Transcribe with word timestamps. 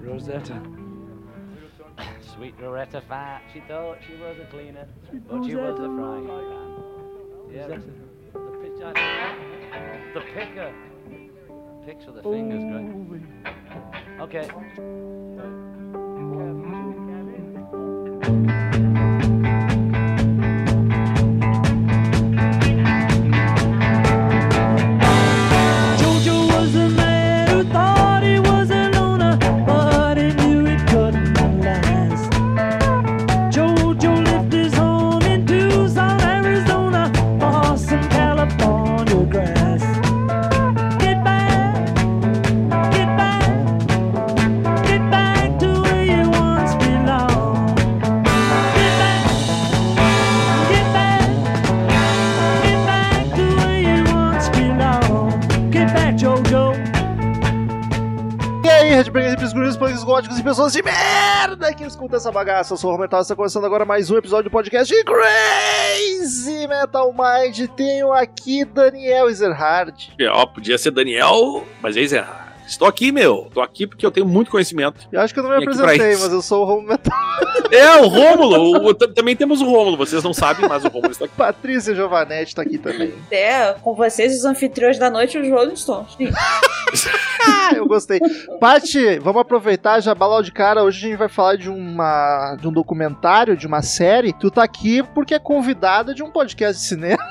Rosetta. 0.00 0.60
Sweet 2.34 2.54
Rosetta 2.60 3.00
Fat. 3.02 3.42
She 3.52 3.60
thought 3.60 3.98
she 4.06 4.14
was 4.16 4.36
a 4.38 4.44
cleaner, 4.46 4.86
but 5.28 5.44
she 5.44 5.54
was 5.54 5.78
a 5.78 5.84
frying 5.84 6.26
pan. 6.26 6.76
Yeah, 7.52 7.74
it. 7.74 7.82
The, 8.32 8.40
pitch, 8.62 8.78
the 10.14 10.20
picker. 10.34 10.74
Picks 11.86 12.04
with 12.06 12.16
the 12.16 12.22
fingers, 12.22 12.64
great. 12.64 13.22
Okay. 14.20 14.48
Pessoas 60.46 60.72
de 60.72 60.80
merda 60.80 61.74
que 61.74 61.82
escutam 61.82 62.18
essa 62.18 62.30
bagaça. 62.30 62.72
Eu 62.72 62.76
sou 62.76 62.90
o 62.90 62.92
Romental, 62.94 63.20
está 63.20 63.34
começando 63.34 63.64
agora 63.64 63.84
mais 63.84 64.12
um 64.12 64.16
episódio 64.16 64.44
do 64.44 64.52
podcast 64.52 64.94
de 64.94 65.02
Crazy 65.02 66.68
Metal 66.68 67.12
Mind. 67.12 67.68
Tenho 67.76 68.12
aqui 68.12 68.64
Daniel 68.64 69.28
Ezerhard. 69.28 70.14
Ó, 70.30 70.46
podia 70.46 70.78
ser 70.78 70.92
Daniel, 70.92 71.66
mas 71.82 71.96
é 71.96 72.00
Ezerhard. 72.00 72.45
Estou 72.66 72.88
aqui, 72.88 73.12
meu. 73.12 73.46
Estou 73.46 73.62
aqui 73.62 73.86
porque 73.86 74.04
eu 74.04 74.10
tenho 74.10 74.26
muito 74.26 74.50
conhecimento. 74.50 75.06
Eu 75.12 75.20
acho 75.20 75.32
que 75.32 75.40
eu 75.40 75.44
não 75.44 75.50
me 75.50 75.64
pra 75.64 75.72
apresentei, 75.72 76.16
mas 76.16 76.32
eu 76.32 76.42
sou 76.42 76.62
o 76.62 76.64
Romo 76.64 76.88
Metal. 76.88 77.12
É, 77.70 77.96
o 77.96 78.08
Rômulo. 78.08 78.94
também 78.94 79.36
temos 79.36 79.60
o 79.60 79.64
Rômulo. 79.64 79.96
Vocês 79.96 80.22
não 80.22 80.32
sabem, 80.32 80.68
mas 80.68 80.84
o 80.84 80.88
Rômulo 80.88 81.12
está 81.12 81.24
aqui. 81.24 81.34
Patrícia 81.36 81.94
Giovanetti 81.94 82.54
tá 82.54 82.62
aqui 82.62 82.78
também. 82.78 83.14
É, 83.30 83.72
com 83.74 83.94
vocês, 83.94 84.36
os 84.36 84.44
anfitriões 84.44 84.98
da 84.98 85.10
noite, 85.10 85.38
os 85.38 85.48
Rolling 85.48 85.76
Stones. 85.76 86.16
Ah, 87.48 87.72
eu 87.74 87.86
gostei. 87.86 88.20
Paty, 88.60 89.18
vamos 89.18 89.40
aproveitar 89.40 90.00
já 90.00 90.14
balar 90.14 90.42
de 90.42 90.52
cara. 90.52 90.82
Hoje 90.82 90.98
a 90.98 91.08
gente 91.08 91.18
vai 91.18 91.28
falar 91.28 91.56
de 91.56 91.68
uma 91.70 92.56
de 92.60 92.66
um 92.66 92.72
documentário, 92.72 93.56
de 93.56 93.66
uma 93.66 93.82
série. 93.82 94.32
Tu 94.32 94.50
tá 94.50 94.64
aqui 94.64 95.02
porque 95.14 95.34
é 95.34 95.38
convidada 95.38 96.14
de 96.14 96.22
um 96.22 96.30
podcast 96.30 96.80
de 96.80 96.88
cinema. 96.88 97.22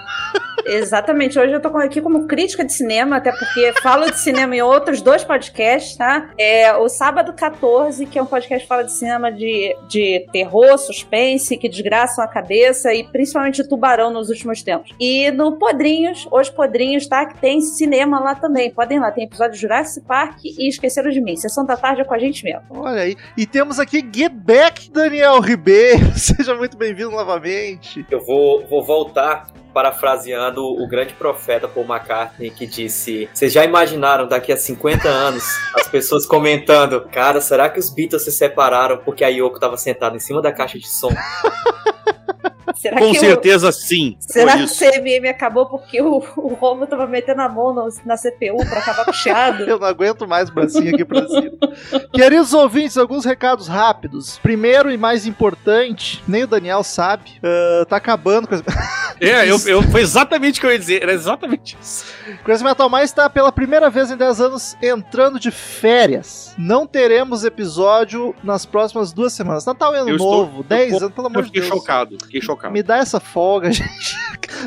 Exatamente. 0.66 1.38
Hoje 1.38 1.53
eu 1.53 1.61
tô 1.61 1.67
aqui 1.77 2.02
como 2.02 2.27
crítica 2.27 2.66
de 2.66 2.73
cinema, 2.73 3.17
até 3.17 3.31
porque 3.31 3.73
falo 3.81 4.09
de 4.09 4.17
cinema 4.17 4.55
em 4.55 4.61
outros 4.61 5.02
dois 5.02 5.23
podcasts, 5.23 5.95
tá? 5.95 6.31
É 6.38 6.75
o 6.75 6.89
Sábado 6.89 7.33
14, 7.33 8.05
que 8.05 8.17
é 8.17 8.21
um 8.21 8.25
podcast 8.25 8.63
que 8.63 8.67
fala 8.67 8.83
de 8.83 8.91
cinema 8.91 9.31
de, 9.31 9.75
de 9.88 10.25
terror, 10.31 10.77
suspense, 10.77 11.58
que 11.58 11.69
desgraçam 11.69 12.23
a 12.23 12.27
cabeça 12.27 12.93
e 12.93 13.03
principalmente 13.03 13.67
tubarão 13.67 14.11
nos 14.11 14.30
últimos 14.30 14.63
tempos. 14.63 14.91
E 14.99 15.30
no 15.31 15.58
Podrinhos, 15.58 16.27
hoje 16.31 16.52
Podrinhos, 16.52 17.08
tá? 17.08 17.25
Que 17.25 17.39
tem 17.39 17.61
cinema 17.61 18.19
lá 18.19 18.36
também. 18.36 18.71
Podem 18.71 18.97
ir 18.97 19.02
lá, 19.02 19.11
tem 19.11 19.25
episódio 19.25 19.53
de 19.53 19.61
Jurassic 19.61 20.05
Park 20.05 20.39
e 20.43 20.67
Esqueceram 20.67 21.11
de 21.11 21.21
Mim. 21.21 21.36
Sessão 21.36 21.66
da 21.66 21.77
tarde 21.77 22.02
é 22.02 22.03
com 22.03 22.13
a 22.13 22.19
gente 22.19 22.43
mesmo. 22.43 22.63
Olha 22.69 23.02
aí. 23.02 23.16
E 23.38 23.45
temos 23.45 23.80
aqui 23.80 24.03
Get 24.13 24.33
Back, 24.33 24.89
Daniel 24.89 25.39
Ribeiro. 25.39 26.13
Seja 26.17 26.55
muito 26.55 26.75
bem-vindo 26.75 27.11
novamente. 27.11 28.05
Eu 28.09 28.23
vou, 28.26 28.65
vou 28.67 28.83
voltar 28.83 29.55
parafraseando 29.75 30.63
o 30.65 30.87
grande 30.87 31.13
profeta 31.13 31.67
Paul 31.67 31.86
McCartney 31.86 32.49
que 32.49 32.65
disse: 32.65 33.30
Vocês 33.33 33.52
já 33.52 33.65
imaginaram 33.65 34.25
daqui 34.25 34.53
a 34.53 34.58
50 34.58 35.09
anos 35.09 35.43
as 35.75 35.86
pessoas 35.89 36.25
comentando: 36.25 37.02
Cara, 37.11 37.41
será 37.41 37.67
que 37.67 37.77
os 37.77 37.89
Beatles 37.89 38.23
se 38.23 38.31
separaram 38.31 38.99
porque 38.99 39.25
a 39.25 39.27
Yoko 39.27 39.59
tava 39.59 39.75
sentada 39.75 40.15
em 40.15 40.19
cima 40.21 40.41
da 40.41 40.53
caixa 40.53 40.80
de 40.80 40.87
som? 40.87 41.09
Será 42.76 42.98
Com 42.98 43.11
que 43.11 43.17
o- 43.17 43.20
certeza, 43.20 43.71
sim. 43.71 44.15
Será 44.20 44.58
que 44.58 44.64
o. 44.64 44.67
CMM 44.67 45.27
acabou 45.30 45.65
porque 45.67 46.02
o, 46.02 46.17
o 46.37 46.53
Romo 46.53 46.87
tava 46.87 47.05
metendo 47.08 47.42
a 47.42 47.49
mão 47.49 47.73
no- 47.73 47.87
na 48.05 48.15
CPU 48.17 48.58
pra 48.67 48.80
acabar 48.80 49.05
com 49.05 49.14
chiado? 49.14 49.64
Eu 49.70 49.80
não 49.80 49.87
aguento 49.87 50.27
mais 50.27 50.49
bracinho 50.49 50.93
aqui 50.93 51.05
pra 51.05 51.27
cima. 51.27 51.52
Queridos 52.14 52.53
ouvintes, 52.53 52.98
alguns 52.98 53.26
recados 53.26 53.67
rápidos. 53.67 54.37
Primeiro 54.39 54.92
e 54.92 54.98
mais 54.98 55.26
importante, 55.26 56.23
nem 56.27 56.43
o 56.43 56.48
Daniel 56.48 56.83
sabe, 56.83 57.31
ah, 57.43 57.86
tá 57.87 57.98
acabando 57.98 58.48
com 58.48 58.55
as... 58.55 58.64
É, 59.21 59.45
eu, 59.49 59.58
eu, 59.67 59.82
foi 59.83 60.02
exatamente 60.02 60.58
o 60.58 60.61
que 60.61 60.67
eu 60.67 60.71
ia 60.71 60.80
dizer. 60.80 61.02
Era 61.03 61.14
exatamente 61.14 61.77
isso. 61.82 62.05
Crazy 62.43 62.64
Metal 62.64 62.89
Mais 62.89 63.09
está 63.09 63.30
pela 63.30 63.52
primeira 63.52 63.89
vez 63.89 64.09
em 64.11 64.17
10 64.17 64.42
anos 64.42 64.77
entrando 64.82 65.39
de 65.39 65.52
férias. 65.52 66.53
Não 66.58 66.86
teremos 66.87 67.43
episódio 67.43 68.33
nas 68.43 68.65
próximas 68.65 69.11
duas 69.14 69.33
semanas. 69.33 69.65
Natal 69.65 69.93
e 69.93 69.97
Ano 69.97 70.09
Eu 70.09 70.15
estou- 70.15 70.45
Novo, 70.45 70.64
10 70.64 70.92
eu- 70.92 70.97
anos, 70.97 71.11
pelo 71.14 71.27
amor 71.27 71.43
de 71.43 71.47
fiquei 71.49 71.61
Deus. 71.61 71.73
chocado. 71.73 72.17
Fiquei 72.23 72.42
chocado. 72.42 72.55
Me 72.71 72.82
dá 72.83 72.98
essa 72.98 73.20
folga, 73.20 73.71
gente. 73.73 74.16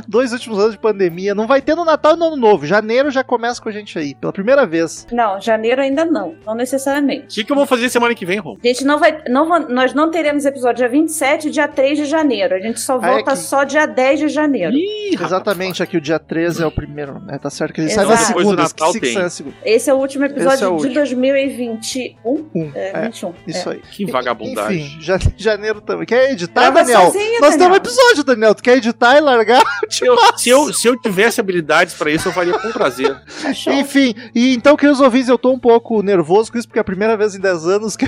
Dois 0.06 0.32
últimos 0.32 0.59
anos 0.59 0.72
de 0.72 0.78
pandemia. 0.78 1.34
Não 1.34 1.47
vai 1.47 1.60
ter 1.62 1.75
no 1.75 1.84
Natal 1.84 2.15
e 2.15 2.19
no 2.19 2.26
Ano 2.26 2.37
Novo. 2.37 2.66
Janeiro 2.66 3.10
já 3.10 3.25
começa 3.25 3.60
com 3.60 3.69
a 3.69 3.72
gente 3.72 3.99
aí, 3.99 4.15
pela 4.15 4.32
primeira 4.32 4.66
vez. 4.66 5.06
Não, 5.10 5.41
janeiro 5.41 5.81
ainda 5.81 6.04
não. 6.04 6.34
Não 6.47 6.53
O 6.53 6.56
necessariamente. 6.56 7.34
que, 7.34 7.44
que 7.44 7.50
eu 7.53 7.56
vou 7.56 7.66
fazer 7.66 7.88
semana 7.88 8.15
que 8.15 8.25
vem, 8.27 8.38
Rom? 8.38 8.56
A 8.62 8.66
gente 8.66 8.84
não 8.84 8.98
vai. 8.98 9.22
Não, 9.28 9.47
nós 9.69 9.94
não 9.94 10.10
teremos 10.10 10.44
episódio 10.44 10.77
dia 10.78 10.88
27 10.88 11.48
e 11.48 11.50
dia 11.50 11.66
3 11.69 11.98
de 11.98 12.04
janeiro. 12.04 12.54
A 12.54 12.60
gente 12.60 12.81
só 12.81 12.98
Ah, 13.00 13.09
é 13.09 13.12
volta 13.15 13.31
que- 13.32 13.38
só 13.38 13.65
dia 13.65 13.87
10 13.87 14.21
de 14.21 14.28
janeiro. 14.28 14.72
Ih, 14.75 15.12
rapaz, 15.15 15.32
Exatamente, 15.32 15.82
aqui 15.82 15.97
o 15.97 16.00
dia 16.00 16.19
13 16.19 16.62
é 16.62 16.66
o 16.66 16.71
primeiro, 16.71 17.19
né? 17.21 17.38
Tá 17.38 17.50
certo 17.50 17.72
que 17.75 17.81
ele 17.81 17.91
sai 17.91 18.04
na 18.06 18.16
segunda. 18.16 18.62
Natal 18.62 18.91
esqueci 18.91 18.93
que 18.94 19.00
tem. 19.00 19.15
sai 19.15 19.22
na 19.22 19.31
segunda. 19.31 19.56
Esse 19.65 19.91
é 19.91 19.94
o 19.94 19.97
último 19.97 20.25
Esse 20.25 20.34
é 20.34 20.37
episódio 20.37 20.66
o 20.69 20.77
de 20.78 20.87
último. 20.87 20.94
2021. 20.94 22.48
Um. 22.54 22.71
É, 22.75 22.91
É, 22.94 23.00
21. 23.03 23.32
isso 23.47 23.69
é. 23.71 23.72
aí. 23.75 23.81
Que 23.91 24.06
vagabundagem. 24.10 24.81
Enfim, 24.87 24.98
ja- 25.00 25.19
janeiro 25.37 25.81
também. 25.81 26.06
Quer 26.06 26.32
editar, 26.32 26.71
Daniel? 26.71 27.00
sozinho, 27.03 27.41
Nós 27.41 27.50
Daniel. 27.56 27.71
um 27.71 27.75
episódio, 27.78 28.25
Daniel. 28.25 28.55
Tu 28.55 28.62
quer 28.62 28.77
editar 28.77 29.16
e 29.16 29.21
largar? 29.21 29.62
Se 29.89 30.05
eu, 30.06 30.16
se, 30.37 30.49
eu, 30.49 30.72
se 30.72 30.87
eu 30.87 30.97
tivesse 31.00 31.41
habilidades 31.41 31.94
pra 31.94 32.11
isso, 32.11 32.28
eu 32.28 32.33
faria 32.33 32.59
com 32.59 32.71
prazer. 32.71 33.16
Enfim, 33.66 34.15
e 34.34 34.55
então, 34.55 34.77
queridos 34.77 35.00
ouvintes, 35.00 35.28
eu 35.28 35.39
tô 35.39 35.53
um 35.53 35.59
pouco 35.59 36.03
nervoso 36.03 36.53
com 36.53 36.59
isso, 36.59 36.69
porque 36.69 36.78
é 36.78 36.83
a 36.83 36.84
primeira 36.84 37.16
vez 37.16 37.34
em 37.34 37.41
10 37.41 37.66
anos 37.66 37.97
que, 37.97 38.06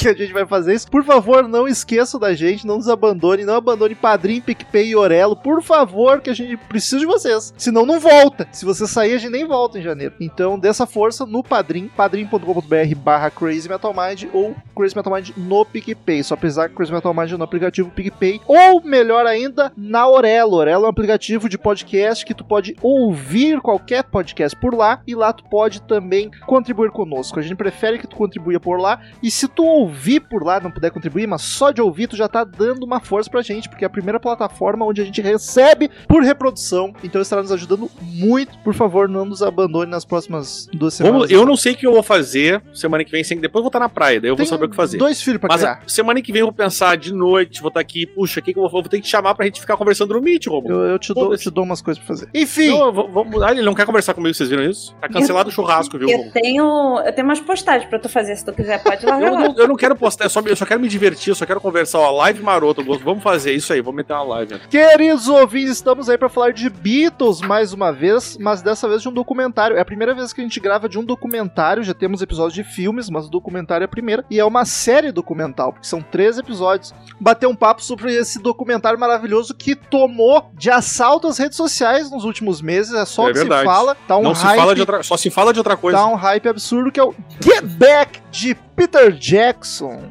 que 0.00 0.08
a 0.08 0.14
gente 0.14 0.32
vai 0.32 0.46
fazer 0.46 0.74
isso. 0.74 0.90
Por 0.90 1.04
favor, 1.04 1.46
não 1.46 1.68
esqueçam 1.68 2.18
da 2.18 2.34
gente, 2.34 2.66
não 2.66 2.76
nos 2.76 2.88
abandone, 2.88 3.44
não 3.44 3.54
abandone 3.54 3.94
Padrim, 3.94 4.40
PicPay 4.40 4.88
e 4.88 4.96
Orelo. 4.96 5.36
Por 5.36 5.62
favor, 5.62 6.20
que 6.20 6.30
a 6.30 6.34
gente 6.34 6.56
precisa 6.56 6.98
de 6.98 7.06
vocês. 7.06 7.52
Senão 7.56 7.84
não 7.84 8.00
volta. 8.00 8.48
Se 8.50 8.64
você 8.64 8.86
sair, 8.86 9.14
a 9.14 9.18
gente 9.18 9.30
nem 9.30 9.46
volta 9.46 9.78
em 9.78 9.82
janeiro. 9.82 10.14
Então, 10.18 10.58
dê 10.58 10.68
essa 10.68 10.86
força 10.86 11.26
no 11.26 11.42
Padrim, 11.42 11.90
padrim.com.br 11.94 12.94
barra 12.96 13.30
Crazy 13.30 13.68
Metal 13.68 13.94
Mind 13.94 14.24
ou 14.32 14.56
Crazy 14.74 14.96
Metal 14.96 15.12
Mind 15.12 15.30
no 15.36 15.64
PicPay. 15.66 16.24
Só 16.24 16.34
precisar 16.34 16.68
que 16.68 16.74
Crazy 16.74 16.92
Metal 16.92 17.12
Mind 17.12 17.32
no 17.32 17.44
aplicativo 17.44 17.90
PicPay. 17.90 18.40
Ou, 18.46 18.82
melhor 18.82 19.26
ainda, 19.26 19.70
na 19.76 20.08
Orelo. 20.08 20.56
Orelo 20.56 20.84
é 20.84 20.86
um 20.86 20.90
aplicativo 20.90 21.48
de 21.48 21.58
podcast 21.58 22.24
que 22.24 22.34
tu 22.34 22.44
pode 22.44 22.74
ouvir 22.80 23.60
qualquer 23.60 24.04
podcast 24.04 24.58
por 24.58 24.74
lá 24.74 25.02
e 25.06 25.14
lá 25.14 25.32
tu 25.32 25.44
pode 25.44 25.82
também 25.82 26.30
contribuir 26.46 26.90
conosco. 26.90 27.38
A 27.38 27.42
gente 27.42 27.56
prefere 27.56 27.98
que 27.98 28.06
tu 28.06 28.16
contribua 28.16 28.58
por 28.58 28.80
lá 28.80 29.00
e 29.22 29.30
se 29.30 29.46
tu 29.46 29.64
ouvir 29.64 29.89
por 30.28 30.44
lá, 30.44 30.60
não 30.60 30.70
puder 30.70 30.90
contribuir, 30.90 31.26
mas 31.26 31.42
só 31.42 31.70
de 31.70 31.80
ouvir 31.80 32.06
tu 32.06 32.16
já 32.16 32.28
tá 32.28 32.44
dando 32.44 32.84
uma 32.84 33.00
força 33.00 33.30
pra 33.30 33.42
gente, 33.42 33.68
porque 33.68 33.84
é 33.84 33.86
a 33.86 33.90
primeira 33.90 34.18
plataforma 34.20 34.84
onde 34.86 35.00
a 35.00 35.04
gente 35.04 35.20
recebe 35.20 35.90
por 36.08 36.22
reprodução, 36.22 36.92
então 37.02 37.20
estará 37.20 37.42
nos 37.42 37.52
ajudando 37.52 37.90
muito. 38.00 38.58
Por 38.58 38.74
favor, 38.74 39.08
não 39.08 39.24
nos 39.24 39.42
abandone 39.42 39.90
nas 39.90 40.04
próximas 40.04 40.68
duas 40.72 40.98
Vamos, 40.98 41.26
semanas. 41.26 41.30
eu 41.30 41.44
não 41.46 41.56
sei 41.56 41.72
o 41.72 41.76
que 41.76 41.86
eu 41.86 41.92
vou 41.92 42.02
fazer 42.02 42.62
semana 42.74 43.04
que 43.04 43.10
vem, 43.10 43.22
sem 43.24 43.38
depois 43.38 43.60
eu 43.60 43.64
vou 43.64 43.68
estar 43.68 43.80
na 43.80 43.88
praia, 43.88 44.20
daí 44.20 44.30
eu 44.30 44.34
vou 44.36 44.44
Tem 44.44 44.46
saber 44.46 44.66
o 44.66 44.70
que 44.70 44.76
fazer. 44.76 44.98
Dois 44.98 45.22
filhos 45.22 45.40
pra 45.40 45.48
Mas 45.48 45.60
criar. 45.60 45.80
a- 45.84 45.88
semana 45.88 46.20
que 46.22 46.32
vem 46.32 46.40
eu 46.40 46.46
vou 46.46 46.52
pensar 46.52 46.96
de 46.96 47.12
noite, 47.12 47.60
vou 47.60 47.68
estar 47.68 47.80
aqui, 47.80 48.06
puxa, 48.06 48.40
o 48.40 48.42
que, 48.42 48.52
que 48.52 48.58
eu 48.58 48.62
vou, 48.62 48.70
vou 48.70 48.82
ter 48.82 48.96
que 48.98 49.02
te 49.04 49.08
chamar 49.10 49.34
pra 49.34 49.44
gente 49.46 49.60
ficar 49.60 49.76
conversando 49.76 50.14
no 50.14 50.20
Meet, 50.20 50.46
Romulo. 50.46 50.74
Eu, 50.74 50.90
eu 50.92 50.98
te, 50.98 51.12
dou, 51.14 51.36
te 51.36 51.50
dou 51.50 51.64
umas 51.64 51.80
coisas 51.82 51.98
pra 52.02 52.08
fazer. 52.14 52.28
Enfim, 52.34 52.68
Não, 52.68 52.86
eu 52.86 52.92
vou- 52.92 53.08
vamos- 53.10 53.42
ah, 53.42 53.50
ele 53.50 53.62
não 53.62 53.74
quer 53.74 53.86
conversar 53.86 54.14
comigo, 54.14 54.34
vocês 54.34 54.48
viram 54.48 54.62
isso? 54.64 54.94
Tá 55.00 55.08
cancelado 55.08 55.48
o 55.48 55.52
churrasco, 55.52 55.98
viu? 55.98 56.08
Eu 56.08 56.16
Romulo? 56.18 56.32
tenho, 56.32 57.00
eu 57.04 57.12
tenho 57.14 57.26
umas 57.26 57.40
postagens 57.40 57.88
pra 57.88 57.98
tu 57.98 58.08
fazer, 58.08 58.36
se 58.36 58.44
tu 58.44 58.52
quiser, 58.52 58.82
pode 58.82 59.04
largar 59.06 59.32
Eu 59.32 59.38
não, 59.38 59.54
eu 59.56 59.68
não 59.70 59.76
quero 59.76 59.96
postar, 59.96 60.24
eu 60.24 60.30
só, 60.30 60.40
eu 60.40 60.56
só 60.56 60.66
quero 60.66 60.80
me 60.80 60.88
divertir, 60.88 61.30
eu 61.30 61.34
só 61.34 61.46
quero 61.46 61.60
conversar, 61.60 61.98
ó, 61.98 62.10
live 62.10 62.42
maroto, 62.42 62.82
vamos 63.02 63.22
fazer 63.22 63.52
isso 63.52 63.72
aí, 63.72 63.80
vamos 63.80 63.96
meter 63.96 64.12
uma 64.12 64.22
live. 64.24 64.54
né? 64.54 64.60
Queridos 64.68 65.28
ouvintes, 65.28 65.72
estamos 65.72 66.08
aí 66.10 66.18
pra 66.18 66.28
falar 66.28 66.52
de 66.52 66.68
Beatles 66.68 67.40
mais 67.40 67.72
uma 67.72 67.92
vez, 67.92 68.36
mas 68.38 68.62
dessa 68.62 68.88
vez 68.88 69.02
de 69.02 69.08
um 69.08 69.12
documentário. 69.12 69.76
É 69.76 69.80
a 69.80 69.84
primeira 69.84 70.14
vez 70.14 70.32
que 70.32 70.40
a 70.40 70.44
gente 70.44 70.60
grava 70.60 70.88
de 70.88 70.98
um 70.98 71.04
documentário, 71.04 71.82
já 71.82 71.94
temos 71.94 72.20
episódios 72.22 72.54
de 72.54 72.64
filmes, 72.64 73.08
mas 73.08 73.26
o 73.26 73.30
documentário 73.30 73.84
é 73.84 73.86
a 73.86 73.88
primeira. 73.88 74.24
E 74.30 74.38
é 74.38 74.44
uma 74.44 74.64
série 74.64 75.12
documental, 75.12 75.72
porque 75.72 75.86
são 75.86 76.02
três 76.02 76.38
episódios. 76.38 76.92
Bater 77.20 77.46
um 77.46 77.54
papo 77.54 77.82
sobre 77.82 78.14
esse 78.14 78.38
documentário 78.40 78.98
maravilhoso 78.98 79.54
que 79.54 79.74
tomou 79.74 80.50
de 80.54 80.70
assalto 80.70 81.26
as 81.28 81.38
redes 81.38 81.56
sociais 81.56 82.10
nos 82.10 82.24
últimos 82.24 82.60
meses. 82.60 82.92
É 82.94 83.04
só 83.04 83.28
É 83.28 83.30
o 83.30 83.32
que 83.32 83.38
verdade. 83.40 83.60
se 83.60 83.66
fala. 83.66 83.94
Tá 84.08 84.16
um 84.16 84.22
Não 84.22 84.34
se 84.34 84.44
hype, 84.44 84.58
fala 84.58 84.74
de 84.74 84.80
outra, 84.80 85.02
só 85.02 85.16
se 85.16 85.30
fala 85.30 85.52
de 85.52 85.58
outra 85.60 85.76
coisa. 85.76 85.98
tá 85.98 86.06
um 86.06 86.14
hype 86.14 86.48
absurdo 86.48 86.90
que 86.90 86.98
é 87.00 87.04
o 87.04 87.14
Get 87.40 87.62
Back 87.64 88.20
de 88.30 88.54
Peter 88.80 89.10
Jackson. 89.10 90.10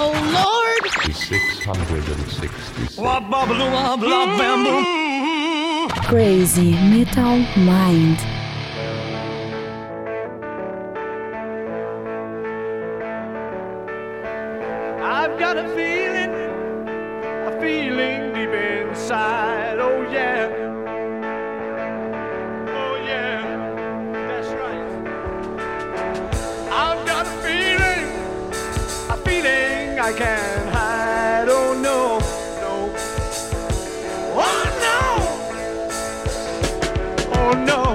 Oh, 0.00 0.12
Crazy 6.08 6.72
Metal 6.72 7.38
Mind. 7.62 8.18
I've 15.00 15.38
got 15.38 15.56
a 15.56 15.68
feeling, 15.76 16.34
a 17.46 17.60
feeling 17.60 18.32
deep 18.34 18.50
inside. 18.50 19.55
Can't 30.16 30.68
hide. 30.70 31.46
Oh 31.48 31.74
no, 31.74 32.18
no. 32.62 32.90
Oh 34.34 34.64
no. 34.84 34.98
Oh 37.34 37.52
no. 37.66 37.85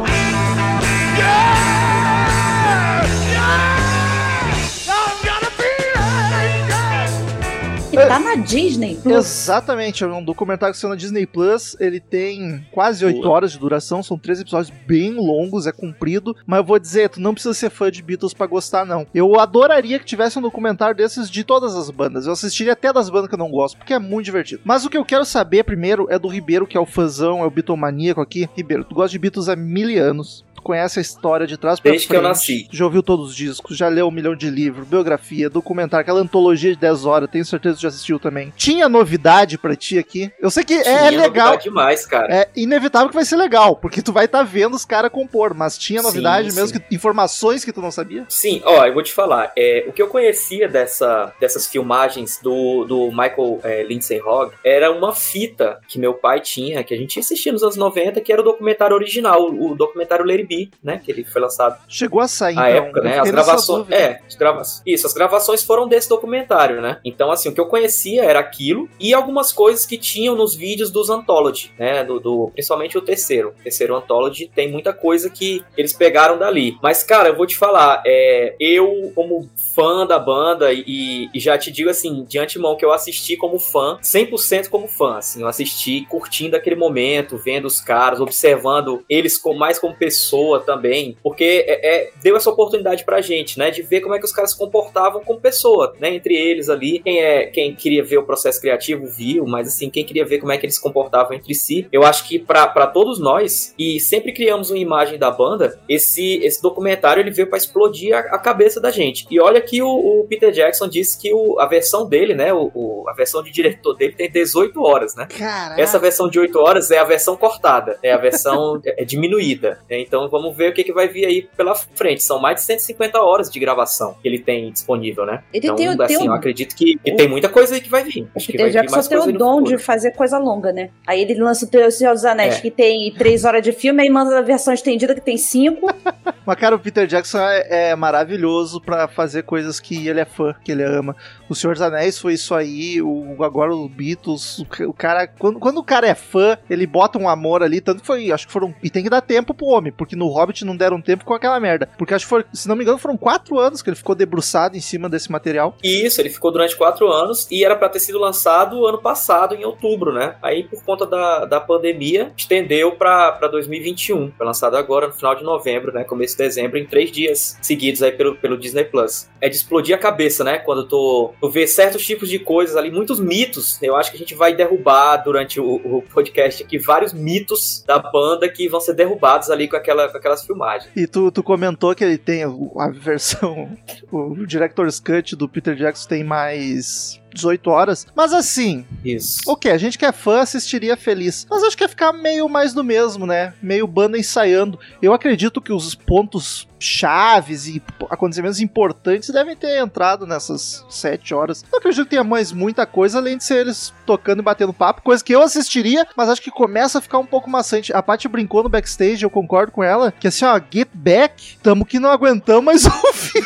Tá 8.11 8.19
na 8.19 8.35
Disney. 8.35 8.95
Plus. 8.95 9.15
Exatamente, 9.15 10.03
é 10.03 10.07
um 10.07 10.23
documentário 10.23 10.73
que 10.73 10.79
saiu 10.79 10.89
na 10.89 10.97
Disney 10.97 11.25
Plus. 11.25 11.77
Ele 11.79 12.01
tem 12.01 12.65
quase 12.69 13.05
8 13.05 13.21
Boa. 13.21 13.29
horas 13.29 13.53
de 13.53 13.59
duração, 13.59 14.03
são 14.03 14.17
três 14.17 14.41
episódios 14.41 14.69
bem 14.85 15.13
longos, 15.13 15.65
é 15.65 15.71
comprido. 15.71 16.35
Mas 16.45 16.57
eu 16.57 16.65
vou 16.65 16.77
dizer, 16.77 17.09
tu 17.09 17.21
não 17.21 17.33
precisa 17.33 17.53
ser 17.53 17.69
fã 17.69 17.89
de 17.89 18.01
Beatles 18.01 18.33
pra 18.33 18.47
gostar, 18.47 18.85
não. 18.85 19.07
Eu 19.13 19.39
adoraria 19.39 19.97
que 19.97 20.03
tivesse 20.03 20.37
um 20.37 20.41
documentário 20.41 20.95
desses 20.95 21.29
de 21.29 21.45
todas 21.45 21.73
as 21.73 21.89
bandas. 21.89 22.25
Eu 22.25 22.33
assistiria 22.33 22.73
até 22.73 22.91
das 22.91 23.09
bandas 23.09 23.29
que 23.29 23.35
eu 23.35 23.39
não 23.39 23.49
gosto, 23.49 23.77
porque 23.77 23.93
é 23.93 23.99
muito 23.99 24.25
divertido. 24.25 24.61
Mas 24.65 24.83
o 24.83 24.89
que 24.89 24.97
eu 24.97 25.05
quero 25.05 25.23
saber 25.23 25.63
primeiro 25.63 26.07
é 26.09 26.19
do 26.19 26.27
Ribeiro, 26.27 26.67
que 26.67 26.75
é 26.75 26.81
o 26.81 26.85
fãzão, 26.85 27.41
é 27.41 27.45
o 27.45 27.51
Beatlemaníaco 27.51 28.19
aqui. 28.19 28.49
Ribeiro, 28.57 28.83
tu 28.83 28.93
gosta 28.93 29.11
de 29.11 29.19
Beatles 29.19 29.47
há 29.47 29.55
mil 29.55 29.81
anos. 30.03 30.43
Tu 30.53 30.61
conhece 30.61 30.99
a 30.99 31.01
história 31.01 31.47
de 31.47 31.57
trás 31.57 31.79
pra 31.79 31.89
Desde 31.89 32.07
que 32.07 32.13
eu 32.13 32.19
frente, 32.19 32.29
nasci. 32.29 32.67
Já 32.71 32.85
ouviu 32.85 33.01
todos 33.01 33.29
os 33.29 33.35
discos, 33.35 33.75
já 33.75 33.87
leu 33.87 34.07
um 34.07 34.11
milhão 34.11 34.35
de 34.35 34.49
livros, 34.49 34.87
biografia, 34.87 35.49
documentário, 35.49 36.03
aquela 36.03 36.19
antologia 36.19 36.71
de 36.71 36.79
10 36.79 37.05
horas, 37.05 37.29
tenho 37.31 37.43
certeza 37.43 37.77
que 37.77 37.81
já 37.81 37.89
assistiu 38.01 38.19
também. 38.19 38.51
Tinha 38.57 38.89
novidade 38.89 39.57
pra 39.57 39.75
ti 39.75 39.97
aqui? 39.97 40.31
Eu 40.39 40.49
sei 40.49 40.63
que 40.63 40.73
é 40.73 40.81
Tinha 40.83 41.09
legal, 41.11 41.27
novidade 41.27 41.63
demais, 41.63 42.05
cara. 42.05 42.33
é 42.33 42.49
inevitável 42.55 43.09
que 43.09 43.15
vai 43.15 43.25
ser 43.25 43.35
legal, 43.35 43.75
porque 43.75 44.01
tu 44.01 44.11
vai 44.11 44.25
estar 44.25 44.43
vendo 44.43 44.75
os 44.75 44.83
caras 44.83 45.11
compor, 45.11 45.53
mas 45.53 45.77
tinha 45.77 45.99
Sim, 45.99 46.05
novidade 46.07 46.51
mesmo, 46.53 46.67
sim. 46.67 46.79
que, 46.79 46.95
informações 46.95 47.63
que 47.63 47.71
tu 47.71 47.81
não 47.81 47.91
sabia? 47.91 48.25
Sim, 48.27 48.61
ó, 48.65 48.85
eu 48.85 48.93
vou 48.93 49.03
te 49.03 49.13
falar. 49.13 49.51
É, 49.55 49.85
o 49.87 49.93
que 49.93 50.01
eu 50.01 50.07
conhecia 50.07 50.67
dessa, 50.67 51.33
dessas 51.39 51.67
filmagens 51.67 52.39
do, 52.41 52.85
do 52.85 53.09
Michael 53.09 53.59
é, 53.63 53.83
Lindsay 53.83 54.21
Hogg 54.21 54.53
era 54.63 54.91
uma 54.91 55.13
fita 55.13 55.79
que 55.87 55.99
meu 55.99 56.13
pai 56.13 56.39
tinha, 56.39 56.83
que 56.83 56.93
a 56.93 56.97
gente 56.97 57.19
assistia 57.19 57.51
nos 57.51 57.63
anos 57.63 57.75
90, 57.75 58.19
que 58.21 58.31
era 58.31 58.41
o 58.41 58.43
documentário 58.43 58.95
original, 58.95 59.45
o 59.45 59.75
documentário 59.75 60.25
Lady 60.25 60.43
B, 60.43 60.69
né? 60.83 61.01
Que 61.03 61.11
ele 61.11 61.23
foi 61.23 61.41
lançado 61.41 61.77
Chegou 61.87 62.21
a 62.21 62.27
sair, 62.27 62.55
na 62.55 62.71
então. 62.71 62.83
época, 62.83 63.01
né? 63.01 63.19
As 63.19 63.31
gravações. 63.31 63.91
É, 63.91 64.19
as 64.27 64.35
grava... 64.35 64.61
isso, 64.85 65.07
as 65.07 65.13
gravações 65.13 65.63
foram 65.63 65.87
desse 65.87 66.09
documentário, 66.09 66.81
né? 66.81 66.99
Então, 67.03 67.31
assim, 67.31 67.49
o 67.49 67.53
que 67.53 67.59
eu 67.59 67.65
conhecia 67.65 67.90
era 68.19 68.39
aquilo 68.39 68.89
e 68.99 69.13
algumas 69.13 69.51
coisas 69.51 69.85
que 69.85 69.97
tinham 69.97 70.35
nos 70.35 70.55
vídeos 70.55 70.89
dos 70.91 71.09
Anthology, 71.09 71.71
né? 71.77 72.03
Do, 72.03 72.19
do- 72.19 72.51
principalmente 72.53 72.97
o 72.97 73.01
terceiro. 73.01 73.49
O 73.59 73.63
terceiro 73.63 73.95
Anthology 73.95 74.49
tem 74.53 74.69
muita 74.71 74.93
coisa 74.93 75.29
que 75.29 75.63
eles 75.77 75.93
pegaram 75.93 76.37
dali. 76.37 76.77
Mas, 76.81 77.03
cara, 77.03 77.29
eu 77.29 77.35
vou 77.35 77.45
te 77.45 77.55
falar, 77.57 78.01
é, 78.05 78.55
eu, 78.59 79.11
como 79.15 79.49
fã 79.75 80.05
da 80.05 80.19
banda, 80.19 80.71
e, 80.73 81.29
e 81.33 81.39
já 81.39 81.57
te 81.57 81.71
digo 81.71 81.89
assim, 81.89 82.23
de 82.25 82.37
antemão, 82.39 82.75
que 82.75 82.83
eu 82.85 82.91
assisti 82.91 83.35
como 83.37 83.57
fã, 83.59 83.97
100% 84.01 84.69
como 84.69 84.87
fã, 84.87 85.17
assim, 85.17 85.41
eu 85.41 85.47
assisti 85.47 86.05
curtindo 86.09 86.55
aquele 86.55 86.75
momento, 86.75 87.37
vendo 87.37 87.65
os 87.65 87.79
caras, 87.81 88.19
observando 88.19 89.03
eles 89.09 89.37
com, 89.37 89.53
mais 89.53 89.79
como 89.79 89.95
pessoa 89.95 90.59
também, 90.59 91.15
porque 91.23 91.65
é, 91.67 91.95
é, 92.07 92.11
deu 92.21 92.35
essa 92.35 92.49
oportunidade 92.49 93.03
pra 93.05 93.21
gente, 93.21 93.57
né, 93.57 93.71
de 93.71 93.81
ver 93.81 94.01
como 94.01 94.13
é 94.15 94.19
que 94.19 94.25
os 94.25 94.31
caras 94.31 94.51
se 94.51 94.57
comportavam 94.57 95.21
como 95.23 95.39
pessoa, 95.39 95.93
né, 95.99 96.13
entre 96.13 96.35
eles 96.35 96.69
ali, 96.69 96.99
quem 96.99 97.19
é, 97.21 97.45
quem 97.47 97.70
queria 97.75 98.03
ver 98.03 98.17
o 98.17 98.23
processo 98.23 98.59
criativo 98.61 99.05
viu, 99.07 99.45
mas 99.45 99.67
assim, 99.67 99.89
quem 99.89 100.03
queria 100.05 100.25
ver 100.25 100.39
como 100.39 100.51
é 100.51 100.57
que 100.57 100.65
eles 100.65 100.75
se 100.75 100.81
comportavam 100.81 101.33
entre 101.35 101.53
si, 101.53 101.87
eu 101.91 102.03
acho 102.03 102.27
que 102.27 102.39
pra 102.39 102.67
pra 102.67 102.87
todos 102.87 103.19
nós, 103.19 103.73
e 103.77 103.99
sempre 103.99 104.31
criamos 104.31 104.69
uma 104.69 104.77
imagem 104.79 105.17
da 105.19 105.29
banda, 105.31 105.79
esse, 105.87 106.35
esse 106.43 106.61
documentário 106.61 107.21
ele 107.21 107.31
veio 107.31 107.47
pra 107.47 107.57
explodir 107.57 108.15
a, 108.15 108.19
a 108.19 108.39
cabeça 108.39 108.79
da 108.79 108.91
gente, 108.91 109.25
e 109.29 109.39
olha 109.39 109.61
que 109.61 109.81
o, 109.81 109.87
o 109.89 110.25
Peter 110.27 110.51
Jackson 110.51 110.87
disse 110.87 111.19
que 111.19 111.33
o- 111.33 111.59
a 111.59 111.65
versão 111.65 112.07
dele, 112.07 112.33
né, 112.33 112.53
o, 112.53 112.71
o- 112.73 113.05
a 113.09 113.13
versão 113.13 113.43
de 113.43 113.51
diretor 113.51 113.93
dele 113.95 114.13
tem 114.13 114.29
18 114.31 114.81
horas, 114.81 115.15
né, 115.15 115.27
Caraca. 115.27 115.81
essa 115.81 115.99
versão 115.99 116.29
de 116.29 116.39
8 116.39 116.57
horas 116.59 116.91
é 116.91 116.97
a 116.97 117.03
versão 117.03 117.35
cortada, 117.35 117.97
é 118.03 118.11
a 118.11 118.17
versão 118.17 118.79
é 118.85 119.03
diminuída. 119.05 119.79
né? 119.89 119.99
Então 119.99 120.27
vamos 120.29 120.55
ver 120.55 120.71
o 120.71 120.73
que, 120.73 120.83
que 120.83 120.93
vai 120.93 121.07
vir 121.07 121.25
aí 121.25 121.41
pela 121.55 121.75
frente. 121.75 122.23
São 122.23 122.39
mais 122.39 122.55
de 122.55 122.61
150 122.63 123.21
horas 123.21 123.49
de 123.49 123.59
gravação 123.59 124.15
que 124.21 124.27
ele 124.27 124.39
tem 124.39 124.71
disponível, 124.71 125.25
né? 125.25 125.43
Ele 125.53 125.65
então, 125.67 125.75
tem 125.75 125.87
assim, 125.87 126.07
tem 126.07 126.17
o- 126.17 126.25
eu 126.25 126.33
acredito 126.33 126.75
que, 126.75 126.97
que 126.97 127.15
tem 127.15 127.27
muita 127.27 127.49
coisa 127.49 127.60
aí 127.69 127.81
que 127.81 127.89
vai 127.89 128.03
vir. 128.05 128.23
O 128.23 128.29
Acho 128.37 128.45
que 128.47 128.53
Peter 128.53 128.71
Jackson 128.71 128.95
mais 128.95 129.07
tem 129.09 129.17
coisa 129.17 129.33
o 129.33 129.37
dom 129.37 129.57
futuro. 129.59 129.77
de 129.77 129.83
fazer 129.83 130.11
coisa 130.11 130.37
longa, 130.37 130.71
né? 130.71 130.89
Aí 131.05 131.21
ele 131.21 131.35
lança 131.35 131.65
o 131.65 131.67
teu 131.69 131.91
Senhor 131.91 132.13
dos 132.13 132.23
Anéis, 132.23 132.55
É. 132.55 132.61
que 132.61 132.71
tem 132.71 133.13
três 133.13 133.43
horas 133.43 133.61
de 133.61 133.71
filme, 133.73 134.01
aí 134.01 134.09
manda 134.09 134.37
a 134.39 134.41
versão 134.41 134.73
estendida 134.73 135.13
que 135.13 135.21
tem 135.21 135.37
cinco. 135.37 135.87
Mas, 136.45 136.57
cara, 136.57 136.75
o 136.75 136.79
Peter 136.79 137.05
Jackson 137.05 137.39
é, 137.39 137.89
é 137.91 137.95
maravilhoso 137.95 138.79
pra 138.81 139.07
fazer 139.07 139.43
coisas 139.43 139.79
que 139.79 140.07
ele 140.07 140.19
é 140.19 140.25
fã, 140.25 140.55
que 140.63 140.71
ele 140.71 140.83
ama. 140.83 141.15
O 141.51 141.55
Senhor 141.55 141.73
dos 141.73 141.81
Anéis 141.81 142.17
foi 142.17 142.35
isso 142.35 142.55
aí, 142.55 143.01
o, 143.01 143.43
agora 143.43 143.75
o 143.75 143.89
Beatles, 143.89 144.59
o, 144.59 144.87
o 144.87 144.93
cara. 144.93 145.27
Quando, 145.27 145.59
quando 145.59 145.79
o 145.79 145.83
cara 145.83 146.07
é 146.07 146.15
fã, 146.15 146.57
ele 146.69 146.87
bota 146.87 147.19
um 147.19 147.27
amor 147.27 147.61
ali, 147.61 147.81
tanto 147.81 147.99
que 147.99 148.07
foi, 148.07 148.31
acho 148.31 148.47
que 148.47 148.53
foram. 148.53 148.73
E 148.81 148.89
tem 148.89 149.03
que 149.03 149.09
dar 149.09 149.19
tempo 149.19 149.53
pro 149.53 149.65
homem, 149.65 149.91
porque 149.91 150.15
no 150.15 150.29
Hobbit 150.29 150.63
não 150.63 150.77
deram 150.77 151.01
tempo 151.01 151.25
com 151.25 151.33
aquela 151.33 151.59
merda. 151.59 151.89
Porque 151.97 152.13
acho 152.13 152.23
que 152.23 152.29
foi, 152.29 152.45
se 152.53 152.69
não 152.69 152.75
me 152.77 152.83
engano, 152.83 152.97
foram 152.97 153.17
quatro 153.17 153.59
anos 153.59 153.81
que 153.81 153.89
ele 153.89 153.97
ficou 153.97 154.15
debruçado 154.15 154.77
em 154.77 154.79
cima 154.79 155.09
desse 155.09 155.29
material. 155.29 155.75
Isso, 155.83 156.21
ele 156.21 156.29
ficou 156.29 156.53
durante 156.53 156.73
quatro 156.77 157.11
anos 157.11 157.45
e 157.51 157.65
era 157.65 157.75
pra 157.75 157.89
ter 157.89 157.99
sido 157.99 158.17
lançado 158.17 158.87
ano 158.87 159.01
passado, 159.01 159.53
em 159.53 159.65
outubro, 159.65 160.13
né? 160.13 160.37
Aí, 160.41 160.63
por 160.63 160.81
conta 160.85 161.05
da, 161.05 161.43
da 161.43 161.59
pandemia, 161.59 162.31
estendeu 162.37 162.93
pra 162.93 163.45
2021. 163.51 164.31
Foi 164.37 164.45
lançado 164.45 164.77
agora, 164.77 165.07
no 165.07 165.13
final 165.13 165.35
de 165.35 165.43
novembro, 165.43 165.91
né? 165.91 166.05
Começo 166.05 166.37
de 166.37 166.43
dezembro, 166.45 166.77
em 166.77 166.85
três 166.85 167.11
dias 167.11 167.57
seguidos 167.61 168.01
aí 168.01 168.13
pelo, 168.13 168.37
pelo 168.37 168.57
Disney 168.57 168.85
Plus. 168.85 169.29
É 169.41 169.49
de 169.49 169.57
explodir 169.57 169.93
a 169.93 169.99
cabeça, 169.99 170.45
né? 170.45 170.57
Quando 170.57 170.87
tu, 170.87 171.33
vê 171.49 171.65
certos 171.65 172.05
tipos 172.05 172.29
de 172.29 172.39
coisas 172.39 172.75
ali, 172.75 172.91
muitos 172.91 173.19
mitos. 173.19 173.81
Eu 173.81 173.95
acho 173.95 174.11
que 174.11 174.17
a 174.17 174.19
gente 174.19 174.35
vai 174.35 174.53
derrubar 174.55 175.17
durante 175.17 175.59
o, 175.59 175.75
o 175.75 176.01
podcast 176.01 176.63
aqui 176.63 176.77
vários 176.77 177.13
mitos 177.13 177.83
da 177.85 177.99
banda 177.99 178.47
que 178.49 178.67
vão 178.67 178.79
ser 178.79 178.93
derrubados 178.93 179.49
ali 179.49 179.67
com, 179.67 179.75
aquela, 179.75 180.09
com 180.09 180.17
aquelas 180.17 180.45
filmagens. 180.45 180.91
E 180.95 181.07
tu, 181.07 181.31
tu 181.31 181.41
comentou 181.41 181.95
que 181.95 182.03
ele 182.03 182.17
tem 182.17 182.43
a 182.43 182.89
versão. 182.89 183.69
O 184.11 184.45
Director's 184.45 184.99
Cut 184.99 185.35
do 185.37 185.47
Peter 185.47 185.73
Jackson 185.73 186.07
tem 186.09 186.23
mais 186.23 187.20
18 187.33 187.69
horas. 187.69 188.07
Mas 188.15 188.33
assim, 188.33 188.85
Isso. 189.03 189.39
Ok, 189.47 189.71
a 189.71 189.77
gente 189.77 189.97
que 189.97 190.05
é 190.05 190.11
fã 190.11 190.39
assistiria 190.41 190.95
feliz. 190.97 191.45
Mas 191.49 191.63
acho 191.63 191.77
que 191.77 191.83
ia 191.83 191.89
ficar 191.89 192.13
meio 192.13 192.47
mais 192.47 192.73
do 192.73 192.83
mesmo, 192.83 193.25
né? 193.25 193.53
Meio 193.61 193.87
banda 193.87 194.17
ensaiando. 194.17 194.79
Eu 195.01 195.13
acredito 195.13 195.61
que 195.61 195.73
os 195.73 195.95
pontos 195.95 196.67
chaves 196.79 197.67
e 197.67 197.81
acontecimentos 198.09 198.59
importantes 198.59 199.29
devem 199.29 199.55
ter 199.55 199.79
entrado 199.79 200.25
nessas 200.25 200.83
7 200.89 201.33
horas. 201.33 201.63
Não 201.71 201.77
acredito 201.77 202.05
que 202.05 202.09
tenha 202.09 202.23
mais 202.23 202.51
muita 202.51 202.85
coisa, 202.87 203.19
além 203.19 203.37
de 203.37 203.43
ser 203.43 203.57
eles 203.61 203.93
tocando 204.05 204.39
e 204.39 204.43
batendo 204.43 204.73
papo, 204.73 205.03
coisa 205.03 205.23
que 205.23 205.33
eu 205.33 205.43
assistiria, 205.43 206.07
mas 206.17 206.27
acho 206.29 206.41
que 206.41 206.49
começa 206.49 206.97
a 206.97 207.01
ficar 207.01 207.19
um 207.19 207.25
pouco 207.25 207.49
maçante. 207.49 207.93
A 207.93 208.01
Paty 208.01 208.27
brincou 208.27 208.63
no 208.63 208.69
backstage, 208.69 209.23
eu 209.23 209.29
concordo 209.29 209.71
com 209.71 209.83
ela, 209.83 210.11
que 210.11 210.27
assim, 210.27 210.43
ó, 210.43 210.59
get 210.73 210.89
back, 210.93 211.57
tamo 211.61 211.85
que 211.85 211.99
não 211.99 212.09
aguentamos 212.09 212.65
mais 212.65 212.85
ouvir. 213.05 213.45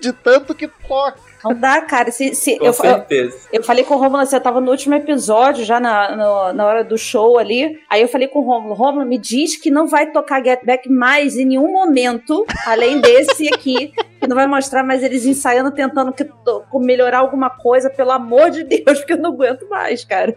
De 0.00 0.12
tanto 0.12 0.54
que 0.54 0.68
toca. 0.68 1.29
Não 1.44 1.54
dá, 1.54 1.80
cara. 1.82 2.10
Se, 2.10 2.34
se, 2.34 2.56
Com 2.58 2.64
eu, 2.64 2.68
eu, 2.68 2.72
certeza. 2.72 3.38
eu 3.52 3.62
falei 3.62 3.84
com 3.84 3.94
o 3.94 3.98
Romulo, 3.98 4.24
você 4.26 4.38
tava 4.40 4.60
no 4.60 4.70
último 4.70 4.94
episódio, 4.94 5.64
já 5.64 5.80
na, 5.80 6.14
no- 6.16 6.52
na 6.52 6.66
hora 6.66 6.84
do 6.84 6.96
show 6.98 7.38
ali. 7.38 7.78
Aí 7.88 8.02
eu 8.02 8.08
falei 8.08 8.28
com 8.28 8.40
o 8.40 8.42
Romulo, 8.42 8.74
Romulo, 8.74 9.06
me 9.06 9.18
diz 9.18 9.56
que 9.56 9.70
não 9.70 9.86
vai 9.86 10.10
tocar 10.12 10.44
Get 10.44 10.64
Back 10.64 10.88
mais 10.88 11.36
em 11.36 11.44
nenhum 11.44 11.72
momento, 11.72 12.44
além 12.66 13.00
desse 13.00 13.48
aqui, 13.52 13.92
que 14.20 14.26
não 14.26 14.36
vai 14.36 14.46
mostrar 14.46 14.82
mais 14.82 15.02
eles 15.02 15.24
ensaiando, 15.24 15.70
tentando 15.70 16.12
que, 16.12 16.24
to- 16.24 16.64
melhorar 16.74 17.18
alguma 17.18 17.48
coisa, 17.50 17.88
pelo 17.88 18.10
amor 18.10 18.50
de 18.50 18.64
Deus, 18.64 18.98
porque 19.00 19.14
eu 19.14 19.18
não 19.18 19.32
aguento 19.32 19.68
mais, 19.68 20.04
cara. 20.04 20.34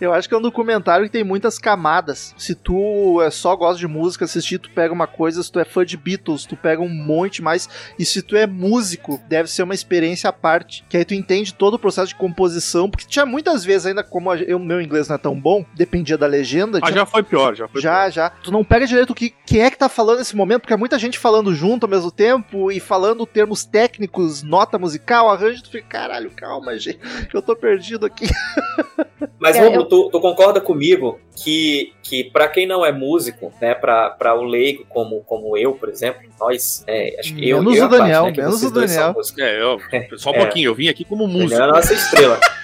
Eu 0.00 0.12
acho 0.12 0.28
que 0.28 0.34
é 0.34 0.38
um 0.38 0.42
documentário 0.42 1.06
que 1.06 1.12
tem 1.12 1.24
muitas 1.24 1.58
camadas. 1.58 2.34
Se 2.38 2.54
tu 2.54 3.20
é 3.22 3.30
só 3.30 3.54
gosta 3.54 3.78
de 3.78 3.86
música, 3.86 4.24
assistir, 4.24 4.58
tu 4.58 4.70
pega 4.70 4.92
uma 4.92 5.06
coisa. 5.06 5.42
Se 5.42 5.50
tu 5.52 5.58
é 5.60 5.64
fã 5.64 5.84
de 5.84 5.96
Beatles, 5.96 6.44
tu 6.44 6.56
pega 6.56 6.80
um 6.82 6.88
monte 6.88 7.42
mais. 7.42 7.68
E 7.98 8.04
se 8.04 8.22
tu 8.22 8.36
é 8.36 8.46
músico, 8.46 9.20
deve 9.28 9.48
ser 9.50 9.62
uma 9.62 9.74
experiência 9.74 10.28
à 10.30 10.32
parte. 10.44 10.84
Que 10.90 10.98
aí 10.98 11.04
tu 11.06 11.14
entende 11.14 11.54
todo 11.54 11.74
o 11.74 11.78
processo 11.78 12.08
de 12.08 12.14
composição. 12.16 12.90
Porque 12.90 13.06
tinha 13.08 13.24
muitas 13.24 13.64
vezes, 13.64 13.86
ainda 13.86 14.04
como 14.04 14.34
eu, 14.34 14.58
meu 14.58 14.78
inglês 14.82 15.08
não 15.08 15.14
é 15.14 15.18
tão 15.18 15.34
bom, 15.40 15.64
dependia 15.74 16.18
da 16.18 16.26
legenda. 16.26 16.78
Ah, 16.82 16.86
tinha- 16.86 16.98
já 16.98 17.06
foi 17.06 17.22
pior, 17.22 17.54
já 17.54 17.66
foi 17.66 17.80
já, 17.80 18.10
já. 18.10 18.28
Tu 18.28 18.52
não 18.52 18.62
pega 18.62 18.86
direito 18.86 19.10
o 19.10 19.14
que 19.14 19.32
quem 19.46 19.62
é 19.62 19.70
que 19.70 19.78
tá 19.78 19.88
falando 19.88 20.18
nesse 20.18 20.36
momento, 20.36 20.60
porque 20.60 20.74
é 20.74 20.76
muita 20.76 20.98
gente 20.98 21.18
falando 21.18 21.54
junto 21.54 21.84
ao 21.84 21.90
mesmo 21.90 22.10
tempo 22.10 22.70
e 22.70 22.78
falando 22.78 23.24
termos 23.24 23.64
técnicos, 23.64 24.42
nota 24.42 24.78
musical, 24.78 25.30
arranjo, 25.30 25.62
tu 25.62 25.70
fica, 25.70 25.86
caralho, 25.88 26.30
calma, 26.36 26.78
gente, 26.78 26.98
eu 27.32 27.40
tô 27.40 27.56
perdido 27.56 28.04
aqui. 28.04 28.26
Mas, 29.38 29.56
É, 29.56 29.60
Romulo, 29.60 29.82
eu- 29.82 29.88
tu, 29.88 30.10
tu 30.10 30.20
concorda 30.20 30.60
comigo 30.60 31.18
que, 31.36 31.92
que 32.02 32.24
para 32.24 32.48
quem 32.48 32.66
não 32.66 32.84
é 32.84 32.92
músico, 32.92 33.52
né, 33.60 33.74
pra, 33.74 34.10
pra 34.10 34.34
o 34.34 34.44
leigo 34.44 34.84
como, 34.88 35.22
como 35.22 35.56
eu, 35.56 35.72
por 35.74 35.88
exemplo, 35.88 36.22
nós, 36.38 36.84
é, 36.86 37.16
acho 37.20 37.34
que 37.34 37.48
eu, 37.48 37.58
Menos 37.58 37.76
eu 37.76 37.84
e 37.84 37.86
o 37.86 37.88
Daniel, 37.90 38.24
né, 38.24 38.32
que 38.32 38.40
menos 38.40 38.62
o 38.62 38.70
Daniel. 38.70 39.14
É, 39.38 39.62
eu, 39.62 39.78
só 40.18 40.32
um 40.34 40.44
pouquinho, 40.44 40.70
eu 40.70 40.74
vim 40.74 40.88
aqui 40.88 41.04
como 41.04 41.26
músico. 41.26 41.50
Daniel 41.50 41.66
é 41.66 41.70
a 41.70 41.74
nossa 41.74 41.94
estrela. 41.94 42.40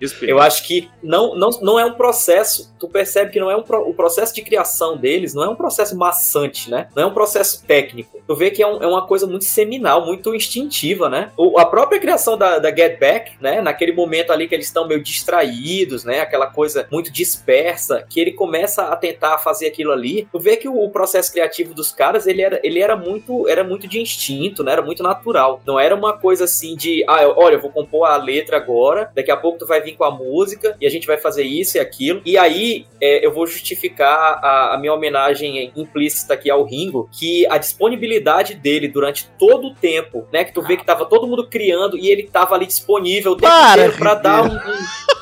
Respeito. 0.00 0.30
Eu 0.30 0.38
acho 0.40 0.66
que 0.66 0.88
não, 1.02 1.34
não, 1.34 1.50
não 1.62 1.78
é 1.78 1.84
um 1.84 1.94
processo. 1.94 2.74
Tu 2.78 2.88
percebe 2.88 3.30
que 3.32 3.40
não 3.40 3.50
é 3.50 3.56
um 3.56 3.62
pro- 3.62 3.88
o 3.88 3.94
processo 3.94 4.34
de 4.34 4.42
criação 4.42 4.96
deles 4.96 5.34
não 5.34 5.42
é 5.44 5.48
um 5.48 5.54
processo 5.56 5.96
maçante, 5.96 6.70
né? 6.70 6.88
Não 6.94 7.02
é 7.04 7.06
um 7.06 7.14
processo 7.14 7.64
técnico. 7.66 8.18
Tu 8.26 8.34
vê 8.34 8.50
que 8.50 8.62
é, 8.62 8.66
um- 8.66 8.82
é 8.82 8.86
uma 8.86 9.06
coisa 9.06 9.26
muito 9.26 9.44
seminal, 9.44 10.04
muito 10.06 10.34
instintiva, 10.34 11.08
né? 11.08 11.30
O- 11.36 11.58
a 11.58 11.66
própria 11.66 12.00
criação 12.00 12.36
da, 12.36 12.58
da 12.58 12.74
Get 12.74 12.98
Back, 12.98 13.32
né? 13.40 13.60
Naquele 13.60 13.92
momento 13.92 14.32
ali 14.32 14.46
que 14.48 14.54
eles 14.54 14.66
estão 14.66 14.86
meio 14.86 15.02
distraídos, 15.02 16.04
né? 16.04 16.20
Aquela 16.20 16.46
coisa 16.46 16.86
muito 16.90 17.10
dispersa, 17.12 18.04
que 18.08 18.20
ele 18.20 18.32
começa 18.32 18.82
a 18.84 18.96
tentar 18.96 19.38
fazer 19.38 19.66
aquilo 19.68 19.92
ali. 19.92 20.28
Tu 20.30 20.38
vê 20.38 20.56
que 20.56 20.68
o, 20.68 20.82
o 20.84 20.90
processo 20.90 21.32
criativo 21.32 21.74
dos 21.74 21.92
caras, 21.92 22.26
ele 22.26 22.42
era, 22.42 22.60
ele 22.62 22.80
era 22.80 22.96
muito 22.96 23.48
era 23.48 23.62
muito 23.64 23.86
de 23.88 24.00
instinto, 24.00 24.62
né? 24.64 24.72
Era 24.72 24.82
muito 24.82 25.02
natural. 25.02 25.60
Não 25.66 25.78
era 25.78 25.94
uma 25.94 26.16
coisa 26.18 26.44
assim 26.44 26.74
de, 26.76 27.04
ah, 27.08 27.22
eu- 27.22 27.34
olha, 27.36 27.54
eu 27.54 27.60
vou 27.60 27.70
compor 27.70 28.06
a 28.06 28.16
letra 28.16 28.56
agora, 28.56 29.10
daqui 29.14 29.30
a 29.30 29.36
pouco 29.36 29.57
tu 29.58 29.66
vai 29.66 29.80
vir 29.80 29.96
com 29.96 30.04
a 30.04 30.10
música 30.10 30.76
e 30.80 30.86
a 30.86 30.90
gente 30.90 31.06
vai 31.06 31.16
fazer 31.18 31.42
isso 31.42 31.76
e 31.76 31.80
aquilo. 31.80 32.22
E 32.24 32.36
aí 32.38 32.86
é, 33.00 33.24
eu 33.24 33.32
vou 33.32 33.46
justificar 33.46 34.38
a, 34.42 34.74
a 34.74 34.78
minha 34.78 34.92
homenagem 34.92 35.72
implícita 35.76 36.34
aqui 36.34 36.50
ao 36.50 36.64
Ringo, 36.64 37.08
que 37.12 37.46
a 37.48 37.58
disponibilidade 37.58 38.54
dele 38.54 38.88
durante 38.88 39.28
todo 39.38 39.68
o 39.68 39.74
tempo, 39.74 40.26
né? 40.32 40.44
Que 40.44 40.52
tu 40.52 40.62
vê 40.62 40.76
que 40.76 40.84
tava 40.84 41.04
todo 41.06 41.26
mundo 41.26 41.46
criando 41.48 41.96
e 41.96 42.08
ele 42.08 42.24
tava 42.24 42.54
ali 42.54 42.66
disponível 42.66 43.32
o 43.32 43.36
tempo 43.36 43.50
Para, 43.52 43.72
inteiro 43.72 43.98
pra 43.98 44.14
dar 44.14 44.42
um. 44.44 44.54
um- 44.54 45.17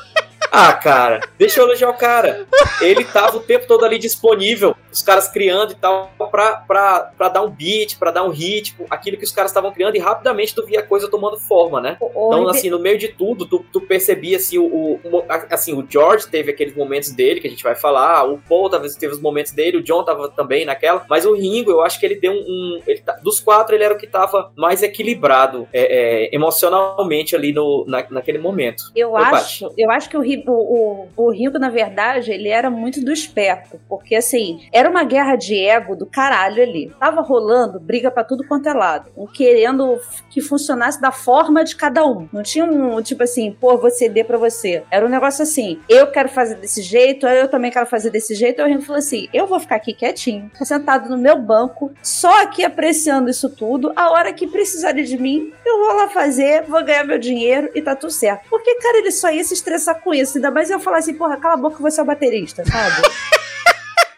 Ah, 0.51 0.73
cara, 0.73 1.21
deixa 1.37 1.59
eu 1.59 1.65
elogiar 1.65 1.89
o 1.89 1.93
cara. 1.97 2.45
Ele 2.81 3.03
tava 3.03 3.37
o 3.37 3.41
tempo 3.41 3.67
todo 3.67 3.83
ali 3.85 3.97
disponível, 3.97 4.75
os 4.91 5.01
caras 5.01 5.27
criando 5.27 5.73
e 5.73 5.75
tal, 5.75 6.11
pra, 6.31 6.57
pra, 6.57 6.99
pra 7.17 7.29
dar 7.29 7.41
um 7.43 7.49
beat, 7.49 7.97
pra 7.97 8.11
dar 8.11 8.23
um 8.23 8.29
ritmo, 8.29 8.85
aquilo 8.89 9.17
que 9.17 9.23
os 9.23 9.31
caras 9.31 9.51
estavam 9.51 9.71
criando, 9.71 9.95
e 9.95 9.99
rapidamente 9.99 10.55
tu 10.55 10.65
via 10.65 10.79
a 10.79 10.83
coisa 10.83 11.09
tomando 11.09 11.37
forma, 11.39 11.79
né? 11.81 11.97
Então, 12.01 12.47
assim, 12.49 12.69
no 12.69 12.79
meio 12.79 12.97
de 12.97 13.09
tudo, 13.09 13.45
tu, 13.45 13.65
tu 13.71 13.81
percebia 13.81 14.37
assim, 14.37 14.57
o, 14.57 14.99
o- 15.03 15.23
assim, 15.49 15.73
o 15.73 15.85
George 15.87 16.27
teve 16.27 16.51
aqueles 16.51 16.75
momentos 16.75 17.11
dele 17.11 17.39
que 17.39 17.47
a 17.47 17.49
gente 17.49 17.63
vai 17.63 17.75
falar, 17.75 18.23
o 18.25 18.37
Paul 18.37 18.69
talvez 18.69 18.95
teve 18.95 19.13
os 19.13 19.21
momentos 19.21 19.51
dele, 19.51 19.77
o 19.77 19.83
John 19.83 20.03
tava 20.03 20.29
também 20.29 20.65
naquela, 20.65 21.05
mas 21.09 21.25
o 21.25 21.33
Ringo, 21.33 21.71
eu 21.71 21.81
acho 21.81 21.99
que 21.99 22.05
ele 22.05 22.15
deu 22.15 22.31
um. 22.31 22.35
um- 22.35 22.81
ele 22.87 22.99
tá- 23.01 23.17
dos 23.21 23.39
quatro, 23.39 23.75
ele 23.75 23.83
era 23.83 23.93
o 23.93 23.97
que 23.97 24.07
tava 24.07 24.51
mais 24.55 24.81
equilibrado 24.83 25.67
é, 25.73 26.25
é, 26.25 26.35
emocionalmente 26.35 27.35
ali 27.35 27.51
no, 27.53 27.85
na, 27.87 28.05
naquele 28.09 28.37
momento. 28.37 28.83
Eu 28.95 29.15
acho, 29.37 29.73
eu 29.77 29.91
acho 29.91 30.09
que 30.09 30.17
o, 30.17 30.21
O, 30.45 31.07
o, 31.15 31.29
o 31.29 31.59
na 31.59 31.69
verdade, 31.69 32.31
ele 32.31 32.49
era 32.49 32.69
muito 32.69 33.03
do 33.03 33.11
esperto. 33.11 33.79
Porque, 33.87 34.15
assim, 34.15 34.67
era 34.71 34.89
uma 34.89 35.03
guerra 35.03 35.35
de 35.35 35.57
ego 35.57 35.95
do 35.95 36.05
caralho 36.05 36.61
ali. 36.61 36.91
Tava 36.99 37.21
rolando 37.21 37.79
briga 37.79 38.11
pra 38.11 38.23
tudo 38.23 38.45
quanto 38.45 38.67
é 38.67 38.73
lado. 38.73 39.11
Um 39.15 39.25
querendo 39.25 39.99
que 40.29 40.41
funcionasse 40.41 40.99
da 40.99 41.11
forma 41.11 41.63
de 41.63 41.75
cada 41.75 42.05
um. 42.05 42.27
Não 42.31 42.43
tinha 42.43 42.65
um, 42.65 43.01
tipo 43.01 43.23
assim, 43.23 43.51
pô, 43.51 43.77
vou 43.77 43.89
ceder 43.89 44.25
pra 44.25 44.37
você. 44.37 44.83
Era 44.91 45.05
um 45.05 45.09
negócio 45.09 45.43
assim, 45.43 45.79
eu 45.87 46.07
quero 46.07 46.29
fazer 46.29 46.55
desse 46.55 46.81
jeito, 46.81 47.25
eu 47.27 47.47
também 47.47 47.71
quero 47.71 47.85
fazer 47.85 48.09
desse 48.09 48.35
jeito. 48.35 48.61
Aí 48.61 48.67
o 48.67 48.69
Ringo 48.69 48.83
falou 48.83 48.99
assim, 48.99 49.27
eu 49.33 49.47
vou 49.47 49.59
ficar 49.59 49.75
aqui 49.75 49.93
quietinho, 49.93 50.51
sentado 50.63 51.09
no 51.09 51.17
meu 51.17 51.39
banco, 51.39 51.91
só 52.03 52.41
aqui 52.43 52.63
apreciando 52.63 53.29
isso 53.29 53.49
tudo. 53.49 53.91
A 53.95 54.11
hora 54.11 54.33
que 54.33 54.47
precisarem 54.47 55.03
de 55.03 55.17
mim, 55.17 55.53
eu 55.65 55.79
vou 55.79 55.95
lá 55.95 56.09
fazer, 56.09 56.63
vou 56.63 56.83
ganhar 56.83 57.03
meu 57.03 57.17
dinheiro 57.17 57.69
e 57.73 57.81
tá 57.81 57.95
tudo 57.95 58.11
certo. 58.11 58.49
Porque, 58.49 58.75
cara, 58.75 58.97
ele 58.97 59.11
só 59.11 59.31
ia 59.31 59.43
se 59.43 59.53
estressar 59.53 60.01
com 60.01 60.13
isso. 60.13 60.26
Ainda 60.35 60.51
mais 60.51 60.69
eu 60.69 60.79
falar 60.79 60.97
assim, 60.97 61.13
porra, 61.13 61.37
cala 61.37 61.53
a 61.53 61.57
boca 61.57 61.77
que 61.77 61.81
você 61.81 61.99
é 61.99 62.03
o 62.03 62.05
baterista, 62.05 62.63
sabe? 62.65 63.07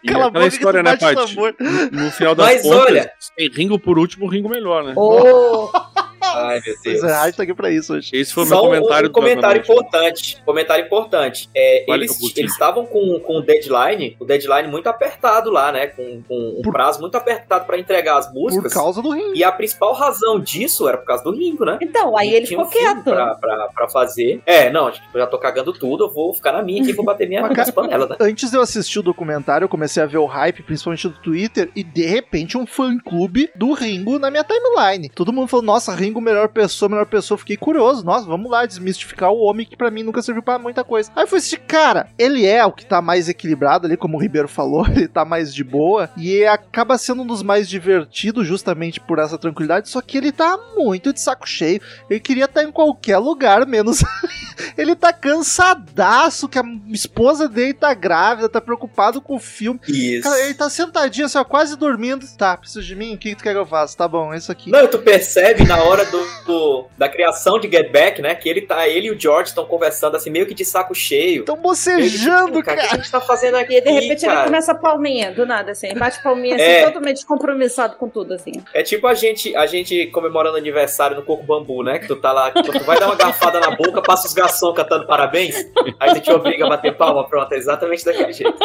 E 0.04 0.08
Cala 0.12 0.26
a 0.26 0.28
aquela 0.30 0.48
história, 0.48 0.82
né, 0.84 0.96
Paty? 0.98 1.36
No, 1.36 2.04
no 2.06 2.12
final 2.12 2.34
das 2.36 2.46
Mas 2.46 2.62
contas, 2.64 2.80
olha- 2.80 3.12
tem 3.36 3.50
Ringo 3.50 3.78
por 3.80 4.00
último, 4.00 4.28
Ringo 4.28 4.50
melhor, 4.50 4.84
né? 4.84 4.94
Ô, 4.96 5.70
Ai, 6.36 6.62
meu 6.66 6.76
é, 7.10 7.26
gente 7.26 7.36
tá 7.38 7.44
aqui 7.44 7.54
pra 7.54 7.72
isso 7.72 7.94
hoje. 7.94 8.10
Esse 8.14 8.34
foi 8.34 8.44
o 8.44 8.48
meu 8.48 8.58
Só 8.58 8.64
um- 8.64 8.68
comentário 8.68 9.10
um 9.10 9.12
comentário 9.12 9.62
importante. 9.62 10.42
Comentário 10.46 10.86
importante. 10.86 11.50
É, 11.56 11.86
Olha, 11.88 12.04
eles 12.04 12.52
estavam 12.52 12.86
com, 12.86 13.20
com 13.20 13.38
o 13.38 13.42
deadline, 13.42 14.16
o 14.20 14.26
deadline 14.26 14.68
muito 14.68 14.88
apertado 14.88 15.50
lá, 15.50 15.72
né? 15.72 15.88
Com, 15.88 16.22
com 16.28 16.56
um 16.60 16.62
Por- 16.62 16.72
prazo 16.74 17.00
muito 17.02 17.16
apertado 17.16 17.66
pra 17.66 17.78
entregar 17.78 18.18
as 18.18 18.28
Por 18.28 18.34
músicas. 18.36 18.74
causa 18.74 19.02
do 19.02 19.10
rim. 19.12 19.34
E 19.34 19.44
a 19.44 19.52
principal 19.52 19.94
razão 19.94 20.40
disso 20.40 20.88
era 20.88 20.98
por 20.98 21.06
causa 21.06 21.24
do 21.24 21.32
Ringo, 21.32 21.66
né? 21.66 21.78
então, 21.82 22.18
aí 22.18 22.34
ele 22.34 22.46
ficou 22.46 22.66
um 22.66 22.70
quieto. 22.70 23.04
Pra, 23.04 23.36
pra, 23.36 23.68
pra 23.74 23.90
fazer. 23.90 24.42
É, 24.46 24.70
não, 24.70 24.92
tipo, 24.92 25.06
eu 25.14 25.22
já 25.22 25.28
tô 25.28 25.38
cagando 25.38 25.74
tudo, 25.74 26.06
eu 26.06 26.12
vou 26.12 26.34
ficar 26.34 26.52
na 26.52 26.62
minha 26.62 26.82
aqui 26.82 26.92
e 26.92 26.94
vou 26.94 27.06
bater 27.06 27.28
minha, 27.28 27.42
Mas, 27.44 27.52
minhas 27.52 27.72
panelas, 27.72 28.10
né? 28.10 28.16
Antes 28.20 28.50
de 28.52 28.58
eu 28.58 28.62
assistir 28.62 29.00
o 29.00 29.04
documentário, 29.04 29.66
eu 29.66 29.70
comecei 29.70 30.02
a 30.02 30.06
ver 30.06 30.18
o 30.18 30.26
hype, 30.26 30.64
principalmente 30.64 31.08
do 31.08 31.16
Twitter, 31.20 31.70
e 31.76 31.84
de 31.84 32.06
repente 32.06 32.58
um 32.58 32.66
fã-clube 32.66 33.50
do 33.56 33.72
Ringo 33.74 34.20
na 34.20 34.30
minha 34.32 34.44
timeline. 34.44 35.10
Todo 35.10 35.32
mundo 35.34 35.48
falou, 35.48 35.66
nossa, 35.66 35.94
Ringo, 35.94 36.19
melhor 36.22 36.50
pessoa, 36.50 36.90
melhor 36.90 37.06
pessoa. 37.06 37.38
Fiquei 37.38 37.58
curioso, 37.58 38.06
nossa, 38.06 38.26
vamos 38.26 38.50
lá 38.50 38.66
desmistificar 38.66 39.32
o 39.32 39.40
homem 39.40 39.66
que 39.66 39.78
pra 39.78 39.92
mim 39.92 40.04
nunca 40.04 40.22
serviu 40.22 40.44
pra 40.44 40.60
muita 40.60 40.84
coisa. 40.84 41.12
Aí 41.16 41.24
eu 41.24 41.28
fui 41.28 41.40
assistir, 41.40 41.60
cara, 41.60 42.08
ele 42.18 42.46
é 42.46 42.66
o 42.66 42.72
que 42.72 42.86
tá 42.86 43.02
mais 43.02 43.30
equilibrado 43.30 43.86
ali, 43.86 43.98
como 43.98 44.18
o 44.18 44.22
Ribeiro 44.22 44.48
falou, 44.48 44.86
ele 44.90 45.08
tá 45.08 45.26
mais 45.26 45.54
de 45.54 45.64
boa, 45.64 46.10
e 46.18 46.46
acaba 46.46 46.98
sendo 46.98 47.24
um 47.24 47.28
dos 47.28 47.44
mais 47.44 47.68
divertidos 47.70 48.48
justamente 48.48 49.00
por 49.00 49.20
essa 49.20 49.38
tranquilidade, 49.38 49.90
só 49.90 50.02
que 50.02 50.18
ele 50.18 50.32
tá 50.32 50.58
muito 50.76 51.14
de 51.14 51.22
saco 51.22 51.48
cheio. 51.48 51.82
Ele 52.10 52.20
queria 52.20 52.46
estar 52.46 52.64
em 52.64 52.72
qualquer 52.72 53.18
lugar, 53.18 53.66
menos 53.66 54.04
ele 54.78 54.96
tá 54.96 55.12
cansadaço, 55.14 56.48
que 56.48 56.60
a 56.60 56.64
esposa 56.90 57.48
dele 57.48 57.74
tá 57.74 57.94
grávida, 57.94 58.50
tá 58.50 58.62
preocupado 58.62 59.22
com 59.22 59.36
o 59.36 59.40
filme. 59.40 59.80
Isso. 59.88 60.24
Cara, 60.24 60.42
ele 60.44 60.54
tá 60.54 60.70
sentadinho, 60.70 61.26
assim, 61.26 61.38
ó, 61.38 61.44
quase 61.44 61.76
dormindo. 61.76 62.26
Tá, 62.38 62.58
precisa 62.58 62.82
de 62.82 62.96
mim? 62.96 63.16
O 63.16 63.18
que 63.18 63.36
tu 63.36 63.44
quer 63.44 63.54
que 63.54 63.60
eu 63.60 63.66
faça? 63.66 63.98
Tá 63.98 64.08
bom, 64.08 64.34
é 64.34 64.38
isso 64.38 64.52
aqui. 64.52 64.72
Não, 64.72 64.88
tu 64.88 65.00
percebe 65.00 65.66
na 65.66 65.78
hora 65.84 66.06
do, 66.12 66.26
do- 66.46 66.86
da 66.98 67.08
criação 67.10 67.60
de 67.60 67.70
Get 67.70 67.92
Back, 67.92 68.22
né? 68.22 68.36
Que 68.36 68.50
ele 68.50 68.62
tá, 68.62 68.88
ele 68.88 69.08
e 69.08 69.12
o 69.12 69.20
George 69.20 69.50
estão 69.50 69.66
conversando 69.66 70.16
assim, 70.18 70.30
meio 70.30 70.46
que 70.46 70.54
de 70.54 70.66
saco 70.66 70.94
cheio. 70.96 71.44
Tão 71.46 71.56
Ele, 71.56 71.62
bocejando, 71.64 72.64
cara. 72.64 72.80
O 72.80 72.82
que 72.88 72.94
a 72.94 72.98
gente 72.98 73.12
tá 73.12 73.22
fazendo 73.22 73.56
aqui, 73.56 73.76
E 73.78 73.82
de 73.82 73.90
repente 73.92 74.26
ele 74.26 74.34
cara? 74.34 74.46
começa 74.46 74.72
a 74.72 74.76
palminha, 74.76 75.32
do 75.32 75.46
nada, 75.46 75.72
assim. 75.72 75.94
Bate 75.96 76.22
palminha, 76.22 76.56
assim, 76.56 76.64
É. 76.64 76.86
totalmente 76.86 77.16
descompromissado 77.18 77.96
com 77.98 78.08
tudo, 78.10 78.34
assim. 78.34 78.52
É 78.74 78.84
tipo 78.84 79.08
a 79.08 79.14
gente, 79.14 79.56
a 79.56 79.66
gente 79.66 80.08
comemorando 80.08 80.58
aniversário 80.58 81.16
no 81.16 81.24
Coco 81.24 81.44
Bambu, 81.44 81.84
né? 81.84 82.00
Que 82.00 82.08
tu 82.08 82.16
tá 82.16 82.32
lá, 82.32 82.52
tu 82.52 82.84
vai 82.84 83.00
dar 83.00 83.08
uma 83.08 83.16
garfada 83.16 83.60
na 83.60 83.72
boca, 83.72 84.02
passa 84.02 84.28
os 84.28 84.34
garçons 84.34 84.76
cantando 84.76 85.06
parabéns, 85.08 85.56
aí 86.00 86.14
tu 86.14 86.22
te 86.22 86.32
obriga 86.32 86.66
a 86.66 86.70
bater 86.70 86.96
palma, 86.96 87.28
pronto, 87.28 87.52
é 87.54 87.58
exatamente 87.58 88.04
daquele 88.06 88.34
jeito. 88.34 88.58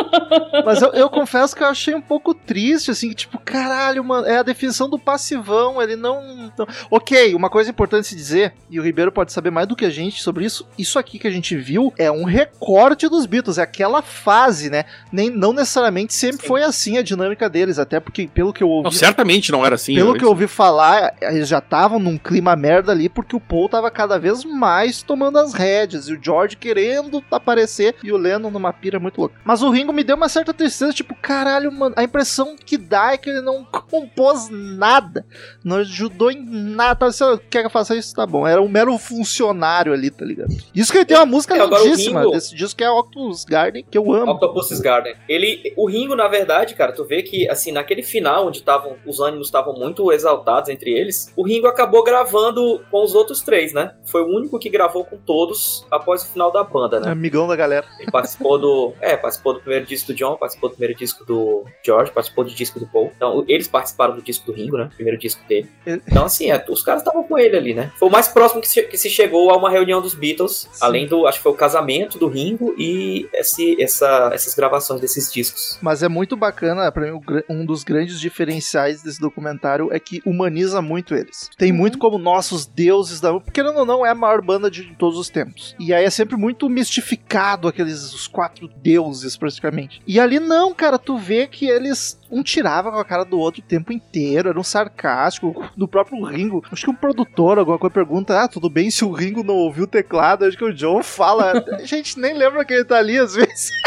Mas 0.64 0.82
eu, 0.82 0.92
eu 0.92 1.08
confesso 1.10 1.54
que 1.54 1.62
eu 1.62 1.66
achei 1.68 1.94
um 1.94 2.00
pouco 2.00 2.34
triste, 2.34 2.90
assim, 2.90 3.08
que 3.10 3.14
tipo, 3.14 3.38
caralho, 3.38 4.02
mano, 4.04 4.26
é 4.26 4.38
a 4.38 4.42
definição 4.42 4.88
do 4.88 4.98
passivão, 4.98 5.80
ele 5.80 5.96
não, 5.96 6.22
não- 6.56 6.66
Ok, 6.90 7.24
uma 7.33 7.49
coisa 7.49 7.71
importante 7.71 8.09
se 8.09 8.16
dizer, 8.16 8.52
e 8.69 8.81
o 8.81 8.83
Ribeiro 8.83 9.12
pode 9.12 9.33
saber 9.33 9.50
mais 9.50 9.69
do 9.69 9.76
que 9.76 9.85
a 9.85 9.90
gente 9.90 10.21
sobre 10.21 10.45
isso, 10.45 10.66
isso 10.76 10.99
aqui 10.99 11.19
que 11.19 11.28
a 11.28 11.31
gente 11.31 11.57
viu 11.57 11.93
é 11.97 12.11
um 12.11 12.25
recorte 12.25 13.09
dos 13.09 13.25
Beatles, 13.25 13.59
é 13.59 13.62
aquela 13.62 14.02
fase, 14.02 14.69
né? 14.69 14.85
Nem, 15.12 15.31
não 15.31 15.52
necessariamente 15.52 16.12
sempre 16.12 16.43
Sim. 16.43 16.49
foi 16.49 16.62
assim 16.64 16.99
a 16.99 17.02
dinâmica 17.02 17.49
deles, 17.49 17.78
até 17.78 18.00
porque, 18.00 18.26
pelo 18.26 18.52
que 18.52 18.64
eu 18.64 18.69
ouvi... 18.69 18.85
Não, 18.85 18.90
certamente 18.90 19.52
não 19.52 19.64
era 19.64 19.76
assim. 19.76 19.95
Pelo 19.95 20.11
era 20.11 20.19
que 20.19 20.25
eu 20.25 20.28
ouvi 20.28 20.49
falar, 20.49 21.14
eles 21.23 21.49
já 21.49 21.59
estavam 21.59 21.99
num 21.99 22.19
clima 22.19 22.57
merda 22.57 22.90
ali, 22.90 23.09
porque 23.09 23.37
o 23.37 23.40
Paul 23.40 23.69
tava 23.69 23.90
cada 23.90 24.19
vez 24.19 24.45
mais 24.45 25.02
tomando 25.02 25.38
as 25.38 25.54
rédeas, 25.54 26.09
e 26.09 26.14
o 26.14 26.21
George 26.21 26.57
querendo 26.57 27.23
aparecer, 27.31 27.95
e 28.02 28.11
o 28.11 28.16
Lennon 28.16 28.50
numa 28.50 28.73
pira 28.73 28.99
muito 28.99 29.21
louca. 29.21 29.37
Mas 29.45 29.62
o 29.62 29.71
Ringo 29.71 29.93
me 29.93 30.02
deu 30.02 30.16
uma 30.16 30.28
certa 30.28 30.52
tristeza, 30.52 30.93
tipo, 30.93 31.14
caralho, 31.14 31.71
mano, 31.71 31.95
a 31.97 32.02
impressão 32.02 32.57
que 32.57 32.76
dá 32.76 33.12
é 33.12 33.19
que 33.19 33.31
ele 33.31 33.40
não 33.40 33.64
compôs 33.88 34.49
nada, 34.50 35.25
não 35.62 35.76
ajudou 35.76 36.31
em 36.31 36.45
nada. 36.45 37.04
Se 37.14 37.25
eu 37.25 37.38
quer 37.38 37.61
que 37.61 37.66
eu 37.66 37.71
faça 37.71 37.97
isso, 37.97 38.14
tá 38.14 38.26
bom. 38.26 38.47
Era 38.47 38.61
um 38.61 38.68
mero 38.68 38.97
funcionário 38.99 39.92
ali, 39.92 40.11
tá 40.11 40.25
ligado? 40.25 40.49
Isso 40.75 40.90
que 40.92 40.99
ele 40.99 41.04
tem 41.04 41.16
uma 41.16 41.26
música 41.26 41.56
É, 41.56 41.61
agora 41.61 41.83
o 41.83 41.87
lindíssima 41.87 42.21
Ringo- 42.21 42.33
desse 42.33 42.54
disco 42.54 42.76
que 42.76 42.85
é 42.85 42.90
Octus 42.90 43.44
Garden, 43.44 43.85
que 43.90 43.97
eu 43.97 44.12
amo. 44.12 44.33
Octopus's 44.33 44.80
Garden. 44.80 45.14
Ele, 45.28 45.73
o 45.76 45.87
Ringo, 45.88 46.14
na 46.14 46.28
verdade, 46.28 46.75
cara, 46.75 46.92
tu 46.92 47.04
vê 47.04 47.23
que, 47.23 47.49
assim, 47.49 47.73
naquele 47.73 48.02
final, 48.02 48.47
onde 48.47 48.62
tavam, 48.62 48.97
os 49.06 49.21
ânimos 49.21 49.47
estavam 49.47 49.75
muito 49.75 50.11
exaltados 50.12 50.68
entre 50.68 50.90
eles, 50.90 51.33
o 51.37 51.42
Ringo 51.47 51.66
acabou 51.66 52.02
gravando 52.04 52.83
com 52.90 53.02
os 53.02 53.14
outros 53.14 53.40
três, 53.42 53.73
né? 53.73 53.94
Foi 54.04 54.23
o 54.23 54.26
único 54.26 54.59
que 54.59 54.68
gravou 54.68 55.04
com 55.04 55.16
todos 55.16 55.87
após 55.90 56.23
o 56.23 56.26
final 56.33 56.50
da 56.50 56.62
banda, 56.64 57.00
né? 57.00 57.11
Amigão 57.11 57.47
da 57.47 57.56
galera. 57.56 57.87
Ele 57.99 58.11
participou 58.11 58.59
do. 58.59 58.92
É, 59.00 59.16
participou 59.16 59.54
do 59.54 59.61
primeiro 59.61 59.87
disco 59.87 60.12
do 60.12 60.14
John, 60.14 60.37
participou 60.37 60.68
do 60.71 60.76
primeiro 60.76 60.99
disco 60.99 61.25
do 61.25 61.64
George, 61.85 62.11
participou 62.12 62.44
do 62.44 62.50
disco 62.50 62.80
do 62.80 62.87
Paul. 62.87 63.12
Então, 63.16 63.44
eles 63.49 63.68
participaram 63.68 64.14
do 64.16 64.23
disco 64.23 64.47
do 64.47 64.52
Ringo, 64.52 64.76
né? 64.76 64.90
Primeiro 64.94 65.18
disco 65.18 65.42
dele. 65.49 65.68
Ele- 65.87 66.02
Então, 66.09 66.25
assim, 66.25 66.50
é, 66.50 66.64
os 66.68 66.83
caras 66.83 67.02
estavam 67.04 67.25
com 67.25 67.38
ele 67.38 67.56
ali, 67.56 67.75
né? 67.75 67.92
Foi 67.99 68.08
o 68.08 68.12
mais 68.12 68.28
próximo 68.28 68.61
que 68.61 68.68
se, 68.68 68.82
que 68.82 68.99
se 68.99 69.08
chegou 69.11 69.50
a 69.50 69.56
uma 69.56 69.70
reunião 69.70 70.00
dos 70.00 70.14
Beatles, 70.14 70.68
além 70.80 71.06
do. 71.06 71.26
Acho 71.26 71.38
que 71.38 71.42
foi 71.42 71.52
o 71.52 71.56
casamento 71.56 72.18
do 72.18 72.28
Ringo 72.28 72.75
e 72.78 73.28
esse, 73.32 73.80
essa, 73.82 74.30
essas 74.32 74.54
gravações 74.54 75.00
desses 75.00 75.32
discos. 75.32 75.78
Mas 75.80 76.02
é 76.02 76.08
muito 76.08 76.37
bacana, 76.37 76.90
pra 76.90 77.11
mim, 77.11 77.20
um 77.49 77.64
dos 77.64 77.84
grandes 77.84 78.20
diferenciais 78.20 79.02
desse 79.02 79.20
documentário 79.20 79.92
é 79.92 79.99
que 79.99 80.23
humaniza 80.25 80.80
muito 80.80 81.14
eles. 81.14 81.50
Tem 81.56 81.73
muito 81.73 81.99
como 81.99 82.18
nossos 82.18 82.66
deuses 82.66 83.20
da. 83.20 83.32
Porque, 83.32 83.50
querendo 83.50 83.78
ou 83.78 83.87
não, 83.87 84.04
é 84.04 84.11
a 84.11 84.14
maior 84.14 84.40
banda 84.42 84.70
de 84.70 84.94
todos 84.96 85.18
os 85.18 85.28
tempos. 85.28 85.75
E 85.78 85.92
aí 85.92 86.04
é 86.04 86.11
sempre 86.11 86.37
muito 86.37 86.68
mistificado 86.68 87.68
aqueles 87.68 88.12
os 88.12 88.26
quatro 88.26 88.68
deuses, 88.68 89.37
praticamente. 89.37 90.02
E 90.06 90.18
ali 90.18 90.38
não, 90.38 90.75
cara, 90.75 90.99
tu 90.99 91.16
vê 91.16 91.46
que 91.46 91.66
eles. 91.66 92.20
Um 92.30 92.42
tirava 92.42 92.90
com 92.90 92.99
a 92.99 93.04
cara 93.04 93.25
do 93.25 93.38
outro 93.38 93.61
o 93.61 93.64
tempo 93.64 93.92
inteiro, 93.92 94.49
era 94.49 94.58
um 94.58 94.64
sarcástico. 94.64 95.70
Do 95.76 95.87
próprio 95.87 96.23
Ringo. 96.25 96.64
Acho 96.70 96.84
que 96.84 96.90
um 96.94 96.96
produtor, 97.00 97.58
alguma 97.58 97.78
coisa, 97.78 97.92
pergunta: 97.92 98.40
Ah, 98.42 98.48
tudo 98.48 98.70
bem 98.70 98.90
se 98.90 99.04
o 99.04 99.10
Ringo 99.12 99.42
não 99.44 99.54
ouviu 99.54 99.84
o 99.84 99.88
teclado? 99.88 100.44
Acho 100.44 100.56
que 100.56 100.64
o 100.64 100.72
John 100.74 101.02
fala. 101.02 101.52
A 101.78 101.84
gente 101.84 102.18
nem 102.18 102.34
lembra 102.34 102.64
que 102.64 102.72
ele 102.74 102.84
tá 102.84 102.96
ali 102.98 103.18
às 103.18 103.34
vezes. 103.34 103.70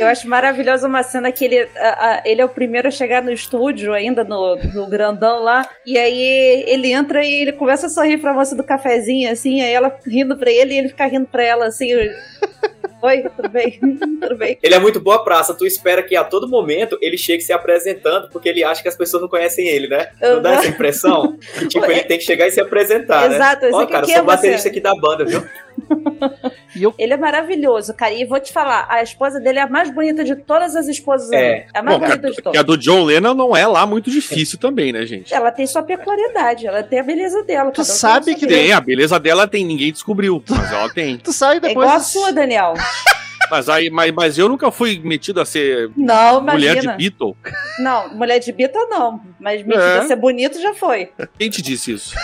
Eu 0.00 0.08
acho 0.08 0.28
maravilhosa 0.28 0.88
uma 0.88 1.04
cena 1.04 1.30
que 1.30 1.44
ele, 1.44 1.60
a- 1.76 2.06
a- 2.16 2.22
ele 2.24 2.40
é 2.40 2.44
o 2.44 2.48
primeiro 2.48 2.88
a 2.88 2.90
chegar 2.90 3.22
no 3.22 3.30
estúdio, 3.30 3.92
ainda 3.92 4.24
no, 4.24 4.56
no 4.56 4.88
grandão 4.88 5.44
lá, 5.44 5.64
e 5.86 5.96
aí 5.96 6.64
ele 6.66 6.90
entra 6.90 7.24
e 7.24 7.42
ele 7.42 7.52
começa 7.52 7.86
a 7.86 7.88
sorrir 7.90 8.18
pra 8.18 8.34
moça 8.34 8.56
do 8.56 8.64
cafezinho, 8.64 9.30
assim, 9.30 9.60
aí 9.60 9.72
ela 9.72 9.96
rindo 10.04 10.36
pra 10.36 10.50
ele 10.50 10.74
e 10.74 10.78
ele 10.78 10.88
fica 10.88 11.06
rindo 11.06 11.26
pra 11.28 11.44
ela, 11.44 11.66
assim. 11.66 11.88
Oi, 13.04 13.22
tudo 13.36 13.50
bem? 13.50 13.78
tudo 14.18 14.34
bem. 14.34 14.58
Ele 14.62 14.74
é 14.74 14.78
muito 14.78 14.98
boa 14.98 15.22
praça, 15.22 15.52
tu 15.52 15.66
espera 15.66 16.02
que 16.02 16.16
a 16.16 16.24
todo 16.24 16.48
momento 16.48 16.96
ele 17.02 17.18
chegue 17.18 17.42
se 17.42 17.52
apresentando, 17.52 18.30
porque 18.30 18.48
ele 18.48 18.64
acha 18.64 18.80
que 18.82 18.88
as 18.88 18.96
pessoas 18.96 19.20
não 19.20 19.28
conhecem 19.28 19.68
ele, 19.68 19.88
né? 19.88 20.08
Não 20.22 20.40
dá 20.40 20.54
essa 20.54 20.68
impressão? 20.68 21.36
Que, 21.36 21.68
tipo, 21.68 21.84
ele 21.84 22.04
tem 22.04 22.16
que 22.16 22.24
chegar 22.24 22.46
e 22.46 22.50
se 22.50 22.62
apresentar, 22.62 23.28
né? 23.28 23.36
Exato, 23.36 23.66
esse 23.66 23.74
Ó, 23.74 23.86
cara, 23.86 24.06
quem 24.06 24.14
sou 24.14 24.24
é 24.24 24.26
baterista 24.26 24.62
você? 24.62 24.68
aqui 24.70 24.80
da 24.80 24.94
banda, 24.94 25.22
viu? 25.22 25.44
Ele 26.98 27.12
é 27.12 27.16
maravilhoso, 27.16 27.94
cara. 27.94 28.12
E 28.12 28.24
vou 28.24 28.40
te 28.40 28.52
falar, 28.52 28.86
a 28.88 29.02
esposa 29.02 29.38
dele 29.40 29.58
é 29.58 29.62
a 29.62 29.68
mais 29.68 29.90
bonita 29.92 30.24
de 30.24 30.34
todas 30.36 30.74
as 30.76 30.88
esposas 30.88 31.30
É. 31.32 31.66
É 31.72 31.78
a 31.78 31.82
mais 31.82 31.98
Bom, 31.98 32.06
bonita 32.06 32.28
de 32.30 32.34
que 32.36 32.40
a 32.40 32.44
todas. 32.44 32.64
do 32.64 32.76
John 32.78 33.04
Lennon 33.04 33.34
não 33.34 33.56
é 33.56 33.66
lá 33.66 33.86
muito 33.86 34.10
difícil 34.10 34.58
também, 34.58 34.92
né, 34.92 35.04
gente? 35.06 35.32
Ela 35.32 35.50
tem 35.50 35.66
sua 35.66 35.82
peculiaridade, 35.82 36.66
ela 36.66 36.82
tem 36.82 36.98
a 37.00 37.02
beleza 37.02 37.42
dela. 37.44 37.70
Tu 37.70 37.84
sabe 37.84 38.34
que 38.34 38.46
Tem, 38.46 38.72
a 38.72 38.80
beleza 38.80 39.18
dela 39.18 39.46
tem, 39.48 39.64
ninguém 39.64 39.92
descobriu, 39.92 40.42
mas 40.48 40.72
ela 40.72 40.92
tem. 40.92 41.18
Tu 41.24 41.32
sai 41.32 41.56
É 41.56 41.60
depois. 41.60 41.72
igual 41.84 41.96
a 41.96 42.00
sua, 42.00 42.32
Daniel. 42.32 42.74
Mas, 43.50 43.68
aí, 43.68 43.90
mas, 43.90 44.10
mas 44.12 44.38
eu 44.38 44.48
nunca 44.48 44.70
fui 44.70 44.98
metido 45.04 45.38
a 45.40 45.44
ser 45.44 45.90
Não, 45.96 46.40
mulher 46.40 46.80
de 46.80 46.88
Beatle. 46.96 47.36
Não, 47.78 48.14
mulher 48.14 48.38
de 48.38 48.50
Beatle 48.52 48.86
não. 48.88 49.20
Mas 49.38 49.62
metido 49.62 49.82
É. 49.82 49.98
a 49.98 50.02
ser 50.06 50.16
bonito 50.16 50.60
já 50.60 50.72
foi. 50.74 51.10
Quem 51.38 51.50
te 51.50 51.60
disse 51.60 51.92
isso? 51.92 52.14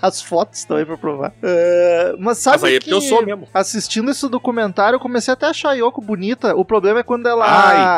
As 0.00 0.20
fotos 0.22 0.60
estão 0.60 0.76
aí 0.76 0.84
pra 0.84 0.96
provar. 0.96 1.32
É, 1.42 2.14
mas 2.18 2.38
sabe 2.38 2.56
Mas 2.56 2.64
aí 2.64 2.76
é 2.76 2.80
que 2.80 2.90
eu 2.90 3.00
sou 3.00 3.24
mesmo. 3.24 3.48
assistindo 3.52 4.10
esse 4.10 4.28
documentário, 4.28 4.96
eu 4.96 5.00
comecei 5.00 5.32
até 5.32 5.46
a 5.46 5.50
achar 5.50 5.70
a 5.70 5.74
Yoko 5.74 6.00
bonita. 6.00 6.54
O 6.54 6.64
problema 6.64 7.00
é 7.00 7.02
quando 7.02 7.28
ela, 7.28 7.44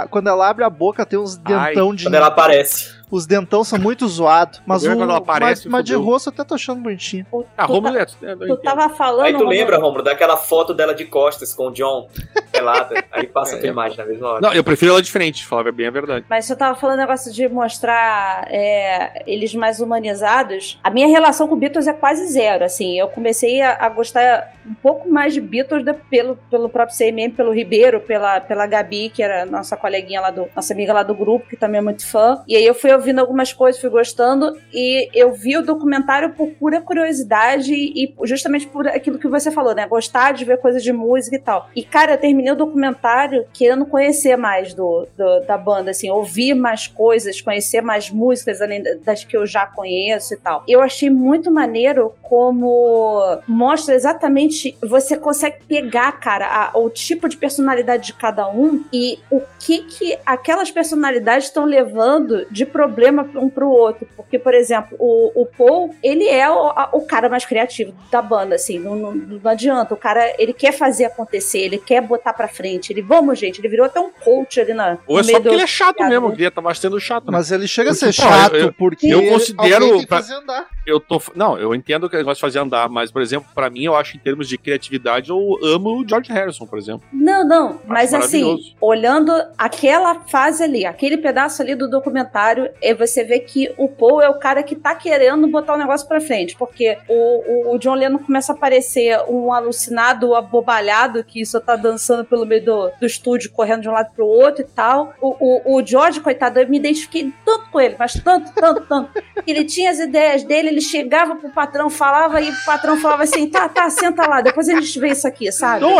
Ai. 0.03 0.09
quando 0.09 0.29
ela 0.29 0.49
abre 0.49 0.65
a 0.65 0.71
boca, 0.71 1.05
tem 1.05 1.19
uns 1.19 1.41
Ai, 1.45 1.69
dentão 1.75 1.95
de. 1.95 2.05
Quando 2.05 2.15
ela 2.15 2.27
aparece. 2.29 3.00
Os 3.11 3.27
dentão 3.27 3.65
são 3.65 3.79
muito 3.79 4.07
zoados. 4.07 4.63
Mas, 4.65 4.85
o, 4.85 4.91
é 4.91 4.95
quando 4.95 5.03
ela 5.11 5.19
aparece, 5.19 5.69
mas, 5.69 5.81
mas 5.81 5.85
de 5.85 5.95
rosto 5.95 6.29
eu 6.29 6.33
até 6.33 6.45
tô 6.45 6.55
achando 6.55 6.81
bonitinho. 6.81 7.27
Ah, 7.57 7.67
tu, 7.67 7.73
Romulo 7.73 7.95
tá- 7.95 8.01
é. 8.01 8.31
é, 8.31 8.33
eu 8.33 8.57
tu 8.57 8.57
tava 8.59 8.89
falando. 8.91 9.25
Aí 9.27 9.33
tu 9.33 9.39
Romulo, 9.39 9.51
lembra, 9.57 9.79
Romulo, 9.79 10.03
daquela 10.03 10.37
foto 10.37 10.73
dela 10.73 10.95
de 10.95 11.05
costas 11.05 11.53
com 11.53 11.69
o 11.69 11.71
John 11.73 12.09
pelada. 12.53 13.05
Aí 13.11 13.27
passa 13.27 13.57
a 13.57 13.59
tua 13.59 13.69
imagem 13.69 13.99
na 13.99 14.05
mesma 14.05 14.29
hora. 14.29 14.41
Não, 14.41 14.53
eu 14.53 14.63
prefiro 14.63 14.93
ela 14.93 15.03
diferente, 15.03 15.45
falar 15.45 15.73
bem 15.73 15.87
a 15.87 15.91
verdade. 15.91 16.25
Mas 16.29 16.45
você 16.45 16.55
tava 16.55 16.79
falando 16.79 16.99
negócio 16.99 17.33
de 17.33 17.49
mostrar 17.49 18.47
é, 18.49 19.25
eles 19.27 19.55
mais 19.55 19.81
humanizados. 19.81 20.79
A 20.83 20.91
minha 20.91 21.09
relação 21.09 21.49
com 21.49 21.57
Beatles 21.57 21.87
é 21.87 21.93
quase 21.93 22.27
zero. 22.29 22.65
Assim, 22.65 22.99
eu 22.99 23.09
comecei 23.09 23.61
a, 23.61 23.77
a 23.87 23.89
gostar 23.89 24.53
um 24.71 24.75
pouco 24.75 25.09
mais 25.09 25.35
de 25.35 25.41
Beatles 25.41 25.85
pelo, 26.09 26.37
pelo 26.51 26.69
próprio 26.69 26.97
CMM, 26.97 27.33
pelo 27.33 27.53
Ribeiro, 27.53 28.01
pela, 28.01 28.41
pela 28.41 28.67
Gabi, 28.67 29.11
que 29.11 29.23
era 29.23 29.45
nossa 29.45 29.77
coleguinha 29.77 30.21
lá 30.21 30.31
do. 30.31 30.49
nossa 30.55 30.73
amiga 30.73 30.93
lá 30.93 31.03
do 31.03 31.15
grupo, 31.15 31.49
que 31.49 31.57
também 31.57 31.79
é 31.79 31.83
muito 31.83 32.07
fã. 32.07 32.43
E 32.47 32.55
aí 32.57 32.65
eu 32.65 32.75
fui 32.75 32.93
ouvindo 32.93 33.19
algumas 33.19 33.53
coisas, 33.53 33.81
fui 33.81 33.91
gostando. 33.91 34.57
E 34.73 35.09
eu 35.13 35.33
vi 35.33 35.57
o 35.57 35.63
documentário 35.63 36.31
por 36.35 36.49
pura 36.53 36.81
curiosidade 36.81 37.75
e 37.75 38.15
justamente 38.25 38.67
por 38.67 38.87
aquilo 38.87 39.19
que 39.19 39.29
você 39.29 39.51
falou, 39.51 39.75
né? 39.75 39.87
Gostar 39.89 40.33
de 40.33 40.45
ver 40.45 40.59
coisas 40.59 40.83
de 40.83 40.93
música 40.93 41.37
e 41.37 41.41
tal. 41.41 41.69
E, 41.75 41.83
cara, 41.83 42.13
eu 42.13 42.19
terminei 42.19 42.53
o 42.53 42.57
documentário 42.57 43.45
querendo 43.53 43.87
conhecer 43.87 44.37
mais 44.37 44.73
do, 44.75 45.07
do- 45.17 45.41
da 45.47 45.59
banda, 45.59 45.91
assim, 45.91 46.09
ouvir 46.11 46.55
mais 46.55 46.87
coisas, 46.87 47.41
conhecer 47.41 47.81
mais 47.81 48.11
músicas 48.11 48.61
além 48.63 48.83
das 49.05 49.25
que 49.25 49.37
eu 49.37 49.47
já 49.47 49.67
conheço 49.67 50.35
e 50.35 50.37
tal. 50.37 50.63
Eu 50.69 50.81
achei 50.81 51.11
muito 51.11 51.51
maneiro 51.51 52.15
como 52.23 53.39
mostra 53.47 53.95
exatamente, 53.95 54.60
você 54.83 55.17
consegue 55.17 55.57
pegar, 55.69 56.13
cara, 56.13 56.47
a- 56.47 56.79
o 56.79 56.89
tipo 56.91 57.29
de 57.29 57.37
personalidade 57.37 58.07
de 58.07 58.13
cada 58.15 58.49
um 58.49 58.85
e 58.93 59.19
o 59.31 59.41
que 59.59 59.79
que 59.83 60.19
aquelas 60.25 60.71
personalidades 60.71 61.47
estão 61.47 61.65
levando 61.65 62.47
de 62.51 62.65
problema 62.67 63.29
um 63.35 63.49
pro 63.49 63.69
outro. 63.69 64.07
Porque, 64.17 64.39
por 64.39 64.55
exemplo, 64.55 64.97
o, 64.99 65.43
o 65.43 65.47
Paul, 65.47 65.95
ele 66.03 66.27
é 66.29 66.49
o, 66.51 66.71
a- 66.71 66.91
o 66.93 67.03
cara 67.07 67.29
mais 67.29 67.45
criativo 67.45 67.95
da 68.11 68.21
banda, 68.23 68.55
assim, 68.55 68.79
não, 68.79 68.97
não, 68.97 69.13
não 69.15 69.51
adianta. 69.51 69.95
O 69.95 69.97
cara, 69.97 70.35
ele 70.39 70.53
quer 70.53 70.73
fazer 70.73 71.05
acontecer, 71.05 71.61
ele 71.61 71.79
quer 71.79 72.01
botar 72.03 72.33
pra 72.33 72.49
frente. 72.49 72.93
Ele, 72.93 73.03
vamos, 73.03 73.39
gente, 73.39 73.61
ele 73.61 73.69
virou 73.69 73.87
até 73.87 74.01
um 74.01 74.11
coach 74.11 74.61
ali 74.61 74.73
na. 74.75 74.99
Ou 75.07 75.19
é 75.19 75.23
só 75.23 75.33
porque 75.33 75.49
do- 75.49 75.55
ele 75.55 75.63
é 75.63 75.67
chato 75.67 76.03
mesmo, 76.05 76.29
né? 76.29 76.35
ele 76.39 76.51
tava 76.51 76.75
sendo 76.75 76.99
chato. 77.01 77.25
né? 77.27 77.33
Mas 77.33 77.51
ele 77.53 77.67
chega 77.69 77.91
a 77.91 77.93
Eu, 77.93 77.95
ser 77.95 78.13
chato, 78.13 78.55
eu- 78.55 78.67
eu- 78.67 78.73
porque 78.73 79.07
eu 79.07 79.21
ele- 79.21 79.31
considero 79.31 79.75
alguém 79.75 79.91
tem 79.93 80.01
que 80.01 80.07
pra- 80.07 80.17
fazer 80.19 80.35
andar. 80.35 80.67
Eu 80.87 80.99
tô. 80.99 81.21
Não, 81.35 81.59
eu 81.59 81.75
entendo 81.75 82.09
que 82.09 82.17
ele 82.17 82.23
gosta 82.25 82.37
de 82.37 82.41
fazer 82.41 82.59
andar, 82.59 82.89
mas, 82.89 83.11
por 83.13 83.23
exemplo, 83.23 83.49
pra 83.55 83.69
mim, 83.71 83.85
eu 83.85 83.95
acho 83.95 84.17
em 84.17 84.21
termos 84.21 84.40
de 84.49 84.59
criatividade, 84.59 85.31
eu 85.31 85.59
amo 85.63 86.01
o 86.01 86.09
George 86.09 86.33
Harrison, 86.33 86.67
por 86.67 86.79
exemplo. 86.79 87.03
Não, 87.13 87.47
não, 87.47 87.81
mas 87.87 88.13
assim, 88.15 88.75
olhando 88.81 89.33
aquela 89.57 90.21
fase 90.27 90.63
ali, 90.63 90.85
aquele 90.85 91.17
pedaço 91.17 91.63
ali 91.63 91.75
do 91.75 91.89
documentário, 91.89 92.71
você 92.99 93.25
vê 93.25 93.41
que 93.41 93.73
o 93.77 93.89
Paul 93.89 94.23
é 94.23 94.29
o 94.29 94.39
cara 94.39 94.63
que 94.63 94.77
tá 94.77 94.95
querendo 94.95 95.47
botar 95.49 95.75
o 95.75 95.79
negócio 95.79 96.07
pra 96.07 96.21
frente, 96.21 96.57
porque 96.57 96.99
o, 97.09 97.71
o, 97.71 97.75
o 97.75 97.79
John 97.79 97.95
Lennon 97.95 98.19
começa 98.19 98.53
a 98.53 98.57
parecer 98.57 99.19
um 99.29 99.53
alucinado, 99.53 100.35
abobalhado, 100.35 101.25
que 101.25 101.45
só 101.45 101.61
tá 101.61 101.77
dançando 101.77 102.25
pelo 102.25 102.47
meio 102.47 102.65
do, 102.65 102.91
do 103.01 103.07
estúdio, 103.07 103.51
correndo 103.51 103.83
de 103.83 103.89
um 103.89 103.93
lado 103.93 104.13
pro 104.15 104.27
outro 104.27 104.63
e 104.63 104.65
tal. 104.65 105.15
O, 105.21 105.75
o, 105.75 105.77
o 105.77 105.87
George, 105.87 106.21
coitado, 106.21 106.61
eu 106.61 106.69
me 106.69 106.79
identifiquei 106.79 107.33
tanto 107.45 107.71
com 107.71 107.81
ele, 107.81 107.97
mas 107.99 108.15
tanto, 108.15 108.53
tanto, 108.55 108.87
tanto. 108.87 109.13
que 109.13 109.51
Ele 109.51 109.65
tinha 109.65 109.91
as 109.91 109.99
ideias 109.99 110.45
dele, 110.45 110.69
ele 110.69 110.81
chegava 110.81 111.37
pro 111.37 111.51
patrão, 111.51 111.91
falava, 111.91 112.41
e 112.41 112.51
o 112.51 112.65
patrão 112.65 112.97
falava 112.97 113.25
assim: 113.25 113.49
tá, 113.49 113.69
tá, 113.69 113.89
senta 113.91 114.27
lá, 114.27 114.30
depois 114.43 114.69
a 114.69 114.75
gente 114.81 114.99
vê 115.01 115.09
isso 115.09 115.27
aqui, 115.27 115.51
sabe? 115.53 115.81
Não, 115.81 115.97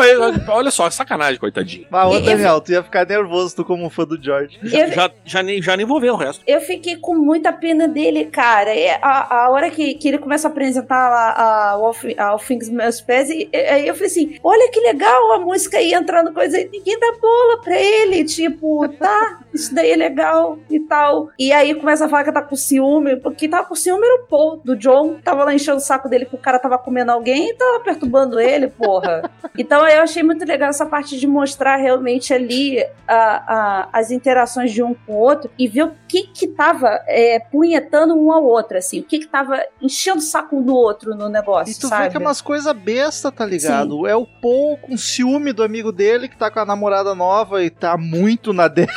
olha 0.49 0.71
só, 0.71 0.87
é 0.87 0.91
sacanagem, 0.91 1.39
coitadinho. 1.39 1.87
Ah, 1.91 2.09
ô 2.09 2.17
E- 2.17 2.23
Daniel, 2.23 2.61
tu 2.61 2.73
ia 2.73 2.83
ficar 2.83 3.07
nervoso, 3.07 3.57
tu 3.57 3.65
como 3.65 3.89
fã 3.91 4.05
do 4.05 4.23
George. 4.23 4.59
Já, 4.63 4.79
Eu- 4.87 4.93
já, 4.93 5.11
já 5.25 5.43
nem, 5.43 5.61
já 5.63 5.77
nem 5.77 5.85
vou 5.87 6.01
ver 6.01 6.11
o 6.11 6.17
resto. 6.17 6.43
Eu 6.47 6.61
fiquei 6.61 6.97
com 6.97 7.15
muita 7.17 7.53
pena 7.53 7.89
dele, 7.89 8.27
cara. 8.27 8.75
É, 8.75 8.99
A, 9.03 9.45
a 9.45 9.51
hora 9.51 9.71
que, 9.71 9.95
que 9.95 10.09
ele 10.09 10.19
começa 10.19 10.49
a 10.49 10.51
apresentar 10.51 11.09
lá 11.11 11.31
a, 11.31 11.71
a 11.73 12.25
All 12.29 12.39
Things 12.39 12.69
Meus 12.69 13.01
Pés, 13.01 13.31
e, 13.31 13.49
e- 13.53 13.57
aí 13.57 13.87
eu 13.89 13.95
falei 13.95 14.09
assim: 14.09 14.39
olha 14.45 14.71
que 14.71 14.81
legal 14.81 15.33
a 15.33 15.39
música 15.41 15.79
aí 15.79 15.93
entrando 15.95 16.33
coisa 16.33 16.57
aí. 16.57 16.69
Ninguém 16.71 16.99
dá 16.99 17.13
bola 17.21 17.61
pra 17.63 17.75
ele. 17.81 18.25
Tipo, 18.25 18.87
tá, 18.99 19.41
isso 19.53 19.75
daí 19.75 19.91
é 19.93 19.97
legal 19.97 20.59
e 20.71 20.81
tal. 20.81 21.31
E 21.39 21.53
aí 21.53 21.75
começa 21.75 22.05
a 22.07 22.09
falar 22.09 22.25
que 22.25 22.33
tá 22.33 22.43
com 22.43 22.57
ciúme, 22.57 23.17
porque 23.17 23.49
tava 23.49 23.67
com 23.67 23.75
ciúme 23.75 24.05
era 24.07 24.23
o 24.23 24.27
Paul, 24.27 24.61
do 24.65 24.77
John, 24.77 25.17
tava 25.23 25.45
lá 25.45 25.55
enchendo 25.55 25.79
o 25.79 25.81
saco 25.81 26.09
dele 26.09 26.25
que 26.27 26.35
o 26.35 26.39
cara 26.39 26.59
tava 26.59 26.79
comendo 26.79 27.11
alguém 27.13 27.51
e 27.51 27.55
tava 27.55 27.81
perturbando 27.81 28.39
ele, 28.41 28.69
porra. 28.69 29.31
Então 29.59 29.87
eu 29.87 30.03
achei 30.03 30.23
muito 30.23 30.45
legal 30.47 30.71
essa 30.71 30.87
parte 30.87 31.19
de 31.19 31.27
mostrar 31.27 31.77
realmente 31.77 32.33
ali 32.33 32.83
a, 33.07 33.17
a- 33.17 33.89
as 33.93 34.11
interações 34.11 34.73
de 34.73 34.81
um 34.83 34.95
com 34.95 35.13
o 35.13 35.19
outro 35.19 35.51
e 35.59 35.67
ver 35.67 35.83
o 35.87 35.93
que 36.09 36.23
que 36.29 36.47
tava 36.47 36.89
é, 37.07 37.41
punhetando 37.41 38.15
um 38.15 38.33
ao 38.33 38.45
outro, 38.45 38.79
assim, 38.79 39.01
o 39.01 39.03
que 39.03 39.19
que 39.19 39.27
tava 39.27 39.61
enchendo 39.83 40.19
o 40.19 40.23
saco 40.23 40.57
um 40.57 40.63
do 40.63 40.75
outro 40.75 41.15
no 41.17 41.29
negócio, 41.29 41.73
E 41.73 41.79
tu 41.79 41.89
sabe? 41.89 42.05
vê 42.05 42.11
que 42.11 42.17
é 42.17 42.21
umas 42.21 42.41
coisas 42.41 42.73
besta, 42.75 43.31
tá 43.33 43.45
ligado? 43.45 44.07
É 44.07 44.15
o 44.15 44.25
Paul 44.25 44.77
com 44.79 44.97
ciúme 44.97 45.53
do 45.53 45.65
amigo 45.65 45.91
dele 45.91 46.29
que 46.29 46.39
tá 46.39 46.49
com 46.51 46.61
a 46.61 46.65
namorada 46.65 47.15
nova 47.15 47.63
e 47.63 47.69
tá 47.71 47.99
muito 47.99 48.53
na 48.53 48.69
dele. 48.69 48.89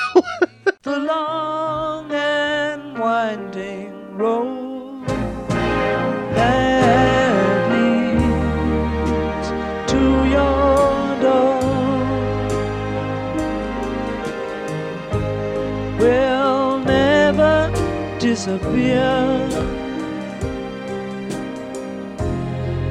the 0.84 0.98
long 1.00 2.12
and 2.12 3.00
winding 3.00 3.94
road 4.18 5.08
that 6.36 7.70
leads 7.72 9.48
to 9.92 10.02
your 10.36 11.22
door 11.22 11.60
will 16.00 16.80
never 16.80 17.72
disappear. 18.20 19.04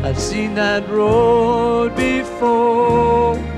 I've 0.04 0.18
seen 0.18 0.54
that 0.54 0.88
road 0.88 1.94
before. 1.96 3.51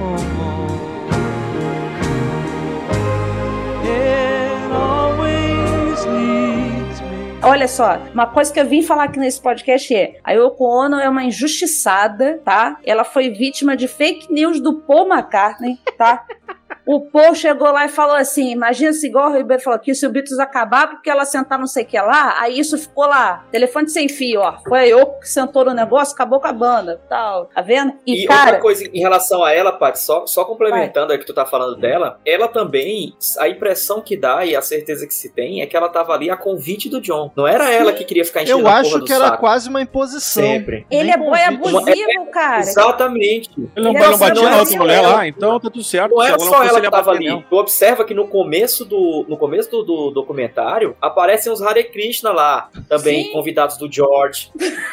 Olha 7.46 7.68
só, 7.68 7.98
uma 8.14 8.26
coisa 8.26 8.50
que 8.50 8.58
eu 8.58 8.66
vim 8.66 8.82
falar 8.82 9.04
aqui 9.04 9.18
nesse 9.18 9.38
podcast 9.38 9.94
é: 9.94 10.18
a 10.24 10.32
Yoko 10.32 10.64
Ono 10.64 10.98
é 10.98 11.06
uma 11.06 11.24
injustiçada, 11.24 12.40
tá? 12.42 12.78
Ela 12.82 13.04
foi 13.04 13.28
vítima 13.28 13.76
de 13.76 13.86
fake 13.86 14.32
news 14.32 14.60
do 14.60 14.80
Paul 14.80 15.06
McCartney, 15.06 15.78
tá? 15.98 16.24
O 16.86 17.00
Paul 17.00 17.34
chegou 17.34 17.70
lá 17.70 17.86
e 17.86 17.88
falou 17.88 18.14
assim: 18.16 18.50
imagina 18.50 18.92
se 18.92 19.06
igual 19.06 19.30
o 19.30 19.34
Ribeiro 19.36 19.62
falou 19.62 19.78
que 19.78 19.94
se 19.94 20.06
o 20.06 20.10
Beatles 20.10 20.38
acabar 20.38 20.88
porque 20.88 21.08
ela 21.08 21.24
sentar 21.24 21.58
não 21.58 21.66
sei 21.66 21.84
o 21.84 21.86
que 21.86 21.98
lá, 21.98 22.34
aí 22.38 22.58
isso 22.58 22.76
ficou 22.76 23.06
lá, 23.06 23.44
telefone 23.50 23.88
sem 23.88 24.08
fio, 24.08 24.40
ó. 24.40 24.56
Foi 24.68 24.88
Yoko 24.90 25.20
que 25.20 25.28
sentou 25.28 25.64
no 25.64 25.72
negócio, 25.72 26.14
acabou 26.14 26.40
com 26.40 26.46
a 26.46 26.52
banda, 26.52 27.00
tal. 27.08 27.46
Tá 27.46 27.62
vendo? 27.62 27.94
E, 28.06 28.24
E, 28.24 28.26
cara, 28.26 28.44
outra 28.46 28.60
coisa 28.60 28.84
em 28.92 29.00
relação 29.00 29.42
a 29.42 29.52
ela, 29.52 29.72
Paty, 29.72 29.98
só, 30.00 30.26
só 30.26 30.44
complementando 30.44 31.12
aí 31.12 31.18
que 31.18 31.24
tu 31.26 31.32
tá 31.34 31.46
falando 31.46 31.76
dela, 31.76 32.18
ela 32.24 32.48
também, 32.48 33.14
a 33.38 33.48
impressão 33.48 34.00
que 34.00 34.16
dá 34.16 34.44
e 34.44 34.54
a 34.54 34.60
certeza 34.62 35.06
que 35.06 35.14
se 35.14 35.30
tem 35.30 35.62
é 35.62 35.66
que 35.66 35.76
ela 35.76 35.88
tava 35.88 36.12
ali 36.12 36.28
a 36.30 36.36
convite 36.36 36.88
do 36.90 37.00
John. 37.00 37.30
Não 37.36 37.46
era 37.46 37.70
ela 37.70 37.92
que 37.92 38.04
queria 38.04 38.24
ficar 38.24 38.42
enchendo 38.42 38.60
Eu 38.60 38.66
a 38.68 38.70
porra 38.70 38.80
acho 38.82 38.98
do 38.98 39.04
que 39.06 39.12
era 39.12 39.26
saco. 39.28 39.38
quase 39.38 39.68
uma 39.68 39.80
imposição. 39.80 40.42
Sempre. 40.42 40.86
ele 40.90 41.04
Nem 41.04 41.12
é 41.12 41.16
boy 41.16 41.40
abusivo, 41.40 42.26
cara. 42.30 42.60
Exatamente. 42.60 43.50
Ele 43.56 43.68
não, 43.76 43.90
Ele 43.92 43.98
ele 43.98 44.06
não 44.08 44.14
é 44.14 44.18
batia 44.18 44.50
na 44.50 44.58
outra 44.58 44.74
ela. 44.74 44.84
mulher 44.84 45.00
lá, 45.02 45.26
então 45.28 45.58
tá 45.60 45.70
tudo 45.70 45.82
certo. 45.84 46.14
Não 46.14 46.22
é 46.22 46.28
ela 46.28 46.36
não 46.38 46.46
só 46.46 46.56
fosse, 46.58 46.73
ela 46.76 46.80
ele 46.80 46.88
que 46.90 46.96
ia 46.96 47.02
tava 47.02 47.12
bater 47.12 47.16
ali. 47.18 47.26
nela. 47.26 47.44
Tu 47.48 47.56
observa 47.56 48.04
que 48.04 48.14
no 48.14 48.28
começo 48.28 48.84
do, 48.84 49.24
no 49.28 49.36
começo 49.36 49.70
do, 49.70 49.82
do 49.82 50.10
documentário 50.10 50.96
aparecem 51.00 51.52
os 51.52 51.62
Hare 51.62 51.84
Krishna 51.84 52.32
lá, 52.32 52.68
também 52.88 53.24
Sim. 53.24 53.32
convidados 53.32 53.76
do 53.76 53.90
George. 53.90 54.50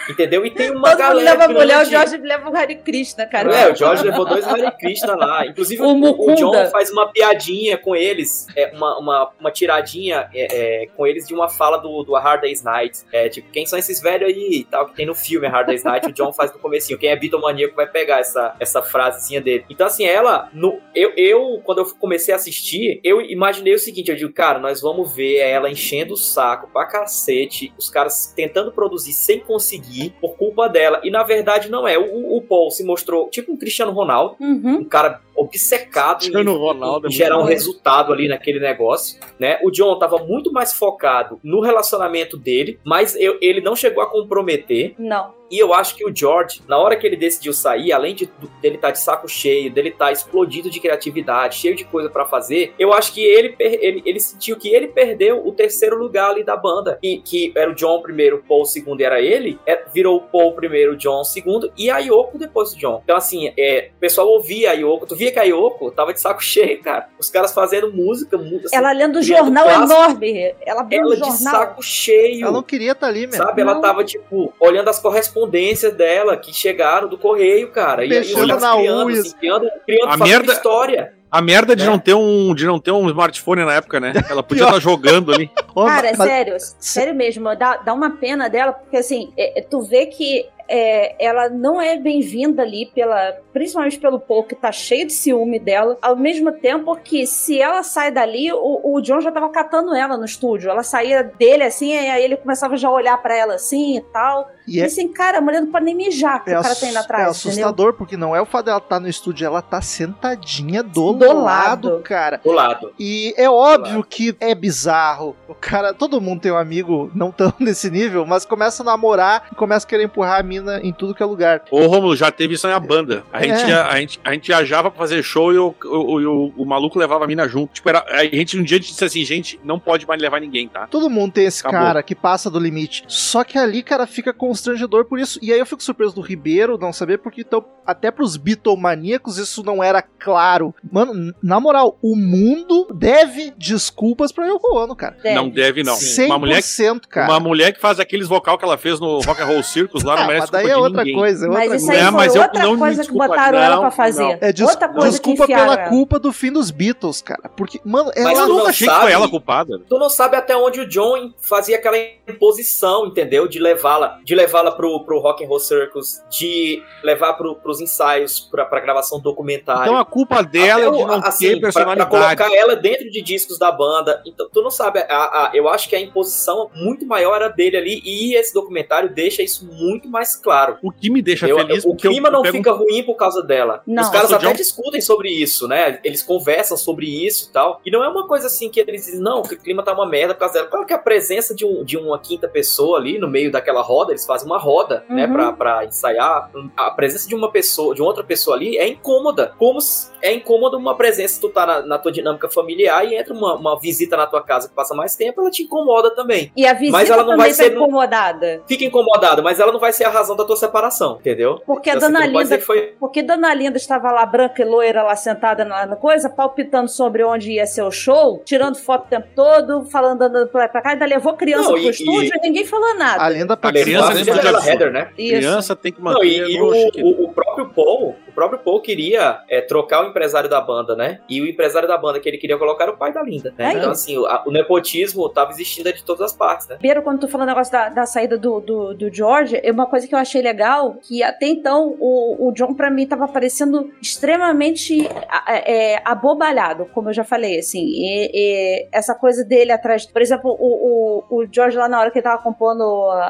Entendeu? 0.09 0.45
E 0.45 0.51
tem 0.51 0.71
uma 0.71 0.81
Todo 0.81 0.91
mundo 0.91 0.97
galera 0.97 1.31
leva 1.31 1.43
a 1.45 1.47
mulher, 1.47 1.81
o. 1.81 1.85
George 1.85 2.17
leva 2.17 2.49
o 2.49 2.55
Hare 2.55 2.75
Krishna, 2.75 3.25
cara. 3.25 3.53
É, 3.53 3.71
o 3.71 3.75
George 3.75 4.03
levou 4.03 4.25
dois 4.25 4.45
Hare 4.47 4.71
Krishna 4.77 5.15
lá. 5.15 5.45
Inclusive, 5.45 5.81
O 5.91 5.93
o, 5.93 6.31
o. 6.31 6.35
John 6.35 6.69
faz 6.69 6.91
uma 6.91 7.11
piadinha 7.11 7.77
com 7.77 7.95
eles, 7.95 8.47
é, 8.55 8.71
uma, 8.75 8.97
uma, 8.97 9.31
uma 9.39 9.51
tiradinha 9.51 10.29
é, 10.33 10.83
é, 10.83 10.87
com 10.95 11.05
eles 11.05 11.27
de 11.27 11.33
uma 11.33 11.49
fala 11.49 11.77
do, 11.77 12.03
do 12.03 12.13
Hard 12.13 12.41
Day's 12.41 12.63
Night. 12.63 12.99
É, 13.11 13.29
tipo, 13.29 13.51
quem 13.51 13.65
são 13.65 13.77
esses 13.77 14.01
velhos 14.01 14.29
aí 14.29 14.59
e 14.59 14.63
tal, 14.63 14.87
que 14.87 14.95
tem 14.95 15.05
no 15.05 15.15
filme 15.15 15.47
Hard 15.47 15.67
Day's 15.67 15.83
Night, 15.83 16.07
o 16.07 16.11
John 16.11 16.31
faz 16.33 16.51
no 16.53 16.59
comecinho. 16.59 16.97
Quem 16.97 17.09
é 17.09 17.15
bitomaníaco 17.15 17.75
vai 17.75 17.87
pegar 17.87 18.19
essa, 18.19 18.55
essa 18.59 18.81
frasezinha 18.81 19.41
dele. 19.41 19.65
Então, 19.69 19.87
assim, 19.87 20.05
ela, 20.05 20.49
no, 20.53 20.79
eu, 20.95 21.11
eu, 21.15 21.61
quando 21.71 21.77
eu 21.87 21.95
comecei 21.95 22.33
a 22.33 22.37
assistir, 22.37 22.99
eu 23.01 23.21
imaginei 23.21 23.73
o 23.73 23.79
seguinte, 23.79 24.09
eu 24.11 24.15
digo, 24.17 24.33
cara, 24.33 24.59
nós 24.59 24.81
vamos 24.81 25.15
ver 25.15 25.37
ela 25.37 25.69
enchendo 25.69 26.15
o 26.15 26.17
saco 26.17 26.69
pra 26.71 26.85
cacete, 26.85 27.71
os 27.77 27.89
caras 27.89 28.33
tentando 28.35 28.73
produzir 28.73 29.13
sem 29.13 29.39
conseguir, 29.39 30.13
por 30.19 30.35
culpa 30.35 30.67
dela. 30.67 30.99
E, 31.01 31.09
na 31.09 31.23
verdade, 31.23 31.69
não 31.69 31.87
é. 31.87 31.97
O, 31.97 32.35
o 32.35 32.41
Paul 32.41 32.69
se 32.71 32.83
mostrou 32.83 33.29
tipo 33.29 33.53
um 33.53 33.57
Cristiano 33.57 33.91
Ronaldo, 33.93 34.35
Uhum. 34.41 34.79
um 34.79 34.83
cara 34.83 35.21
obcecado 35.35 36.25
em, 36.25 36.31
Ronaldo 36.43 37.07
é 37.07 37.09
em 37.09 37.13
gerar 37.13 37.37
um 37.39 37.43
resultado 37.43 38.13
ali 38.13 38.27
naquele 38.27 38.59
negócio, 38.59 39.19
né? 39.39 39.59
O 39.63 39.71
John 39.71 39.97
tava 39.99 40.17
muito 40.19 40.51
mais 40.51 40.73
focado 40.73 41.39
no 41.43 41.61
relacionamento 41.61 42.37
dele, 42.37 42.79
mas 42.85 43.15
eu- 43.15 43.37
ele 43.41 43.61
não 43.61 43.75
chegou 43.75 44.01
a 44.03 44.07
comprometer. 44.07 44.93
Não. 44.97 45.39
E 45.51 45.59
eu 45.59 45.73
acho 45.73 45.97
que 45.97 46.05
o 46.09 46.15
George, 46.15 46.61
na 46.65 46.77
hora 46.77 46.95
que 46.95 47.05
ele 47.05 47.17
decidiu 47.17 47.51
sair, 47.51 47.91
além 47.91 48.15
de 48.15 48.25
do- 48.25 48.47
dele 48.61 48.75
estar 48.75 48.91
de 48.91 48.99
saco 48.99 49.27
cheio, 49.27 49.69
dele 49.69 49.89
estar 49.89 50.09
explodido 50.09 50.69
de 50.69 50.79
criatividade, 50.79 51.57
cheio 51.57 51.75
de 51.75 51.83
coisa 51.83 52.09
pra 52.09 52.25
fazer, 52.25 52.73
eu 52.79 52.93
acho 52.93 53.13
que 53.13 53.21
ele, 53.21 53.53
ele, 53.59 54.01
ele 54.05 54.19
sentiu 54.21 54.55
que 54.57 54.69
ele 54.73 54.87
perdeu 54.87 55.45
o 55.45 55.51
terceiro 55.51 55.97
lugar 55.97 56.31
ali 56.31 56.41
da 56.45 56.55
banda. 56.55 56.97
E 57.03 57.17
que 57.17 57.51
era 57.53 57.69
o 57.69 57.75
John 57.75 58.01
primeiro, 58.01 58.37
o 58.37 58.43
Paul 58.43 58.63
segundo 58.63 59.01
era 59.01 59.19
ele, 59.21 59.59
é, 59.65 59.83
virou 59.93 60.17
o 60.17 60.21
Paul 60.21 60.53
primeiro, 60.53 60.93
o 60.93 60.95
John 60.97 61.21
segundo, 61.25 61.69
e 61.77 61.89
a 61.89 61.97
Yoko 61.99 62.37
depois 62.37 62.71
do 62.73 62.79
John. 62.79 63.01
Então, 63.03 63.17
assim, 63.17 63.51
é, 63.57 63.89
o 63.97 63.99
pessoal 63.99 64.29
ouvia 64.29 64.71
a 64.71 64.73
Yoko, 64.73 65.05
tu 65.05 65.15
via 65.21 65.31
que 65.31 65.39
a 65.39 65.43
Yoko 65.43 65.91
tava 65.91 66.13
de 66.13 66.19
saco 66.19 66.41
cheio, 66.43 66.81
cara. 66.81 67.07
Os 67.19 67.29
caras 67.29 67.53
fazendo 67.53 67.91
música, 67.93 68.37
música 68.37 68.65
assim, 68.67 68.75
Ela 68.75 68.91
lendo 68.91 69.21
jornal 69.21 69.65
clássico. 69.65 69.93
enorme. 69.93 70.55
Ela 70.65 70.87
ela 70.89 71.07
o 71.07 71.11
de 71.13 71.19
jornal. 71.19 71.37
saco 71.37 71.83
cheio. 71.83 72.43
Ela 72.43 72.51
não 72.51 72.63
queria 72.63 72.93
estar 72.93 73.07
ali, 73.07 73.27
meu. 73.27 73.37
Sabe, 73.37 73.61
ela 73.61 73.75
Não. 73.75 73.81
tava, 73.81 74.03
tipo, 74.03 74.53
olhando 74.59 74.89
as 74.89 74.99
correspondências 74.99 75.93
dela 75.93 76.35
que 76.37 76.53
chegaram 76.53 77.07
do 77.07 77.17
correio, 77.17 77.69
cara. 77.71 78.03
E, 78.05 78.09
e 78.09 78.33
caras 78.33 78.61
na 78.61 78.75
criando, 78.77 79.05
unha. 79.07 79.19
assim, 79.21 79.37
criando, 79.37 79.69
criando 79.85 80.07
A 80.09 80.17
fazendo 80.17 80.27
merda- 80.27 80.53
história. 80.53 81.13
A 81.33 81.41
merda 81.41 81.75
de, 81.77 81.83
É. 81.83 81.85
não 81.85 81.97
ter 81.97 82.13
um, 82.13 82.53
de 82.53 82.65
não 82.65 82.77
ter 82.77 82.91
um 82.91 83.07
smartphone 83.07 83.63
na 83.63 83.73
época, 83.75 84.01
né? 84.01 84.11
Ela 84.29 84.43
podia 84.43 84.65
estar 84.65 84.79
jogando 84.81 85.33
ali. 85.33 85.49
Cara, 85.73 86.11
mas- 86.17 86.27
sério, 86.27 86.55
sério 86.77 87.15
mesmo, 87.15 87.55
dá, 87.55 87.77
dá 87.77 87.93
uma 87.93 88.09
pena 88.17 88.49
dela, 88.49 88.73
porque 88.73 88.97
assim, 88.97 89.31
é, 89.37 89.59
é, 89.59 89.61
tu 89.61 89.81
vê 89.81 90.07
que 90.07 90.45
é, 90.73 91.15
ela 91.19 91.49
não 91.49 91.81
é 91.81 91.97
bem-vinda 91.97 92.61
ali, 92.61 92.85
pela, 92.95 93.33
principalmente 93.51 93.99
pelo 93.99 94.21
Paul, 94.21 94.45
que 94.45 94.55
tá 94.55 94.71
cheio 94.71 95.05
de 95.05 95.11
ciúme 95.11 95.59
dela, 95.59 95.97
ao 96.01 96.15
mesmo 96.15 96.49
tempo 96.53 96.95
que 96.95 97.27
se 97.27 97.61
ela 97.61 97.83
sai 97.83 98.09
dali, 98.09 98.49
o, 98.53 98.95
o 98.95 99.01
John 99.01 99.19
já 99.19 99.33
tava 99.33 99.49
catando 99.49 99.93
ela 99.93 100.15
no 100.15 100.23
estúdio, 100.23 100.71
ela 100.71 100.81
saía 100.81 101.23
dele 101.23 101.63
assim, 101.63 101.91
e 101.91 102.09
aí 102.09 102.23
ele 102.23 102.37
começava 102.37 102.77
já 102.77 102.87
a 102.87 102.93
olhar 102.93 103.21
pra 103.21 103.35
ela 103.35 103.55
assim 103.55 103.97
e 103.97 104.01
tal, 104.01 104.49
E 104.71 104.77
e 104.77 104.81
é, 104.81 104.85
assim, 104.85 105.07
cara, 105.07 105.37
a 105.37 105.41
mulher 105.41 105.61
não 105.61 105.71
pode 105.71 105.85
nem 105.85 105.95
mijar, 105.95 106.43
que 106.43 106.49
é 106.51 106.59
o 106.59 106.61
cara 106.61 106.75
tá 106.75 106.87
indo 106.87 106.97
é 106.97 106.99
atrás, 106.99 107.37
entendeu? 107.45 107.51
assustador, 107.67 107.93
porque 107.93 108.15
não 108.17 108.35
é 108.35 108.41
o 108.41 108.45
fato 108.45 108.65
dela 108.65 108.77
estar 108.79 108.99
no 108.99 109.07
estúdio, 109.07 109.45
ela 109.45 109.61
tá 109.61 109.81
sentadinha 109.81 110.83
do, 110.83 111.13
Do 111.13 111.25
lado, 111.33 111.89
lado. 111.89 112.01
cara. 112.03 112.39
Do 112.43 112.51
lado. 112.51 112.91
E 112.99 113.33
é 113.37 113.49
óbvio 113.49 114.03
que 114.03 114.35
é 114.39 114.53
bizarro. 114.55 115.35
O 115.47 115.53
cara, 115.53 115.93
todo 115.93 116.21
mundo 116.21 116.41
tem 116.41 116.51
um 116.51 116.57
amigo, 116.57 117.11
não 117.13 117.31
tão 117.31 117.53
nesse 117.59 117.89
nível, 117.89 118.25
mas 118.25 118.45
começa 118.45 118.83
a 118.83 118.85
namorar 118.85 119.47
e 119.51 119.55
começa 119.55 119.85
a 119.85 119.89
querer 119.89 120.03
empurrar 120.03 120.39
a 120.39 120.43
mina 120.43 120.79
em 120.83 120.91
tudo 120.93 121.13
que 121.13 121.21
é 121.23 121.25
lugar. 121.25 121.63
Ô, 121.71 121.85
Romulo, 121.87 122.15
já 122.15 122.31
teve 122.31 122.53
isso 122.55 122.67
na 122.67 122.79
banda. 122.79 123.23
A, 123.31 123.39
É. 123.45 123.55
gente, 123.57 123.69
ia- 123.69 123.85
a, 123.85 123.95
gente, 123.99 124.19
a 124.23 124.33
gente 124.33 124.47
viajava 124.47 124.89
pra 124.89 124.99
fazer 124.99 125.21
show 125.23 125.51
e 125.53 125.57
o, 125.57 125.73
o, 125.83 126.19
o, 126.19 126.53
o 126.57 126.65
maluco 126.65 126.97
levava 126.99 127.25
a 127.25 127.27
mina 127.27 127.47
junto. 127.47 127.73
Tipo, 127.73 127.89
era, 127.89 128.05
a 128.09 128.23
gente 128.25 128.57
um 128.57 128.63
dia 128.63 128.79
disse 128.79 129.03
assim, 129.03 129.23
gente, 129.23 129.59
não 129.63 129.79
pode 129.79 130.07
mais 130.07 130.21
levar 130.21 130.39
ninguém, 130.39 130.67
tá? 130.67 130.87
Todo 130.87 131.09
mundo 131.09 131.33
tem 131.33 131.45
esse 131.45 131.61
Acabou. 131.61 131.79
cara 131.79 132.03
que 132.03 132.15
passa 132.15 132.49
do 132.49 132.59
limite. 132.59 133.03
Só 133.07 133.43
que 133.43 133.57
ali, 133.57 133.83
cara, 133.83 134.05
fica 134.07 134.33
constrangedor 134.61 135.05
por 135.05 135.19
isso. 135.19 135.39
E 135.41 135.51
aí 135.51 135.59
eu 135.59 135.65
fico 135.65 135.81
surpreso 135.83 136.13
do 136.15 136.21
Ribeiro 136.21 136.77
não 136.77 136.93
saber, 136.93 137.17
porque 137.17 137.41
então, 137.41 137.63
até 137.85 138.11
pros 138.11 138.37
Beatlemaníacos 138.37 139.37
isso 139.37 139.63
não 139.63 139.83
era 139.83 140.01
claro. 140.01 140.73
Mano, 140.91 141.33
na 141.41 141.59
moral, 141.59 141.97
o 142.01 142.15
mundo 142.15 142.87
deve 142.93 143.51
desculpas 143.57 144.31
pra 144.31 144.45
Yoko 144.47 144.75
Ono, 144.77 144.95
cara. 144.95 145.17
Deve. 145.21 145.35
Não 145.35 145.49
deve, 145.49 145.83
não. 145.83 145.95
100%, 145.95 146.25
Uma 146.27 146.39
mulher, 146.39 146.61
que- 146.61 147.07
cara. 147.09 147.31
uma 147.31 147.39
mulher 147.39 147.73
que 147.73 147.79
faz 147.81 147.99
aqueles 147.99 148.27
vocal 148.27 148.57
que 148.57 148.63
ela 148.63 148.77
fez 148.77 148.99
no 148.99 149.19
Rock 149.21 149.41
and 149.41 149.45
Roll 149.45 149.63
Circus 149.63 150.03
lá, 150.03 150.15
não 150.15 150.23
Ah, 150.23 150.27
merece 150.27 150.41
mas 150.43 150.49
daí 150.51 150.69
é 150.69 150.77
outra 150.77 151.03
ninguém. 151.03 151.15
coisa, 151.19 151.45
é 151.45 151.49
outra 151.49 151.65
Mas 151.69 151.81
isso 151.81 151.91
aí 151.91 151.97
É, 151.97 152.11
mas 152.11 152.35
eu 152.35 152.41
outra 152.41 152.63
não 152.63 152.73
me 152.73 152.77
coisa 152.79 153.03
que 153.03 153.11
botaram 153.11 153.57
ela 153.59 153.75
não, 153.75 153.81
pra 153.81 153.91
fazer. 153.91 154.21
não. 154.23 154.37
É 154.41 154.53
des- 154.53 154.67
outra 154.67 154.87
coisa 154.89 155.09
desculpa 155.09 155.47
que 155.47 155.53
pela 155.53 155.73
ela. 155.73 155.89
culpa 155.89 156.19
do 156.19 156.31
fim 156.31 156.51
dos 156.51 156.71
Beatles, 156.71 157.21
cara. 157.21 157.49
Porque, 157.55 157.79
mano, 157.83 158.11
Mas 158.15 158.37
ela 158.37 158.45
tu 158.45 158.49
nunca 158.49 158.63
não 158.63 158.69
achei 158.69 158.87
que 158.87 158.93
foi 158.93 159.11
ela 159.11 159.29
culpada. 159.29 159.79
Tu 159.87 159.97
não 159.99 160.09
sabe 160.09 160.35
até 160.35 160.55
onde 160.55 160.79
o 160.81 160.87
John 160.87 161.33
fazia 161.37 161.77
aquela 161.77 161.97
imposição, 162.27 163.07
entendeu? 163.07 163.47
De 163.47 163.59
levá-la, 163.59 164.19
de 164.23 164.35
levá-la 164.41 164.71
pro, 164.71 164.99
pro 165.05 165.19
Rock 165.19 165.43
and 165.43 165.47
Roll 165.47 165.59
Circus, 165.59 166.21
de 166.29 166.83
levar 167.03 167.33
pro, 167.33 167.55
pros 167.55 167.79
ensaios, 167.81 168.39
pra, 168.39 168.65
pra 168.65 168.79
gravação 168.79 169.19
do 169.19 169.23
documentário. 169.23 169.83
Então 169.83 169.97
a 169.97 170.05
culpa 170.05 170.41
dela 170.43 170.81
é 170.81 170.87
Até 170.87 170.97
de 170.97 171.03
o- 171.03 171.07
não 171.07 171.15
assim, 171.23 171.47
ter 171.47 171.51
pra- 171.53 171.61
personalidade. 171.61 172.09
Pra, 172.09 172.19
colocar 172.35 172.55
ela 172.55 172.75
dentro 172.75 173.09
de 173.09 173.21
discos 173.21 173.57
da 173.57 173.71
banda. 173.71 174.21
Então, 174.25 174.47
tu 174.51 174.61
não 174.61 174.71
sabe, 174.71 174.99
a- 174.99 175.05
a- 175.47 175.51
eu 175.53 175.67
acho 175.69 175.87
que 175.89 175.95
a 175.95 175.99
imposição 175.99 176.69
muito 176.75 177.05
maior 177.05 177.35
era 177.35 177.47
dele 177.47 177.77
ali, 177.77 178.01
e 178.03 178.35
esse 178.35 178.53
documentário 178.53 179.09
deixa 179.09 179.41
isso 179.43 179.65
muito 179.65 180.07
mais 180.09 180.35
claro. 180.35 180.77
O 180.81 180.91
que 180.91 181.09
me 181.09 181.21
deixa 181.21 181.47
Eu- 181.47 181.57
feliz 181.57 181.83
o 181.85 181.89
porque 181.89 182.07
eu- 182.07 182.11
clima 182.11 182.27
eu 182.29 182.31
não 182.31 182.43
fica 182.45 182.71
ruim 182.71 183.03
por 183.03 183.15
causa 183.15 183.41
dela. 183.43 183.81
Não. 183.85 184.03
Os 184.03 184.09
caras 184.09 184.31
até 184.33 184.47
John- 184.47 184.53
discutem 184.53 185.01
sobre 185.01 185.29
isso, 185.29 185.67
né? 185.67 185.99
Eles 186.03 186.21
conversam 186.23 186.75
sobre 186.77 187.05
isso 187.05 187.49
e 187.49 187.53
tal. 187.53 187.79
E 187.85 187.91
não 187.91 188.03
é 188.03 188.07
uma 188.09 188.27
coisa 188.27 188.47
assim 188.47 188.69
que 188.69 188.79
eles 188.79 189.05
dizem, 189.05 189.19
não, 189.21 189.41
que 189.43 189.53
o 189.53 189.57
clima 189.57 189.83
tá 189.83 189.93
uma 189.93 190.05
merda 190.05 190.33
por 190.33 190.39
causa 190.41 190.55
dela. 190.55 190.67
Claro 190.67 190.85
que 190.85 190.93
a 190.93 190.97
presença 190.97 191.53
de, 191.55 191.65
um, 191.65 191.83
de 191.83 191.97
uma 191.97 192.17
quinta 192.19 192.47
pessoa 192.47 192.97
ali 192.97 193.19
no 193.19 193.27
meio 193.27 193.51
daquela 193.51 193.81
roda, 193.81 194.11
eles 194.11 194.25
fazem 194.31 194.47
uma 194.47 194.57
roda, 194.57 195.03
né, 195.09 195.25
Uhum. 195.25 195.33
pra, 195.33 195.51
pra 195.53 195.85
ensaiar. 195.85 196.49
A 196.77 196.91
presença 196.91 197.27
de 197.27 197.35
uma 197.35 197.51
pessoa, 197.51 197.93
de 197.93 198.01
outra 198.01 198.23
pessoa 198.23 198.55
ali 198.55 198.77
é 198.77 198.87
incômoda. 198.87 199.53
Como 199.57 199.81
se- 199.81 200.09
é 200.21 200.33
incômoda 200.33 200.77
uma 200.77 200.95
presença, 200.95 201.41
tu 201.41 201.49
tá 201.49 201.65
na, 201.65 201.81
na 201.81 201.97
tua 201.97 202.11
dinâmica 202.11 202.47
familiar 202.49 203.05
e 203.05 203.15
entra 203.15 203.33
uma, 203.33 203.55
uma 203.55 203.79
visita 203.79 204.15
na 204.15 204.25
tua 204.27 204.41
casa 204.41 204.69
que 204.69 204.75
passa 204.75 204.93
mais 204.95 205.15
tempo, 205.15 205.41
ela 205.41 205.49
te 205.51 205.63
incomoda 205.63 206.11
também. 206.15 206.51
E 206.55 206.65
a 206.65 206.73
visita 206.73 206.91
Mas 206.97 207.09
ela 207.09 207.23
não 207.23 207.31
também 207.31 207.39
vai 207.39 207.49
tá 207.49 207.55
ser 207.55 207.69
no- 207.71 207.81
incomodada. 207.81 208.63
Fica 208.67 208.85
incomodada, 208.85 209.41
mas 209.41 209.59
ela 209.59 209.71
não 209.71 209.79
vai 209.79 209.91
ser 209.91 210.05
a 210.05 210.09
razão 210.09 210.35
da 210.35 210.45
tua 210.45 210.55
separação, 210.55 211.17
entendeu? 211.19 211.61
Porque 211.65 211.89
a 211.89 211.95
Então, 211.95 212.07
assim, 212.07 212.13
Dona 212.13 212.27
dizer 212.43 212.55
Linda 212.55 212.65
foi 212.65 212.95
Porque 212.99 213.21
Dona 213.23 213.53
Linda 213.53 213.77
estava 213.77 214.11
lá 214.11 214.25
branca 214.25 214.61
e 214.61 214.65
loira 214.65 215.03
lá 215.03 215.15
sentada 215.15 215.65
na, 215.65 215.85
na 215.85 215.95
coisa, 215.95 216.29
palpitando 216.29 216.89
sobre 216.89 217.23
onde 217.23 217.51
ia 217.51 217.65
ser 217.65 217.81
o 217.83 217.91
show, 217.91 218.41
tirando 218.45 218.75
foto 218.77 219.05
o 219.05 219.09
tempo 219.09 219.27
todo, 219.35 219.85
falando 219.85 220.21
andando 220.21 220.47
pra 220.49 220.65
e 220.65 220.67
pra 220.69 220.81
cá, 220.81 220.91
ainda 220.91 221.05
levou 221.05 221.33
criança 221.33 221.63
Não, 221.69 221.73
pro 221.73 221.81
e- 221.83 221.89
estúdio 221.89 222.31
e, 222.35 222.41
ninguém 222.41 222.65
falou 222.65 222.95
nada. 222.95 223.23
A 223.23 223.27
lenda 223.27 223.53
a 223.55 223.57
participa 223.57 223.89
criança 224.25 224.49
absurdo. 224.49 224.69
Heather, 224.69 224.91
né? 224.91 225.05
Criança 225.15 225.75
tem 225.75 225.91
que 225.91 226.01
Não, 226.01 226.11
manter 226.13 226.25
e, 226.27 226.55
e 226.55 226.57
no 226.57 226.65
o, 226.65 226.89
o- 227.01 227.23
o 227.25 227.33
próprio 227.33 227.69
Paul, 227.69 228.15
o 228.31 228.33
próprio 228.33 228.59
Paul 228.59 228.81
queria 228.81 229.41
é, 229.49 229.61
trocar 229.61 230.03
o 230.05 230.09
empresário 230.09 230.49
da 230.49 230.59
banda, 230.61 230.95
né? 230.95 231.19
E 231.29 231.41
o 231.41 231.47
empresário 231.47 231.87
da 231.87 231.97
banda 231.97 232.19
que 232.19 232.27
ele 232.29 232.37
queria 232.37 232.57
colocar 232.57 232.85
era 232.85 232.93
o 232.93 232.97
pai 232.97 233.11
da 233.13 233.21
Linda. 233.21 233.53
né? 233.57 233.65
Aí. 233.67 233.77
Então, 233.77 233.91
assim, 233.91 234.17
o, 234.17 234.25
a- 234.25 234.43
o 234.45 234.51
nepotismo 234.51 235.27
tava 235.29 235.51
existindo 235.51 235.91
de 235.93 236.03
todas 236.03 236.21
as 236.21 236.33
partes, 236.33 236.67
né? 236.67 236.75
Primeiro, 236.77 237.01
quando 237.01 237.19
tu 237.19 237.27
falou 237.27 237.45
o 237.45 237.49
negócio 237.49 237.71
da, 237.71 237.89
da 237.89 238.05
saída 238.05 238.37
do, 238.37 238.59
do, 238.59 238.93
do 238.93 239.13
George, 239.13 239.59
é 239.61 239.71
uma 239.71 239.85
coisa 239.85 240.07
que 240.07 240.15
eu 240.15 240.19
achei 240.19 240.41
legal, 240.41 240.95
que 241.01 241.21
até 241.23 241.45
então 241.47 241.95
o, 241.99 242.47
o 242.47 242.51
John, 242.53 242.73
pra 242.73 242.89
mim, 242.89 243.05
tava 243.07 243.27
parecendo 243.27 243.91
extremamente 244.01 245.07
é, 245.47 246.01
abobalhado, 246.05 246.85
como 246.93 247.09
eu 247.09 247.13
já 247.13 247.23
falei, 247.23 247.59
assim. 247.59 247.83
E, 247.83 248.31
e 248.33 248.87
essa 248.91 249.13
coisa 249.15 249.43
dele 249.43 249.71
atrás. 249.71 250.05
Por 250.05 250.21
exemplo, 250.21 250.55
o, 250.59 251.23
o, 251.29 251.41
o 251.41 251.45
George 251.51 251.77
lá 251.77 251.87
na 251.89 251.99
hora 251.99 252.11
que 252.11 252.17
ele 252.19 252.23
tava 252.23 252.41
compondo 252.41 252.83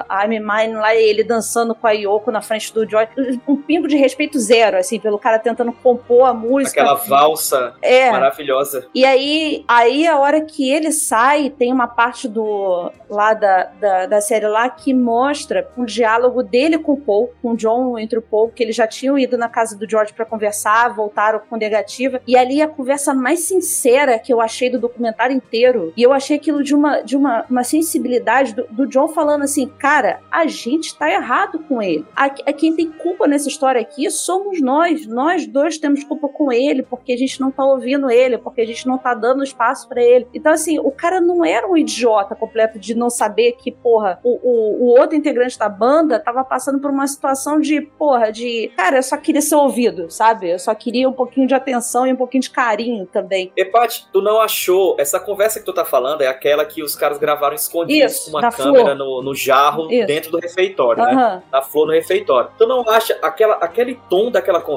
a 0.09 0.25
I'm 0.25 0.39
Mine, 0.39 0.73
lá 0.75 0.95
ele 0.95 1.23
dançando 1.23 1.73
com 1.73 1.87
a 1.87 1.91
Yoko 1.91 2.31
na 2.31 2.41
frente 2.41 2.73
do 2.73 2.87
George. 2.89 3.11
Um 3.47 3.57
pingo 3.57 3.87
de 3.87 3.95
respeito 3.97 4.39
zero, 4.39 4.77
assim, 4.77 4.90
pelo 4.99 5.19
cara 5.19 5.39
tentando 5.39 5.71
compor 5.71 6.25
a 6.27 6.33
música. 6.33 6.81
Aquela 6.81 6.95
valsa 6.95 7.73
é. 7.81 8.11
maravilhosa. 8.11 8.87
E 8.93 9.05
aí, 9.05 9.63
aí 9.67 10.07
a 10.07 10.19
hora 10.19 10.41
que 10.41 10.69
ele 10.69 10.91
sai, 10.91 11.49
tem 11.49 11.71
uma 11.71 11.87
parte 11.87 12.27
do 12.27 12.91
lá 13.09 13.33
da, 13.33 13.63
da, 13.79 14.05
da 14.05 14.21
série 14.21 14.47
lá 14.47 14.69
que 14.69 14.93
mostra 14.93 15.67
um 15.77 15.85
diálogo 15.85 16.41
dele 16.41 16.77
com 16.77 16.93
o 16.93 16.97
Paul, 16.97 17.33
com 17.41 17.51
o 17.51 17.57
John 17.57 17.97
entre 17.99 18.17
o 18.17 18.21
Paul, 18.21 18.49
que 18.49 18.63
eles 18.63 18.75
já 18.75 18.87
tinham 18.87 19.17
ido 19.17 19.37
na 19.37 19.49
casa 19.49 19.77
do 19.77 19.89
George 19.89 20.13
pra 20.13 20.25
conversar, 20.25 20.93
voltaram 20.93 21.39
com 21.39 21.55
negativa. 21.55 22.21
E 22.27 22.37
ali 22.37 22.61
a 22.61 22.67
conversa 22.67 23.13
mais 23.13 23.41
sincera 23.41 24.17
que 24.19 24.31
eu 24.31 24.39
achei 24.39 24.69
do 24.69 24.79
documentário 24.79 25.35
inteiro. 25.35 25.93
E 25.95 26.03
eu 26.03 26.13
achei 26.13 26.37
aquilo 26.37 26.63
de 26.63 26.73
uma, 26.73 27.01
de 27.01 27.15
uma, 27.15 27.45
uma 27.49 27.63
sensibilidade 27.63 28.53
do, 28.53 28.65
do 28.69 28.87
John 28.87 29.07
falando 29.07 29.43
assim: 29.43 29.67
cara, 29.67 30.19
a 30.31 30.47
gente 30.47 30.95
tá 30.95 31.11
errado 31.11 31.59
com 31.67 31.81
ele. 31.81 32.05
A, 32.15 32.25
a 32.25 32.53
quem 32.53 32.75
tem 32.75 32.91
culpa 32.91 33.27
nessa 33.27 33.47
história 33.47 33.81
aqui 33.81 34.09
somos 34.09 34.61
nós. 34.61 34.80
Nós 35.07 35.47
dois 35.47 35.77
temos 35.77 36.03
culpa 36.03 36.27
com 36.27 36.51
ele, 36.51 36.83
porque 36.83 37.13
a 37.13 37.17
gente 37.17 37.39
não 37.39 37.51
tá 37.51 37.63
ouvindo 37.63 38.09
ele, 38.09 38.37
porque 38.37 38.61
a 38.61 38.65
gente 38.65 38.87
não 38.87 38.97
tá 38.97 39.13
dando 39.13 39.43
espaço 39.43 39.87
pra 39.87 40.01
ele. 40.01 40.27
Então, 40.33 40.51
assim, 40.51 40.79
o 40.79 40.91
cara 40.91 41.19
não 41.21 41.43
era 41.45 41.67
um 41.67 41.77
idiota 41.77 42.35
completo 42.35 42.79
de 42.79 42.95
não 42.95 43.09
saber 43.09 43.53
que, 43.53 43.71
porra, 43.71 44.19
o, 44.23 44.39
o, 44.41 44.83
o 44.83 44.99
outro 44.99 45.15
integrante 45.15 45.57
da 45.57 45.69
banda 45.69 46.19
tava 46.19 46.43
passando 46.43 46.79
por 46.79 46.91
uma 46.91 47.07
situação 47.07 47.59
de, 47.59 47.81
porra, 47.81 48.31
de. 48.31 48.71
Cara, 48.75 48.97
eu 48.97 49.03
só 49.03 49.17
queria 49.17 49.41
ser 49.41 49.55
ouvido, 49.55 50.09
sabe? 50.09 50.51
Eu 50.51 50.59
só 50.59 50.73
queria 50.73 51.07
um 51.07 51.13
pouquinho 51.13 51.47
de 51.47 51.53
atenção 51.53 52.07
e 52.07 52.13
um 52.13 52.15
pouquinho 52.15 52.41
de 52.41 52.49
carinho 52.49 53.05
também. 53.05 53.51
E, 53.55 53.65
Paty, 53.65 54.07
tu 54.11 54.21
não 54.21 54.39
achou. 54.39 54.95
Essa 54.99 55.19
conversa 55.19 55.59
que 55.59 55.65
tu 55.65 55.73
tá 55.73 55.85
falando 55.85 56.21
é 56.21 56.27
aquela 56.27 56.65
que 56.65 56.83
os 56.83 56.95
caras 56.95 57.17
gravaram 57.17 57.55
escondidos 57.55 58.13
Isso, 58.13 58.25
com 58.25 58.37
uma 58.37 58.41
na 58.41 58.51
câmera 58.51 58.95
no, 58.95 59.21
no 59.21 59.35
jarro 59.35 59.91
Isso. 59.91 60.07
dentro 60.07 60.31
do 60.31 60.39
refeitório, 60.39 61.03
né? 61.03 61.11
Aham. 61.11 61.43
da 61.51 61.61
flor 61.61 61.87
no 61.87 61.93
refeitório. 61.93 62.49
Tu 62.57 62.67
não 62.67 62.87
acha 62.89 63.17
aquela, 63.21 63.55
aquele 63.55 63.99
tom 64.09 64.31
daquela 64.31 64.59
conversa 64.61 64.70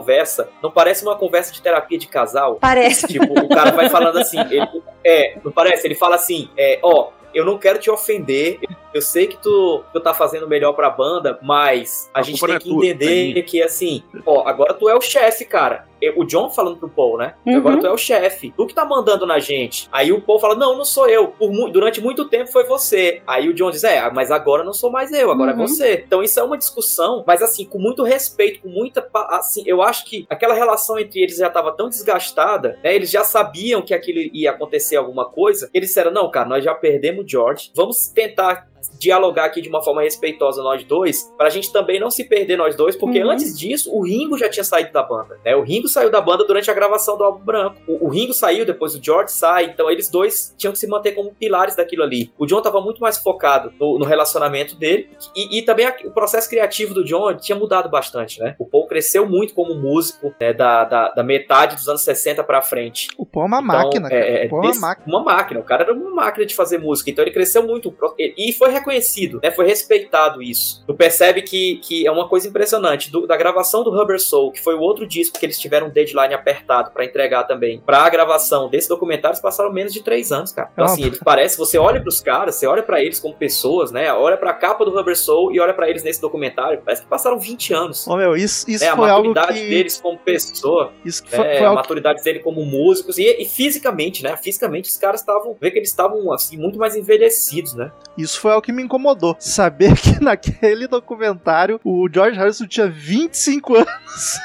não 0.63 0.71
parece 0.71 1.05
uma 1.05 1.17
conversa 1.17 1.53
de 1.53 1.61
terapia 1.61 1.99
de 1.99 2.07
casal? 2.07 2.57
Parece. 2.57 3.07
Tipo, 3.07 3.39
o 3.39 3.49
cara 3.49 3.73
vai 3.73 3.89
falando 3.89 4.19
assim, 4.19 4.41
ele, 4.41 4.83
é, 5.05 5.37
não 5.45 5.53
parece? 5.53 5.87
Ele 5.87 5.95
fala 5.95 6.17
assim, 6.17 6.49
é, 6.57 6.79
ó, 6.83 7.11
eu 7.35 7.45
não 7.45 7.59
quero 7.59 7.79
te 7.79 7.91
ofender, 7.91 8.61
eu 8.95 9.03
sei 9.03 9.27
que 9.27 9.37
tu, 9.37 9.83
tu 9.93 10.01
tá 10.01 10.15
fazendo 10.15 10.47
melhor 10.47 10.73
pra 10.73 10.89
banda, 10.89 11.39
mas 11.43 12.09
a, 12.15 12.21
A 12.21 12.23
gente 12.23 12.41
tem 12.41 12.55
é 12.55 12.59
que 12.61 12.69
tua, 12.69 12.87
entender 12.87 13.43
que, 13.43 13.61
assim, 13.61 14.05
ó, 14.25 14.47
agora 14.47 14.73
tu 14.73 14.89
é 14.89 14.95
o 14.95 15.01
chefe, 15.01 15.45
cara. 15.45 15.87
É, 16.07 16.13
O 16.17 16.25
John 16.25 16.51
falando 16.51 16.77
pro 16.77 16.89
Paul, 16.89 17.19
né? 17.19 17.35
Uhum. 17.47 17.57
Agora 17.57 17.79
tu 17.81 17.87
é 17.87 17.93
o 17.93 17.97
chefe. 17.99 18.53
Tu 18.57 18.67
que 18.67 18.75
tá 18.75 18.85
mandando 18.85 19.27
na 19.27 19.39
gente. 19.39 19.89
Aí 19.93 20.13
o 20.13 20.21
Paul 20.21 20.39
fala, 20.39 20.55
não, 20.55 20.77
não 20.77 20.85
sou 20.85 21.09
eu. 21.09 21.29
Por 21.29 21.51
durante 21.71 22.01
muito 22.01 22.27
tempo 22.29 22.51
foi 22.51 22.65
você. 22.65 23.23
Aí 23.27 23.49
o 23.49 23.55
John 23.55 23.71
diz, 23.71 23.85
é, 23.85 24.11
mas 24.11 24.31
agora 24.31 24.65
não 24.65 24.73
sou 24.73 24.91
mais 24.91 25.13
eu, 25.13 25.31
agora 25.31 25.55
Uhum. 25.55 25.63
é 25.65 25.67
você. 25.67 26.05
Então 26.07 26.23
isso 26.23 26.39
é 26.39 26.43
uma 26.43 26.59
discussão, 26.59 27.25
mas 27.27 27.43
assim, 27.43 27.65
com 27.65 27.79
muito 27.79 28.03
respeito, 28.03 28.61
com 28.63 28.69
muita, 28.69 29.07
assim, 29.31 29.63
eu 29.67 29.83
acho 29.83 30.05
que 30.05 30.27
aquela 30.29 30.55
relação 30.55 30.99
entre 30.99 31.21
eles 31.21 31.37
já 31.37 31.49
tava 31.51 31.73
tão 31.73 31.89
desgastada, 31.89 32.79
né? 32.83 32.95
Eles 32.95 33.11
já 33.11 33.25
sabiam 33.25 33.83
que 33.83 33.95
aquilo 33.95 34.19
ia 34.33 34.51
acontecer 34.51 34.97
alguma 34.97 35.25
coisa. 35.25 35.69
Eles 35.73 35.89
disseram, 35.89 36.11
não, 36.13 36.31
cara, 36.31 36.49
nós 36.49 36.65
já 36.65 36.75
perdemos 36.75 37.25
o 37.25 37.29
George. 37.29 37.71
Vamos 37.75 38.09
tentar 38.09 38.69
dialogar 38.99 39.45
aqui 39.47 39.61
de 39.61 39.69
uma 39.69 39.83
forma 39.83 40.03
respeitosa 40.03 40.63
nós 40.63 40.83
dois, 40.85 41.33
pra 41.37 41.51
gente 41.51 41.73
também 41.73 41.99
não 42.01 42.11
se 42.11 42.25
perder 42.25 42.57
nós 42.57 42.77
dois, 42.77 42.97
porque 42.97 43.23
Uhum. 43.23 43.31
antes 43.31 43.59
disso 43.59 43.95
o 43.95 44.03
Ringo 44.05 44.37
já 44.39 44.49
tinha 44.49 44.65
saído 44.65 44.93
da 44.93 45.03
banda, 45.03 45.39
né? 45.45 45.55
O 45.57 45.63
Ringo 45.63 45.89
saiu 45.89 46.11
da 46.11 46.21
banda 46.21 46.45
durante 46.45 46.71
a 46.71 46.75
gravação 46.75 47.17
do 47.17 47.25
álbum 47.25 47.45
branco. 47.45 47.77
O, 47.87 48.07
o 48.07 48.09
Ringo 48.09 48.33
saiu, 48.33 48.65
depois 48.65 48.95
o 48.95 49.03
George 49.03 49.33
sai, 49.33 49.65
então 49.67 49.91
eles 49.91 50.09
dois 50.09 50.55
tinham 50.57 50.73
que 50.73 50.79
se 50.79 50.87
manter 50.87 51.13
como 51.13 51.35
pilares 51.35 51.77
daquilo 51.77 52.03
ali. 52.03 52.31
O 52.39 52.47
John 52.47 52.61
tava 52.63 52.81
muito 52.81 53.01
mais 53.01 53.19
focado 53.19 53.73
no, 53.79 53.99
no 53.99 54.05
relacionamento 54.05 54.75
dele 54.77 55.09
e, 55.37 55.59
e 55.59 55.63
também 55.63 55.87
a- 55.87 55.97
o 56.05 56.11
processo 56.11 56.49
criativo 56.49 56.95
do 56.95 57.05
John 57.05 57.35
tinha 57.37 57.57
mudado 57.59 57.89
bastante, 57.89 58.41
né? 58.41 58.55
O 58.59 58.67
Paul 58.67 58.87
cresceu 58.87 59.29
muito 59.29 59.55
como 59.55 59.75
músico, 59.75 60.35
né? 60.41 60.53
Da, 60.53 60.85
da, 60.85 61.09
da 61.11 61.23
metade 61.23 61.77
dos 61.77 61.89
anos 61.89 62.03
60 62.03 62.43
pra 62.45 62.61
frente. 62.63 63.09
O 63.19 63.25
Paul 63.27 63.45
é 63.45 63.49
uma 63.49 63.59
Então, 63.59 63.67
máquina, 63.85 64.09
cara. 64.09 64.21
é, 64.25 64.47
o 64.47 64.51
Paul 64.51 64.65
é 64.65 64.67
uma 64.69 64.81
máquina. 64.81 65.07
uma 65.17 65.25
máquina. 65.25 65.61
O 65.61 65.65
cara 65.65 65.83
era 65.85 65.93
uma 65.93 66.11
máquina 66.11 66.47
de 66.47 66.55
fazer 66.55 66.79
música. 66.79 67.11
Então 67.11 67.25
ele 67.25 67.31
cresceu 67.33 67.63
muito. 67.67 67.95
E 68.19 68.53
foi 68.53 68.71
reconhecido, 68.75 69.41
né? 69.43 69.51
Foi 69.51 69.67
respeitado 69.67 70.43
isso. 70.43 70.85
Tu 70.87 70.95
percebe 70.95 71.43
que, 71.43 71.77
que 71.77 72.07
é 72.07 72.11
uma 72.11 72.29
coisa 72.29 72.49
impressionante. 72.49 73.11
Do- 73.11 73.27
da 73.27 73.37
gravação 73.37 73.83
do 73.83 73.91
Rubber 73.91 74.21
Soul, 74.21 74.53
que 74.53 74.63
foi 74.63 74.75
o 74.75 74.81
outro 74.81 75.07
disco 75.07 75.39
que 75.39 75.47
eles 75.47 75.59
tiveram 75.59 75.87
um 75.87 75.91
deadline 75.91 76.35
apertado 76.35 76.91
pra 76.91 77.05
entregar 77.05 77.45
também. 77.45 77.81
Pra 77.85 78.09
gravação 78.09 78.69
desse 78.69 78.89
documentário, 78.89 79.35
eles 79.35 79.43
passaram 79.43 79.73
menos 79.73 79.93
de 79.93 80.03
três 80.03 80.31
anos, 80.33 80.53
cara. 80.53 80.69
Então, 80.73 80.85
Ah. 80.85 80.89
assim, 80.89 81.05
eles 81.05 81.19
parece, 81.25 81.57
você 81.59 81.79
olha 81.79 82.01
pros 82.01 82.21
caras, 82.21 82.55
você 82.57 82.67
olha 82.67 82.83
pra 82.83 83.03
eles 83.03 83.19
como 83.21 83.35
pessoas, 83.35 83.91
né? 83.91 84.13
Olha 84.13 84.37
pra 84.37 84.53
capa 84.53 84.85
do 84.85 84.91
Rubber 84.91 85.17
Soul 85.17 85.53
e 85.53 85.61
olha 85.61 85.73
pra 85.75 85.89
eles 85.89 86.03
nesse 86.03 86.21
documentário. 86.21 86.83
Parece 86.85 87.03
que 87.03 87.09
passaram 87.09 87.39
20 87.39 87.73
anos. 87.73 88.07
Ô, 88.07 88.17
meu, 88.17 88.37
isso, 88.37 88.69
isso 88.71 88.85
né? 88.85 88.91
A 88.91 88.97
foi 88.97 89.11
algo 89.11 89.29
maturidade 89.29 89.61
que... 89.61 89.69
deles 89.69 90.01
como 90.01 90.19
pessoa 90.19 90.93
Isso 91.05 91.23
foi, 91.27 91.39
né, 91.47 91.59
foi 91.59 91.67
a 91.67 91.73
maturidade 91.73 92.23
dele 92.23 92.39
como 92.41 92.65
músicos 92.65 93.19
e, 93.19 93.25
e 93.41 93.45
fisicamente, 93.47 94.23
né? 94.23 94.37
Fisicamente 94.37 94.91
os 94.91 94.97
caras 94.97 95.21
estavam, 95.21 95.57
vê 95.61 95.71
que 95.71 95.79
eles 95.79 95.89
estavam 95.89 96.33
assim 96.33 96.57
muito 96.57 96.79
mais 96.79 96.97
envelhecidos, 96.97 97.75
né? 97.75 97.91
Isso 98.17 98.41
foi 98.41 98.53
algo 98.53 98.64
que 98.65 98.73
me 98.73 98.83
incomodou. 98.83 99.37
Saber 99.39 99.95
que 100.01 100.23
naquele 100.23 100.87
documentário 100.89 101.81
o 101.85 102.09
George 102.13 102.39
Harrison 102.39 102.67
tinha 102.67 102.89
25 102.89 103.75
anos. 103.77 104.39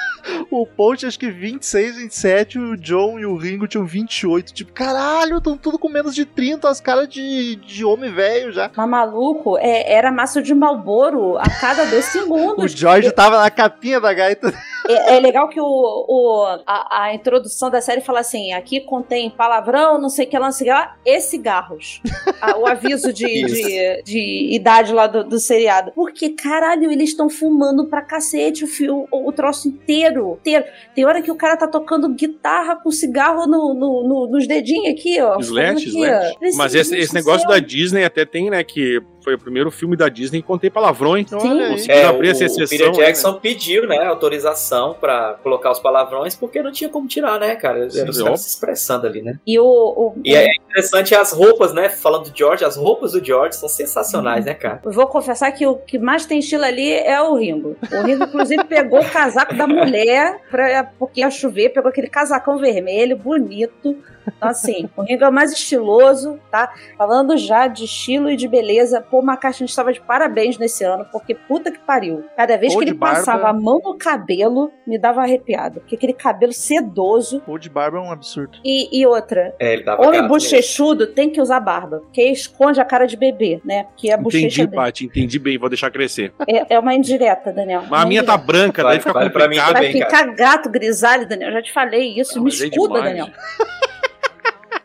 O 0.52 0.66
tinha 0.66 1.08
acho 1.08 1.18
que 1.18 1.32
26, 1.32 1.96
27, 1.96 2.60
o 2.60 2.78
John 2.78 3.18
e 3.18 3.26
o 3.26 3.36
Ringo 3.36 3.68
tinham 3.68 3.86
28. 3.86 4.54
Tipo, 4.54 4.72
caralho, 4.74 5.38
estão 5.38 5.58
tudo 5.58 5.80
com 5.80 5.90
menos 5.90 6.14
de 6.14 6.24
30, 6.24 6.70
as 6.70 6.80
caras 6.80 7.08
de, 7.08 7.56
de 7.56 7.84
homem 7.84 8.12
velho 8.12 8.52
já. 8.52 8.70
Mas 8.76 8.90
maluco, 8.90 9.58
é, 9.58 9.92
era 9.92 10.12
massa 10.12 10.42
de 10.42 10.54
Malboro 10.54 11.38
a 11.38 11.50
cada 11.50 11.86
dois 11.86 12.06
O 12.10 12.12
segundos. 12.12 12.72
George 12.74 13.12
tava 13.12 13.42
na 13.42 13.50
capinha 13.50 14.00
da 14.00 14.14
gaita. 14.14 14.54
É, 14.88 15.18
é 15.18 15.20
legal 15.20 15.50
que 15.50 15.60
o, 15.60 15.66
o- 15.66 16.46
a, 16.66 17.04
a 17.04 17.14
introdução 17.14 17.70
da 17.70 17.82
série 17.82 18.02
fala 18.02 18.20
assim: 18.20 18.54
aqui 18.54 18.80
contém 18.82 19.30
palavrão, 19.30 20.00
não 20.00 20.10
sei 20.10 20.26
o 20.26 20.30
que 20.30 20.38
lá, 20.38 20.46
não 20.46 20.52
sei 20.52 20.68
o 20.68 20.70
que 20.72 20.74
lá, 20.78 20.96
e 21.06 21.20
cigarros. 21.22 22.02
Ah, 22.42 22.58
o 22.58 22.66
aviso 22.66 23.12
de, 23.14 23.26
de, 23.46 24.04
de 24.04 24.50
idade 24.56 24.94
lá 24.94 25.08
do, 25.08 25.24
do 25.24 25.40
seriado. 25.40 25.92
Porque, 25.94 26.30
caralho, 26.30 26.92
eles 26.92 27.10
estão 27.10 27.30
fumando 27.30 27.88
pra 27.88 28.02
cacete 28.02 28.64
o, 28.64 28.68
fio, 28.68 29.08
o, 29.12 29.28
o 29.28 29.32
troço 29.32 29.68
inteiro, 29.68 30.38
inteiro. 30.40 30.66
Tem 30.96 31.06
hora 31.06 31.22
que 31.22 31.32
o 31.32 31.36
cara 31.36 31.58
tá 31.58 31.68
tocando 31.68 32.10
guitarra 32.10 32.76
com 32.78 32.92
cigarro 32.92 33.46
no, 33.48 33.74
no- 33.74 34.08
no- 34.08 34.28
nos 34.28 34.48
dedinhos 34.48 34.90
aqui, 34.94 35.20
ó. 35.22 35.42
Fumando 35.42 35.78
aqui, 35.78 35.90
ó. 35.90 36.06
slat. 36.06 36.56
Mas 36.56 36.76
esse, 36.76 36.96
esse 36.98 37.14
negócio 37.14 37.48
da 37.48 37.60
Disney 37.60 38.04
até 38.06 38.26
tem, 38.26 38.50
né, 38.50 38.64
que 38.64 39.02
Foi 39.24 39.34
o 39.36 39.40
primeiro 39.40 39.70
filme 39.72 39.96
da 39.96 40.08
Disney 40.10 40.42
que 40.42 40.48
contei 40.48 40.70
palavrões. 40.70 41.32
Aí. 41.34 41.40
Conseguiram 41.40 41.86
É, 41.90 42.06
o, 42.06 42.10
abrir 42.10 42.30
essa 42.30 42.44
o 42.44 42.46
exceção. 42.46 42.68
Peter 42.78 42.92
né? 42.92 43.06
Jackson 43.06 43.34
pediu, 43.34 43.88
né, 43.88 43.98
autorização 44.06 44.94
pra 45.00 45.38
colocar 45.44 45.72
os 45.72 45.80
palavrões, 45.80 46.36
porque 46.36 46.62
não 46.62 46.72
tinha 46.72 46.90
como 46.90 47.08
tirar, 47.08 47.40
né, 47.40 47.56
cara? 47.56 47.90
Sim, 47.90 48.06
caras 48.06 48.42
se 48.42 48.50
expressando 48.50 49.06
ali, 49.08 49.22
né? 49.22 49.40
E 49.46 49.60
o. 49.60 49.64
o- 49.66 50.16
E 50.24 50.36
é 50.36 50.48
interessante 50.56 51.14
as 51.16 51.32
roupas, 51.32 51.74
né? 51.74 51.90
Falando 51.90 52.30
do 52.30 52.38
George, 52.38 52.64
as 52.64 52.78
roupas 52.78 53.12
do 53.14 53.24
George 53.24 53.56
são 53.56 53.68
sensacionais, 53.70 54.46
né, 54.46 54.54
cara? 54.54 54.82
Eu 54.86 54.92
vou 54.92 55.08
confessar 55.08 55.52
que 55.52 55.66
o 55.66 55.76
que 55.76 55.98
mais 56.00 56.26
tem 56.26 56.40
estilo 56.40 56.64
ali 56.64 56.92
é 56.94 57.22
o 57.22 57.36
Ringo. 57.36 57.76
O 57.92 58.02
Ringo, 58.06 58.24
inclusive, 58.26 58.64
pegou 58.66 59.00
o 59.02 59.10
casaco 59.10 59.56
da 59.56 59.68
mulher, 59.68 60.40
pra, 60.50 60.84
porque 60.98 61.22
ia 61.22 61.30
chover, 61.30 61.70
pegou 61.70 61.90
aquele 61.90 62.08
casacão 62.10 62.58
vermelho, 62.58 63.18
bonito. 63.18 63.98
Então, 64.28 64.50
assim, 64.50 64.88
o 64.96 65.02
Ringo 65.02 65.24
é 65.24 65.30
o 65.30 65.34
mais 65.34 65.52
estiloso, 65.52 66.40
tá? 66.52 66.72
Falando 66.98 67.36
já 67.38 67.66
de 67.68 67.86
estilo 67.86 68.30
e 68.30 68.36
de 68.36 68.48
beleza, 68.48 69.02
Paul 69.10 69.24
McCartney 69.24 69.66
estava 69.66 69.92
de 69.94 70.00
parabéns 70.02 70.58
nesse 70.58 70.84
ano, 70.84 71.06
porque 71.12 71.34
puta 71.36 71.72
que 71.72 71.80
pariu. 71.80 72.24
Cada 72.38 72.58
vez 72.58 72.74
Ou 72.74 72.80
que 72.80 72.86
ele 72.86 72.94
barba. 72.94 73.18
passava 73.18 73.50
a 73.50 73.54
mão 73.54 73.80
no 73.84 73.98
cabelo, 73.98 74.72
me 74.86 74.98
dava 74.98 75.22
arrepiado. 75.22 75.80
Porque 75.82 75.96
aquele 75.96 76.14
cabelo 76.14 76.54
sedoso. 76.54 77.42
O 77.48 77.58
de 77.58 77.70
barba 77.70 77.98
é 77.98 78.02
um 78.02 78.12
absurdo. 78.12 78.58
E, 78.64 79.00
e 79.02 79.06
outra, 79.06 79.54
É, 79.60 79.74
ele 79.74 79.84
tava 79.84 80.02
homem 80.02 80.22
mesmo. 80.22 80.28
bochechudo 80.30 81.08
tem 81.08 81.30
que 81.30 81.42
usar 81.42 81.60
barba, 81.60 82.00
porque 82.00 82.22
esconde 82.24 82.80
a 82.80 82.86
cara 82.86 83.06
de 83.06 83.18
bebê, 83.18 83.60
né? 83.66 83.88
Que 83.98 84.10
é 84.10 84.14
a 84.14 84.18
bochecha 84.18 84.46
Entendi, 84.46 84.66
dele. 84.68 84.76
Paty, 84.76 85.06
entendi 85.06 85.40
bem, 85.40 85.58
vou 85.58 85.70
deixar 85.70 85.90
crescer. 85.92 86.34
É, 86.48 86.76
é 86.76 86.80
uma 86.80 86.94
indireta, 86.94 87.52
Daniel. 87.52 87.84
Mas 87.90 88.02
a 88.04 88.06
minha 88.06 88.24
tá 88.24 88.38
branca, 88.38 88.84
Vale- 88.84 88.96
daí 88.96 89.00
fica 89.02 89.14
vale 89.14 89.30
pra 89.30 89.48
mim 89.48 89.56
complicado. 89.58 89.74
Vai 89.74 89.86
também, 89.88 90.02
ficar 90.04 90.24
gato 90.36 90.70
grisalho, 90.70 91.28
Daniel. 91.28 91.50
Eu 91.50 91.54
já 91.56 91.62
te 91.62 91.74
falei 91.74 92.20
isso. 92.20 92.34
Ah, 92.38 92.42
Me 92.42 92.44
mas 92.46 92.62
é. 92.62 92.70
Daniel. 92.70 93.28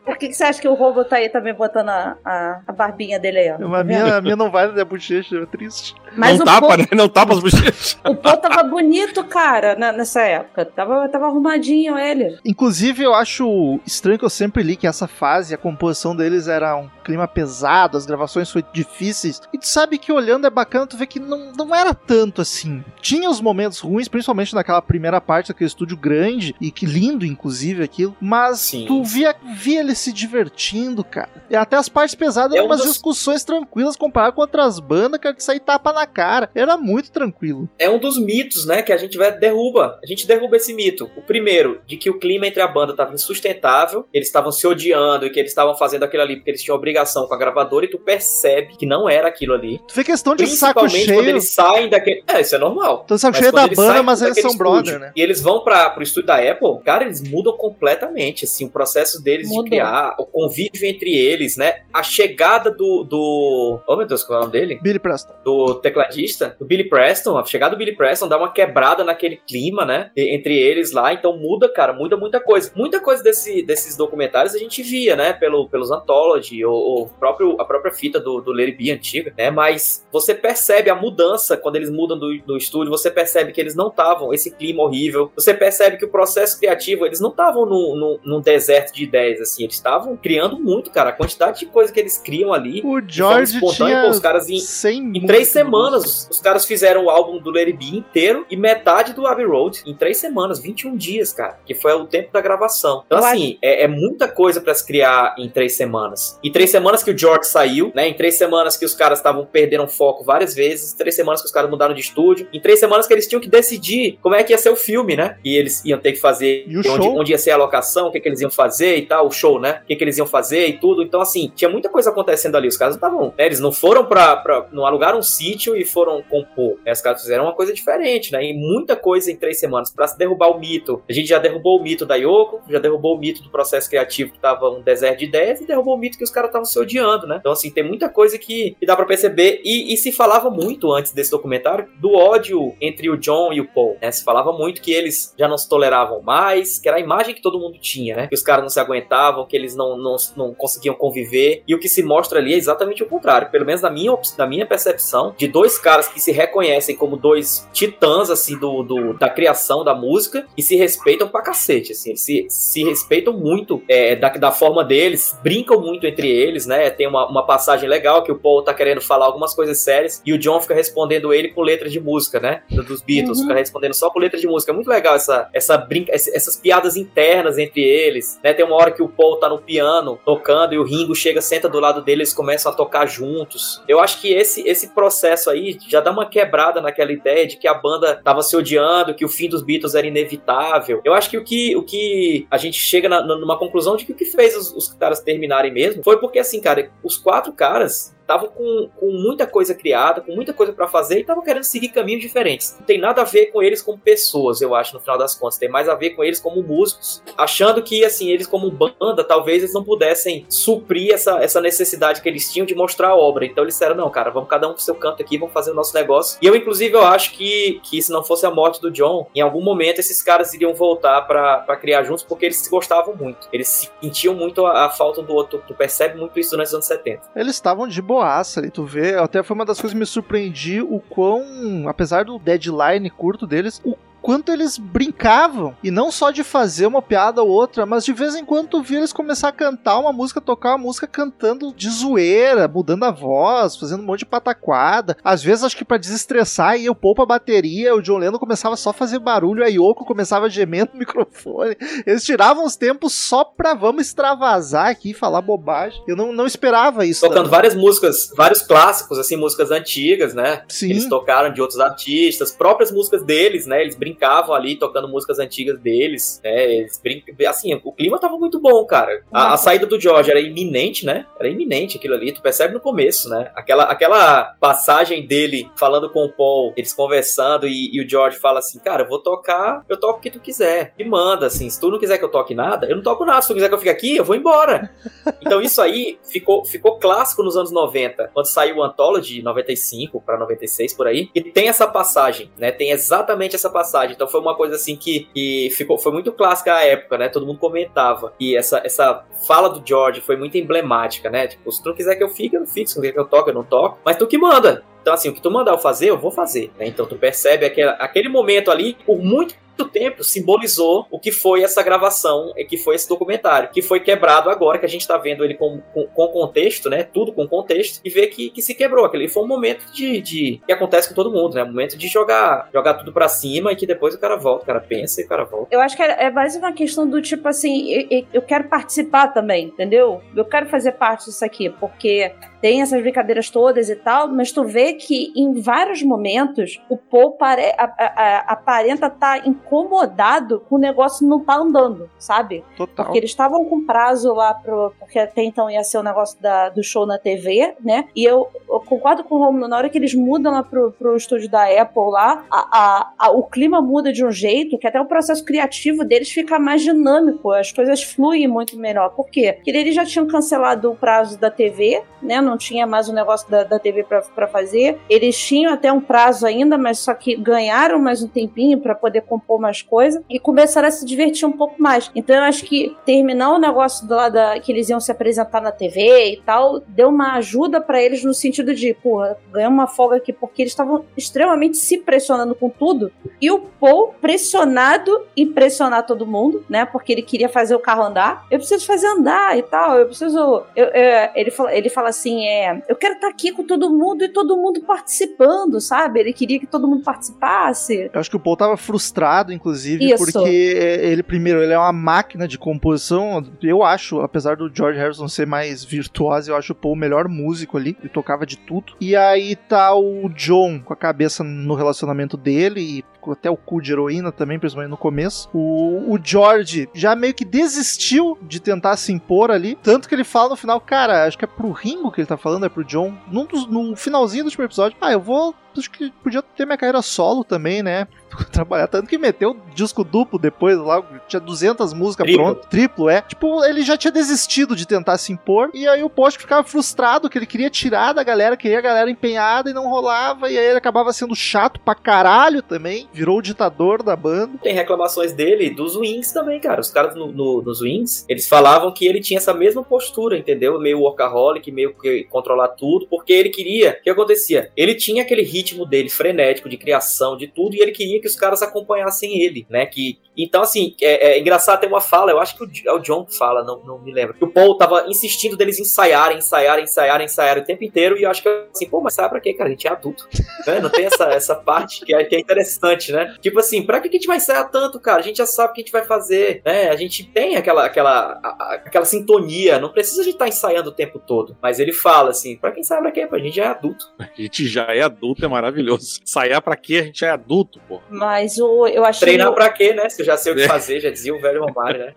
Por 0.05 0.19
que, 0.19 0.29
que 0.29 0.35
você 0.35 0.45
acha 0.45 0.61
que 0.61 0.69
o 0.69 0.75
Robo 0.75 1.05
tá 1.05 1.17
aí 1.17 1.29
também 1.31 1.55
botando 1.55 1.89
a, 1.89 2.17
a, 2.25 2.61
a 2.67 2.73
barbinha 2.73 3.19
dele 3.19 3.39
aí, 3.39 3.51
ó? 3.53 3.57
Tá 3.59 3.65
A 3.65 3.83
vendo? 3.83 3.87
minha, 3.87 4.17
a 4.17 4.21
minha 4.21 4.37
não 4.37 4.51
vai 4.51 4.71
da 4.73 4.85
bochecha, 4.85 5.37
é 5.37 5.47
triste. 5.47 5.95
Mas 6.17 6.39
não 6.39 6.43
o 6.43 6.47
tapa, 6.47 6.77
né? 6.77 6.87
Não 6.93 7.09
tapa 7.09 7.33
as 7.35 7.41
bochechas. 7.41 7.99
o 8.07 8.15
Paul 8.15 8.37
tava 8.39 8.63
bonito, 8.63 9.23
cara, 9.25 9.77
na- 9.77 9.93
nessa 9.93 10.23
época. 10.23 10.65
Tava, 10.65 11.09
tava 11.09 11.27
arrumadinho 11.27 11.99
ele. 11.99 12.39
Inclusive, 12.45 13.03
eu 13.03 13.15
acho 13.15 13.81
estranho 13.87 14.19
que 14.19 14.25
eu 14.25 14.31
sempre 14.31 14.63
li 14.63 14.77
que 14.77 14.87
essa 14.87 15.07
fase, 15.07 15.55
a 15.55 15.59
composição 15.59 16.15
deles 16.15 16.49
era 16.49 16.77
um 16.77 16.89
clima 17.05 17.27
pesado, 17.29 17.97
as 17.97 18.07
gravações 18.07 18.51
foram 18.51 18.67
difíceis. 18.73 19.41
E 19.53 19.59
tu 19.59 19.67
sabe 19.67 19.99
que 19.99 20.13
olhando 20.13 20.47
é 20.47 20.51
bacana 20.51 20.87
tu 20.87 20.97
ver 20.97 21.07
que 21.07 21.21
não, 21.21 21.53
não 21.57 21.75
era 21.75 21.93
tanto 21.95 22.41
assim. 22.41 22.83
Tinha 23.01 23.29
os 23.29 23.41
momentos 23.41 23.79
ruins, 23.81 24.09
principalmente 24.09 24.55
naquela 24.55 24.81
primeira 24.81 25.21
parte 25.21 25.49
daquele 25.49 25.69
estúdio 25.69 25.97
grande, 25.97 26.55
e 26.61 26.71
que 26.71 26.87
lindo, 26.87 27.25
inclusive, 27.27 27.83
aquilo. 27.83 28.17
Mas 28.21 28.61
Sim. 28.61 28.85
tu 28.87 29.03
via, 29.05 29.35
via 29.57 29.81
ele 29.81 29.95
se 29.95 30.13
divertindo, 30.13 31.03
cara. 31.05 31.29
E 31.51 31.57
até 31.57 31.77
as 31.77 31.89
partes 31.89 32.15
pesadas 32.15 32.53
É 32.53 32.57
eram 32.57 32.67
um 32.67 32.71
umas 32.71 32.81
dos- 32.81 32.89
discussões 32.93 33.45
tranquilas 33.45 33.97
comparado 33.97 34.35
com 34.35 34.41
outras 34.41 34.79
bandas, 34.81 35.21
cara, 35.21 35.35
de 35.35 35.43
sair 35.43 35.61
tapa 35.61 35.93
na 35.93 36.04
cara. 36.07 36.51
Era 36.55 36.77
muito 36.77 37.11
tranquilo. 37.11 37.69
É 37.79 37.89
um 37.89 37.99
dos 37.99 38.19
mitos, 38.19 38.67
né, 38.67 38.83
que 38.83 38.93
a 38.93 38.97
gente 38.97 39.17
vai 39.17 39.37
derruba. 39.37 39.99
A 40.03 40.07
gente 40.07 40.27
derruba 40.27 40.57
esse 40.57 40.73
mito. 40.73 41.11
O 41.17 41.23
primeiro, 41.23 41.81
de 41.87 41.97
que 41.97 42.11
o 42.11 42.19
clima 42.19 42.47
entre 42.47 42.63
a 42.63 42.69
banda 42.69 42.93
estava 42.93 43.15
insustentável, 43.15 44.07
eles 44.13 44.29
estavam 44.29 44.53
se 44.53 44.67
odiando 44.67 45.27
e 45.27 45.31
que 45.31 45.39
eles 45.39 45.51
estavam 45.51 45.77
fazendo 45.77 46.05
aquilo 46.05 46.23
ali 46.23 46.37
porque 46.37 46.51
eles 46.51 46.63
tinham 46.63 46.77
obrigação 46.77 47.27
com 47.27 47.35
a 47.35 47.39
gravadora 47.39 47.85
e 47.85 47.89
tu 47.89 47.99
percebe 47.99 48.77
que 48.77 48.87
não 48.87 49.09
era 49.09 49.29
aquilo 49.29 49.55
ali. 49.55 49.81
Tu 49.89 49.95
vê 49.95 50.05
questão 50.05 50.35
de 50.35 50.47
saco 50.47 50.81
Principalmente 50.81 51.07
quando 51.13 51.25
cheio. 51.25 51.35
eles 51.35 51.51
saem 51.51 51.89
daquele. 51.89 52.25
É, 52.27 52.41
isso 52.41 52.55
é 52.55 52.59
normal. 52.59 53.05
De 53.09 53.19
saco 53.19 53.33
Mas 53.33 53.41
cheio 53.41 53.53
da 53.53 53.67
banda, 53.69 54.03
mas 54.03 54.23
eles 54.23 54.41
são 54.41 54.57
brother, 54.57 54.99
né? 54.99 55.13
E 55.15 55.23
eles 55.23 55.41
vão 55.41 55.63
para 55.63 55.91
pro 55.91 56.03
estúdio 56.03 56.27
da 56.27 56.37
Apple, 56.37 56.83
cara, 56.85 57.05
eles 57.05 57.23
mudam 57.23 57.57
completamente, 57.57 58.45
assim, 58.45 58.67
o 58.67 58.71
processo 58.71 59.23
deles 59.23 59.49
Mudou. 59.49 59.65
de 59.65 59.71
criar, 59.71 60.15
o 60.19 60.25
convívio 60.25 60.87
entre 60.87 61.15
eles, 61.15 61.57
né? 61.57 61.83
A 61.93 62.03
chegada 62.03 62.71
do. 62.71 63.05
do... 63.05 63.81
Oh, 63.87 63.97
meu 63.97 64.07
Deus, 64.07 64.23
qual 64.25 64.39
é 64.39 64.43
o 64.43 64.47
nome 64.47 64.53
dele? 64.53 64.79
Billy 64.83 64.99
Preston. 64.99 65.33
do 65.45 65.75
tecladista, 65.95 66.57
do 66.59 66.67
Billy 66.67 66.89
Preston, 66.89 67.39
a 67.39 67.45
chegada 67.45 67.75
do 67.75 67.79
Billy 67.79 67.97
Preston 67.97 68.29
dá 68.29 68.37
uma 68.37 68.53
quebrada 68.53 69.05
naquele 69.05 69.37
clima, 69.37 69.85
né? 69.85 70.11
Entre 70.17 70.59
eles 70.59 70.93
lá, 70.93 71.13
então 71.13 71.37
muda, 71.37 71.69
cara, 71.69 71.93
muda 71.93 72.17
muita 72.17 72.41
coisa. 72.41 72.73
Muita 72.75 73.01
coisa 73.01 73.23
desse, 73.23 73.63
desses 73.63 73.97
documentários 73.97 74.55
a 74.55 74.59
gente 74.59 74.83
via, 74.83 75.15
né? 75.15 75.33
Pelo, 75.33 75.69
pelos 75.69 75.91
Anthology, 75.91 76.65
ou, 76.65 76.75
ou 76.75 77.09
próprio, 77.09 77.61
a 77.61 77.65
própria 77.65 77.93
fita 77.93 78.19
do, 78.19 78.41
do 78.41 78.53
Larry 78.53 78.73
B 78.73 78.91
antiga, 78.91 79.33
né? 79.37 79.51
Mas 79.51 80.07
você 80.11 80.35
percebe 80.35 80.91
a 80.91 80.95
mudança 80.95 81.57
quando 81.57 81.77
eles 81.77 81.91
mudam 81.91 82.19
do, 82.19 82.37
do 82.39 82.57
estúdio, 82.57 82.91
você 82.91 83.11
percebe 83.11 83.53
que 83.53 83.61
eles 83.61 83.75
não 83.75 83.89
estavam, 83.89 84.33
esse 84.35 84.51
clima 84.51 84.83
horrível, 84.83 85.31
você 85.35 85.55
percebe 85.55 85.97
que 85.97 86.05
o 86.05 86.11
processo 86.11 86.59
criativo, 86.59 87.07
eles 87.07 87.21
não 87.21 87.31
estavam 87.31 87.65
no, 87.65 87.97
no, 87.97 88.21
num 88.25 88.41
deserto 88.41 88.93
de 88.93 89.05
ideias, 89.05 89.41
assim, 89.41 89.65
eles 89.65 89.75
estavam 89.75 90.17
criando 90.17 90.59
muito, 90.59 90.91
cara. 90.91 91.11
A 91.11 91.13
quantidade 91.13 91.61
de 91.61 91.67
coisa 91.67 91.93
que 91.93 92.01
eles 92.01 92.19
criam 92.19 92.53
ali. 92.53 92.83
O 92.85 93.01
George 93.07 93.61
tinha 93.75 94.03
pô, 94.03 94.11
os 94.11 94.19
caras 94.19 94.49
em, 94.49 94.59
100 94.59 95.13
em 95.15 95.27
três 95.27 95.55
no 95.55 95.55
semanas, 95.85 96.29
os 96.31 96.41
caras 96.41 96.65
fizeram 96.65 97.05
o 97.05 97.11
álbum 97.11 97.39
do 97.39 97.51
Larry 97.51 97.73
B 97.73 97.85
inteiro 97.87 98.47
e 98.51 98.57
metade 98.57 99.13
do 99.13 99.27
Abbey 99.27 99.47
Road 99.47 99.83
em 99.87 99.95
três 99.95 100.19
semanas, 100.19 100.59
21 100.59 100.97
dias, 100.97 101.33
cara, 101.33 101.59
que 101.65 101.75
foi 101.75 101.93
o 101.93 102.07
tempo 102.07 102.33
da 102.33 102.41
gravação. 102.41 103.03
Então, 103.07 103.19
Eu 103.19 103.25
assim, 103.25 103.59
é, 103.63 103.85
é 103.85 103.89
muita 103.89 104.29
coisa 104.29 104.61
pra 104.61 104.75
se 104.75 104.87
criar 104.87 105.35
em 105.39 105.49
três 105.49 105.77
semanas. 105.77 106.39
E 106.43 106.51
três 106.51 106.71
semanas 106.71 107.03
que 107.03 107.11
o 107.11 107.19
George 107.19 107.47
saiu, 107.47 107.93
né? 107.95 108.09
Em 108.09 108.15
três 108.15 108.37
semanas 108.37 108.77
que 108.77 108.85
os 108.85 108.95
caras 108.95 109.19
estavam 109.19 109.47
perdendo 109.47 109.87
foco 109.87 110.25
várias 110.25 110.55
vezes, 110.55 110.93
três 110.93 111.15
semanas 111.15 111.41
que 111.41 111.47
os 111.47 111.53
caras 111.53 111.71
mudaram 111.71 111.95
de 111.95 112.01
estúdio, 112.01 112.49
em 112.53 112.61
três 112.61 112.79
semanas 112.81 113.07
que 113.07 113.13
eles 113.13 113.27
tinham 113.27 113.41
que 113.41 113.49
decidir 113.49 114.19
como 114.23 114.35
é 114.35 114.43
que 114.43 114.53
ia 114.53 114.59
ser 114.59 114.71
o 114.71 114.77
filme, 114.77 115.17
né? 115.17 115.37
E 115.45 115.57
eles 115.57 115.85
iam 115.85 115.99
ter 115.99 116.13
que 116.13 116.21
fazer 116.21 116.65
o 116.69 116.79
onde, 116.79 116.89
show? 116.89 117.19
onde 117.19 117.33
ia 117.33 117.39
ser 117.39 117.51
a 117.51 117.57
locação, 117.57 118.09
o 118.09 118.13
que, 118.13 118.21
que 118.21 118.29
eles 118.29 118.41
iam 118.41 118.51
fazer 118.51 118.97
e 118.97 119.03
tal, 119.03 119.27
o 119.27 119.31
show, 119.31 119.61
né? 119.61 119.81
O 119.85 119.87
que, 119.87 119.97
que 119.97 120.05
eles 120.05 120.19
iam 120.19 120.27
fazer 120.27 120.67
e 120.67 120.73
tudo. 120.75 121.03
Então, 121.03 121.21
assim, 121.21 121.53
tinha 121.55 121.69
muita 121.69 121.89
coisa 121.89 122.11
acontecendo 122.11 122.57
ali. 122.57 122.69
Os 122.69 122.77
caras 122.77 122.97
não 122.97 123.09
estavam, 123.09 123.35
né? 123.37 123.47
Eles 123.47 123.61
não 123.61 123.73
foram 123.73 124.05
pra, 124.05 124.37
pra. 124.37 124.67
não 124.73 124.87
alugaram 124.87 125.19
um 125.19 125.23
sítio 125.23 125.64
e 125.77 125.85
foram 125.85 126.23
compor. 126.23 126.79
Os 126.87 127.01
caras 127.01 127.23
fizeram 127.23 127.45
uma 127.45 127.55
coisa 127.55 127.73
diferente, 127.73 128.33
né? 128.33 128.45
E 128.45 128.53
muita 128.53 128.97
coisa 128.97 129.31
em 129.31 129.37
três 129.37 129.59
semanas 129.59 129.91
pra 129.91 130.07
se 130.07 130.19
derrubar 130.19 130.49
o 130.49 130.59
mito. 130.59 131.03
A 131.09 131.13
gente 131.13 131.29
já 131.29 131.39
derrubou 131.39 131.79
o 131.79 131.83
mito 131.83 132.05
da 132.05 132.17
Yoko, 132.17 132.61
já 132.69 132.79
derrubou 132.79 133.17
o 133.17 133.19
mito 133.19 133.43
do 133.43 133.51
processo 133.51 133.89
criativo 133.89 134.33
que 134.33 134.39
tava 134.39 134.69
um 134.71 134.83
deserto 134.83 135.21
de 135.21 135.25
ideias 135.27 135.61
e 135.61 135.67
derrubou 135.67 135.95
o 135.95 135.99
mito 135.99 136.19
que 136.19 136.25
os 136.25 136.31
caras 136.31 136.49
estavam 136.49 136.65
se 136.65 136.79
odiando, 136.79 137.27
né? 137.27 137.37
Então, 137.41 137.53
assim, 137.53 137.71
tem 137.71 137.85
muita 137.85 138.09
coisa 138.09 138.39
que, 138.39 138.77
que 138.79 138.87
dá 138.87 138.97
pra 138.97 139.05
perceber. 139.05 139.61
E, 139.65 139.93
e 139.93 139.97
se 139.97 140.13
falava 140.13 140.51
muito 140.51 140.93
antes 140.93 141.13
desse 141.13 141.31
documentário 141.31 141.89
do 141.99 142.13
ódio 142.15 142.75
entre 142.81 143.09
o 143.09 143.17
John 143.17 143.53
e 143.53 143.61
o 143.61 143.69
Paul, 143.69 143.97
né? 144.01 144.11
Se 144.11 144.25
falava 144.25 144.53
muito 144.53 144.83
que 144.83 144.93
eles 144.93 145.35
já 145.39 145.49
não 145.49 145.59
se 145.59 145.69
toleravam 145.69 146.21
mais, 146.23 146.79
que 146.79 146.89
era 146.89 146.99
a 146.99 147.01
imagem 147.01 147.35
que 147.35 147.43
todo 147.43 147.59
mundo 147.59 147.79
tinha, 147.79 148.17
né? 148.17 148.27
Que 148.27 148.35
os 148.35 148.43
caras 148.43 148.63
não 148.63 148.69
se 148.69 148.81
aguentavam, 148.81 149.47
que 149.47 149.57
eles 149.57 149.75
não, 149.75 149.97
não, 149.97 150.17
não 150.37 150.55
conseguiam 150.55 150.95
conviver. 150.95 151.63
E 151.67 151.75
o 151.75 151.79
que 151.79 151.89
se 151.89 152.03
mostra 152.03 152.39
ali 152.39 152.55
é 152.55 152.57
exatamente 152.57 153.03
o 153.03 153.07
contrário. 153.07 153.51
Pelo 153.51 153.65
menos 153.65 153.83
na 153.83 153.91
minha, 153.91 154.17
na 154.39 154.47
minha 154.47 154.67
percepção, 154.67 155.35
de 155.37 155.49
dois 155.55 155.79
caras 155.79 156.09
que 156.09 156.21
se 156.21 156.33
reconhecem 156.33 156.97
como 156.97 157.17
dois 157.17 157.67
titãs, 157.73 158.29
assim, 158.29 158.59
do, 158.59 158.83
do- 158.83 159.15
da 159.15 159.31
criação 159.31 159.85
da 159.85 159.95
música 159.95 160.45
e 160.57 160.63
se 160.63 160.75
respeitam 160.75 161.29
pra 161.29 161.41
cacete, 161.43 161.93
assim. 161.93 162.11
Eles 162.11 162.21
se, 162.21 162.47
se 162.51 162.83
respeitam 162.83 163.33
muito 163.33 163.81
é, 163.89 164.17
da, 164.17 164.31
da 164.31 164.51
forma 164.51 164.83
deles, 164.85 165.39
brincam 165.45 165.81
muito 165.81 166.07
entre 166.09 166.29
eles, 166.29 166.67
né? 166.67 166.91
Tem 166.91 167.07
uma, 167.07 167.29
uma 167.29 167.47
passagem 167.47 167.89
legal 167.89 168.25
que 168.25 168.33
o 168.33 168.39
Paul 168.39 168.63
tá 168.63 168.75
querendo 168.75 169.01
falar 169.01 169.27
algumas 169.27 169.55
coisas 169.55 169.79
sérias 169.79 170.21
e 170.27 170.33
o 170.33 170.39
John 170.39 170.61
fica 170.61 170.75
respondendo 170.75 171.33
ele 171.33 171.49
com 171.49 171.63
letras 171.63 171.93
de 171.93 172.01
música, 172.01 172.41
né? 172.41 172.63
Dos 172.69 173.01
Beatles, 173.01 173.39
Uhum. 173.39 173.45
fica 173.45 173.55
respondendo 173.55 173.95
só 173.95 174.11
com 174.11 174.19
letras 174.19 174.41
de 174.41 174.49
música. 174.49 174.73
É 174.73 174.75
muito 174.75 174.89
legal 174.89 175.15
essa, 175.15 175.49
essa 175.53 175.79
brinca, 175.79 176.13
essa- 176.13 176.31
essas 176.37 176.57
piadas 176.57 176.97
internas 176.97 177.59
entre 177.59 177.81
eles, 177.83 178.41
né? 178.43 178.53
Tem 178.53 178.65
uma 178.65 178.75
hora 178.75 178.91
que 178.91 179.03
o 179.03 179.09
Paul 179.09 179.37
tá 179.37 179.49
no 179.49 179.59
piano 179.61 180.19
tocando 180.25 180.75
e 180.75 180.79
o 180.79 180.83
Ringo 180.83 181.15
chega, 181.15 181.41
senta 181.41 181.69
do 181.69 181.79
lado 181.79 182.03
dele, 182.03 182.23
eles 182.23 182.33
começam 182.35 182.73
a 182.73 182.75
tocar 182.75 183.07
juntos. 183.07 183.81
Eu 183.87 184.01
acho 184.01 184.21
que 184.21 184.33
esse, 184.33 184.67
esse 184.67 184.89
processo 184.89 185.44
aí 185.51 185.77
já 185.89 186.01
dá 186.01 186.11
uma 186.11 186.27
quebrada 186.27 186.81
naquela 186.81 187.13
ideia 187.13 187.47
de 187.47 187.57
que 187.57 187.67
a 187.69 187.75
banda 187.75 188.21
tava 188.23 188.43
se 188.43 188.57
odiando, 188.57 189.15
que 189.15 189.25
o 189.25 189.29
fim 189.29 189.49
dos 189.49 189.63
Beatles 189.63 189.95
era 189.95 190.07
inevitável. 190.07 191.01
Eu 191.05 191.15
acho 191.15 191.31
que 191.31 191.39
o 191.39 191.45
que, 191.45 191.77
o 191.77 191.83
que 191.83 192.47
a 192.51 192.57
gente 192.59 192.79
chega 192.79 193.09
na- 193.09 193.23
numa 193.25 193.59
conclusão 193.59 193.97
de 193.97 194.05
que 194.05 194.13
o 194.13 194.15
que 194.15 194.25
fez 194.25 194.57
os, 194.57 194.73
os 194.73 194.93
caras 194.95 195.21
terminarem 195.21 195.73
mesmo 195.73 196.03
foi 196.03 196.19
porque, 196.19 196.39
assim, 196.39 196.61
cara, 196.61 196.91
os 197.03 197.17
quatro 197.17 197.53
caras 197.53 198.15
estavam 198.25 198.49
com, 198.49 198.89
com 198.97 199.11
muita 199.11 199.47
coisa 199.47 199.75
criada, 199.75 200.21
com 200.21 200.35
muita 200.35 200.53
coisa 200.53 200.73
pra 200.73 200.89
fazer 200.89 201.19
e 201.19 201.21
estavam 201.21 201.45
querendo 201.45 201.65
seguir 201.65 201.91
caminhos 201.91 202.23
diferentes. 202.23 202.77
Não 202.79 202.87
tem 202.87 202.99
nada 202.99 203.21
a 203.21 203.25
ver 203.25 203.47
com 203.47 203.63
eles 203.63 203.83
como 203.83 203.99
pessoas, 203.99 204.61
eu 204.61 204.75
acho, 204.75 204.95
no 204.95 205.01
final 205.01 205.19
das 205.19 205.35
contas. 205.35 205.59
Tem 205.59 205.69
mais 205.69 205.89
a 205.89 205.95
ver 205.95 206.11
com 206.11 206.25
eles 206.25 206.41
como 206.41 206.63
músicos, 206.63 207.23
achando 207.37 207.83
que, 207.83 208.05
assim, 208.05 208.31
eles 208.31 208.47
como 208.47 208.71
banda, 208.71 209.23
talvez 209.23 209.63
eles 209.63 209.75
não 209.75 209.85
pudessem 209.85 210.47
suprir 210.49 211.13
essa, 211.13 211.39
essa 211.43 211.61
necessidade 211.61 212.21
que 212.23 212.29
eles 212.29 212.53
tinham 212.53 212.67
de 212.67 212.75
mostrar 212.75 213.09
a 213.09 213.17
obra. 213.17 213.45
Então 213.45 213.63
eles 213.63 213.75
disseram, 213.75 213.95
não, 213.95 214.11
cara, 214.11 214.31
vamos 214.31 214.49
cada 214.49 214.69
um 214.69 214.73
pro 214.73 214.83
seu 214.83 214.95
canto 214.95 215.23
aqui, 215.23 215.39
vamos 215.39 215.53
fazer 215.53 215.71
o 215.71 215.75
nosso 215.75 215.95
negócio. 215.95 216.39
E 216.41 216.47
eu, 216.47 216.57
inclusive, 216.57 216.95
eu 216.95 217.03
acho 217.03 217.33
que, 217.33 217.81
que 217.83 218.01
se 218.01 218.11
não 218.11 218.25
fosse 218.25 218.47
a 218.47 218.51
morte 218.51 218.81
do 218.81 218.91
John, 218.91 219.27
em 219.35 219.41
algum 219.41 219.63
momento 219.63 219.99
esses 219.99 220.23
caras 220.23 220.55
iriam 220.55 220.75
voltar 220.75 221.23
pra 221.23 221.77
criar 221.77 222.03
juntos, 222.05 222.25
porque 222.25 222.47
eles 222.47 222.57
se 222.57 222.71
gostavam 222.71 223.15
muito. 223.15 223.49
Eles 223.53 223.91
sentiam 224.01 224.35
muito 224.35 224.65
a, 224.65 224.87
a 224.87 224.91
falta 224.91 225.23
do 225.23 225.35
outro. 225.35 225.63
Tu 225.67 225.75
percebe 225.75 226.19
muito 226.19 226.39
isso 226.39 226.57
nos 226.57 226.73
anos 226.73 226.87
70. 226.87 227.23
Eles 227.37 227.55
estavam 227.55 227.87
de 227.87 228.01
boaça 228.15 228.61
ali, 228.61 228.71
tu 228.71 228.85
vê. 228.85 229.17
Até 229.17 229.43
foi 229.43 229.55
uma 229.55 229.65
das 229.65 229.81
coisas 229.81 229.93
que 229.93 229.99
me 229.99 230.07
surpreendi 230.07 230.81
o 230.81 231.01
quão, 231.01 231.89
apesar 231.89 232.25
do 232.25 232.39
deadline 232.39 233.11
curto 233.11 233.47
deles, 233.47 233.81
o 233.85 233.97
quanto 234.25 234.51
eles 234.51 234.79
brincavam. 234.79 235.77
E 235.85 235.91
não 235.91 236.11
só 236.11 236.31
de 236.31 236.43
fazer 236.43 236.87
uma 236.87 237.03
piada 237.03 237.43
ou 237.43 237.49
outra, 237.51 237.85
mas 237.85 238.07
de 238.07 238.13
vez 238.15 238.35
em 238.35 238.43
quando 238.43 238.69
tu 238.69 238.83
via 238.83 238.97
eles 238.97 239.13
começar 239.13 239.49
a 239.49 239.53
cantar 239.53 239.99
uma 239.99 240.15
música, 240.15 240.41
tocar 240.41 240.71
uma 240.71 240.79
música 240.79 241.07
cantando 241.07 241.75
de 241.75 241.91
zoeira, 241.91 242.67
mudando 242.67 243.05
a 243.05 243.11
voz, 243.11 243.77
fazendo 243.77 244.01
um 244.03 244.07
monte 244.07 244.21
de 244.21 244.27
pataquada. 244.27 245.15
Às 245.23 245.43
vezes, 245.43 245.63
acho 245.63 245.77
que 245.77 245.85
pra 245.85 245.99
desestressar, 245.99 246.81
ia 246.81 246.91
o 246.91 246.95
Paul 246.95 247.15
pra 247.15 247.27
bateria, 247.27 247.95
o 247.95 248.01
John 248.01 248.17
Lennon 248.17 248.39
começava 248.39 248.77
só 248.77 248.91
a 248.91 248.95
fazer 248.95 249.19
barulho, 249.19 249.63
a 249.63 249.67
Yoko 249.67 250.07
começava 250.07 250.47
a 250.47 250.49
gemer 250.49 250.89
no 250.91 250.97
microfone. 251.01 251.77
Eles 252.07 252.25
tiravam 252.25 252.65
os 252.65 252.77
tempos 252.77 253.13
só 253.13 253.45
pra 253.45 253.75
vamos 253.75 254.07
extravasar 254.07 254.89
aqui 254.89 255.11
e 255.11 255.15
falar 255.15 255.43
bobagem. 255.43 256.03
Eu 256.09 256.17
não, 256.17 256.33
não 256.33 256.47
esperava 256.47 257.05
isso. 257.05 257.21
Tocando 257.21 257.51
várias 257.51 257.75
músicas, 257.75 258.33
vários 258.35 258.63
clásicos, 258.63 259.19
assim, 259.19 259.37
músicas 259.37 259.71
antigas, 259.71 260.33
né? 260.33 260.63
Sim. 260.67 260.89
Eles 260.89 261.07
tocaram 261.11 261.53
de 261.53 261.61
outros 261.61 261.79
artistas, 261.79 262.51
próprias 262.51 262.91
músicas 262.91 263.23
deles, 263.23 263.67
né? 263.67 263.83
Eles 263.83 263.95
brincavam 264.15 264.55
ali 264.55 264.77
tocando 264.77 265.09
músicas 265.09 265.39
antigas 265.39 265.79
deles, 265.79 266.41
né? 266.43 266.73
Eles. 266.73 267.01
Assim, 267.49 267.81
o 267.83 267.93
clima 267.93 268.19
tava 268.19 268.39
muito 268.39 268.61
bom, 268.61 268.85
cara. 268.87 269.23
A, 269.33 269.55
a 269.55 269.57
saída 269.57 269.87
do 269.87 270.01
George 270.01 270.31
era 270.31 270.41
iminente, 270.41 271.05
né? 271.05 271.27
Era 271.39 271.49
iminente 271.49 271.99
aquilo 271.99 272.15
ali, 272.15 272.33
tu 272.33 272.41
percebe 272.41 272.73
no 272.73 272.81
começo, 272.81 273.29
né? 273.29 273.51
Aquela, 273.55 273.85
aquela 273.85 274.55
passagem 274.61 275.27
dele 275.27 275.71
falando 275.77 276.11
com 276.11 276.25
o 276.25 276.33
Paul, 276.33 276.73
eles 276.77 276.93
conversando 276.93 277.67
e, 277.67 277.95
e 277.95 278.03
o 278.03 278.09
George 278.09 278.39
fala 278.39 278.61
assim, 278.61 278.79
cara, 278.79 279.03
eu 279.03 279.09
vou 279.09 279.19
tocar, 279.19 279.85
eu 279.89 279.99
toco 279.99 280.19
o 280.19 280.23
que 280.23 280.31
tu 280.31 280.41
quiser. 280.41 280.95
E 280.99 281.05
manda, 281.05 281.47
assim, 281.47 281.69
se 281.69 281.81
tu 281.81 281.91
não 281.91 281.99
quiser 281.99 282.19
que 282.19 282.25
eu 282.25 282.31
toque 282.31 282.55
nada, 282.55 282.87
eu 282.87 282.97
não 282.97 283.03
toco 283.03 283.25
nada. 283.25 283.43
Se 283.43 283.49
tu 283.49 283.55
quiser 283.55 283.69
que 283.69 283.75
eu 283.75 283.79
fique 283.79 283.91
aqui, 283.91 284.17
eu 284.17 284.25
vou 284.25 284.37
embora. 284.37 284.91
Então 285.41 285.61
isso 285.61 285.83
aí 285.83 286.19
ficou, 286.23 286.65
ficou 286.65 286.99
clássico 286.99 287.43
nos 287.43 287.57
anos 287.57 287.71
90, 287.71 288.31
quando 288.33 288.47
saiu 288.47 288.77
o 288.77 288.83
Anthology, 288.83 289.43
95 289.43 290.21
para 290.21 290.39
96 290.39 290.95
por 290.95 291.07
aí, 291.07 291.29
e 291.35 291.43
tem 291.43 291.69
essa 291.69 291.87
passagem, 291.87 292.51
né? 292.57 292.73
Tem 292.73 292.91
exatamente 292.91 293.55
essa 293.55 293.69
passagem. 293.69 294.04
Então 294.13 294.29
foi 294.29 294.41
uma 294.41 294.55
coisa 294.55 294.77
assim 294.77 294.97
que, 294.97 295.29
que 295.35 295.71
ficou, 295.73 295.99
foi 295.99 296.13
muito 296.13 296.33
clássica 296.33 296.75
à 296.75 296.85
época, 296.85 297.19
né? 297.19 297.29
Todo 297.29 297.47
mundo 297.47 297.59
comentava. 297.59 298.33
E 298.39 298.57
essa, 298.57 298.83
essa 298.85 299.25
fala 299.47 299.69
do 299.69 299.87
George 299.87 300.21
foi 300.21 300.37
muito 300.37 300.57
emblemática, 300.57 301.31
né? 301.31 301.47
Tipo, 301.47 301.71
se 301.73 301.83
tu 301.83 301.89
não 301.89 301.97
quiser 301.97 302.17
que 302.17 302.23
eu 302.23 302.29
fique, 302.29 302.57
eu 302.57 302.61
não 302.61 302.67
fico. 302.67 302.89
Se 302.89 302.95
tu 302.95 303.01
quiser 303.01 303.13
que 303.13 303.21
eu 303.21 303.25
toque, 303.25 303.51
eu 303.51 303.55
não 303.55 303.65
toco. 303.65 303.99
Mas 304.05 304.17
tu 304.17 304.27
que 304.27 304.39
manda. 304.39 304.85
Então, 305.05 305.13
assim, 305.13 305.29
o 305.29 305.35
que 305.35 305.43
tu 305.43 305.51
mandar 305.51 305.73
eu 305.73 305.79
fazer, 305.79 306.09
eu 306.09 306.17
vou 306.19 306.31
fazer. 306.31 306.71
né? 306.79 306.87
Então, 306.87 307.05
tu 307.05 307.15
percebe 307.17 307.67
aquele, 307.67 307.91
aquele 307.99 308.29
momento 308.31 308.71
ali, 308.71 308.97
por 309.05 309.19
muito 309.23 309.55
tempo, 309.93 310.23
simbolizou 310.23 311.05
o 311.11 311.19
que 311.19 311.33
foi 311.33 311.63
essa 311.65 311.83
gravação 311.83 312.53
e 312.57 312.65
que 312.65 312.77
foi 312.79 312.95
esse 312.95 313.09
documentário, 313.09 313.71
que 313.73 313.83
foi 313.83 313.99
quebrado 313.99 314.49
agora, 314.49 314.79
que 314.79 314.87
a 314.87 314.89
gente 314.89 315.07
tá 315.07 315.19
vendo 315.19 315.45
ele 315.45 315.55
com, 315.55 315.81
com, 315.93 316.07
com 316.07 316.29
contexto, 316.29 316.89
né? 316.89 317.03
Tudo 317.03 317.33
com 317.33 317.47
contexto, 317.49 318.01
e 318.05 318.09
vê 318.09 318.29
que, 318.29 318.51
que 318.51 318.63
se 318.63 318.73
quebrou. 318.73 319.05
Aquele 319.05 319.27
foi 319.29 319.43
um 319.43 319.49
momento 319.49 319.85
de, 319.93 320.21
de. 320.21 320.61
que 320.65 320.73
acontece 320.73 321.09
com 321.09 321.15
todo 321.17 321.31
mundo, 321.31 321.55
né? 321.57 321.65
Um 321.65 321.69
momento 321.69 321.99
de 321.99 322.07
jogar, 322.07 322.69
jogar 322.73 322.95
tudo 322.95 323.13
pra 323.13 323.29
cima 323.29 323.73
e 323.73 323.77
que 323.77 323.85
depois 323.85 324.15
o 324.15 324.19
cara 324.21 324.37
volta, 324.37 324.63
o 324.63 324.67
cara 324.67 324.81
pensa 324.81 325.21
e 325.21 325.25
o 325.25 325.29
cara 325.29 325.45
volta. 325.45 325.67
Eu 325.75 325.81
acho 325.81 325.97
que 325.97 326.03
é 326.03 326.27
é 326.27 326.31
mais 326.31 326.55
uma 326.55 326.73
questão 326.73 327.07
do 327.09 327.21
tipo 327.21 327.47
assim, 327.49 327.91
eu- 328.11 328.27
eu 328.33 328.43
quero 328.43 328.69
participar 328.69 329.29
também, 329.35 329.65
entendeu? 329.67 330.23
Eu 330.37 330.45
quero 330.45 330.67
fazer 330.69 330.93
parte 330.93 331.25
disso 331.25 331.45
aqui, 331.45 331.69
porque 331.69 332.33
tem 332.65 332.81
essas 332.81 333.03
brincadeiras 333.03 333.51
todas 333.51 333.91
e 333.91 333.95
tal, 333.97 334.27
mas 334.29 334.51
tu 334.51 334.65
vê 334.65 334.95
que 334.95 335.31
em 335.37 335.53
vários 335.61 336.03
momentos 336.03 336.81
o 336.89 336.97
Paul 336.97 337.33
pare, 337.33 337.61
a- 337.77 337.85
a- 337.99 338.13
a- 338.17 338.39
aparenta 338.55 339.09
estar 339.09 339.47
incomodado 339.47 340.61
com 340.61 340.77
o 340.77 340.79
negócio 340.79 341.29
não 341.29 341.41
tá 341.41 341.57
andando, 341.57 342.09
sabe? 342.19 342.65
Total. 342.75 343.05
Porque 343.05 343.19
eles 343.19 343.29
estavam 343.31 343.67
com 343.67 343.85
prazo 343.85 344.33
lá 344.33 344.55
pro. 344.55 344.95
Porque 344.99 345.19
até 345.19 345.43
então 345.45 345.69
ia 345.71 345.85
ser 345.85 345.99
o 345.99 346.03
negócio 346.03 346.41
da, 346.41 346.71
do 346.71 346.83
show 346.83 347.05
na 347.05 347.19
TV, 347.19 347.75
né? 347.85 348.07
E 348.17 348.25
eu, 348.25 348.49
eu 348.67 348.81
concordo 348.81 349.23
com 349.25 349.35
o 349.35 349.39
Romulo, 349.45 349.69
na 349.69 349.77
hora 349.77 349.91
que 349.91 349.99
eles 349.99 350.15
mudam 350.15 350.53
lá 350.53 350.63
pro, 350.63 350.91
pro 350.93 351.15
estúdio 351.17 351.51
da 351.51 351.65
Apple 351.65 352.11
lá, 352.13 352.45
a, 352.51 352.79
a- 352.79 353.13
a- 353.27 353.31
o 353.31 353.43
clima 353.43 353.83
muda 353.83 354.11
de 354.11 354.25
um 354.25 354.31
jeito 354.31 354.79
que 354.79 354.87
até 354.87 354.99
o 354.99 355.05
processo 355.05 355.45
criativo 355.45 356.03
deles 356.03 356.31
fica 356.31 356.59
mais 356.59 356.81
dinâmico, 356.83 357.53
as 357.53 357.71
coisas 357.73 358.03
fluem 358.03 358.49
muito 358.49 358.79
melhor. 358.79 359.11
Por 359.11 359.29
quê? 359.29 359.53
Porque 359.53 359.71
eles 359.71 359.95
já 359.95 360.07
tinham 360.07 360.27
cancelado 360.27 360.91
o 360.93 360.97
prazo 360.97 361.39
da 361.39 361.51
TV, 361.51 362.03
né? 362.23 362.41
Não 362.55 362.59
tinha 362.59 362.87
mais 362.87 363.09
o 363.09 363.13
negócio 363.13 363.51
da, 363.51 363.65
da 363.65 363.81
TV 363.81 364.05
pra 364.05 364.47
fazer. 364.47 365.01
Eles 365.11 365.37
tinham 365.37 365.73
até 365.75 365.93
um 365.93 366.01
prazo 366.01 366.47
ainda, 366.47 366.79
mas 366.79 367.01
só 367.01 367.13
que 367.13 367.35
ganharam 367.35 367.99
mais 367.99 368.23
um 368.23 368.29
tempinho 368.29 368.79
pra 368.79 368.95
poder 368.95 369.23
compor 369.23 369.61
mais 369.61 369.83
coisa 369.83 370.23
e 370.31 370.39
começaram 370.39 370.87
a 370.87 370.91
se 370.93 371.05
divertir 371.05 371.49
um 371.49 371.53
pouco 371.53 371.75
mais. 371.83 372.13
Então 372.15 372.37
eu 372.37 372.43
acho 372.43 372.65
que 372.65 372.97
terminar 373.05 373.53
o 373.55 373.59
negócio 373.59 374.09
lado 374.09 374.35
da, 374.35 374.61
que 374.61 374.71
eles 374.71 374.89
iam 374.89 375.01
se 375.01 375.11
apresentar 375.11 375.61
na 375.61 375.73
TV 375.73 376.35
e 376.35 376.37
tal, 376.43 376.79
deu 376.87 377.09
uma 377.09 377.35
ajuda 377.35 377.81
pra 377.81 378.01
eles 378.01 378.23
no 378.23 378.33
sentido 378.33 378.73
de, 378.73 378.95
porra, 378.95 379.37
ganhar 379.53 379.69
uma 379.69 379.89
folga 379.89 380.17
aqui, 380.17 380.33
porque 380.33 380.63
eles 380.63 380.71
estavam 380.73 381.05
extremamente 381.17 381.77
se 381.77 381.99
pressionando 381.99 382.55
com 382.55 382.69
tudo. 382.71 383.11
E 383.41 383.51
o 383.51 383.59
Paul 383.59 384.15
pressionado 384.21 385.27
em 385.37 385.47
pressionar 385.53 386.07
todo 386.07 386.25
mundo, 386.25 386.65
né? 386.69 386.85
Porque 386.85 387.13
ele 387.13 387.23
queria 387.23 387.49
fazer 387.49 387.75
o 387.75 387.81
carro 387.81 388.05
andar. 388.05 388.47
Eu 388.49 388.59
preciso 388.59 388.87
fazer 388.87 389.09
andar 389.09 389.59
e 389.59 389.63
tal. 389.63 389.99
Eu 389.99 390.07
preciso. 390.07 390.63
eu- 390.77 390.91
é, 390.93 391.33
ele, 391.35 391.51
fala, 391.51 391.75
ele 391.75 391.89
fala 391.89 392.09
assim: 392.11 392.44
é, 392.49 392.83
eu 392.89 392.97
quero 392.97 393.15
estar 393.15 393.29
aqui 393.29 393.53
com 393.53 393.65
todo 393.65 393.91
mundo 393.91 394.25
e 394.25 394.29
todo 394.29 394.57
mundo 394.57 394.81
participando, 394.81 395.81
sabe? 395.81 396.21
Ele 396.21 396.33
queria 396.33 396.59
que 396.59 396.67
todo 396.67 396.89
mundo 396.89 397.03
participasse. 397.03 398.11
Eu 398.13 398.21
acho 398.21 398.31
que 398.31 398.37
o 398.37 398.41
Paul 398.41 398.57
tava 398.57 398.77
frustrado, 398.77 399.53
inclusive, 399.53 400.13
Isso. 400.13 400.25
porque 400.25 400.49
ele, 400.49 401.23
primeiro, 401.23 401.63
ele 401.63 401.73
é 401.73 401.79
uma 401.79 401.93
máquina 401.93 402.49
de 402.49 402.59
composição. 402.59 403.45
Eu 403.63 403.83
acho, 403.83 404.21
apesar 404.21 404.57
do 404.57 404.75
George 404.75 404.99
Harrison 404.99 405.29
ser 405.29 405.47
mais 405.47 405.85
virtuoso, 405.85 406.51
eu 406.51 406.57
acho 406.57 406.73
o 406.73 406.77
Paul 406.77 406.95
o 406.95 406.97
melhor 406.97 407.29
músico 407.29 407.77
ali. 407.77 407.97
Ele 408.01 408.09
tocava 408.09 408.47
de 408.47 408.57
tudo. 408.57 408.95
E 409.01 409.15
aí 409.15 409.55
tá 409.55 409.95
o 409.95 410.29
John 410.31 410.81
com 410.81 410.93
a 410.93 410.97
cabeça 410.97 411.45
no 411.45 411.75
relacionamento 411.75 412.37
dele 412.37 412.81
e 412.81 413.05
até 413.33 413.51
o 413.51 413.57
cu 413.57 413.81
de 413.81 413.93
heroína 413.93 414.33
também, 414.33 414.59
principalmente 414.59 414.91
no 414.91 414.97
começo. 414.97 415.49
O, 415.53 416.13
o 416.13 416.19
George 416.23 416.89
já 416.95 417.15
meio 417.15 417.35
que 417.35 417.45
desistiu 417.45 418.39
de 418.43 418.61
tentar 418.61 418.97
se 418.97 419.13
impor 419.13 419.51
ali. 419.51 419.79
Tanto 419.83 420.09
que 420.09 420.15
ele 420.15 420.25
fala 420.25 420.51
no 420.51 420.57
final, 420.57 420.81
cara, 420.81 421.27
acho 421.27 421.39
que 421.39 421.45
é 421.45 421.49
pro 421.49 421.71
Ringo 421.71 422.11
que 422.11 422.21
ele 422.21 422.27
tá 422.27 422.37
falando, 422.37 422.67
é 422.67 422.69
pro 422.69 422.85
John. 422.85 423.15
Num 423.31 423.47
no 423.69 423.97
finalzinho 423.97 424.45
do 424.45 424.47
último 424.47 424.65
episódio, 424.65 424.97
ah, 425.01 425.13
eu 425.13 425.21
vou. 425.21 425.55
Acho 425.81 425.91
que 425.91 426.11
podia 426.23 426.43
ter 426.43 426.65
minha 426.67 426.77
carreira 426.79 427.03
solo 427.03 427.45
também, 427.45 427.83
né? 427.83 428.07
trabalhar. 428.51 428.87
Tanto 428.89 429.09
que 429.09 429.17
meteu 429.19 429.57
disco 429.75 430.03
duplo 430.03 430.39
depois 430.39 430.77
lá, 430.79 431.03
tinha 431.29 431.39
200 431.41 431.93
músicas 431.93 432.27
Triplo. 432.27 432.45
prontas. 432.45 432.67
Triplo, 432.69 433.09
é. 433.09 433.21
Tipo, 433.23 433.65
ele 433.65 433.83
já 433.83 433.97
tinha 433.97 434.11
desistido 434.11 434.75
de 434.75 434.87
tentar 434.87 435.19
se 435.19 435.33
impor. 435.33 435.71
E 435.73 435.87
aí 435.87 436.03
o 436.03 436.11
Post 436.11 436.41
ficava 436.41 436.65
frustrado 436.67 437.31
que 437.31 437.39
ele 437.39 437.47
queria 437.47 437.71
tirar 437.71 438.13
da 438.13 438.23
galera, 438.25 438.57
queria 438.57 438.79
a 438.79 438.83
galera 438.83 439.11
empenhada 439.11 439.71
e 439.71 439.73
não 439.73 439.89
rolava. 439.89 440.51
E 440.51 440.59
aí 440.59 440.65
ele 440.67 440.79
acabava 440.79 441.13
sendo 441.13 441.35
chato 441.35 441.79
pra 441.81 441.95
caralho 441.95 442.61
também. 442.63 443.09
Virou 443.13 443.39
o 443.39 443.43
ditador 443.43 444.03
da 444.03 444.17
banda. 444.17 444.59
Tem 444.63 444.75
reclamações 444.75 445.33
dele 445.33 445.71
dos 445.71 445.97
Wings 445.97 446.33
também, 446.33 446.61
cara. 446.61 446.81
Os 446.81 446.91
caras 446.91 447.15
no, 447.15 447.31
no- 447.31 447.63
nos 447.63 447.81
Wings, 447.81 448.25
eles 448.29 448.49
falavam 448.49 448.93
que 448.93 449.07
ele 449.07 449.21
tinha 449.21 449.39
essa 449.39 449.55
mesma 449.55 449.83
postura, 449.85 450.37
entendeu? 450.37 450.79
Meio 450.81 451.01
workaholic, 451.01 451.71
meio 451.71 451.95
que 451.95 452.25
controlar 452.25 452.69
tudo, 452.69 453.07
porque 453.09 453.33
ele 453.33 453.49
queria. 453.51 453.97
O 454.01 454.03
que 454.03 454.11
acontecia? 454.11 454.71
Ele 454.77 454.95
tinha 454.95 455.23
aquele 455.23 455.43
ritmo 455.43 455.64
dele 455.87 456.09
frenético 456.09 456.69
de 456.69 456.77
criação, 456.77 457.37
de 457.37 457.47
tudo, 457.47 457.75
e 457.75 457.81
ele 457.81 457.93
queria 457.93 458.21
que 458.21 458.27
os 458.27 458.37
caras 458.37 458.63
acompanhassem 458.63 459.41
ele, 459.41 459.67
né? 459.69 459.87
Que 459.87 460.19
então 460.37 460.63
assim 460.63 460.95
é, 461.01 461.33
é 461.33 461.41
engraçado 461.41 461.81
ter 461.81 461.87
uma 461.87 462.01
fala. 462.01 462.31
Eu 462.31 462.41
acho 462.41 462.57
que 462.57 462.65
o, 462.65 462.71
é 462.87 462.93
o 462.93 462.99
John 462.99 463.25
que 463.25 463.37
fala, 463.37 463.63
não, 463.65 463.81
não 463.85 463.99
me 463.99 464.13
lembro. 464.13 464.35
Que 464.35 464.45
o 464.45 464.51
Paul 464.51 464.77
tava 464.77 465.05
insistindo 465.09 465.57
deles 465.57 465.79
ensaiarem, 465.79 466.39
ensaiarem, 466.39 466.85
ensaiarem, 466.85 467.25
ensaiarem 467.27 467.63
o 467.63 467.67
tempo 467.67 467.85
inteiro. 467.85 468.19
E 468.19 468.23
eu 468.25 468.31
acho 468.31 468.43
que 468.43 468.49
assim, 468.75 468.89
pô, 468.89 469.01
mas 469.01 469.15
sabe 469.15 469.29
pra 469.31 469.41
quê, 469.41 469.53
cara? 469.55 469.69
A 469.69 469.73
gente 469.73 469.87
é 469.87 469.91
adulto, 469.91 470.29
né? 470.67 470.81
Não 470.81 470.91
tem 470.91 471.05
essa, 471.07 471.25
essa 471.33 471.55
parte 471.55 472.05
que 472.05 472.15
é, 472.15 472.25
que 472.25 472.35
é 472.37 472.41
interessante, 472.41 473.13
né? 473.13 473.35
Tipo 473.41 473.59
assim, 473.61 473.83
pra 473.83 474.01
que 474.01 474.09
a 474.09 474.13
gente 474.13 474.27
vai 474.27 474.37
ensaiar 474.39 474.71
tanto, 474.71 474.99
cara? 475.01 475.19
A 475.21 475.23
gente 475.23 475.37
já 475.39 475.47
sabe 475.47 475.71
o 475.71 475.75
que 475.75 475.81
a 475.81 475.85
gente 475.85 475.93
vai 475.93 476.05
fazer, 476.05 476.63
né? 476.65 476.89
A 476.91 476.97
gente 476.97 477.25
tem 477.25 477.57
aquela, 477.57 477.85
aquela, 477.85 478.41
a- 478.43 478.49
a- 478.49 478.75
aquela 478.87 479.05
sintonia. 479.05 479.79
Não 479.79 479.91
precisa 479.93 480.23
de 480.23 480.31
estar 480.31 480.49
ensaiando 480.49 480.91
o 480.91 480.93
tempo 480.93 481.19
todo. 481.19 481.57
Mas 481.63 481.79
ele 481.81 481.93
fala 481.93 482.31
assim, 482.31 482.57
pra 482.57 482.73
quem 482.73 482.83
sabe 482.83 483.03
pra 483.03 483.13
quê? 483.13 483.27
Pô, 483.27 483.37
A 483.37 483.39
gente 483.39 483.57
já 483.57 483.65
é 483.65 483.69
adulto. 483.69 484.07
A 484.19 484.29
gente 484.37 484.67
já 484.67 484.85
é 484.95 485.03
adulto, 485.03 485.45
é 485.45 485.49
maravilhoso. 485.49 486.21
Ensaiar 486.23 486.61
pra 486.63 486.77
quê? 486.77 486.97
A 486.99 487.03
gente 487.05 487.21
já 487.21 487.29
é 487.29 487.31
adulto, 487.31 487.81
pô. 487.89 488.01
Mas 488.11 488.59
o, 488.59 488.87
eu 488.87 489.05
achei. 489.05 489.27
Treinar 489.29 489.53
pra 489.53 489.69
quê, 489.69 489.93
né? 489.93 490.09
Se 490.09 490.24
eu 490.25 490.33
já 490.33 490.37
sei 490.37 490.53
o 490.53 490.57
que 490.57 490.63
É. 490.63 490.69
fazer, 490.69 491.01
já 491.01 491.11
dizia 491.11 491.35
o 491.35 491.41
velho 491.41 491.65
Romário, 491.65 492.07
né? 492.07 492.13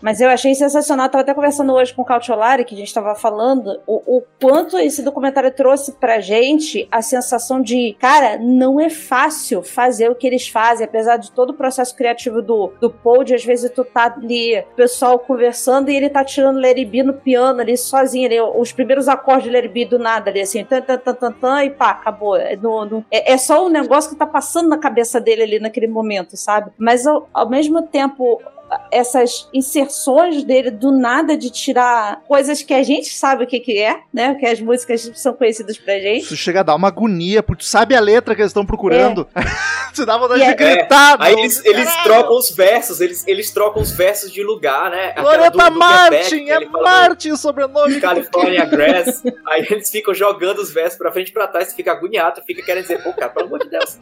Mas 0.00 0.20
eu 0.20 0.28
achei 0.28 0.54
sensacional. 0.54 1.08
Tava 1.08 1.22
até 1.22 1.34
conversando 1.34 1.72
hoje 1.72 1.94
com 1.94 2.02
o 2.02 2.04
Cautiolari, 2.04 2.64
que 2.64 2.74
a 2.74 2.78
gente 2.78 2.92
tava 2.92 3.14
falando, 3.14 3.80
o, 3.86 4.18
o 4.18 4.22
quanto 4.40 4.78
esse 4.78 5.02
documentário 5.02 5.50
trouxe 5.52 5.92
pra 5.92 6.20
gente 6.20 6.88
a 6.90 7.00
sensação 7.02 7.60
de, 7.62 7.94
cara, 8.00 8.38
não 8.38 8.80
é 8.80 8.88
fácil 8.90 9.62
fazer 9.62 10.10
o 10.10 10.14
que 10.14 10.26
eles 10.26 10.48
fazem, 10.48 10.84
apesar 10.86 11.16
de 11.18 11.30
todo 11.30 11.50
o 11.50 11.54
processo 11.54 11.94
criativo 11.96 12.42
do, 12.42 12.72
do 12.80 12.90
Paul, 12.90 13.22
de 13.24 13.34
às 13.34 13.44
vezes 13.44 13.70
tu 13.70 13.84
tá 13.84 14.12
ali, 14.16 14.58
o 14.58 14.74
pessoal 14.74 15.18
conversando 15.18 15.90
e 15.90 15.96
ele 15.96 16.08
tá 16.10 16.24
tirando 16.24 16.60
Larry 16.60 16.84
B 16.84 17.02
no 17.02 17.14
piano 17.14 17.60
ali 17.60 17.76
sozinho, 17.76 18.26
ali, 18.26 18.40
os 18.40 18.72
primeiros 18.72 19.08
acordes 19.08 19.44
de 19.44 19.50
Larry 19.50 19.68
B 19.68 19.84
do 19.84 19.98
nada 19.98 20.30
ali, 20.30 20.40
assim, 20.40 20.64
tan, 20.64 20.80
tan, 20.80 20.98
tan, 20.98 21.14
tan, 21.14 21.32
tan, 21.32 21.64
e 21.64 21.70
pá, 21.70 21.90
acabou. 21.90 22.36
É, 22.36 22.56
no- 22.56 22.84
no- 22.84 23.04
é- 23.10 23.32
é 23.32 23.38
só 23.38 23.64
um 23.64 23.68
negócio 23.68 24.10
que 24.10 24.16
tá 24.16 24.26
passando 24.26 24.68
na 24.68 24.78
cabeça 24.78 25.20
dele 25.20 25.42
ali 25.42 25.60
naquele 25.60 25.86
momento, 25.86 26.36
sabe? 26.36 26.70
Mas 26.78 27.06
ao, 27.06 27.28
ao 27.42 27.48
mesmo 27.48 27.82
tempo, 27.82 28.40
essas 28.90 29.48
inserções 29.52 30.44
dele 30.44 30.70
do 30.70 30.92
nada 30.92 31.36
de 31.36 31.50
tirar 31.50 32.20
coisas 32.26 32.62
que 32.62 32.72
a 32.74 32.82
gente 32.82 33.08
sabe 33.08 33.44
o 33.44 33.46
que, 33.46 33.60
que 33.60 33.78
é, 33.78 34.00
né? 34.12 34.34
Que 34.34 34.46
as 34.46 34.60
músicas 34.60 35.10
são 35.14 35.32
conhecidas 35.32 35.78
pra 35.78 35.98
gente. 35.98 36.24
Isso 36.24 36.36
chega 36.36 36.60
a 36.60 36.62
dar 36.62 36.74
uma 36.74 36.88
agonia, 36.88 37.42
porque 37.42 37.62
tu 37.62 37.66
sabe 37.66 37.94
a 37.94 38.00
letra 38.00 38.34
que 38.34 38.40
eles 38.42 38.50
estão 38.50 38.64
procurando. 38.66 39.26
Você 39.92 40.06
dá 40.06 40.16
vontade 40.16 40.40
E 40.40 40.44
de 40.44 40.50
é- 40.50 40.54
gritar. 40.54 41.16
Aí 41.20 41.32
não, 41.34 41.40
eles, 41.40 41.62
eles 41.64 41.94
trocam 42.02 42.36
os 42.36 42.50
versos, 42.50 43.00
eles, 43.00 43.26
eles 43.26 43.50
trocam 43.50 43.82
os 43.82 43.90
versos 43.90 44.32
de 44.32 44.42
lugar, 44.42 44.90
né? 44.90 45.14
Loreta 45.18 45.70
Martin, 45.70 46.48
é 46.48 46.60
Martin 46.66 47.30
o 47.32 47.36
sobrenome. 47.36 48.00
California 48.00 48.64
Grass. 48.64 49.22
Aí 49.46 49.66
eles 49.68 49.90
ficam 49.90 50.14
jogando 50.14 50.58
os 50.60 50.72
versos 50.72 50.96
pra 50.98 51.12
frente 51.12 51.28
e 51.28 51.32
pra 51.32 51.46
trás, 51.46 51.68
você 51.68 51.76
fica 51.76 51.92
agoniado, 51.92 52.40
fica 52.46 52.62
querendo 52.62 52.82
dizer, 52.82 53.02
pô, 53.02 53.12
cara, 53.12 53.28
pelo 53.30 53.46
amor 53.46 53.58
de 53.58 53.68
Deus, 53.68 53.98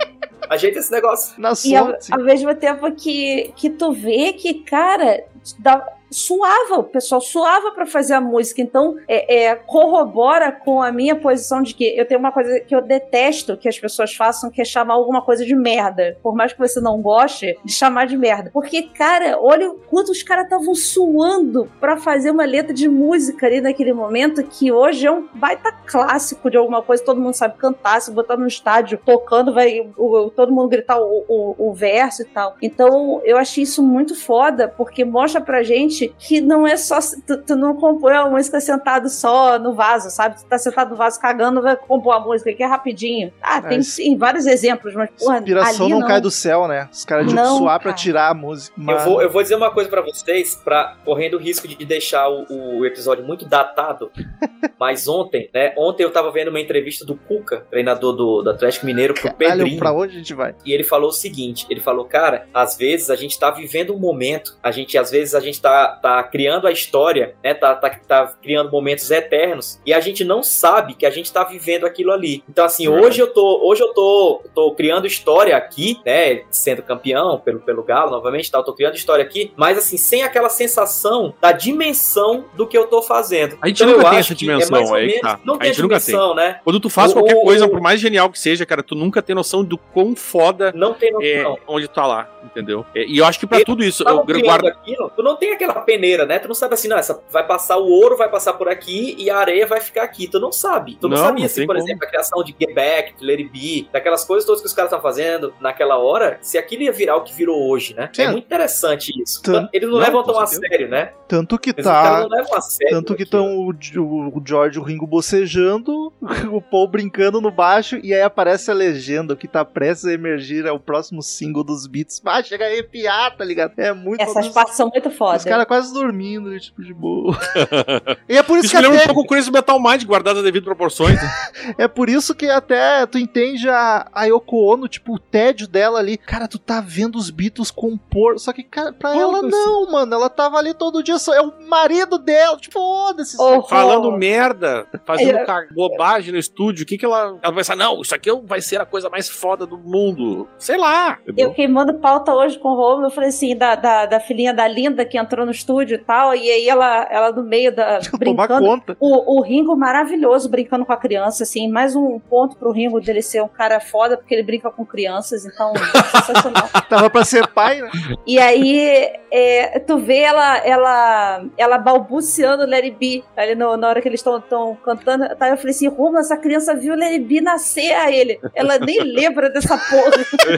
ajeita 0.49 0.79
esse 0.79 0.93
negócio. 0.93 1.35
Na 1.39 1.53
E 1.65 1.75
ao, 1.75 1.87
sorte. 1.87 2.13
ao 2.13 2.21
mesmo 2.21 2.55
tempo 2.55 2.91
que, 2.93 3.53
que 3.57 3.71
tu 3.71 3.93
vê 3.93 4.33
que, 4.33 4.55
cara, 4.61 5.25
dá- 5.59 5.87
suava, 6.11 6.77
o 6.81 6.85
pessoal 6.85 7.21
suava 7.21 7.71
pra 7.73 7.87
fazer 7.87 8.15
a 8.15 8.21
música. 8.21 8.61
Então, 8.61 8.97
é, 9.07 9.45
é, 9.45 9.55
corrobora 9.55 10.51
com 10.53 10.83
a 10.83 10.91
minha 10.93 11.15
posição 11.17 11.63
de 11.63 11.75
que 11.75 11.85
eu 11.97 12.07
tenho 12.07 12.21
uma 12.21 12.33
coisa 12.33 12.61
que 12.61 12.75
eu 12.75 12.83
detesto 12.83 13.57
que 13.57 13.69
as 13.69 13.79
pessoas 13.79 14.15
façam, 14.15 14.51
que 14.51 14.61
é 14.61 14.65
chamar 14.65 14.95
alguma 14.95 15.23
coisa 15.23 15.45
de 15.45 15.55
merda. 15.55 16.17
Por 16.23 16.35
mais 16.35 16.53
que 16.53 16.59
você 16.59 16.81
não 16.81 17.01
goste, 17.01 17.57
de 17.65 17.73
chamar 17.73 18.07
de 18.07 18.17
merda. 18.17 18.51
Porque, 18.53 18.83
cara, 18.83 19.39
olha 19.41 19.71
o 19.71 19.75
quanto 19.75 20.11
os 20.11 20.23
caras 20.23 20.45
estavam 20.45 20.75
suando 20.75 21.71
pra 21.81 21.97
fazer 21.97 22.31
uma 22.31 22.45
letra 22.45 22.73
de 22.75 22.89
música 22.89 23.47
ali 23.47 23.61
naquele 23.61 23.93
momento, 23.93 24.43
que 24.43 24.73
hoje 24.73 25.07
é 25.07 25.11
um 25.11 25.27
baita 25.35 25.73
clássico 25.87 26.51
de 26.51 26.57
alguma 26.57 26.83
coisa, 26.83 27.05
todo 27.05 27.21
mundo 27.21 27.35
sabe 27.35 27.57
cantar, 27.57 28.01
se 28.01 28.11
botar 28.11 28.37
no 28.37 28.47
estádio 28.47 28.99
tocando, 29.05 29.53
vai 29.53 29.81
o- 29.97 30.27
o- 30.27 30.31
todo 30.31 30.53
mundo 30.53 30.69
gritar 30.69 30.99
o- 31.01 31.55
o 31.59 31.73
verso 31.73 32.23
e 32.23 32.25
tal. 32.25 32.57
Então, 32.61 33.21
eu 33.25 33.37
achei 33.37 33.63
isso 33.65 33.83
muito 33.83 34.15
foda, 34.15 34.69
porque 34.69 35.05
mostra 35.05 35.41
pra 35.41 35.63
gente 35.63 36.00
que 36.09 36.41
não 36.41 36.67
é 36.67 36.77
só. 36.77 36.99
Tu, 37.27 37.37
tu 37.43 37.57
não 37.57 37.75
compõe 37.77 38.13
a 38.15 38.29
música 38.29 38.61
sentado 38.61 39.09
só 39.09 39.59
no 39.59 39.73
vaso, 39.75 40.11
sabe? 40.11 40.37
Tu 40.41 40.45
tá 40.47 40.59
sentado 40.59 40.91
no 40.91 40.97
vaso 40.97 41.21
cagando, 41.21 41.63
vai 41.63 41.77
compor 41.77 42.15
a 42.15 42.21
música 42.21 42.51
aqui 42.51 42.63
é 42.63 42.67
rapidinho. 42.67 43.33
Ah, 43.43 43.61
tem 43.61 43.79
Mas- 43.79 43.89
sim 43.89 44.17
vários 44.17 44.47
exemplos, 44.47 44.95
mas, 44.95 45.11
porra, 45.19 45.39
Inspiração 45.39 45.87
ali 45.87 45.95
não, 45.95 46.01
não. 46.01 46.07
cai 46.09 46.21
do 46.21 46.31
céu, 46.31 46.67
né? 46.69 46.89
Os 46.93 47.05
caras 47.05 47.27
de 47.27 47.33
suar 47.33 47.79
pra 47.79 47.91
cara. 47.91 47.95
tirar 47.95 48.29
a 48.31 48.35
música. 48.35 48.75
Eu 48.81 48.99
vou, 49.01 49.23
eu 49.23 49.31
vou 49.31 49.43
dizer 49.43 49.55
uma 49.55 49.71
coisa 49.71 49.89
pra 49.89 50.03
vocês, 50.03 50.55
pra, 50.55 50.97
correndo 51.05 51.35
o 51.35 51.39
risco 51.39 51.67
de 51.69 51.85
deixar 51.85 52.29
o, 52.29 52.79
o 52.79 52.87
episódio 52.87 53.25
muito 53.25 53.47
datado, 53.47 54.11
mas 54.79 55.07
ontem, 55.09 55.49
né? 55.53 55.73
Ontem 55.77 56.03
eu 56.03 56.11
tava 56.13 56.31
vendo 56.31 56.49
uma 56.49 56.61
entrevista 56.61 57.05
do 57.05 57.15
Cuca, 57.17 57.67
treinador 57.71 58.13
do, 58.15 58.43
do 58.43 58.51
Atlético 58.51 58.87
Mineiro, 58.87 59.15
pro 59.15 59.25
Caralho, 59.35 59.59
Pedrinho. 59.59 59.79
pra 59.79 59.93
onde 59.93 60.15
a 60.15 60.19
gente 60.19 60.35
vai? 60.35 60.55
E 60.65 60.73
ele 60.73 60.85
falou 60.85 61.11
o 61.11 61.13
seguinte: 61.13 61.67
ele 61.71 61.81
falou, 61.81 62.05
cara, 62.05 62.47
às 62.53 62.77
vezes 62.77 63.11
a 63.11 63.17
gente 63.17 63.39
tá 63.39 63.51
vivendo 63.51 63.95
um 63.95 63.99
momento, 63.99 64.57
a 64.63 64.71
gente, 64.71 64.97
às 64.99 65.11
vezes, 65.11 65.35
a 65.35 65.41
gente 65.41 65.61
tá, 65.61 65.90
tá 65.91 66.23
criando 66.23 66.67
a 66.67 66.73
história, 66.73 67.35
né? 67.43 67.53
Tá, 67.55 67.75
tá, 67.75 67.91
tá 68.07 68.33
criando 68.43 68.71
momentos 68.71 69.11
eternos, 69.11 69.81
e 69.85 69.93
a 69.93 70.01
gente 70.01 70.25
não 70.25 70.43
sabe 70.43 70.95
que 70.95 71.05
a 71.05 71.11
gente 71.11 71.33
tá 71.33 71.45
vivendo 71.45 71.85
aquilo 71.85 72.13
ali. 72.13 72.43
Então, 72.49 72.65
assim, 72.65 72.89
hoje 72.89 73.21
eu 73.21 73.27
tô, 73.33 73.61
hoje 73.69 73.83
eu 73.83 73.93
tô, 73.93 74.43
tô 74.55 74.73
criando 74.75 75.07
história 75.07 75.57
aqui, 75.57 75.99
né? 76.07 76.43
Sendo 76.51 76.83
campeão 76.83 77.39
pelo, 77.39 77.61
pelo 77.61 77.83
Galo, 77.83 78.11
novamente, 78.11 78.51
tá, 78.51 78.59
eu 78.59 78.65
tô 78.65 78.73
criando 78.73 78.95
história 78.95 79.25
aqui, 79.25 79.53
mas 79.57 79.77
assim, 79.79 79.97
sem 79.97 80.23
aquela 80.23 80.49
sensação 80.49 81.35
da 81.41 81.53
dimensão 81.53 82.45
do 82.55 82.67
que 82.67 82.77
eu 82.77 82.87
tô 82.87 83.03
fazendo. 83.03 83.59
A 83.61 83.69
gente 83.69 83.83
Então, 83.83 83.97
nunca 83.97 84.11
tem 84.11 84.19
essa 84.19 84.29
que 84.35 84.41
dimensão, 84.41 84.85
ou 84.85 84.95
aí 84.95 85.21
tá. 85.21 85.41
Não 85.45 85.55
A 85.55 85.59
tem 85.59 85.71
a 85.71 85.73
gente 85.73 85.83
nunca 85.83 85.97
tem. 85.97 86.07
dimensão, 86.07 86.35
né? 86.35 86.61
Quando 86.65 86.81
tu 86.81 86.89
faz 86.91 87.11
O- 87.11 87.15
qualquer 87.15 87.37
o- 87.37 87.43
coisa, 87.43 87.67
o- 87.67 87.69
por 87.71 87.81
mais 87.81 88.01
genial 88.01 88.31
que 88.31 88.39
seja, 88.39 88.65
cara, 88.67 88.83
tu 88.83 88.95
nunca 88.95 89.21
tem 89.23 89.35
noção 89.35 89.65
do 89.65 89.77
quão 89.77 90.15
foda 90.15 90.73
Não 90.75 90.95
tem 90.95 91.11
é 91.23 91.43
noção. 91.43 91.59
onde 91.67 91.89
tu 91.89 91.95
tá 91.95 92.07
lá, 92.07 92.29
entendeu? 92.45 92.85
É, 92.95 93.05
e 93.05 93.19
eu 93.19 93.25
acho 93.25 93.39
que 93.41 93.47
pra 93.47 93.61
E- 93.61 93.65
tudo 93.65 93.83
isso, 93.83 94.03
eu 94.07 94.25
guardo. 94.43 94.67
aquilo, 94.67 95.11
tu 95.17 95.23
não 95.23 95.37
tem 95.37 95.53
aquela 95.53 95.75
peneira, 95.81 96.25
né? 96.27 96.39
Tu 96.39 96.49
não 96.49 96.55
sabe 96.55 96.75
assim, 96.75 96.89
não, 96.89 96.97
essa 96.99 97.23
vai 97.31 97.47
passar 97.47 97.77
o 97.79 97.87
ouro, 97.89 98.17
vai 98.17 98.29
passar 98.31 98.53
por 98.55 98.69
aqui 98.69 99.15
e 99.19 99.31
a 99.31 99.37
areia 99.39 99.67
vai 99.67 99.81
ficar 99.81 100.03
aqui. 100.03 100.29
Tu 100.29 100.39
não 100.41 100.53
sabe. 100.53 100.97
Tu 101.01 101.09
não, 101.09 101.17
Não, 101.17 101.25
sabia 101.25 101.43
não 101.43 101.49
se, 101.49 101.55
tem 101.57 101.67
por 101.67 101.77
como. 101.77 101.87
exemplo, 101.87 102.05
a 102.07 102.09
criação 102.09 102.43
de 102.45 102.55
Get 102.59 102.75
Back, 102.75 103.15
de 103.19 103.31
It 103.31 103.45
Be, 103.51 103.89
daquelas 103.93 104.25
coisas 104.25 104.45
todas 104.47 104.61
que 104.61 104.67
os 104.67 104.73
caras 104.73 104.91
estão 104.91 105.03
fazendo 105.03 105.53
naquela 105.61 105.99
hora, 105.99 106.39
se 106.43 106.57
aquilo 106.59 106.83
ia 106.83 106.93
virar 106.93 107.17
o 107.17 107.23
que 107.23 107.33
virou 107.35 107.69
hoje, 107.69 107.95
né? 107.95 108.09
Sim. 108.13 108.23
É 108.23 108.31
muito 108.31 108.45
interessante 108.45 109.13
isso. 109.23 109.43
Tan- 109.43 109.69
Eles 109.73 109.89
não, 109.89 109.97
Não, 109.99 110.05
levam 110.05 110.23
tão 110.25 110.39
a 110.39 110.47
sério, 110.47 110.89
né? 110.89 111.13
Tanto 111.29 111.59
que 111.59 111.71
Eles, 111.71 111.85
os 111.87 111.91
tá. 111.93 112.21
não 112.21 112.29
levam 112.29 112.55
a 112.57 112.61
sério. 112.61 112.95
Tanto 112.97 113.15
que 113.15 113.23
estão 113.23 113.57
o, 113.59 113.71
o, 113.71 114.39
o 114.39 114.43
George 114.45 114.79
e 114.79 114.81
o 114.81 114.85
Ringo 114.85 115.07
bocejando, 115.07 116.13
o 116.53 116.61
Paul 116.61 116.89
brincando 116.89 117.41
no 117.41 117.51
baixo, 117.51 117.99
e 118.03 118.13
aí 118.15 118.23
aparece 118.23 118.71
a 118.71 118.75
legenda, 118.75 119.35
o 119.35 119.37
que 119.37 119.49
tá 119.49 119.65
prestes 119.65 120.07
a 120.07 120.13
emergir 120.13 120.67
é 120.67 120.73
o 120.73 120.79
próximo 120.79 121.23
single 121.23 121.65
dos 121.65 121.87
Beats. 121.87 122.21
Ah, 122.25 122.43
chega 122.43 122.65
a 122.65 122.69
arrepiar, 122.69 123.37
tá 123.37 123.45
ligado? 123.45 123.73
É 123.77 123.93
muito 123.93 124.21
Essas 124.21 124.47
os, 124.47 124.53
partes 124.53 124.77
são 124.77 124.89
muito 124.89 125.09
os 125.09 125.17
fodas. 125.17 125.45
caras 125.45 125.67
quase 125.71 125.95
dormindo, 125.95 126.59
tipo, 126.59 126.83
de 126.83 126.93
boa. 126.93 127.39
e 128.29 128.37
é 128.37 128.43
por 128.43 128.57
isso, 128.59 128.67
Isso 128.67 128.75
que 128.75 128.83
me 128.83 128.89
lembra 128.89 128.99
um 128.99 129.05
até, 129.05 129.07
pouco 129.07 129.21
o 129.21 129.27
Crazy 129.29 129.53
Metal 129.53 129.81
Mind, 129.81 130.03
guardado 130.05 130.39
as 130.39 130.43
devidas 130.43 130.65
proporções. 130.65 131.15
né? 131.15 131.31
é 131.79 131.87
por 131.87 132.09
isso 132.09 132.35
que 132.35 132.49
até 132.49 133.07
tu 133.07 133.17
entende 133.19 133.69
a, 133.69 134.09
a 134.13 134.25
Yoko 134.25 134.57
Ono, 134.73 134.89
tipo, 134.89 135.15
o 135.15 135.19
tédio 135.21 135.69
dela 135.69 136.01
ali. 136.01 136.17
Cara, 136.19 136.49
tu 136.49 136.59
tá 136.59 136.81
vendo 136.81 137.15
os 137.15 137.31
Beatles 137.31 137.71
compor, 137.71 138.41
só 138.41 138.53
que, 138.53 138.65
cara, 138.65 138.93
pra 138.93 139.15
ela 139.15 139.43
não, 139.43 139.93
mano. 139.93 140.13
Ela 140.13 140.29
tava 140.29 140.59
ali 140.59 140.75
todo 140.75 141.05
dia, 141.05 141.21
só 141.21 141.33
é 141.33 141.41
o 141.41 141.53
marido 141.69 142.19
dela, 142.19 142.57
tipo, 142.57 142.81
foda-se. 142.81 143.41
Horror. 143.41 143.69
Falando 143.69 144.11
merda, 144.11 144.89
fazendo 145.07 145.39
É. 145.39 145.67
bobagem 145.73 146.33
no 146.33 146.39
estúdio. 146.39 146.83
O 146.83 146.87
que 146.87 146.99
que 146.99 147.05
ela. 147.05 147.39
Ela 147.41 147.53
vai 147.53 147.55
pensar, 147.55 147.77
não, 147.77 148.01
isso 148.01 148.13
aqui 148.13 148.29
vai 148.45 148.61
ser 148.61 148.81
a 148.81 148.85
coisa 148.85 149.09
mais 149.09 149.29
foda 149.29 149.65
do 149.65 149.79
mundo. 149.79 150.49
Sei 150.59 150.77
lá. 150.77 151.19
Eu 151.37 151.53
queimando 151.53 151.95
pauta 151.95 152.35
hoje 152.35 152.59
com 152.59 152.71
o 152.71 152.75
Romulo, 152.75 153.07
eu 153.07 153.11
falei 153.11 153.29
assim, 153.29 153.55
da, 153.57 153.77
da, 153.77 154.07
da 154.07 154.19
filhinha 154.19 154.53
da 154.53 154.67
Linda 154.67 155.05
que 155.05 155.17
entrou 155.17 155.47
no 155.47 155.50
estúdio 155.51 155.97
e 155.97 155.99
tal, 155.99 156.35
e 156.35 156.51
aí 156.51 156.69
ela, 156.69 157.07
ela 157.11 157.33
no 157.33 157.43
meio 157.43 157.75
da. 157.75 158.01
Tomar 158.23 158.47
brincando. 158.47 158.67
conta. 158.67 158.97
O, 159.01 159.39
o 159.39 159.43
Ringo 159.43 159.77
maravilhoso 159.77 160.49
brincando 160.49 160.85
com 160.85 160.93
a 160.93 160.97
criança, 160.97 161.43
assim, 161.43 161.69
mais 161.71 161.95
um 161.97 162.19
ponto 162.19 162.57
pro 162.57 162.71
Ringo 162.73 163.01
dele 163.01 163.23
ser 163.23 163.43
um 163.43 163.49
cara 163.49 163.81
foda, 163.81 164.17
porque 164.17 164.35
ele 164.35 164.43
brinca 164.43 164.71
com 164.71 164.85
crianças, 164.85 165.45
então, 165.45 165.73
sensacional. 166.13 166.69
Tava 166.89 167.11
pra 167.11 167.25
ser 167.25 167.47
pai, 167.49 167.81
né? 167.81 167.91
E 168.27 168.39
aí, 168.39 169.11
é, 169.31 169.79
tu 169.81 169.99
vê 169.99 170.19
ela, 170.19 170.59
ela, 170.59 171.45
ela 171.57 171.79
balbuciando 171.79 172.65
It 172.75 172.91
Be, 172.99 173.25
ali 173.37 173.55
no- 173.55 173.77
na 173.77 173.89
hora 173.89 174.01
que 174.01 174.09
eles 174.09 174.21
estão 174.21 174.77
cantando. 174.85 175.29
Tá, 175.37 175.49
eu 175.49 175.57
falei 175.57 175.71
assim, 175.71 175.89
Romulo, 175.89 176.19
essa 176.19 176.37
criança 176.37 176.75
viu 176.75 176.95
It 176.95 177.21
Be 177.21 177.41
nascer 177.41 177.93
a 177.93 178.11
ele. 178.11 178.41
Ela 178.55 178.79
nem 178.79 178.99
lembra 179.03 179.51
dessa 179.51 179.77
porra. 179.77 180.11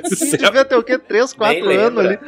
Devia 0.39 0.65
ter 0.65 0.77
o 0.77 0.83
quê? 0.83 0.99
3, 0.99 1.33
4 1.33 1.67
Nem 1.67 1.77
anos 1.79 1.99
ali. 2.05 2.19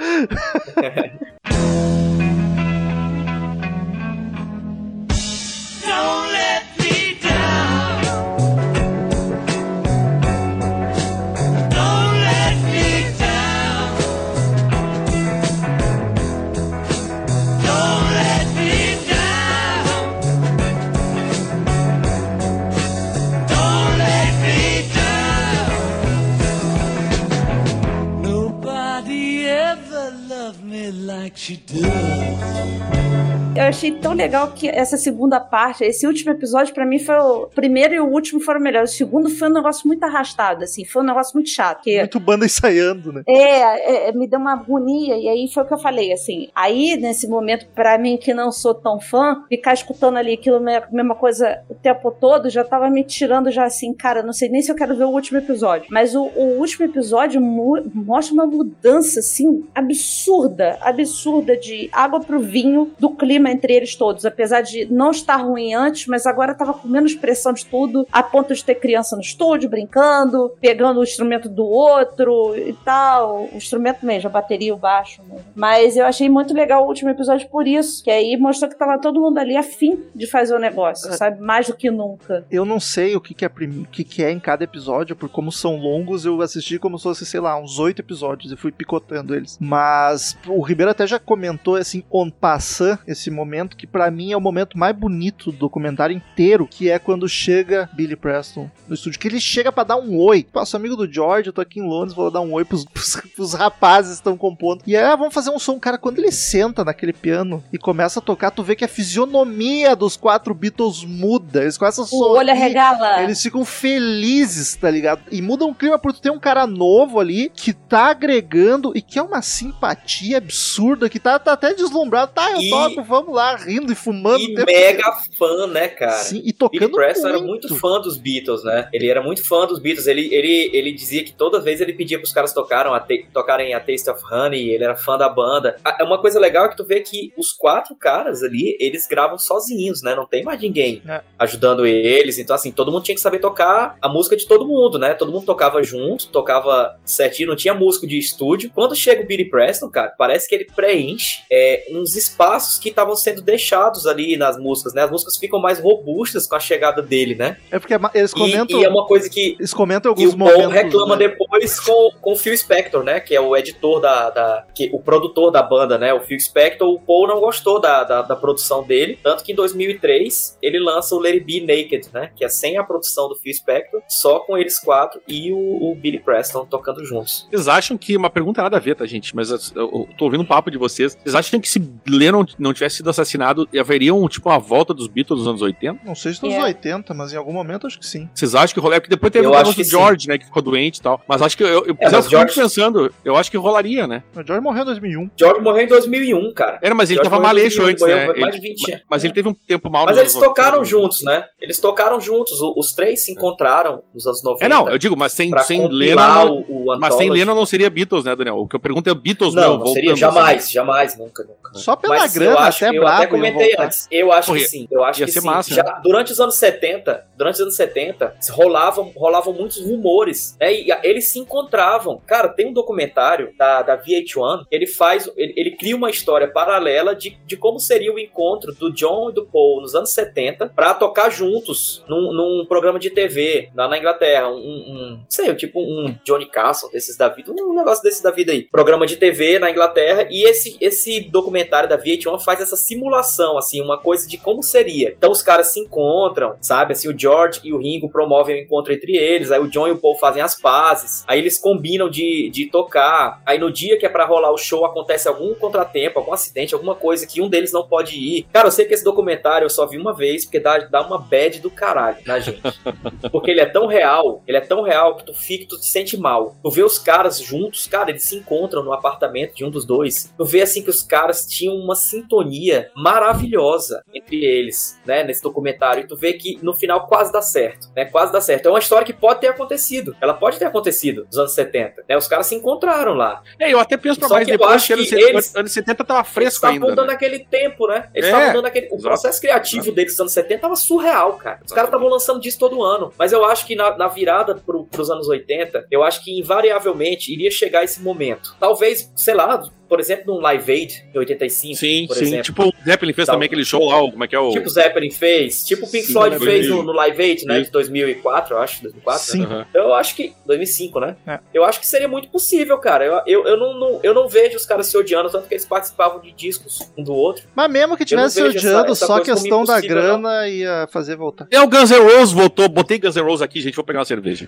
Like 31.24 31.38
she 31.38 31.56
does. 31.56 33.13
Eu 33.56 33.62
achei 33.62 33.92
tão 33.92 34.14
legal 34.14 34.50
que 34.50 34.68
essa 34.68 34.96
segunda 34.96 35.38
parte, 35.38 35.84
esse 35.84 36.06
último 36.08 36.32
episódio, 36.32 36.74
pra 36.74 36.84
mim 36.84 36.98
foi 36.98 37.14
o 37.16 37.46
primeiro 37.54 37.94
e 37.94 38.00
o 38.00 38.06
último 38.06 38.40
foram 38.40 38.58
melhores. 38.60 38.92
O 38.92 38.96
segundo 38.96 39.30
foi 39.30 39.48
um 39.48 39.52
negócio 39.52 39.86
muito 39.86 40.02
arrastado, 40.02 40.64
assim, 40.64 40.84
foi 40.84 41.02
um 41.02 41.06
negócio 41.06 41.34
muito 41.36 41.50
chato. 41.50 41.82
Que 41.82 41.98
Muito 42.00 42.18
banda 42.18 42.44
ensaiando, 42.44 43.12
né? 43.12 43.22
É, 43.28 44.08
é, 44.08 44.12
me 44.12 44.26
deu 44.26 44.40
uma 44.40 44.54
agonia, 44.54 45.16
e 45.16 45.28
aí 45.28 45.48
foi 45.54 45.62
o 45.62 45.66
que 45.66 45.72
eu 45.72 45.78
falei, 45.78 46.12
assim. 46.12 46.48
Aí, 46.52 46.96
nesse 46.96 47.28
momento, 47.28 47.66
pra 47.74 47.96
mim 47.96 48.16
que 48.16 48.34
não 48.34 48.50
sou 48.50 48.74
tão 48.74 48.98
fã, 48.98 49.44
ficar 49.48 49.72
escutando 49.74 50.16
ali 50.16 50.34
aquilo, 50.34 50.58
me- 50.60 50.82
mesma 50.90 51.14
coisa 51.14 51.60
o 51.70 51.74
tempo 51.76 52.10
todo, 52.10 52.50
já 52.50 52.64
tava 52.64 52.90
me 52.90 53.04
tirando 53.04 53.52
já 53.52 53.64
assim, 53.64 53.94
cara, 53.94 54.20
não 54.20 54.32
sei 54.32 54.48
nem 54.48 54.62
se 54.62 54.72
eu 54.72 54.74
quero 54.76 54.96
ver 54.96 55.04
o 55.04 55.10
último 55.10 55.38
episódio. 55.38 55.86
Mas 55.90 56.16
o, 56.16 56.24
o 56.24 56.58
último 56.58 56.86
episódio 56.86 57.40
mostra 57.40 58.34
uma 58.34 58.46
mudança, 58.46 59.20
assim, 59.20 59.64
absurda, 59.72 60.76
absurda 60.80 61.56
de 61.56 61.88
água 61.92 62.18
pro 62.18 62.40
vinho 62.40 62.90
do 62.98 63.10
clima 63.10 63.43
entre 63.50 63.74
eles 63.74 63.94
todos. 63.94 64.24
Apesar 64.24 64.62
de 64.62 64.86
não 64.86 65.10
estar 65.10 65.36
ruim 65.36 65.74
antes, 65.74 66.06
mas 66.06 66.26
agora 66.26 66.54
tava 66.54 66.74
com 66.74 66.88
menos 66.88 67.14
pressão 67.14 67.52
de 67.52 67.64
tudo, 67.66 68.06
a 68.12 68.22
ponto 68.22 68.54
de 68.54 68.64
ter 68.64 68.76
criança 68.76 69.16
no 69.16 69.22
estúdio 69.22 69.68
brincando, 69.68 70.52
pegando 70.60 71.00
o 71.00 71.02
instrumento 71.02 71.48
do 71.48 71.64
outro 71.64 72.54
e 72.56 72.72
tal. 72.84 73.48
O 73.52 73.56
instrumento 73.56 74.04
mesmo, 74.04 74.28
a 74.28 74.32
bateria, 74.32 74.74
o 74.74 74.78
baixo. 74.78 75.22
Mesmo. 75.22 75.44
Mas 75.54 75.96
eu 75.96 76.06
achei 76.06 76.28
muito 76.28 76.54
legal 76.54 76.84
o 76.84 76.88
último 76.88 77.10
episódio 77.10 77.48
por 77.48 77.66
isso, 77.66 78.02
que 78.02 78.10
aí 78.10 78.36
mostrou 78.36 78.70
que 78.70 78.78
tava 78.78 78.98
todo 78.98 79.20
mundo 79.20 79.38
ali 79.38 79.56
afim 79.56 80.02
de 80.14 80.26
fazer 80.26 80.54
o 80.54 80.58
negócio, 80.58 81.12
sabe? 81.14 81.40
Mais 81.40 81.66
do 81.66 81.74
que 81.74 81.90
nunca. 81.90 82.44
Eu 82.50 82.64
não 82.64 82.80
sei 82.80 83.16
o 83.16 83.20
que, 83.20 83.34
que, 83.34 83.44
é, 83.44 83.48
o 83.48 83.86
que, 83.86 84.04
que 84.04 84.22
é 84.22 84.30
em 84.30 84.40
cada 84.40 84.64
episódio, 84.64 85.16
por 85.16 85.28
como 85.28 85.50
são 85.50 85.76
longos, 85.76 86.24
eu 86.24 86.40
assisti 86.40 86.78
como 86.78 86.98
se 86.98 87.04
fosse, 87.04 87.26
sei 87.26 87.40
lá, 87.40 87.58
uns 87.58 87.78
oito 87.78 88.00
episódios 88.00 88.52
e 88.52 88.56
fui 88.56 88.72
picotando 88.72 89.34
eles. 89.34 89.58
Mas 89.60 90.36
o 90.46 90.60
Ribeiro 90.60 90.90
até 90.90 91.06
já 91.06 91.18
comentou, 91.18 91.76
assim, 91.76 92.02
on 92.10 92.30
passant, 92.30 92.98
esse 93.06 93.30
momento 93.34 93.76
que 93.76 93.86
pra 93.86 94.10
mim 94.10 94.32
é 94.32 94.36
o 94.36 94.40
momento 94.40 94.78
mais 94.78 94.94
bonito 94.96 95.50
do 95.52 95.58
documentário 95.58 96.16
inteiro, 96.16 96.66
que 96.70 96.90
é 96.90 96.98
quando 96.98 97.28
chega 97.28 97.88
Billy 97.92 98.16
Preston 98.16 98.70
no 98.88 98.94
estúdio, 98.94 99.18
que 99.18 99.28
ele 99.28 99.40
chega 99.40 99.70
pra 99.72 99.84
dar 99.84 99.96
um 99.96 100.16
oi. 100.18 100.46
Pá, 100.52 100.64
sou 100.64 100.78
amigo 100.78 100.96
do 100.96 101.10
George, 101.12 101.48
eu 101.48 101.52
tô 101.52 101.60
aqui 101.60 101.80
em 101.80 101.86
Londres, 101.88 102.14
vou 102.14 102.30
dar 102.30 102.40
um 102.40 102.52
oi 102.52 102.64
pros, 102.64 102.84
pros, 102.88 103.16
pros 103.34 103.54
rapazes 103.54 104.12
que 104.12 104.16
estão 104.18 104.36
compondo. 104.36 104.82
E 104.86 104.96
aí, 104.96 105.04
ah, 105.04 105.16
vamos 105.16 105.34
fazer 105.34 105.50
um 105.50 105.58
som. 105.58 105.78
Cara, 105.78 105.98
quando 105.98 106.18
ele 106.18 106.30
senta 106.32 106.84
naquele 106.84 107.12
piano 107.12 107.62
e 107.72 107.78
começa 107.78 108.18
a 108.20 108.22
tocar, 108.22 108.50
tu 108.50 108.62
vê 108.62 108.76
que 108.76 108.84
a 108.84 108.88
fisionomia 108.88 109.96
dos 109.96 110.16
quatro 110.16 110.54
Beatles 110.54 111.04
muda. 111.04 111.62
Eles 111.62 111.76
começam 111.78 112.04
a 112.04 112.08
O 112.10 112.20
olho 112.22 112.34
sorrir. 112.36 112.50
arregala. 112.50 113.22
Eles 113.22 113.42
ficam 113.42 113.64
felizes, 113.64 114.76
tá 114.76 114.90
ligado? 114.90 115.22
E 115.30 115.40
muda 115.42 115.64
um 115.64 115.74
clima 115.74 115.98
porque 115.98 116.18
tu 116.18 116.22
tem 116.22 116.32
um 116.32 116.38
cara 116.38 116.66
novo 116.66 117.18
ali 117.18 117.50
que 117.54 117.72
tá 117.72 118.10
agregando 118.10 118.92
e 118.94 119.00
que 119.02 119.18
é 119.18 119.22
uma 119.22 119.42
simpatia 119.42 120.38
absurda, 120.38 121.08
que 121.08 121.18
tá, 121.18 121.38
tá 121.38 121.52
até 121.52 121.72
deslumbrado. 121.74 122.32
Tá, 122.32 122.50
eu 122.52 122.60
E- 122.60 122.70
toco, 122.70 123.02
vamos 123.02 123.23
lá, 123.32 123.56
rindo 123.56 123.92
e 123.92 123.94
fumando. 123.94 124.40
E 124.40 124.54
tempo 124.54 124.66
mega 124.66 125.12
fã, 125.38 125.66
né, 125.66 125.88
cara? 125.88 126.12
Sim, 126.12 126.38
e 126.38 126.40
Billy 126.42 126.52
tocando 126.54 126.92
Preston 126.92 127.28
era 127.28 127.38
muito. 127.38 127.68
muito 127.68 127.76
fã 127.80 128.00
dos 128.00 128.16
Beatles, 128.16 128.64
né? 128.64 128.88
Ele 128.92 129.08
era 129.08 129.22
muito 129.22 129.44
fã 129.46 129.66
dos 129.66 129.78
Beatles. 129.78 130.06
Ele, 130.06 130.32
ele, 130.34 130.70
ele 130.72 130.92
dizia 130.92 131.24
que 131.24 131.32
toda 131.32 131.60
vez 131.60 131.80
ele 131.80 131.92
pedia 131.92 132.18
pros 132.18 132.32
caras 132.32 132.52
tocaram 132.52 132.92
a 132.94 133.00
te- 133.00 133.26
tocarem 133.32 133.74
a 133.74 133.80
Taste 133.80 134.10
of 134.10 134.22
Honey, 134.30 134.70
ele 134.70 134.84
era 134.84 134.96
fã 134.96 135.16
da 135.16 135.28
banda. 135.28 135.76
É 135.98 136.04
uma 136.04 136.18
coisa 136.20 136.38
legal 136.40 136.68
que 136.68 136.76
tu 136.76 136.84
vê 136.84 137.00
que 137.00 137.32
os 137.36 137.52
quatro 137.52 137.94
caras 137.94 138.42
ali, 138.42 138.76
eles 138.80 139.06
gravam 139.06 139.38
sozinhos, 139.38 140.02
né? 140.02 140.14
Não 140.14 140.26
tem 140.26 140.42
mais 140.44 140.60
ninguém 140.60 141.02
É. 141.08 141.22
ajudando 141.38 141.86
eles. 141.86 142.38
Então, 142.38 142.54
assim, 142.56 142.70
todo 142.72 142.90
mundo 142.90 143.04
tinha 143.04 143.14
que 143.14 143.20
saber 143.20 143.38
tocar 143.38 143.96
a 144.00 144.08
música 144.08 144.36
de 144.36 144.46
todo 144.46 144.66
mundo, 144.66 144.98
né? 144.98 145.14
Todo 145.14 145.30
mundo 145.32 145.46
tocava 145.46 145.82
junto, 145.82 146.28
tocava 146.28 146.98
certinho, 147.04 147.48
não 147.48 147.56
tinha 147.56 147.74
músico 147.74 148.06
de 148.06 148.18
estúdio. 148.18 148.70
Quando 148.74 148.94
chega 148.94 149.22
o 149.22 149.26
Billy 149.26 149.44
Preston, 149.48 149.88
cara, 149.90 150.08
parece 150.16 150.48
que 150.48 150.54
ele 150.54 150.64
preenche 150.64 151.42
é, 151.50 151.86
uns 151.90 152.16
espaços 152.16 152.78
que 152.78 152.88
estavam 152.88 153.13
sendo 153.16 153.42
deixados 153.42 154.06
ali 154.06 154.36
nas 154.36 154.58
músicas, 154.58 154.94
né? 154.94 155.02
As 155.02 155.10
músicas 155.10 155.36
ficam 155.36 155.60
mais 155.60 155.78
robustas 155.80 156.46
com 156.46 156.56
a 156.56 156.60
chegada 156.60 157.02
dele, 157.02 157.34
né? 157.34 157.56
É 157.70 157.78
porque 157.78 157.94
é 157.94 158.00
eles 158.14 158.32
E- 158.32 158.34
comentam. 158.34 158.80
E, 158.80 158.84
é 158.84 158.88
uma 158.88 159.06
coisa 159.06 159.28
que 159.28 159.56
Eles 159.58 159.72
comentam 159.74 160.10
e 160.10 160.24
alguns 160.24 160.34
o 160.34 160.38
Paul 160.38 160.50
momentos. 160.50 160.72
reclama 160.74 161.16
né? 161.16 161.28
depois 161.28 161.80
com, 161.80 162.10
com 162.20 162.32
o 162.32 162.36
Phil 162.36 162.56
Spector, 162.56 163.02
né? 163.02 163.20
Que 163.20 163.34
é 163.34 163.40
o 163.40 163.56
editor 163.56 164.00
da. 164.00 164.30
da- 164.30 164.66
que, 164.74 164.90
o 164.92 165.00
produtor 165.00 165.50
da 165.50 165.62
banda, 165.62 165.98
né? 165.98 166.12
O 166.14 166.20
Phil 166.20 166.38
Spector. 166.40 166.88
O 166.88 166.98
Paul 167.00 167.26
não 167.28 167.40
gostou 167.40 167.80
da, 167.80 168.04
da, 168.04 168.22
da 168.22 168.36
produção 168.36 168.82
dele. 168.84 169.18
Tanto 169.22 169.42
que 169.44 169.52
em 169.52 169.54
2003 169.54 170.58
ele 170.62 170.78
lança 170.78 171.14
o 171.14 171.18
Let 171.18 171.34
It 171.34 171.44
Be 171.44 171.60
Naked, 171.60 172.08
né? 172.12 172.30
Que 172.36 172.44
é 172.44 172.48
sem 172.48 172.76
a 172.76 172.84
produção 172.84 173.28
do 173.28 173.36
Phil 173.36 173.52
Spector, 173.52 174.00
só 174.08 174.40
com 174.40 174.56
eles 174.56 174.78
quatro 174.78 175.20
e 175.26 175.52
o, 175.52 175.56
o 175.90 175.94
Billy 175.94 176.18
Preston 176.18 176.64
tocando 176.66 177.04
juntos. 177.04 177.46
Vocês 177.50 177.68
acham 177.68 177.96
que. 177.96 178.16
Uma 178.16 178.30
pergunta 178.30 178.62
nada 178.62 178.76
a 178.76 178.80
ver, 178.80 178.94
tá, 178.96 179.04
gente? 179.06 179.34
Mas 179.34 179.50
eu, 179.50 179.58
eu 179.76 180.08
tô 180.16 180.24
ouvindo 180.26 180.40
um 180.42 180.46
papo 180.46 180.70
de 180.70 180.78
vocês. 180.78 181.16
Vocês 181.22 181.34
acham 181.34 181.60
que 181.60 181.68
se 181.68 181.80
Lennon 182.08 182.44
não 182.58 182.72
tivesse 182.72 183.02
sido 183.04 183.10
assassinado, 183.10 183.68
haveriam, 183.78 184.26
tipo, 184.28 184.48
uma 184.48 184.58
volta 184.58 184.94
dos 184.94 185.06
Beatles 185.06 185.40
nos 185.40 185.48
anos 185.48 185.62
80? 185.62 186.00
Não 186.04 186.14
sei 186.14 186.32
se 186.32 186.42
nos 186.42 186.54
É. 186.54 186.62
80, 186.62 187.12
mas 187.12 187.32
em 187.32 187.36
algum 187.36 187.52
momento 187.52 187.86
acho 187.86 187.98
que 187.98 188.06
sim. 188.06 188.28
Vocês 188.34 188.54
acham 188.54 188.72
que 188.74 188.80
rolou? 188.80 188.94
Porque 189.00 189.10
depois 189.10 189.32
teve 189.32 189.44
Eu 189.46 189.50
o 189.50 189.54
negócio 189.56 189.76
do 189.82 189.88
George, 189.88 190.26
né? 190.28 190.38
Que 190.38 190.46
ficou 190.46 190.62
doente 190.62 190.96
e 190.98 191.02
tal. 191.02 191.20
Mas 191.28 191.42
acho 191.42 191.56
que 191.56 191.62
eu, 191.62 191.68
eu, 191.86 191.96
É, 192.00 192.06
eu 192.06 192.22
George- 192.22 192.54
pensando, 192.54 193.12
eu 193.24 193.36
acho 193.36 193.50
que 193.50 193.56
rolaria, 193.56 194.06
né? 194.06 194.22
O 194.34 194.42
George 194.42 194.62
morreu 194.62 194.82
em 194.82 194.86
2001. 194.86 195.30
George 195.36 195.60
morreu 195.60 195.84
em 195.84 195.88
2001, 195.88 196.52
cara. 196.54 196.78
Era, 196.80 196.94
mas 196.94 197.10
ele 197.10 197.16
George 197.16 197.30
tava 197.30 197.42
maleixo 197.42 197.82
2001, 197.82 197.90
antes, 197.90 198.06
né? 198.06 198.26
mais 198.40 198.54
Ele- 198.54 198.60
de 198.62 198.68
20 198.68 198.92
anos. 198.92 199.04
mas 199.10 199.24
ele 199.24 199.32
teve 199.34 199.48
um 199.48 199.54
tempo 199.54 199.90
mal 199.90 200.06
Mas 200.06 200.16
eles 200.18 200.34
anos 200.34 200.46
tocaram 200.46 200.78
80. 200.80 200.84
juntos, 200.90 201.22
né? 201.22 201.44
Eles 201.60 201.78
tocaram 201.78 202.20
juntos. 202.20 202.58
Os 202.76 202.92
três 202.94 203.24
se 203.24 203.32
encontraram 203.32 204.02
nos 204.14 204.26
anos 204.26 204.42
90. 204.42 204.64
É, 204.64 204.68
não, 204.68 204.88
eu 204.88 204.98
digo, 204.98 205.16
mas 205.16 205.32
sem, 205.32 205.50
sem 205.64 205.86
Lennon. 205.88 206.64
o, 206.68 206.92
o 206.94 206.98
Mas 206.98 207.14
sem. 207.14 207.28
Lennon 207.30 207.54
não 207.54 207.66
seria 207.66 207.90
Beatles, 207.90 208.24
né, 208.24 208.34
Daniel? 208.36 208.56
O 208.58 208.68
que 208.68 208.76
eu 208.76 208.80
pergunto 208.80 209.08
é 209.10 209.14
Beatles, 209.14 209.54
Não, 209.54 209.60
meu, 209.62 209.70
não 209.72 209.76
voltando. 209.78 209.94
seria 209.94 210.16
jamais, 210.16 210.70
jamais, 210.70 211.18
nunca, 211.18 211.42
nunca. 211.42 211.74
Só 211.74 211.96
pela 211.96 212.16
Mas 212.18 212.34
grana, 212.34 212.60
acho, 212.60 212.83
até 212.88 212.96
eu 212.96 213.00
brabo. 213.00 213.16
até 213.22 213.26
comentei 213.26 213.74
antes. 213.78 214.08
Eu 214.10 214.32
acho 214.32 214.48
Porra, 214.48 214.58
que 214.60 214.64
sim. 214.66 214.88
Eu 214.90 215.04
acho 215.04 215.20
ia 215.20 215.26
que 215.26 215.32
ser 215.32 215.40
sim. 215.40 215.46
massa, 215.46 215.74
Já, 215.74 215.82
né? 215.82 216.00
durante 216.02 216.32
os 216.32 216.40
anos 216.40 216.56
70, 216.56 217.26
durante 217.36 217.54
os 217.56 217.60
anos 217.60 217.76
70, 217.76 218.36
rolavam, 218.50 219.12
rolavam 219.16 219.52
muitos 219.52 219.80
rumores. 219.80 220.56
Né? 220.60 220.74
E 220.82 220.92
a- 220.92 221.00
eles 221.02 221.26
se 221.28 221.38
encontravam. 221.38 222.20
Cara, 222.26 222.48
tem 222.48 222.66
um 222.66 222.72
documentário 222.72 223.52
da, 223.58 223.82
da 223.82 223.96
VH1. 223.96 224.64
Ele 224.70 224.86
faz. 224.86 225.30
Ele, 225.36 225.52
ele 225.56 225.70
cria 225.76 225.96
uma 225.96 226.10
história 226.10 226.48
paralela 226.48 227.14
de, 227.14 227.36
de 227.46 227.56
como 227.56 227.78
seria 227.78 228.12
o 228.12 228.18
encontro 228.18 228.72
do 228.72 228.92
John 228.92 229.30
e 229.30 229.32
do 229.32 229.44
Paul 229.44 229.80
nos 229.80 229.94
anos 229.94 230.12
70 230.12 230.68
pra 230.74 230.94
tocar 230.94 231.30
juntos 231.30 232.04
num, 232.08 232.32
num 232.32 232.66
programa 232.66 232.98
de 232.98 233.10
TV 233.10 233.70
lá 233.74 233.88
na 233.88 233.98
Inglaterra. 233.98 234.48
Um, 234.50 234.56
um 234.56 235.20
sei, 235.28 235.54
tipo 235.54 235.80
um 235.80 236.14
Johnny 236.24 236.46
Castle 236.46 236.90
desses 236.90 237.16
da 237.16 237.28
vida, 237.28 237.52
um 237.52 237.74
negócio 237.74 238.02
desses 238.02 238.20
da 238.22 238.30
vida 238.30 238.52
aí. 238.52 238.62
Programa 238.70 239.06
de 239.06 239.16
TV 239.16 239.58
na 239.58 239.70
Inglaterra 239.70 240.26
e 240.30 240.44
esse, 240.44 240.76
esse 240.80 241.20
documentário 241.20 241.88
da 241.88 241.98
VH1 241.98 242.40
faz 242.40 242.60
essa 242.60 242.73
simulação, 242.76 243.58
assim, 243.58 243.80
uma 243.80 243.98
coisa 243.98 244.26
de 244.26 244.36
como 244.36 244.62
seria. 244.62 245.14
Então 245.16 245.30
os 245.30 245.42
caras 245.42 245.72
se 245.72 245.80
encontram, 245.80 246.56
sabe? 246.60 246.92
Assim, 246.92 247.08
o 247.08 247.18
George 247.18 247.60
e 247.64 247.72
o 247.72 247.78
Ringo 247.78 248.08
promovem 248.08 248.56
o 248.56 248.58
encontro 248.60 248.92
entre 248.92 249.16
eles, 249.16 249.50
aí 249.50 249.60
o 249.60 249.68
John 249.68 249.88
e 249.88 249.92
o 249.92 249.98
Paul 249.98 250.16
fazem 250.16 250.42
as 250.42 250.54
pazes, 250.54 251.24
aí 251.26 251.38
eles 251.38 251.58
combinam 251.58 252.08
de, 252.08 252.50
de 252.50 252.66
tocar, 252.66 253.42
aí 253.44 253.58
no 253.58 253.72
dia 253.72 253.98
que 253.98 254.06
é 254.06 254.08
pra 254.08 254.24
rolar 254.24 254.52
o 254.52 254.58
show 254.58 254.84
acontece 254.84 255.28
algum 255.28 255.54
contratempo, 255.54 256.18
algum 256.18 256.32
acidente, 256.32 256.74
alguma 256.74 256.94
coisa 256.94 257.26
que 257.26 257.40
um 257.40 257.48
deles 257.48 257.72
não 257.72 257.86
pode 257.86 258.16
ir. 258.16 258.46
Cara, 258.52 258.68
eu 258.68 258.72
sei 258.72 258.84
que 258.84 258.94
esse 258.94 259.04
documentário 259.04 259.64
eu 259.64 259.70
só 259.70 259.86
vi 259.86 259.98
uma 259.98 260.14
vez, 260.14 260.44
porque 260.44 260.60
dá, 260.60 260.78
dá 260.78 261.06
uma 261.06 261.18
bad 261.18 261.60
do 261.60 261.70
caralho 261.70 262.18
na 262.26 262.38
gente. 262.38 262.62
Porque 263.30 263.50
ele 263.50 263.60
é 263.60 263.66
tão 263.66 263.86
real, 263.86 264.42
ele 264.46 264.56
é 264.56 264.60
tão 264.60 264.82
real 264.82 265.16
que 265.16 265.24
tu 265.24 265.34
fica, 265.34 265.66
tu 265.68 265.78
te 265.78 265.86
sente 265.86 266.16
mal. 266.16 266.56
Tu 266.62 266.70
vê 266.70 266.82
os 266.82 266.98
caras 266.98 267.40
juntos, 267.40 267.86
cara, 267.86 268.10
eles 268.10 268.22
se 268.22 268.36
encontram 268.36 268.82
no 268.82 268.92
apartamento 268.92 269.54
de 269.54 269.64
um 269.64 269.70
dos 269.70 269.84
dois. 269.84 270.32
Tu 270.36 270.44
vê 270.44 270.62
assim 270.62 270.82
que 270.82 270.90
os 270.90 271.02
caras 271.02 271.46
tinham 271.46 271.74
uma 271.76 271.94
sintonia 271.94 272.63
maravilhosa 272.96 274.02
entre 274.14 274.44
eles, 274.44 274.98
né, 275.06 275.22
nesse 275.24 275.42
documentário. 275.42 276.04
E 276.04 276.06
tu 276.06 276.16
vê 276.16 276.34
que 276.34 276.58
no 276.62 276.74
final 276.74 277.06
quase 277.06 277.32
dá 277.32 277.42
certo, 277.42 277.88
né? 277.96 278.04
Quase 278.04 278.32
dá 278.32 278.40
certo. 278.40 278.66
É 278.66 278.70
uma 278.70 278.78
história 278.78 279.04
que 279.04 279.12
pode 279.12 279.40
ter 279.40 279.48
acontecido. 279.48 280.16
Ela 280.20 280.34
pode 280.34 280.58
ter 280.58 280.64
acontecido 280.64 281.24
nos 281.26 281.38
anos 281.38 281.54
70, 281.54 282.04
né? 282.08 282.16
Os 282.16 282.26
caras 282.28 282.46
se 282.46 282.54
encontraram 282.54 283.14
lá. 283.14 283.42
É, 283.58 283.72
eu 283.72 283.78
até 283.78 283.96
penso 283.96 284.18
pra 284.18 284.28
Só 284.28 284.34
mais 284.34 284.46
depois, 284.46 284.72
acho 284.72 284.86
que 284.86 284.92
anos, 284.92 285.04
que 285.04 285.10
70, 285.10 285.30
eles- 285.30 285.56
anos 285.56 285.72
70 285.72 286.04
tava 286.04 286.20
Eles 286.20 286.32
fresco 286.32 286.54
estavam 286.66 286.74
ainda. 286.88 286.94
dando 286.96 287.08
né? 287.08 287.14
aquele 287.14 287.38
tempo, 287.40 287.86
né? 287.86 288.08
Eles 288.14 288.28
É, 288.28 288.32
estavam 288.32 288.52
dando 288.54 288.66
aquele. 288.66 288.88
O 288.92 288.98
processo 289.00 289.40
criativo 289.40 289.92
deles 289.92 290.12
nos 290.12 290.20
anos 290.20 290.32
70 290.32 290.60
tava 290.60 290.76
surreal, 290.76 291.34
cara. 291.34 291.60
Os 291.64 291.72
caras 291.72 291.88
estavam 291.88 292.08
lançando 292.08 292.40
disso 292.40 292.58
todo 292.58 292.82
ano. 292.82 293.12
Mas 293.18 293.32
eu 293.32 293.44
acho 293.44 293.66
que 293.66 293.74
na, 293.74 293.96
na 293.96 294.08
virada 294.08 294.54
pro, 294.54 294.84
pros 294.84 295.10
anos 295.10 295.28
80, 295.28 295.86
eu 295.90 296.02
acho 296.02 296.22
que 296.24 296.38
invariavelmente 296.38 297.32
iria 297.32 297.50
chegar 297.50 297.84
esse 297.84 298.00
momento. 298.02 298.54
Talvez, 298.58 299.10
sei 299.16 299.34
lá, 299.34 299.62
por 299.88 300.00
exemplo, 300.00 300.34
num 300.34 300.40
Live 300.40 300.70
Aid 300.72 301.04
em 301.14 301.18
85. 301.18 301.74
Sim, 301.78 302.06
por 302.06 302.16
sim. 302.16 302.24
exemplo. 302.24 302.44
Tipo, 302.44 302.68
o 302.68 302.72
Zeppelin 302.84 303.12
fez 303.12 303.24
Então, 303.26 303.34
também 303.34 303.46
aquele 303.46 303.64
show 303.64 303.84
lá, 303.86 303.98
como 304.10 304.24
é 304.24 304.28
que 304.28 304.34
é 304.34 304.38
o. 304.38 304.50
Tipo 304.50 304.66
o 304.66 304.70
Zeppelin 304.70 305.10
fez, 305.10 305.64
tipo 305.64 305.86
o 305.86 305.90
Pink 305.90 306.06
Sim, 306.06 306.12
Floyd 306.12 306.30
né, 306.38 306.38
fez 306.38 306.66
2000. 306.66 306.76
no, 306.76 306.82
no 306.84 306.92
Live 306.92 307.22
Aid, 307.22 307.44
né, 307.46 307.56
Sim. 307.58 307.62
de 307.64 307.70
2004, 307.70 308.54
eu 308.54 308.58
acho, 308.60 308.82
2004. 308.82 309.22
né? 309.38 309.46
Sim. 309.46 309.52
Aham. 309.52 309.66
Eu 309.74 309.94
acho 309.94 310.14
que. 310.16 310.32
2005, 310.46 311.00
né? 311.00 311.16
É. 311.26 311.38
Eu 311.52 311.64
acho 311.64 311.80
que 311.80 311.86
seria 311.86 312.08
muito 312.08 312.28
possível, 312.28 312.76
cara. 312.78 313.04
Eu, 313.04 313.20
eu, 313.26 313.46
eu, 313.46 313.56
não, 313.56 313.78
não- 313.78 314.00
eu 314.02 314.14
não 314.14 314.28
vejo 314.28 314.56
os 314.56 314.66
caras 314.66 314.86
se 314.86 314.96
odiando, 314.96 315.30
tanto 315.30 315.46
que 315.48 315.54
eles 315.54 315.64
participavam 315.64 316.20
de 316.20 316.32
discos 316.32 316.80
um 316.96 317.02
do 317.02 317.14
outro. 317.14 317.44
Mas 317.54 317.70
mesmo 317.70 317.96
que 317.96 318.02
não 318.02 318.06
tivesse 318.06 318.34
se 318.34 318.42
odiando, 318.42 318.92
essa 318.92 319.06
só 319.06 319.20
questão 319.20 319.64
da 319.64 319.80
grana 319.80 320.48
ia 320.48 320.88
fazer 320.90 321.16
voltar. 321.16 321.46
É 321.50 321.60
o 321.60 321.68
Guns 321.68 321.90
N' 321.90 321.98
Roses 321.98 322.32
voltou, 322.32 322.68
botei 322.68 322.98
Guns 322.98 323.16
N' 323.16 323.22
Roses 323.22 323.42
aqui, 323.42 323.60
gente, 323.60 323.74
vou 323.76 323.84
pegar 323.84 324.00
uma 324.00 324.04
cerveja. 324.04 324.46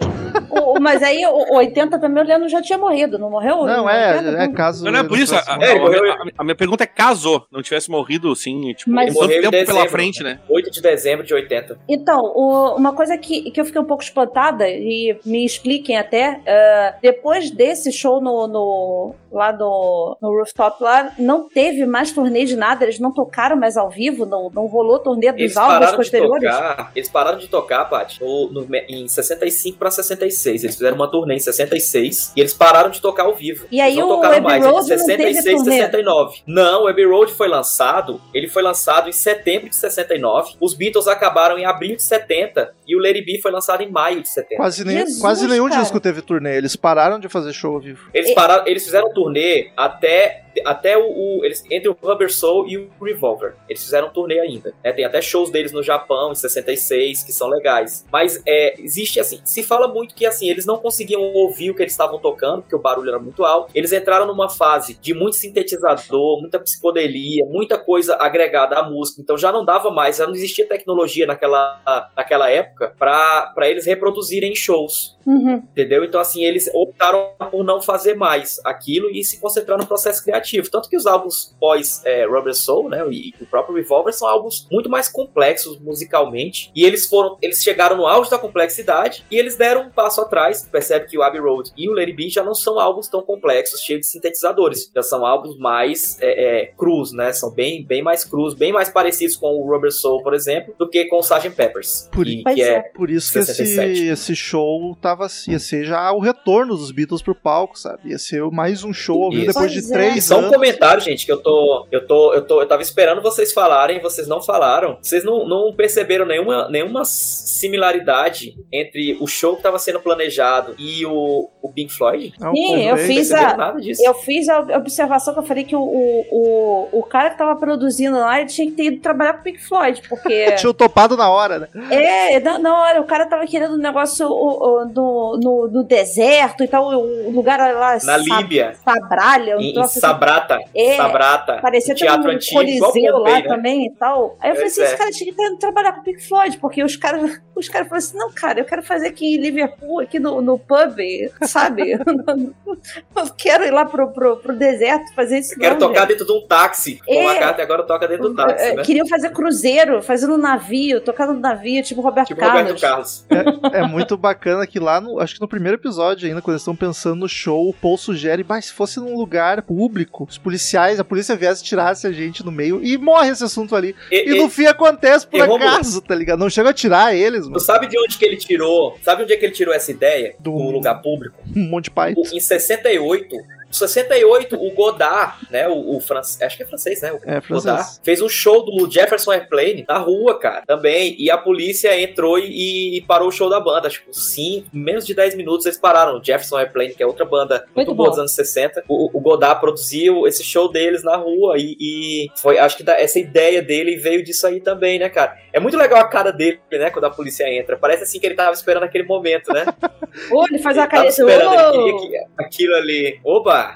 O- 0.51 0.79
mas 0.81 1.03
aí 1.03 1.25
o 1.27 1.37
o 1.47 1.57
80 1.59 1.99
também 1.99 2.23
o 2.23 2.27
Leandro 2.27 2.49
já 2.49 2.61
tinha 2.61 2.79
morrido, 2.79 3.19
não 3.19 3.31
morreu? 3.31 3.65
Não, 3.65 3.85
O 3.85 3.87
80 3.87 3.91
é, 3.93 4.17
é 4.45 4.47
não- 4.47 4.53
caso. 4.53 4.85
Não, 4.85 4.93
não 4.93 5.01
é 5.01 5.05
por 5.05 5.17
ele 5.17 5.26
isso. 5.35 5.51
A, 5.51 5.55
a-. 5.55 5.59
É, 5.65 5.73
a- 6.11 6.15
a- 6.15 6.27
a 6.39 6.45
minha 6.45 6.55
pergunta 6.55 6.85
é 6.85 6.87
caso 6.87 7.43
não 7.51 7.63
tivesse 7.63 7.91
morrido, 7.91 8.31
assim, 8.33 8.73
tipo, 8.75 8.91
Mas- 8.91 9.13
tempo 9.15 9.27
pela 9.29 9.51
dezembro. 9.51 9.89
frente, 9.91 10.23
né? 10.23 10.41
8 10.49 10.71
de 10.71 10.81
dezembro 10.81 11.25
de 11.27 11.35
80. 11.35 11.79
Então, 11.89 12.21
o- 12.35 12.75
uma 12.77 12.93
coisa 12.95 13.17
que, 13.19 13.51
que 13.51 13.61
eu 13.61 13.65
fiquei 13.65 13.81
um 13.81 13.85
pouco 13.85 14.03
espantada, 14.03 14.69
e 14.69 15.19
me 15.25 15.45
expliquem 15.45 15.97
até, 15.99 16.41
ah, 16.47 16.95
depois 17.03 17.51
desse 17.51 17.93
show 17.93 18.21
no, 18.21 18.47
no- 18.47 19.15
lá 19.33 19.53
no, 19.53 20.17
no 20.23 20.31
rooftop 20.31 20.83
lá, 20.83 21.13
não 21.19 21.49
teve 21.49 21.85
mais 21.87 22.13
turnê 22.13 22.45
de 22.45 22.57
nada, 22.57 22.85
eles 22.85 22.99
não 22.99 23.13
tocaram 23.13 23.57
mais 23.57 23.77
ao 23.77 23.91
vivo, 23.91 24.25
não, 24.25 24.51
não 24.55 24.67
rolou 24.67 24.99
turnê 24.99 25.31
dos 25.33 25.41
Eles 25.41 25.57
álbuns 25.57 25.75
pararam 25.75 25.91
de 25.93 25.97
posteriores. 25.97 26.51
tocar. 26.51 26.93
Eles 26.95 27.09
pararam 27.09 27.39
de 27.39 27.49
tocar, 27.49 27.85
Paty, 27.87 28.21
no, 28.23 28.51
no- 28.51 28.67
em 28.89 29.07
65 29.09 29.79
pra 29.79 29.91
66. 29.91 30.63
Eles 30.65 30.77
fizeram 30.77 30.97
uma 30.97 31.11
turnê 31.11 31.35
em 31.35 31.39
66 31.39 32.33
e 32.37 32.41
eles 32.41 32.55
pararam 32.55 32.91
de 32.91 33.01
tocar 33.01 33.25
ao 33.25 33.35
vivo. 33.35 33.67
E 33.71 33.81
aí 33.81 33.93
eles 33.93 34.01
não 34.01 34.11
o 34.11 34.15
tocaram 34.17 34.37
Abbey 34.39 34.59
Road 34.61 34.65
não 34.67 34.79
teve 35.17 35.35
66 35.35 35.47
e 35.47 35.65
turnê? 35.65 35.77
69. 35.77 36.43
Não, 36.47 36.85
o 36.85 36.89
Abbey 36.89 37.07
Road 37.07 37.33
foi 37.33 37.49
lançado, 37.49 38.21
ele 38.33 38.49
foi 38.49 38.63
lançado 38.63 39.09
em 39.09 39.13
setembro 39.13 39.69
de 39.69 39.77
69. 39.77 40.55
Os 40.61 40.75
Beatles 40.75 41.07
acabaram 41.07 41.59
em 41.59 41.65
abril 41.65 41.97
de 41.97 42.03
70 42.03 42.75
e 42.87 42.97
o 42.97 43.01
Lady 43.01 43.23
B 43.23 43.41
foi 43.41 43.51
lançado 43.51 43.83
em 43.83 43.91
maio 43.91 44.23
de 44.23 44.29
70. 44.29 44.57
Quase, 44.57 44.85
nem, 44.85 44.99
Jesus, 44.99 45.21
quase 45.21 45.47
nenhum 45.47 45.69
cara. 45.69 45.81
disco 45.81 46.01
teve 46.01 46.23
turnê. 46.23 46.57
Eles 46.57 46.77
pararam 46.77 47.19
de 47.19 47.29
fazer 47.29 47.53
show 47.53 47.75
ao 47.75 47.81
vivo. 47.81 48.09
Eles 48.13 48.33
pararam, 48.35 48.67
eles 48.67 48.85
fizeram 48.85 49.13
turnê 49.13 49.71
até 49.77 50.46
até 50.65 50.97
o, 50.97 51.03
o- 51.07 51.45
eles 51.45 51.65
entre 51.71 51.89
o 51.89 51.97
Rubber 52.01 52.33
Soul 52.33 52.69
e 52.69 52.77
o 52.79 52.91
Revolver. 53.03 53.55
Eles 53.69 53.83
fizeram 53.83 54.09
um 54.09 54.11
turnê 54.11 54.39
ainda. 54.41 54.75
né? 54.85 54.93
Tem 54.93 55.05
até 55.05 55.21
shows 55.21 55.51
deles 55.51 55.73
no 55.73 55.83
Japão 55.83 56.33
em 56.33 56.35
66 56.35 57.23
que 57.25 57.33
são 57.33 57.49
legais. 57.49 58.05
Mas 58.13 58.41
é, 58.47 58.81
existe 58.81 59.21
assim, 59.21 59.41
se 59.45 59.63
fala 59.63 59.89
muito 59.89 60.15
que 60.15 60.25
assim 60.27 60.49
eles 60.49 60.67
não 60.67 60.79
conseguiam 60.79 61.21
ouvir 61.23 61.71
o 61.71 61.75
que 61.75 61.83
eles 61.83 61.93
estavam 61.93 62.19
tocando 62.19 62.63
porque 62.63 62.77
o 62.77 62.79
barulho 62.81 63.09
era 63.11 63.19
muito 63.19 63.45
alto. 63.45 63.71
Eles 63.75 63.93
entraram 63.93 64.27
numa 64.27 64.49
fase 64.49 64.95
de 65.01 65.13
muito 65.15 65.37
sintetizador, 65.37 66.41
muita 66.41 66.59
psicodelia, 66.59 67.45
muita 67.47 67.79
coisa 67.79 68.17
agregada 68.17 68.77
à 68.79 68.83
música. 68.89 69.21
Então 69.21 69.37
já 69.37 69.53
não 69.53 69.65
dava 69.65 69.91
mais, 69.91 70.17
já 70.17 70.27
não 70.27 70.35
existia 70.35 70.67
tecnologia 70.67 71.27
naquela, 71.27 72.11
naquela 72.17 72.51
época 72.51 72.95
para 72.99 73.69
eles 73.69 73.87
reproduzirem 73.87 74.53
em 74.53 74.57
shows. 74.57 75.17
Uhum. 75.27 75.57
Entendeu? 75.57 76.05
Então, 76.05 76.21
assim, 76.21 76.45
eles 76.45 76.71
optaram 76.73 77.31
por 77.51 77.65
não 77.65 77.83
fazer 77.83 78.15
mais 78.15 78.61
aquilo 78.65 79.11
e 79.11 79.25
se 79.25 79.41
concentrar 79.41 79.77
no 79.77 79.85
processo 79.87 80.23
criativo. 80.23 80.46
Tanto 80.71 80.89
que 80.89 80.97
os 80.97 81.07
álbuns 81.07 81.55
pós 81.61 82.03
é, 82.05 82.27
Rubber 82.27 82.55
Soul, 82.55 82.89
né, 82.89 83.05
e 83.11 83.35
o 83.41 83.47
próprio 83.47 83.77
Revolver 83.77 84.13
são 84.13 84.29
álbuns 84.29 84.67
muito 84.71 84.89
mais 84.89 85.09
complexos 85.09 85.79
musicalmente. 85.79 86.71
E 86.75 86.85
eles 86.85 87.07
foram, 87.07 87.37
eles 87.43 87.63
chegaram 87.63 87.97
no 87.97 88.07
auge 88.07 88.31
da 88.31 88.39
complexidade 88.39 89.25
e 89.31 89.37
eles 89.37 89.57
deram 89.57 89.83
um 89.83 89.91
passo 89.91 90.21
atrás. 90.21 90.67
Percebe 90.71 91.07
que 91.07 91.19
o 91.19 91.23
Abbey 91.23 91.41
Road 91.41 91.71
e 91.77 91.89
o 91.89 91.93
Lady 91.93 92.13
B 92.13 92.29
já 92.29 92.43
não 92.43 92.55
são 92.55 92.79
álbuns 92.79 93.09
tão 93.09 93.23
complexos, 93.23 93.81
cheios 93.81 94.01
de 94.01 94.07
sintetizadores. 94.07 94.91
Já 94.95 95.03
são 95.03 95.25
álbuns 95.25 95.59
mais 95.59 96.21
é, 96.21 96.63
é, 96.63 96.67
crus, 96.67 97.13
né? 97.13 97.33
São 97.33 97.51
bem, 97.51 97.85
bem 97.85 98.03
mais 98.03 98.25
crus, 98.25 98.55
bem 98.55 98.73
mais 98.73 98.89
parecidos 98.89 99.37
com 99.37 99.49
o 99.49 99.71
Rubber 99.71 99.93
Soul, 99.93 100.23
por 100.23 100.35
exemplo, 100.35 100.75
do 100.79 100.89
que 100.89 101.05
com 101.07 101.17
o 101.17 101.21
Sgt. 101.21 101.51
Peppers. 101.51 102.09
Por 102.13 102.25
que, 102.25 102.43
Pois 102.43 102.55
que 102.55 102.63
é, 102.63 102.69
é. 102.69 102.81
Por 102.81 103.11
isso 103.11 103.33
que 103.33 103.39
esse, 103.39 103.55
67. 103.55 104.05
esse 104.05 104.37
show 104.37 104.97
tava 105.01 105.27
ia 105.49 105.59
ser 105.59 105.85
já 105.85 106.13
o 106.13 106.21
retorno 106.21 106.77
dos 106.77 106.91
Beatles 106.91 107.23
pro 107.23 107.35
palco, 107.35 107.79
sabe? 107.79 108.11
Ia 108.11 108.19
ser 108.19 108.43
mais 108.51 108.85
um 108.85 108.93
show 108.93 109.25
ao 109.25 109.31
vivo 109.31 109.47
depois 109.47 109.73
de 109.73 109.79
é. 109.79 109.93
três 109.93 110.17
E 110.17 110.23
só 110.37 110.41
um 110.43 110.45
anos. 110.47 110.55
comentário, 110.55 111.01
gente, 111.03 111.27
que 111.27 111.33
eu 111.33 111.39
tô, 111.43 111.87
eu 111.91 112.07
tô, 112.07 112.35
eu 112.35 112.43
tô, 112.47 112.61
eu 112.63 112.67
tava 112.67 112.83
esperando 112.83 113.21
vocês 113.23 113.53
falarem, 113.53 114.01
vocês 114.01 114.27
não 114.29 114.43
falaram. 114.43 114.99
Vocês 115.03 115.25
não, 115.25 115.47
não 115.47 115.73
perceberam 115.75 116.25
nenhuma, 116.27 116.69
nenhuma 116.69 117.05
similaridade 117.05 118.55
entre 118.73 119.17
o 119.21 119.27
show 119.27 119.57
que 119.57 119.63
tava 119.63 119.79
sendo 119.79 120.01
planejado 120.01 120.75
e 120.79 121.05
o, 121.07 121.49
o 121.63 121.73
Pink 121.73 121.93
Floyd? 121.93 122.35
Não, 122.39 122.55
Sim, 122.55 122.83
eu 122.89 122.97
fiz 122.97 123.33
a- 123.33 123.57
nada 123.57 123.81
disso. 123.81 124.03
Eu 124.05 124.15
fiz 124.15 124.49
a 124.49 124.61
observação 124.61 125.35
que 125.35 125.41
eu 125.41 125.45
falei 125.45 125.65
que 125.65 125.75
o, 125.77 125.81
o, 125.81 126.27
o, 126.31 126.89
o 127.01 127.03
cara 127.03 127.31
que 127.31 127.39
tava 127.39 127.57
produzindo 127.57 128.19
lá 128.19 128.41
ele 128.41 128.49
tinha 128.49 128.67
que 128.71 128.77
ter 128.77 128.85
ido 128.85 129.01
trabalhar 129.01 129.35
com 129.35 129.41
o 129.41 129.43
Pink 129.43 129.63
Floyd, 129.63 130.03
porque. 130.09 130.53
Tinha 130.57 130.73
topado 130.73 131.17
na 131.17 131.29
hora, 131.31 131.59
né? 131.59 131.69
é, 131.91 132.41
na, 132.41 132.59
na 132.59 132.81
hora, 132.81 133.01
o 133.01 133.05
cara 133.05 133.27
tava 133.27 133.47
querendo 133.47 133.75
um 133.75 133.79
negócio 133.79 134.27
o, 134.27 134.33
o, 134.33 134.85
no, 134.87 135.41
no, 135.43 135.69
no 135.69 135.85
deserto 135.85 136.65
e 136.65 136.69
tal, 136.69 136.87
o 136.89 137.31
lugar 137.31 137.59
lá. 137.75 137.99
Na 138.05 138.17
Líbia, 138.17 138.75
Sabralha, 138.85 139.57
um 139.57 139.61
em, 139.61 139.71
em 139.71 139.75
troço 139.75 139.91
assim. 139.91 140.01
Sabrata, 140.17 140.59
É, 140.75 140.97
Sabrata, 140.97 141.59
Parecia 141.61 141.95
um 141.95 141.97
teatro 141.97 142.29
um 142.31 142.35
antigo, 142.35 142.61
coliseu 142.61 143.19
lá 143.19 143.31
né? 143.31 143.43
também 143.43 143.87
e 143.87 143.91
tal. 143.93 144.37
Aí 144.41 144.51
eu 144.51 144.55
falei 144.57 144.71
Pois 144.71 144.73
assim, 144.73 144.83
é. 144.83 144.85
esse 144.87 144.97
cara 144.97 145.11
tinha 145.11 145.33
que 145.33 145.57
trabalhar 145.59 145.93
com 145.93 146.01
o 146.01 146.05
Pink 146.05 146.27
Floyd, 146.27 146.59
porque 146.59 146.83
os 146.83 146.97
caras 146.97 147.41
os 147.55 147.69
caras 147.69 147.89
falaram 147.89 148.07
assim, 148.07 148.17
não, 148.19 148.31
cara, 148.33 148.61
eu 148.61 148.65
quero 148.65 148.83
fazer 148.83 149.09
aqui 149.09 149.35
em 149.37 149.39
Liverpool, 149.41 150.01
aqui 150.01 150.19
no, 150.19 150.41
no 150.41 150.59
pub, 150.59 150.99
sabe? 151.43 151.93
eu 152.67 153.31
quero 153.37 153.65
ir 153.65 153.71
lá 153.71 153.85
pro, 153.85 154.09
pro, 154.13 154.37
pro 154.37 154.55
deserto 154.57 155.15
fazer 155.15 155.39
isso. 155.39 155.55
Eu 155.55 155.59
quero 155.59 155.79
não, 155.79 155.89
tocar 155.89 156.07
dentro 156.07 156.27
de 156.27 156.33
um 156.33 156.47
táxi. 156.47 157.01
É. 157.09 157.15
O 157.25 157.31
McCartney 157.31 157.65
agora 157.65 157.83
toca 157.85 158.07
dentro 158.09 158.29
do 158.31 158.35
táxi, 158.35 158.65
Eh, 158.65 158.75
né? 158.75 158.83
Queriam 158.83 159.07
fazer 159.07 159.31
cruzeiro, 159.31 160.03
fazer 160.03 160.27
no 160.27 160.37
navio, 160.37 161.01
tocar 161.01 161.27
no 161.27 161.35
navio, 161.39 161.83
tipo 161.83 162.01
Roberto 162.01 162.29
Tipo 162.29 162.41
Carlos. 162.41 162.61
Roberto 162.61 162.81
Carlos. 162.81 163.27
É 163.73 163.83
muito 163.87 164.17
bacana 164.17 164.67
que 164.67 164.79
lá, 164.79 165.01
no, 165.01 165.21
acho 165.21 165.35
que 165.35 165.41
no 165.41 165.49
primeiro 165.49 165.77
episódio 165.79 166.29
ainda, 166.29 166.41
quando 166.43 166.55
eles 166.55 166.63
estão 166.63 166.77
pensando 166.77 167.21
no 167.21 167.29
show, 167.29 167.69
o 167.69 167.75
Paul 167.75 167.97
sugere, 167.97 168.45
mas 168.47 168.67
se 168.67 168.73
fosse 168.73 168.99
num 169.01 169.17
lugar 169.17 169.63
público, 169.63 170.06
os 170.21 170.39
policiais, 170.39 170.99
a 171.01 171.05
polícia 171.05 171.37
viesse 171.37 171.63
tirasse 171.63 172.07
a 172.07 172.13
gente 172.13 172.45
no 172.45 172.53
meio 172.53 172.81
e 172.83 172.97
morre 172.99 173.31
esse 173.31 173.45
assunto 173.45 173.75
ali. 173.77 173.95
E- 174.11 174.31
E 174.31 174.35
e- 174.37 174.39
no 174.43 174.49
fim 174.49 174.67
acontece 174.67 175.27
por 175.27 175.41
acaso, 175.41 176.01
tá 176.01 176.15
ligado? 176.15 176.39
Não 176.39 176.51
chega 176.51 176.71
a 176.71 176.75
tirar 176.75 177.15
eles, 177.15 177.43
Tu 177.45 177.51
mano, 177.51 177.61
sabe 177.61 177.87
de 177.87 177.99
onde 177.99 178.17
que 178.19 178.25
ele 178.25 178.37
tirou? 178.37 178.99
Sabe 179.03 179.23
onde 179.23 179.33
é 179.33 179.37
que 179.37 179.45
ele 179.45 179.53
tirou 179.55 179.75
essa 179.75 179.91
ideia? 179.91 180.35
Do- 180.39 180.51
lugar 180.71 180.97
público? 181.03 181.37
um 181.55 181.69
monte 181.69 181.85
de 181.85 181.91
pai. 181.91 182.15
Em 182.33 182.41
68, 182.41 183.37
68, 183.79 184.57
o 184.57 184.71
Godard, 184.73 185.37
né, 185.51 185.69
o, 185.69 185.97
o 185.97 186.01
francês, 186.01 186.43
acho 186.43 186.57
que 186.57 186.63
é 186.63 186.67
francês, 186.67 187.01
né, 187.03 187.13
o 187.13 187.17
É, 187.17 187.41
Godard, 187.41 187.47
francês. 187.47 188.01
fez 188.05 188.21
um 188.23 188.29
show 188.29 188.65
do 188.65 188.91
Jefferson 188.91 189.33
Airplane 189.33 189.85
na 189.89 189.99
rua, 189.99 190.39
cara, 190.39 190.63
também, 190.67 191.15
e 191.19 191.31
a 191.31 191.39
polícia 191.39 191.99
entrou 192.01 192.39
e, 192.39 192.97
e 192.99 193.03
parou 193.03 193.29
o 193.29 193.33
show 193.33 193.49
da 193.49 193.61
banda, 193.61 193.89
tipo, 193.89 194.13
sim, 194.13 194.65
menos 194.73 195.07
de 195.07 195.15
10 195.15 195.35
minutos 195.35 195.67
eles 195.67 195.79
pararam, 195.79 196.19
o 196.19 196.25
Jefferson 196.25 196.57
Airplane, 196.59 196.95
que 196.95 197.03
é 197.03 197.07
outra 197.07 197.25
banda 197.25 197.65
muito, 197.75 197.89
Muito 197.89 197.95
boa 197.95 198.11
dos 198.11 198.19
anos 198.19 198.33
60, 198.35 198.85
o, 198.89 199.17
o 199.17 199.21
Godard 199.21 199.61
produziu 199.61 200.27
esse 200.27 200.43
show 200.45 200.71
deles 200.71 201.03
na 201.03 201.17
rua 201.17 201.55
e, 201.59 201.77
e 201.81 202.27
foi, 202.37 202.59
acho 202.59 202.77
que 202.77 202.83
da- 202.83 202.99
essa 203.01 203.19
ideia 203.19 203.63
dele 203.63 203.97
veio 203.97 204.23
disso 204.25 204.47
aí 204.47 204.61
também, 204.61 204.99
né, 204.99 205.09
cara, 205.09 205.37
é 205.53 205.61
muito 205.61 205.77
legal 205.77 205.99
a 206.01 206.09
cara 206.09 206.33
dele, 206.33 206.61
né, 206.73 206.91
quando 206.91 207.05
a 207.05 207.11
polícia 207.11 207.49
entra, 207.49 207.77
parece 207.77 208.03
assim 208.05 208.19
que 208.21 208.27
ele 208.27 208.35
tava 208.35 208.53
esperando 208.53 208.85
aquele 208.85 209.05
momento, 209.05 209.53
né, 209.53 209.65
Ou 210.31 210.45
ele 210.49 210.59
faz 210.59 210.77
tava 210.77 210.89
careta. 210.89 211.09
esperando, 211.11 211.53
ele 211.55 211.93
"Ô!" 211.93 211.99
queria 212.01 212.21
que- 212.21 212.27
aquilo 212.43 212.75
ali, 212.75 213.21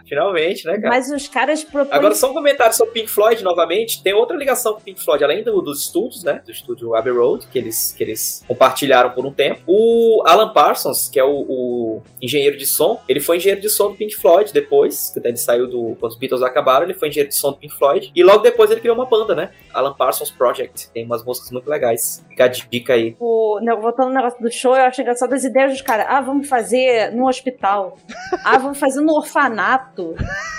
finalmente, 0.09 0.67
né, 0.67 0.75
cara. 0.79 0.89
Mas 0.89 1.11
os 1.11 1.29
caras 1.29 1.63
propõem. 1.65 1.93
Agora, 1.97 2.15
só 2.15 2.31
um 2.31 2.35
comentário 2.35 2.75
sobre 2.75 2.93
Pink 2.95 3.09
Floyd 3.09 3.43
novamente. 3.43 4.03
Tem 4.03 4.13
outra 4.15 4.37
ligação 4.37 4.75
com 4.75 4.81
Pink 4.81 5.01
Floyd, 5.03 5.23
além 5.25 5.43
do- 5.43 5.61
dos 5.61 5.81
estúdios, 5.85 6.23
né? 6.25 6.41
Do 6.45 6.51
estúdio 6.53 6.95
Abbey 6.95 7.13
Road, 7.13 7.47
que 7.47 7.59
eles, 7.59 7.93
que 7.97 8.03
eles 8.05 8.45
compartilharam 8.47 9.11
por 9.11 9.25
um 9.27 9.33
tempo. 9.33 9.61
O 9.67 10.23
Alan 10.27 10.53
Parsons, 10.53 11.09
que 11.09 11.19
é 11.19 11.25
o, 11.25 11.31
o 11.49 12.03
engenheiro 12.21 12.57
de 12.57 12.67
som, 12.67 13.01
ele 13.09 13.21
foi 13.21 13.37
engenheiro 13.39 13.61
de 13.61 13.69
som 13.69 13.91
do 13.91 13.97
Pink 13.97 14.15
Floyd 14.17 14.53
depois, 14.53 15.11
que 15.11 15.27
ele 15.27 15.37
saiu 15.37 15.67
do. 15.67 15.97
Quando 16.01 16.13
os 16.13 16.19
Beatles 16.19 16.43
acabaram, 16.43 16.85
ele 16.85 16.95
foi 16.95 17.09
engenheiro 17.09 17.29
de 17.31 17.37
som 17.37 17.51
do 17.53 17.59
Pink 17.59 17.75
Floyd. 17.75 18.11
E 18.15 18.23
logo 18.23 18.39
depois 18.43 18.71
ele 18.71 18.81
criou 18.81 18.95
uma 18.97 19.07
banda, 19.07 19.35
né? 19.35 19.51
Alan 19.73 19.95
Parsons 19.95 20.31
Project. 20.31 20.91
Tem 20.91 21.05
umas 21.05 21.25
músicas 21.25 21.51
muito 21.51 21.69
legais. 21.69 22.25
Fica 22.29 22.45
a 22.45 22.49
dica 22.49 22.95
aí. 22.95 23.17
O, 23.19 23.61
né, 23.61 23.75
voltando 23.75 24.09
no 24.09 24.15
negócio 24.15 24.41
do 24.41 24.51
show, 24.51 24.77
eu 24.77 24.85
acho 24.85 25.01
engraçado 25.01 25.33
as 25.33 25.45
ideias 25.45 25.73
dos 25.73 25.83
caras. 25.83 26.07
Ah, 26.09 26.21
vamos 26.21 26.49
fazer 26.49 27.13
no 27.13 27.29
hospital. 27.29 27.97
Ah, 28.45 28.59
vamos 28.59 28.79
fazer 28.79 29.01
no 29.01 29.15
orfanato. 29.15 30.15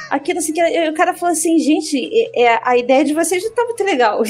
Aquilo 0.09 0.39
assim, 0.39 0.53
que 0.53 0.89
o 0.89 0.93
cara 0.93 1.13
falou 1.13 1.31
assim, 1.31 1.57
gente, 1.57 1.97
é, 2.35 2.43
é, 2.43 2.59
a 2.63 2.77
ideia 2.77 3.03
de 3.03 3.13
vocês 3.13 3.43
não 3.43 3.53
tá 3.53 3.63
muito 3.63 3.83
legal. 3.83 4.21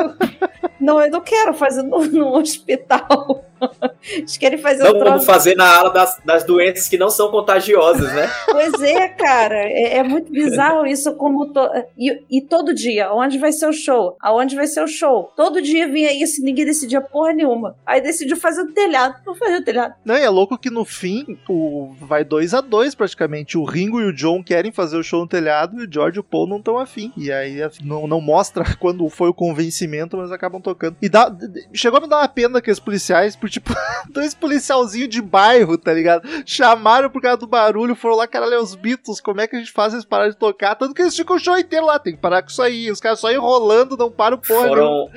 não, 0.80 1.00
eu 1.00 1.10
não 1.10 1.20
quero 1.20 1.54
fazer 1.54 1.82
no, 1.82 2.04
no 2.04 2.36
hospital. 2.36 3.44
Eles 4.10 4.36
querem 4.36 4.58
fazer 4.58 4.84
Não 4.84 4.96
um 4.96 5.04
vamos 5.04 5.24
fazer 5.24 5.54
na 5.56 5.76
ala 5.76 5.90
das, 5.90 6.20
das 6.24 6.44
doenças 6.44 6.88
que 6.88 6.96
não 6.96 7.10
são 7.10 7.30
contagiosas, 7.30 8.12
né? 8.14 8.28
Pois 8.50 8.80
é, 8.82 9.08
cara. 9.08 9.56
É, 9.58 9.98
é 9.98 10.02
muito 10.02 10.30
bizarro 10.32 10.86
isso. 10.86 11.14
como 11.14 11.46
to- 11.52 11.70
e, 11.96 12.22
e 12.30 12.40
todo 12.40 12.74
dia, 12.74 13.12
onde 13.12 13.38
vai 13.38 13.52
ser 13.52 13.66
o 13.66 13.72
show? 13.72 14.16
Aonde 14.20 14.56
vai 14.56 14.66
ser 14.66 14.82
o 14.82 14.88
show? 14.88 15.32
Todo 15.36 15.60
dia 15.62 15.86
vinha 15.88 16.12
isso 16.12 16.40
e 16.40 16.44
ninguém 16.44 16.64
decidia 16.64 17.00
porra 17.00 17.32
nenhuma. 17.32 17.76
Aí 17.86 18.00
decidiu 18.00 18.36
fazer 18.36 18.62
o 18.62 18.72
telhado. 18.72 19.16
Vou 19.24 19.34
fazer 19.34 19.56
o 19.56 19.64
telhado. 19.64 19.94
Não, 20.04 20.16
e 20.16 20.22
é 20.22 20.28
louco 20.30 20.58
que 20.58 20.70
no 20.70 20.84
fim 20.84 21.38
o, 21.48 21.92
vai 22.00 22.24
2 22.24 22.54
a 22.54 22.60
2 22.60 22.94
praticamente. 22.94 23.56
O 23.58 23.64
Ringo 23.64 24.00
e 24.00 24.04
o 24.04 24.12
John 24.12 24.42
querem 24.42 24.72
fazer 24.72 24.96
o 24.96 25.02
show 25.02 25.20
no 25.20 25.28
telhado 25.28 25.80
e 25.80 25.86
o 25.86 25.92
George 25.92 26.18
e 26.18 26.20
o 26.20 26.24
Paul 26.24 26.46
não 26.46 26.58
estão 26.58 26.78
afim. 26.78 27.12
E 27.16 27.30
aí 27.30 27.62
a- 27.62 27.70
não, 27.82 28.06
não 28.06 28.20
mostra 28.20 28.64
quando 28.80 29.08
foi 29.08 29.28
o 29.28 29.34
convencimento, 29.34 30.16
mas 30.16 30.32
acabam 30.32 30.60
tocando. 30.60 30.96
E 31.02 31.08
dá, 31.08 31.34
chegou 31.72 31.98
a 31.98 32.00
me 32.02 32.08
dar 32.08 32.18
uma 32.18 32.28
pena 32.28 32.58
aqueles 32.58 32.78
policiais, 32.80 33.36
por 33.48 33.50
tipo, 33.50 33.74
dois 34.10 34.34
policialzinhos 34.34 35.08
de 35.08 35.20
bairro, 35.22 35.76
tá 35.76 35.92
ligado? 35.92 36.28
Chamaram 36.46 37.10
por 37.10 37.20
causa 37.22 37.38
do 37.38 37.46
barulho, 37.46 37.94
foram 37.94 38.16
lá, 38.16 38.26
caralho, 38.26 38.54
é 38.54 38.58
os 38.60 38.74
Beatles, 38.74 39.20
como 39.20 39.40
é 39.40 39.46
que 39.46 39.56
a 39.56 39.58
gente 39.58 39.72
faz 39.72 39.92
eles 39.92 40.04
pararem 40.04 40.32
de 40.32 40.38
tocar? 40.38 40.74
Tanto 40.74 40.94
que 40.94 41.02
eles 41.02 41.16
ficam 41.16 41.36
o 41.36 41.38
show 41.38 41.56
inteiro 41.56 41.86
lá, 41.86 41.98
tem 41.98 42.14
que 42.14 42.20
parar 42.20 42.42
com 42.42 42.48
isso 42.48 42.62
aí. 42.62 42.90
Os 42.90 43.00
caras 43.00 43.20
só 43.20 43.30
enrolando, 43.30 43.96
não 43.96 44.10
param 44.10 44.38
porra. 44.38 44.68
Foram, 44.68 45.10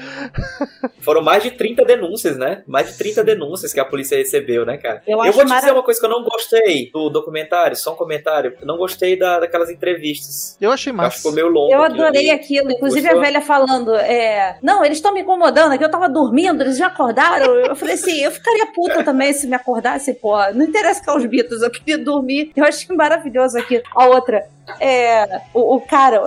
foram 1.01 1.21
mais 1.21 1.43
de 1.43 1.51
30 1.51 1.83
denúncias, 1.85 2.37
né? 2.37 2.63
Mais 2.67 2.91
de 2.91 2.97
30 2.97 3.23
denúncias 3.23 3.73
que 3.73 3.79
a 3.79 3.85
polícia 3.85 4.17
recebeu, 4.17 4.65
né, 4.65 4.77
cara? 4.77 5.01
Eu 5.07 5.23
Eu, 5.23 5.31
vou 5.33 5.45
te 5.45 5.53
dizer 5.53 5.71
uma 5.71 5.83
coisa 5.83 5.99
que 5.99 6.05
eu 6.05 6.09
não 6.09 6.23
gostei 6.23 6.91
do 6.91 7.09
documentário, 7.09 7.75
só 7.75 7.93
um 7.93 7.95
comentário. 7.95 8.53
Eu 8.59 8.67
não 8.67 8.77
gostei 8.77 9.17
da, 9.17 9.39
daquelas 9.39 9.69
entrevistas. 9.69 10.57
Eu 10.59 10.71
achei 10.71 10.91
Eu 10.91 10.95
acho 10.95 11.03
massa. 11.03 11.17
ficou 11.17 11.31
meio 11.31 11.47
longo. 11.47 11.71
Eu 11.73 11.81
aquilo 11.81 12.03
adorei 12.03 12.29
ali. 12.29 12.31
aquilo. 12.31 12.71
Inclusive 12.71 13.01
Gostou? 13.01 13.19
a 13.19 13.23
velha 13.23 13.41
falando: 13.41 13.95
é, 13.95 14.57
Não, 14.61 14.83
eles 14.83 14.97
estão 14.97 15.13
me 15.13 15.21
incomodando 15.21 15.73
aqui. 15.73 15.83
Eu 15.83 15.91
tava 15.91 16.07
dormindo, 16.09 16.61
eles 16.61 16.77
já 16.77 16.87
acordaram. 16.87 17.53
Eu 17.55 17.75
falei 17.75 17.95
assim: 17.95 18.20
eu 18.21 18.31
ficaria 18.31 18.67
puta 18.67 19.03
também 19.03 19.33
se 19.33 19.47
me 19.47 19.55
acordasse, 19.55 20.13
pô. 20.13 20.37
Não 20.53 20.65
interessa 20.65 21.01
que 21.03 21.09
é 21.09 21.13
os 21.13 21.25
Beatles, 21.25 21.61
eu 21.61 21.71
queria 21.71 21.97
dormir. 21.97 22.51
Eu 22.55 22.63
achei 22.63 22.95
maravilhoso 22.95 23.57
aqui. 23.57 23.81
A 23.95 24.05
outra. 24.07 24.47
É, 24.79 25.41
o, 25.53 25.75
o 25.75 25.81
cara, 25.81 26.21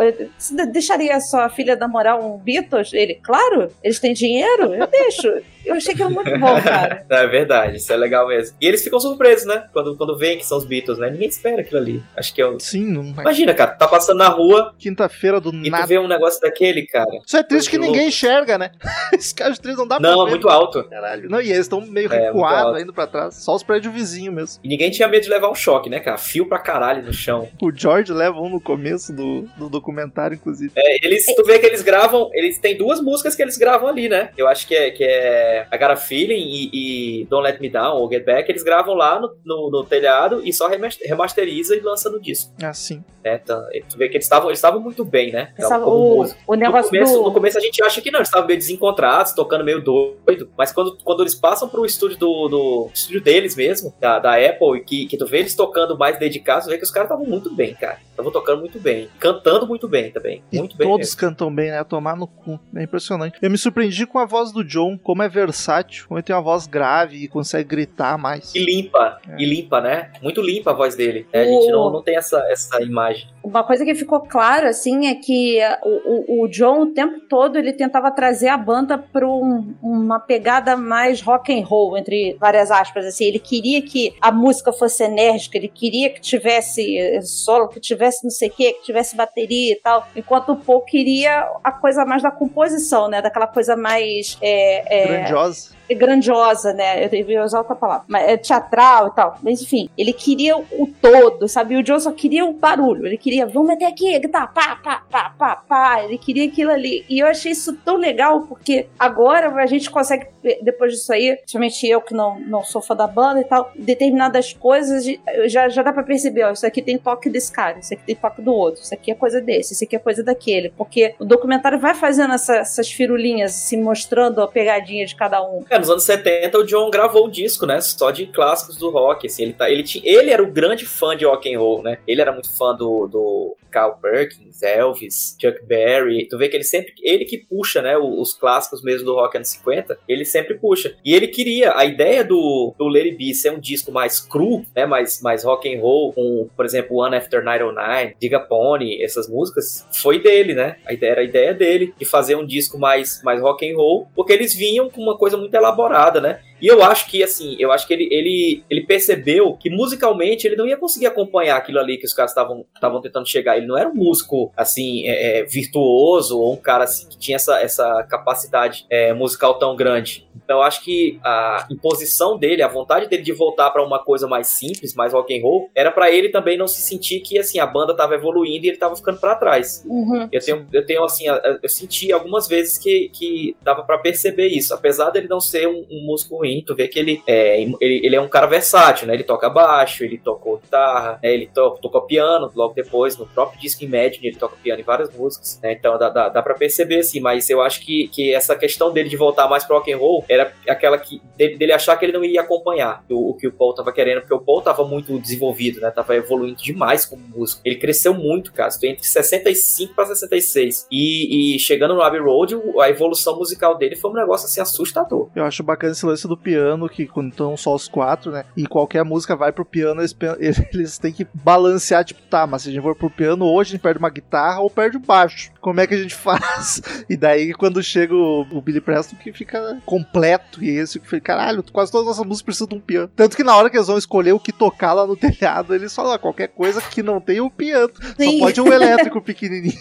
deixaria 0.73 1.17
a 1.17 1.21
sua 1.21 1.49
filha 1.49 1.77
namorar 1.77 2.19
um 2.21 2.37
Beatles? 2.39 2.93
Ele, 2.93 3.15
claro, 3.23 3.71
eles 3.83 3.99
têm 3.99 4.13
dinheiro, 4.13 4.75
eu 4.75 4.87
deixo. 4.87 5.29
Eu 5.65 5.77
achei 5.77 5.95
que 5.95 6.03
é 6.03 6.09
muito 6.09 6.31
bom, 6.39 6.61
cara. 6.61 7.05
É 7.09 7.27
verdade, 7.27 7.77
isso 7.79 7.91
é 7.93 7.97
legal 7.97 8.29
mesmo. 8.29 8.55
E 8.61 8.67
eles 8.67 8.83
ficam 8.85 9.01
surpresos, 9.01 9.47
né? 9.47 9.65
Quando, 9.73 9.97
quando 9.97 10.17
veem 10.19 10.37
que 10.37 10.45
são 10.45 10.59
os 10.59 10.65
Beatles, 10.67 10.99
né? 10.99 11.09
Ninguém 11.11 11.29
espera 11.29 11.63
aquilo 11.63 11.79
ali. 11.81 12.03
Acho 12.17 12.35
que 12.35 12.43
é 12.43 12.47
o. 12.47 12.59
Sim, 12.61 12.85
numa 12.85 13.23
Imagina, 13.23 13.55
cara, 13.55 13.71
tá 13.73 13.87
passando 13.89 14.19
na 14.19 14.29
rua 14.29 14.75
quinta-feira 14.79 15.41
do 15.41 15.51
e 15.55 15.63
tu 15.65 15.71
nada. 15.71 15.87
vê 15.87 15.99
um 15.99 16.07
negócio 16.09 16.41
daquele, 16.41 16.87
cara. 16.87 17.09
Isso 17.27 17.37
é 17.37 17.43
triste 17.43 17.71
que 17.71 17.79
ninguém 17.79 18.09
enxerga, 18.09 18.59
né? 18.59 18.73
Esse 19.15 19.35
cara 19.35 19.53
de 19.53 19.61
três 19.61 19.77
não 19.79 19.87
dá 19.87 19.99
pra 19.99 20.11
Não, 20.11 20.25
ver. 20.25 20.31
muito 20.33 20.49
alto. 20.51 20.85
Caralho. 20.85 21.31
Não, 21.31 21.41
e 21.41 21.47
eles 21.47 21.61
estão 21.61 21.81
meio 21.81 22.13
É, 22.13 22.27
recuados, 22.27 22.83
indo 22.83 22.93
pra 22.93 23.07
trás. 23.07 23.37
Só 23.37 23.55
os 23.55 23.63
prédios 23.63 23.93
vizinhos 23.95 24.35
mesmo. 24.35 24.61
E 24.63 24.69
ninguém 24.69 24.91
tinha 24.91 25.09
medo 25.09 25.23
de 25.23 25.31
levar 25.31 25.49
um 25.51 25.55
choque, 25.55 25.89
né, 25.89 25.99
cara? 26.01 26.19
Fio 26.19 26.47
pra 26.47 26.59
caralho 26.59 27.03
no 27.03 27.13
chão. 27.13 27.49
O 27.63 27.73
George 27.75 28.13
leva 28.13 28.24
levam 28.25 28.49
no 28.49 28.61
começo 28.61 29.13
do, 29.13 29.43
do 29.57 29.69
documentário, 29.69 30.35
inclusive. 30.35 30.73
É, 30.77 31.07
eles, 31.07 31.25
tu 31.27 31.45
vê 31.45 31.59
que 31.59 31.67
eles 31.67 31.83
gravam, 31.83 32.31
eles 32.33 32.59
têm 32.59 32.77
duas 32.77 33.01
músicas 33.01 33.35
que 33.35 33.43
eles 33.43 33.57
gravam 33.57 33.89
ali, 33.89 34.09
né? 34.09 34.31
Eu 34.37 34.49
acho 34.49 34.67
que 34.67 34.75
é, 34.75 34.91
que 34.91 35.05
é 35.05 35.67
I 35.73 35.79
Got 35.79 35.91
a 35.93 35.97
Feeling 35.97 36.35
e, 36.43 37.21
e 37.21 37.25
Don't 37.27 37.45
Let 37.45 37.61
Me 37.61 37.69
Down, 37.69 37.97
ou 37.99 38.11
Get 38.11 38.25
Back, 38.25 38.51
eles 38.51 38.63
gravam 38.63 38.95
lá 38.95 39.21
no, 39.21 39.31
no, 39.45 39.71
no 39.71 39.85
telhado 39.85 40.41
e 40.45 40.53
só 40.53 40.69
remas- 40.69 40.99
remasteriza 41.03 41.77
e 41.77 41.81
lança 41.81 42.11
no 42.11 42.21
disco. 42.21 42.53
Assim. 42.63 43.03
Né? 43.25 43.41
Então, 43.43 43.63
tu 43.89 43.97
vê 43.97 44.09
que 44.09 44.17
eles 44.17 44.25
estavam 44.27 44.49
eles 44.51 44.59
estavam 44.59 44.81
muito 44.81 45.05
bem, 45.05 45.33
né? 45.33 45.53
O, 45.91 46.23
o 46.47 46.55
No 46.55 46.57
negócio 46.57 46.91
começo, 46.91 47.13
do. 47.15 47.23
no 47.23 47.33
começo 47.33 47.59
a 47.59 47.61
gente 47.61 47.83
acha 47.83 48.01
que 48.01 48.11
não, 48.11 48.19
eles 48.21 48.29
estavam 48.29 48.47
meio 48.47 48.59
desencontrados, 48.59 49.33
tocando 49.33 49.65
meio 49.65 49.83
doido. 49.83 50.51
Mas 50.57 50.73
quando, 50.73 50.97
quando 51.05 51.23
eles 51.23 51.35
passam 51.35 51.69
pro 51.69 51.85
estúdio 51.87 52.19
do, 52.19 52.49
do 52.49 52.91
estúdio 52.93 53.21
deles 53.21 53.57
mesmo, 53.57 53.95
da, 54.01 54.19
da 54.19 54.35
Apple, 54.37 54.79
e 54.79 54.81
que, 54.85 55.07
que 55.07 55.17
tu 55.17 55.27
vê 55.27 55.39
eles 55.39 55.55
tocando 55.55 55.97
mais 55.99 56.19
dedicados, 56.19 56.67
tu 56.67 56.71
vê 56.71 56.77
que 56.79 56.85
os 56.85 56.91
caras 56.91 57.09
estavam 57.11 57.27
muito 57.27 57.55
bem, 57.55 57.75
cara. 57.75 57.99
Estavam 58.15 58.31
tocando 58.31 58.61
muito 58.61 58.79
bem. 58.79 59.09
Cantando 59.19 59.67
muito 59.67 59.89
bem 59.89 60.13
também. 60.13 60.41
E 60.53 60.59
Muito 60.59 60.77
bem. 60.77 60.87
todos 60.89 61.09
mesmo. 61.09 61.21
cantam 61.21 61.53
bem, 61.53 61.71
né? 61.73 61.83
Tomar 61.83 62.17
no 62.17 62.29
cu. 62.29 62.61
É 62.77 62.85
impressionante. 62.85 63.37
Eu 63.43 63.51
me 63.51 63.59
surpreendi 63.59 64.07
com 64.07 64.21
a 64.21 64.25
voz 64.25 64.53
do 64.53 64.63
John, 64.63 64.97
como 64.97 65.21
é 65.23 65.29
versátil, 65.29 66.05
como 66.07 66.19
ele 66.19 66.23
tem 66.25 66.35
uma 66.35 66.41
voz 66.41 66.69
grave 66.69 67.17
e 67.17 67.27
consegue 67.27 67.69
gritar 67.69 68.17
mais. 68.17 68.55
E 68.55 68.61
limpa, 68.61 69.19
É. 69.29 69.35
e 69.37 69.45
limpa, 69.45 69.81
né? 69.81 70.13
Muito 70.23 70.41
limpa 70.41 70.71
a 70.71 70.75
voz 70.75 70.95
dele. 70.95 71.27
né? 71.33 71.41
A 71.43 71.45
gente 71.45 71.67
O- 71.67 71.73
não, 71.73 71.91
não 71.91 72.03
tem 72.03 72.17
essa, 72.17 72.39
essa 72.51 72.81
imagem. 72.81 73.27
Uma 73.43 73.65
coisa 73.65 73.85
que 73.85 73.95
ficou 73.97 74.21
claro, 74.21 74.69
assim, 74.69 75.07
é 75.09 75.15
que 75.17 75.59
o, 75.83 76.41
o, 76.41 76.45
o 76.45 76.49
John, 76.49 76.83
o 76.83 76.87
tempo 76.95 77.21
todo, 77.29 77.59
ele 77.59 77.73
tentava 77.73 78.11
trazer 78.13 78.49
a 78.49 78.57
banda 78.57 78.97
para 78.97 79.29
um, 79.29 79.75
uma 79.83 80.21
pegada 80.21 80.77
mais 80.77 81.21
rock 81.21 81.53
and 81.53 81.65
roll, 81.67 81.99
entre 81.99 82.37
várias 82.41 82.71
aspas, 82.71 83.05
assim. 83.05 83.25
Ele 83.25 83.41
queria 83.41 83.83
que 83.83 84.15
a 84.21 84.31
música 84.31 84.73
fosse 84.73 85.03
enérgica, 85.03 85.59
ele 85.59 85.69
queria 85.69 86.11
que 86.11 86.21
tivesse 86.21 86.97
eh, 86.97 87.21
solo, 87.23 87.69
que 87.69 87.81
tivesse 87.81 88.04
não 88.23 88.31
sei 88.31 88.49
o 88.49 88.53
quê, 88.53 88.73
que 88.73 88.83
tivesse 88.83 89.17
bateria 89.17 89.73
e 89.73 89.81
tal. 89.81 90.07
Enquanto 90.15 90.53
o 90.53 90.57
Paul 90.57 90.83
queria 90.83 91.49
a 91.63 91.73
coisa 91.73 92.05
mais 92.05 92.23
da 92.23 92.31
composição, 92.31 93.09
né? 93.09 93.23
Daquela 93.23 93.47
coisa 93.47 93.77
mais... 93.77 94.39
é, 94.41 95.03
é, 95.03 95.07
Grandiosa. 95.07 95.75
Grandiosa, 95.91 96.73
né? 96.73 97.07
Eu 97.07 97.29
ia 97.31 97.45
usar 97.45 97.59
outra 97.59 97.75
palavra. 97.75 98.05
Mas 98.09 98.29
é 98.29 98.37
teatral 98.37 99.09
e 99.09 99.11
tal. 99.15 99.39
Mas 99.43 99.63
enfim, 99.63 99.89
ele 99.99 100.13
queria 100.13 100.57
o 100.57 100.89
todo, 101.01 101.49
sabe? 101.49 101.77
O 101.77 101.83
John 101.83 101.99
só 102.01 102.13
queria 102.13 102.45
o 102.45 102.53
barulho. 102.53 103.07
Ele 103.07 103.17
queria, 103.17 103.47
vamos 103.47 103.69
meter 103.69 103.87
aqui, 103.87 104.19
guitarra, 104.19 104.47
pá, 104.49 104.77
pá, 104.77 105.03
pá, 105.11 105.35
pá, 105.39 105.57
pá. 105.57 106.03
Ele 106.05 106.19
queria 106.19 106.47
aquilo 106.47 106.71
ali. 106.71 107.05
E 107.09 107.19
eu 107.19 107.27
achei 107.27 107.53
isso 107.53 107.75
tão 107.85 107.97
legal, 107.97 108.43
porque 108.43 108.87
agora 108.99 109.49
a 109.55 109.67
gente 109.67 109.91
consegue, 109.91 110.27
depois 110.63 110.93
disso 110.93 111.13
aí, 111.13 111.37
principalmente 111.37 111.87
eu 111.87 112.01
que 112.01 112.15
não, 112.15 112.39
não 112.41 112.63
sou 112.65 112.81
fã 112.81 112.95
da 112.95 113.07
banda 113.07 113.41
e 113.41 113.45
tal, 113.45 113.71
determinadas 113.77 114.53
coisas 114.53 115.05
já, 115.47 115.69
já 115.69 115.83
dá 115.83 115.93
pra 115.93 116.03
perceber, 116.03 116.45
ó, 116.45 116.53
isso 116.53 116.67
aqui 116.67 116.83
tem 116.83 116.99
toque 116.99 117.29
desse 117.31 117.53
cara, 117.53 117.79
isso 117.79 117.93
aqui 117.95 118.03
tem 118.05 118.15
toque 118.17 118.43
do 118.43 118.53
outro, 118.53 118.83
isso 118.83 118.95
aqui 118.95 119.11
é 119.11 119.15
coisa 119.15 119.41
desse, 119.41 119.73
isso 119.75 119.85
aqui 119.85 119.97
é 119.97 119.99
coisa 119.99 120.23
daquele. 120.23 120.71
Porque 120.77 121.15
o 121.19 121.25
documentário 121.25 121.79
vai 121.79 121.95
fazendo 121.95 122.35
essa- 122.35 122.57
essas 122.57 122.91
firulinhas, 122.91 123.53
se 123.53 123.77
mostrando 123.77 124.41
a 124.43 124.49
pegadinha 124.49 125.05
de 125.07 125.15
cada 125.15 125.43
um. 125.43 125.65
É, 125.75 125.79
nos 125.79 125.91
anos 125.91 126.05
70 126.05 126.57
o 126.57 126.65
John 126.65 126.89
gravou 126.89 127.27
um 127.27 127.29
disco, 127.29 127.67
né? 127.67 127.81
Só 127.81 128.13
de 128.13 128.27
clássicos 128.27 128.77
do 128.77 128.91
rock. 128.91 129.27
Assim, 129.27 129.43
ele, 129.43 129.53
tá, 129.55 129.69
ele, 129.69 129.83
tinha, 129.83 130.05
ele 130.07 130.31
era 130.31 130.41
o 130.41 130.47
grande 130.47 130.87
fã 130.87 131.17
de 131.17 131.25
rock 131.25 131.53
and 131.53 131.59
roll, 131.59 131.83
né? 131.83 131.99
Ele 132.07 132.21
era 132.21 132.31
muito 132.31 132.57
fã 132.57 132.73
do, 132.73 133.09
do 133.09 133.57
Carl 133.75 133.99
Perkins, 134.01 134.63
Elvis, 134.63 135.37
Chuck 135.41 135.67
Berry. 135.67 136.29
Tu 136.29 136.39
vê 136.39 136.49
que 136.49 136.57
ele 136.57 136.63
sempre. 136.63 136.93
Ele 137.03 137.25
que 137.25 137.39
puxa, 137.39 137.83
né? 137.83 137.99
Os 137.99 138.33
clássicos 138.33 138.85
mesmo 138.85 139.07
do 139.07 139.15
rock 139.15 139.37
anos 139.37 139.49
50. 139.49 139.99
Ele 140.09 140.25
sempre 140.25 140.55
puxa. 140.55 140.97
E 141.05 141.13
ele 141.13 141.27
queria. 141.27 141.77
A 141.77 141.85
ideia 141.85 142.23
do, 142.23 142.73
do 142.79 142.89
It 142.95 143.17
Be 143.17 143.35
ser 143.35 143.51
um 143.51 143.59
disco 143.59 143.91
mais 143.91 144.21
cru, 144.21 144.65
né? 144.77 144.87
Mais, 144.87 145.21
mais 145.21 145.43
rock 145.43 145.75
and 145.75 145.81
roll, 145.81 146.13
com, 146.13 146.49
por 146.57 146.65
exemplo, 146.65 146.99
One 146.99 147.17
After 147.17 147.43
909, 147.43 148.15
Diga 148.21 148.39
Pony, 148.39 149.03
essas 149.03 149.29
músicas, 149.29 149.85
foi 149.93 150.21
dele, 150.21 150.55
né? 150.55 150.77
A 150.87 150.93
ideia 150.93 151.11
era 151.11 151.21
a 151.23 151.25
ideia 151.25 151.53
dele 151.53 151.93
de 151.99 152.05
fazer 152.05 152.37
um 152.37 152.47
disco 152.47 152.79
mais, 152.79 153.21
mais 153.25 153.41
rock 153.41 153.69
and 153.69 153.77
roll, 153.77 154.07
porque 154.15 154.33
eles 154.33 154.55
vinham 154.55 154.89
com 154.89 155.03
uma 155.03 155.19
coisa 155.19 155.37
muito 155.37 155.51
elaborada, 155.65 156.21
né? 156.21 156.41
E 156.61 156.67
eu 156.67 156.83
acho 156.83 157.11
que, 157.11 157.23
assim, 157.23 157.57
eu 157.59 157.73
acho 157.73 157.87
que 157.87 157.93
ele, 157.93 158.09
ele, 158.11 158.65
ele 158.71 158.87
percebeu 158.87 159.55
que 159.55 159.69
musicalmente 159.69 160.47
ele 160.47 160.57
não 160.57 160.67
ia 160.67 160.77
conseguir 160.77 161.07
acompanhar 161.07 161.57
aquilo 161.57 161.79
ali 161.79 161.99
que 161.99 162.07
os 162.07 162.13
caras 162.13 162.31
estavam 162.31 163.01
tentando 163.03 163.29
chegar. 163.29 163.57
Ele 163.57 163.67
não 163.67 163.77
era 163.77 163.89
um 163.89 163.95
músico, 163.95 164.53
assim, 164.57 165.07
é, 165.07 165.41
é, 165.41 165.45
virtuoso 165.45 166.39
ou 166.39 166.55
um 166.55 166.57
cara 166.57 166.85
assim, 166.85 167.09
que 167.09 167.19
tinha 167.19 167.37
essa, 167.37 167.61
essa 167.61 168.03
capacidade 168.05 168.87
é, 168.89 169.13
musical 169.13 169.59
tão 169.59 169.77
grande. 169.77 170.27
Então 170.45 170.59
eu 170.59 170.63
acho 170.63 170.83
que 170.83 171.19
a 171.25 171.67
imposição 171.71 172.39
dele, 172.39 172.63
a 172.63 172.69
vontade 172.69 173.09
dele 173.09 173.23
de 173.23 173.33
voltar 173.33 173.71
pra 173.71 173.85
uma 173.85 173.99
coisa 173.99 174.27
mais 174.27 174.49
simples, 174.49 174.95
mais 174.95 175.13
rock 175.13 175.37
and 175.37 175.43
roll, 175.43 175.71
era 175.75 175.91
pra 175.91 176.11
ele 176.11 176.29
também 176.29 176.59
não 176.59 176.69
se 176.69 176.83
sentir 176.83 177.21
que, 177.21 177.39
assim, 177.39 177.59
a 177.59 177.67
banda 177.67 177.95
tava 177.97 178.15
evoluindo 178.15 178.67
e 178.67 178.69
ele 178.69 178.77
tava 178.77 178.95
ficando 178.95 179.19
pra 179.19 179.35
trás. 179.35 179.85
Uhum. 179.87 180.29
Eu 180.31 180.41
tenho, 180.41 180.67
eu 180.73 180.85
tenho 180.85 181.05
assim, 181.05 181.25
eu 181.63 181.69
senti 181.69 182.13
algumas 182.13 182.47
vezes 182.47 182.79
que, 182.79 183.09
que 183.13 183.57
dava 183.63 183.83
pra 183.83 183.99
perceber 183.99 184.49
isso. 184.49 184.75
Apesar 184.75 185.11
dele 185.11 185.29
não 185.29 185.41
ser 185.41 185.67
um, 185.67 185.87
um 185.91 186.07
músico 186.07 186.37
ruim, 186.37 186.54
tu 186.63 186.75
vê 186.75 186.89
que 186.89 186.99
ele 186.99 187.23
é, 187.27 187.61
ele, 187.61 188.07
ele 188.07 188.17
é 188.17 188.21
um 188.21 188.29
cara 188.29 188.47
versátil, 188.47 189.07
né? 189.07 189.15
Ele 189.15 189.25
toca 189.25 189.49
baixo, 189.49 190.05
ele 190.05 190.19
tocou 190.19 190.59
guitarra, 190.59 191.19
né? 191.23 191.33
ele 191.33 191.47
to, 191.47 191.79
tocou 191.81 192.03
piano 192.03 192.51
logo 192.55 192.75
depois, 192.75 193.17
no 193.17 193.27
próprio 193.27 193.61
disco 193.61 193.85
Imagine, 193.85 194.29
ele 194.29 194.37
toca 194.37 194.57
piano 194.63 194.81
em 194.81 194.85
várias 194.85 195.15
músicas, 195.15 195.59
né? 195.63 195.73
Então 195.73 195.99
dá, 195.99 196.09
dá, 196.09 196.29
dá 196.29 196.43
pra 196.43 196.55
perceber, 196.55 197.01
assim, 197.01 197.21
mas 197.21 197.49
eu 197.51 197.61
acho 197.61 197.81
que, 197.81 198.09
que 198.09 198.33
essa 198.35 198.57
questão 198.57 198.93
dele 198.93 199.09
de 199.09 199.17
voltar 199.17 199.49
mais 199.49 199.65
pro 199.65 199.77
rock 199.77 199.93
and 199.93 199.99
roll 199.99 200.25
era 200.29 200.53
aquela 200.69 200.99
que 200.99 201.21
dele, 201.37 201.57
dele 201.57 201.73
achar 201.73 201.97
que 201.97 202.05
ele 202.05 202.13
não 202.13 202.25
ia 202.25 202.41
acompanhar 202.41 203.05
o, 203.11 203.31
o 203.31 203.35
que 203.35 203.47
o 203.47 203.53
Paul 203.53 203.75
tava 203.75 203.93
querendo, 203.93 204.21
porque 204.21 204.35
o 204.35 204.41
Paul 204.41 204.63
tava 204.63 204.85
muito 204.85 205.19
desenvolvido, 205.19 205.81
né? 205.81 205.91
Tava 205.91 206.15
evoluindo 206.17 206.63
demais 206.63 207.05
como 207.05 207.23
músico. 207.29 207.61
Ele 207.65 207.77
cresceu 207.77 208.15
muito, 208.15 208.53
cara. 208.53 208.71
Entre 208.83 209.07
65 209.07 209.95
para 209.95 210.07
66. 210.07 210.87
E, 210.91 211.55
e 211.55 211.59
chegando 211.59 211.95
no 211.95 212.03
Abbey 212.03 212.21
Road, 212.21 212.57
a 212.81 212.89
evolução 212.89 213.37
musical 213.37 213.77
dele 213.77 213.97
foi 213.97 214.11
um 214.11 214.15
negócio 214.15 214.47
assim 214.47 214.61
assustador. 214.61 215.29
Eu 215.35 215.45
acho 215.45 215.63
bacana 215.63 215.93
esse 215.93 216.05
lance 216.05 216.27
do 216.27 216.34
piano, 216.37 216.89
que 216.89 217.07
quando 217.07 217.31
estão 217.31 217.57
só 217.57 217.75
os 217.75 217.89
quatro, 217.89 218.31
né? 218.31 218.45
E 218.57 218.67
qualquer 218.67 219.05
música 219.05 219.37
vai 219.37 219.53
pro 219.53 219.65
piano, 219.65 220.01
eles, 220.01 220.15
eles 220.73 220.99
têm 220.99 221.13
que 221.13 221.27
balancear, 221.33 222.05
tipo, 222.05 222.21
tá, 222.23 222.47
mas 222.47 222.63
se 222.63 222.69
a 222.69 222.73
gente 222.73 222.83
for 222.83 222.95
pro 222.97 223.11
piano, 223.11 223.45
hoje 223.47 223.71
a 223.71 223.73
gente 223.73 223.83
perde 223.83 223.99
uma 223.99 224.11
guitarra 224.11 224.61
ou 224.61 224.71
perde 224.71 224.97
o 224.97 225.01
baixo. 225.01 225.51
Como 225.61 225.81
é 225.81 225.87
que 225.87 225.95
a 225.95 225.99
gente 225.99 226.15
faz? 226.17 226.83
E 227.09 227.17
daí, 227.17 227.53
quando 227.55 227.83
chega 227.83 228.15
o, 228.15 228.43
o 228.51 228.61
Billy 228.61 228.81
Preston, 228.81 229.17
que 229.17 229.33
fica 229.33 229.79
completo. 229.85 230.63
E 230.63 230.71
esse 230.71 230.99
que 231.01 231.07
fica, 231.07 231.21
caralho, 231.35 231.63
quase 231.73 231.91
todas 231.91 232.09
as 232.09 232.17
nossas 232.17 232.29
músicas 232.29 232.45
precisam 232.45 232.69
de 232.69 232.75
um 232.77 232.81
piano. 232.81 233.11
Tanto 233.15 233.37
que 233.37 233.45
na 233.45 233.57
hora 233.57 233.71
que 233.71 233.77
eles 233.77 233.87
vão 233.87 233.99
escolher 233.99 234.33
o 234.33 234.41
que 234.41 234.53
tocar 234.53 234.93
lá 234.93 235.07
no 235.07 235.17
telhado, 235.17 235.75
eles 235.75 235.95
falam, 235.95 236.13
ah, 236.13 236.19
qualquer 236.19 236.49
coisa 236.49 236.81
que 236.83 237.03
não 237.03 237.21
tenha 237.21 237.43
o 237.45 237.51
piano. 237.51 237.93
Sim. 238.19 238.39
Só 238.39 238.45
pode 238.45 238.61
um 238.61 238.73
elétrico 238.73 239.21
pequenininho. 239.23 239.79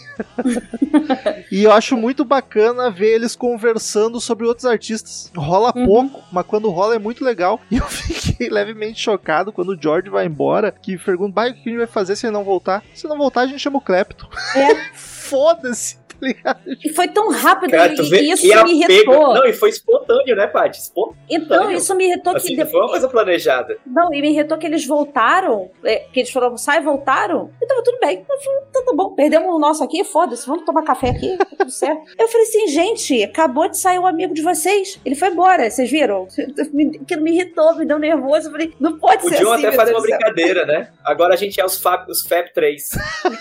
e 1.51 1.63
eu 1.63 1.71
acho 1.71 1.95
muito 1.97 2.23
bacana 2.25 2.89
ver 2.89 3.13
eles 3.15 3.35
conversando 3.35 4.19
sobre 4.19 4.45
outros 4.45 4.65
artistas. 4.65 5.31
Rola 5.35 5.73
Uhum. 5.75 5.85
pouco, 5.85 6.21
mas 6.31 6.42
quando 6.43 6.69
rola 6.69 6.95
é 6.95 6.99
muito 6.99 7.23
legal. 7.23 7.59
E 7.71 7.77
eu 7.77 7.85
fiquei 7.87 8.49
levemente 8.49 8.99
chocado 9.01 9.51
quando 9.51 9.69
o 9.69 9.81
George 9.81 10.09
vai 10.09 10.25
embora, 10.27 10.71
que 10.71 10.97
pergunta, 10.97 11.33
"Bah, 11.33 11.47
o 11.47 11.53
que 11.53 11.61
a 11.61 11.63
gente 11.71 11.77
vai 11.77 11.87
fazer 11.87 12.15
se 12.15 12.27
ele 12.27 12.33
não 12.33 12.43
voltar? 12.43 12.83
Se 12.93 13.07
não 13.07 13.17
voltar, 13.17 13.41
a 13.41 13.47
gente 13.47 13.59
chama 13.59 13.77
o 13.77 13.81
Clepton. 13.81 14.27
É. 14.55 14.75
Foda-se, 14.93 15.97
ligado? 16.23 16.59
E 16.83 16.89
foi 16.89 17.07
tão 17.07 17.31
rápido 17.31 17.71
Cara, 17.71 17.93
e, 17.93 18.09
vê 18.09 18.21
e 18.21 18.31
isso 18.31 18.47
que 18.47 18.63
me 18.63 18.73
irritou. 18.73 19.33
Não, 19.33 19.45
e 19.45 19.53
foi 19.53 19.69
espontâneo, 19.69 20.35
né, 20.35 20.47
Paty? 20.47 20.79
Espontâneo. 20.79 21.17
Então, 21.29 21.71
isso 21.71 21.95
me 21.95 22.05
irritou 22.05 22.35
Assim, 22.35 22.55
que 22.55 22.63
não 22.63 22.69
foi 22.69 22.79
uma 22.79 22.89
coisa 22.89 23.07
planejada. 23.07 23.77
Não, 23.85 24.13
e 24.13 24.21
me 24.21 24.29
irritou 24.29 24.57
que 24.57 24.65
eles 24.65 24.85
voltaram, 24.85 25.69
é, 25.83 25.97
que 26.11 26.19
eles 26.19 26.31
foram 26.31 26.57
sai 26.57 26.79
e 26.79 26.81
voltaram, 26.81 27.51
e 27.61 27.65
tava 27.65 27.83
tudo 27.83 27.97
bem. 27.99 28.25
Eu 28.29 28.37
falei, 28.39 28.59
então 28.69 28.85
tá 28.85 28.93
bom, 28.93 29.09
perdemos 29.11 29.53
o 29.53 29.59
nosso 29.59 29.83
aqui, 29.83 30.03
foda-se, 30.03 30.47
vamos 30.47 30.65
tomar 30.65 30.83
café 30.83 31.09
aqui, 31.09 31.37
tá 31.37 31.45
tudo 31.57 31.71
certo. 31.71 32.01
Eu 32.17 32.27
falei 32.27 32.47
assim, 32.47 32.67
gente, 32.67 33.23
acabou 33.23 33.67
de 33.69 33.77
sair 33.77 33.99
um 33.99 34.07
amigo 34.07 34.33
de 34.33 34.41
vocês, 34.41 34.99
ele 35.05 35.15
foi 35.15 35.29
embora, 35.29 35.69
vocês 35.69 35.89
viram? 35.89 36.27
Aquilo 37.03 37.21
me 37.21 37.31
irritou, 37.31 37.75
me 37.75 37.85
deu 37.85 37.99
nervoso, 37.99 38.47
eu 38.47 38.51
falei, 38.51 38.73
não 38.79 38.97
pode 38.97 39.25
O 39.25 39.29
ser 39.29 39.39
John 39.39 39.53
assim, 39.53 39.65
até 39.65 39.75
faz 39.75 39.89
uma 39.89 40.01
brincadeira, 40.01 40.65
né? 40.65 40.89
Agora 41.03 41.33
a 41.33 41.37
gente 41.37 41.59
é 41.59 41.65
os 41.65 41.77
Fab, 41.77 42.09
os 42.09 42.25
Fab 42.25 42.51
3. 42.53 42.89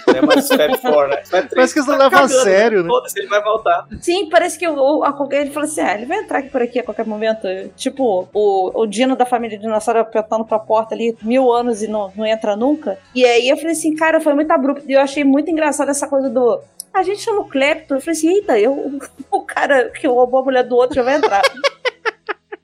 Não 0.09 0.15
é 0.15 0.21
mais 0.21 0.51
os 0.51 0.57
Fab 0.57 0.79
4, 0.79 1.09
né? 1.09 1.23
Os 1.23 1.31
Fab 1.31 1.49
3 1.49 1.55
Parece 1.55 1.73
que 1.73 1.79
eles 1.81 1.89
não 1.89 1.99
tá 1.99 2.05
levam 2.05 2.19
a 2.19 2.23
cagando, 2.23 2.45
sério, 2.73 2.83
né? 2.83 2.89
Foda-se, 2.89 3.19
ele 3.19 3.29
vai 3.29 3.43
voltar. 3.43 3.87
Sim, 4.01 4.29
parece 4.29 4.59
que 4.59 4.67
o, 4.67 4.75
o, 4.75 5.05
a 5.05 5.13
qualquer 5.13 5.43
ele 5.43 5.51
falou 5.51 5.69
assim: 5.69 5.81
ah, 5.81 5.95
ele 5.95 6.07
vai 6.07 6.19
entrar 6.19 6.39
aqui 6.39 6.49
por 6.49 6.63
aqui 6.63 6.79
a 6.79 6.83
qualquer 6.83 7.07
momento. 7.07 7.47
Tipo, 7.77 8.29
o, 8.33 8.81
o 8.83 8.87
Dino 8.87 9.17
da 9.17 9.27
família 9.27 9.59
dinossauro 9.59 10.01
apertando 10.01 10.45
pra 10.45 10.59
porta 10.59 10.95
ali 10.95 11.17
mil 11.23 11.53
anos 11.53 11.83
e 11.83 11.89
não, 11.89 12.13
não 12.17 12.27
entra 12.27 12.57
nunca. 12.57 12.99
E 13.15 13.25
aí 13.25 13.49
eu 13.49 13.57
falei 13.57 13.73
assim, 13.73 13.95
cara, 13.95 14.21
foi 14.21 14.35
muito 14.35 14.51
abrupto. 14.51 14.85
E 14.89 14.95
eu 14.95 15.01
achei 15.01 15.25
muito 15.25 15.51
engraçado 15.51 15.91
essa 15.91 16.09
coisa 16.09 16.31
do. 16.31 16.61
A 16.93 17.03
gente 17.03 17.21
chama 17.21 17.41
o 17.41 17.49
Clepton. 17.49 17.95
Eu 17.95 18.01
falei 18.01 18.13
assim, 18.13 18.29
eita, 18.29 18.59
eu, 18.59 19.01
o 19.31 19.43
cara 19.43 19.91
que 19.91 20.07
roubou 20.07 20.41
a 20.41 20.45
mulher 20.45 20.65
do 20.65 20.77
outro 20.77 20.97
já 20.97 21.03
vai 21.03 21.17
entrar. 21.17 21.43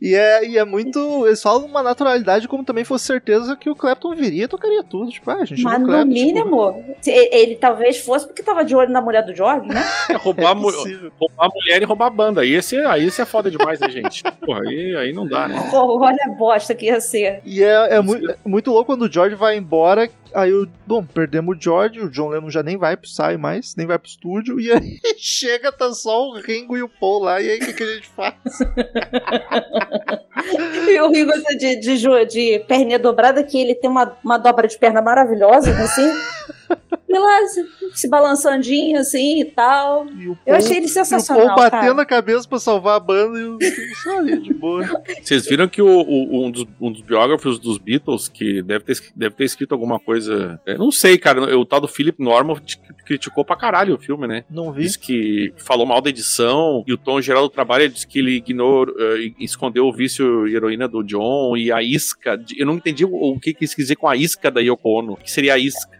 E 0.01 0.14
é, 0.14 0.46
e 0.49 0.57
é 0.57 0.64
muito. 0.64 1.26
Eles 1.26 1.42
falam 1.42 1.66
uma 1.66 1.82
naturalidade, 1.82 2.46
como 2.46 2.62
também 2.64 2.84
fosse 2.84 3.05
certeza 3.07 3.57
que 3.57 3.68
o 3.68 3.74
Clapton 3.74 4.14
viria 4.14 4.44
e 4.44 4.49
tocaria 4.49 4.84
tudo. 4.84 5.11
Tipo, 5.11 5.28
ah, 5.32 5.38
a 5.40 5.44
gente 5.44 5.61
Mas 5.62 5.80
no 5.80 5.86
Clapton. 5.86 6.12
tipo, 6.14 6.24
mínimo, 6.26 6.84
se- 7.01 7.11
ele 7.11 7.57
talvez 7.57 7.99
fosse 7.99 8.24
porque 8.26 8.42
tava 8.42 8.64
de 8.64 8.76
olho 8.76 8.90
na 8.92 9.01
mulher 9.01 9.24
do 9.24 9.34
George, 9.34 9.66
né? 9.66 9.74
É 10.09 10.14
roubar, 10.14 10.55
mu- 10.55 10.72
possível. 10.72 11.11
roubar 11.18 11.46
a 11.46 11.49
mulher 11.49 11.82
e 11.82 11.84
roubar 11.84 12.07
a 12.07 12.11
banda. 12.11 12.40
Aí 12.42 12.55
esse, 12.55 12.76
aí 12.76 13.07
esse 13.07 13.20
é 13.20 13.24
foda 13.24 13.51
demais, 13.51 13.80
né, 13.80 13.90
gente? 13.90 14.22
Porra, 14.44 14.61
aí, 14.68 14.94
aí 14.96 15.12
não 15.12 15.26
dá, 15.26 15.49
né? 15.49 15.68
Pô, 15.70 15.99
olha 16.01 16.16
a 16.26 16.28
bosta 16.30 16.74
que 16.76 16.86
ia 16.86 17.01
ser. 17.01 17.40
E 17.44 17.62
é, 17.62 17.96
é 17.96 18.01
mui- 18.01 18.24
é 18.30 18.36
muito 18.49 18.70
louco 18.70 18.86
quando 18.86 19.03
o 19.03 19.12
George 19.12 19.34
vai 19.34 19.57
embora. 19.57 20.09
Aí 20.34 20.53
o. 20.53 20.68
Bom, 20.86 21.05
perdemos 21.05 21.57
o 21.57 21.61
George, 21.61 22.01
o 22.01 22.11
John 22.11 22.28
Lennon 22.28 22.51
já 22.51 22.62
nem 22.62 22.76
vai 22.76 22.96
pro 22.96 23.09
sai 23.09 23.36
mais, 23.36 23.74
nem 23.76 23.86
vai 23.86 23.99
pro 23.99 24.09
estúdio. 24.09 24.61
E 24.61 24.70
aí 24.70 24.99
chega, 25.18 25.72
tá 25.72 25.92
só 25.92 26.28
o 26.28 26.34
Ringo 26.38 26.76
e 26.76 26.82
o 26.82 26.88
Paul 26.88 27.24
lá. 27.24 27.40
E 27.40 27.51
aí 27.51 27.57
o 27.59 27.61
que, 27.66 27.72
que 27.72 27.82
a 27.82 27.94
gente 27.94 28.09
faz? 28.09 28.34
E 30.89 31.01
o 31.01 31.11
Rigo 31.11 31.32
de, 31.59 31.76
de, 31.76 31.97
jo- 31.99 32.24
de 32.24 32.59
perninha 32.66 32.99
dobrada, 32.99 33.43
que 33.43 33.59
ele 33.61 33.74
tem 33.74 33.91
uma, 33.91 34.16
uma 34.24 34.39
dobra 34.39 34.66
de 34.68 34.78
perna 34.78 35.01
maravilhosa, 35.03 35.70
assim. 35.72 36.11
E 37.09 37.19
lá, 37.19 37.39
se, 37.95 38.07
balançandinho, 38.09 38.99
assim, 39.01 39.41
e 39.41 39.45
tal. 39.47 40.07
E 40.11 40.29
o 40.29 40.35
Paul, 40.37 40.39
Eu 40.47 40.55
achei 40.57 40.77
ele 40.77 40.87
e 40.87 40.91
o 40.91 40.93
sensacional, 40.93 41.47
Paul 41.47 41.57
batendo 41.71 41.89
cara. 41.97 42.03
a 42.03 42.07
cabeça 42.07 42.47
pra 42.47 42.59
salvar 42.59 42.97
a 42.97 43.01
banda 43.01 43.39
e 43.39 43.45
o 43.45 43.57
Ringo 43.57 43.97
só 44.03 44.19
ali 44.19 44.39
de 44.43 44.53
boa. 44.53 44.85
Vocês 45.23 45.47
viram 45.47 45.66
que 45.69 45.81
o, 45.81 45.87
o- 45.89 46.47
um, 46.47 46.51
dos, 46.51 46.66
um 46.81 46.93
dos 46.93 47.01
biógrafos 47.01 47.59
dos 47.59 47.79
Beatles, 47.79 48.29
que 48.29 48.61
deve 48.62 48.85
ter, 48.85 48.99
deve 49.16 49.35
ter 49.35 49.45
escrito 49.45 49.73
alguma 49.73 49.99
coisa. 49.99 50.61
é, 50.66 50.77
não 50.77 50.91
sei, 50.93 51.16
cara. 51.16 51.57
O 51.59 51.64
tal 51.64 51.81
do 51.81 51.89
Philip 51.89 52.23
Norman 52.23 52.57
criticou 53.07 53.43
pra 53.45 53.57
caralho 53.57 53.95
o 53.95 53.99
filme, 53.99 54.27
né? 54.27 54.45
Não 54.51 54.71
vi. 54.71 54.83
Diz 54.83 54.97
que 54.97 55.53
falou 55.57 55.87
mal 55.87 56.03
da 56.03 56.11
edição 56.11 56.85
e 56.87 56.93
o 56.93 56.99
tom 56.99 57.21
geral 57.23 57.45
do 57.45 57.49
trabalho 57.51 57.85
ele 57.85 57.95
disse 57.95 58.07
que 58.07 58.19
ele 58.19 58.33
ignorou, 58.33 58.95
eh, 58.99 59.33
escondeu 59.41 59.87
o 59.87 59.93
vício 59.93 60.47
e 60.47 60.55
heroína 60.55 60.87
do 60.87 61.03
John 61.03 61.57
e 61.57 61.73
a 61.73 61.83
isca. 61.83 62.37
de- 62.37 62.61
Eu 62.61 62.66
não 62.66 62.75
entendi 62.75 63.05
o, 63.05 63.11
o 63.14 63.41
que 63.41 63.55
quis 63.55 63.75
dizer 63.75 63.97
com 63.97 64.07
a 64.07 64.14
isca 64.14 64.51
da 64.51 64.61
Yoko 64.61 64.89
Ono. 64.99 65.12
O 65.14 65.16
que 65.16 65.31
seria 65.31 65.55
a 65.55 65.59
isca? 65.59 65.97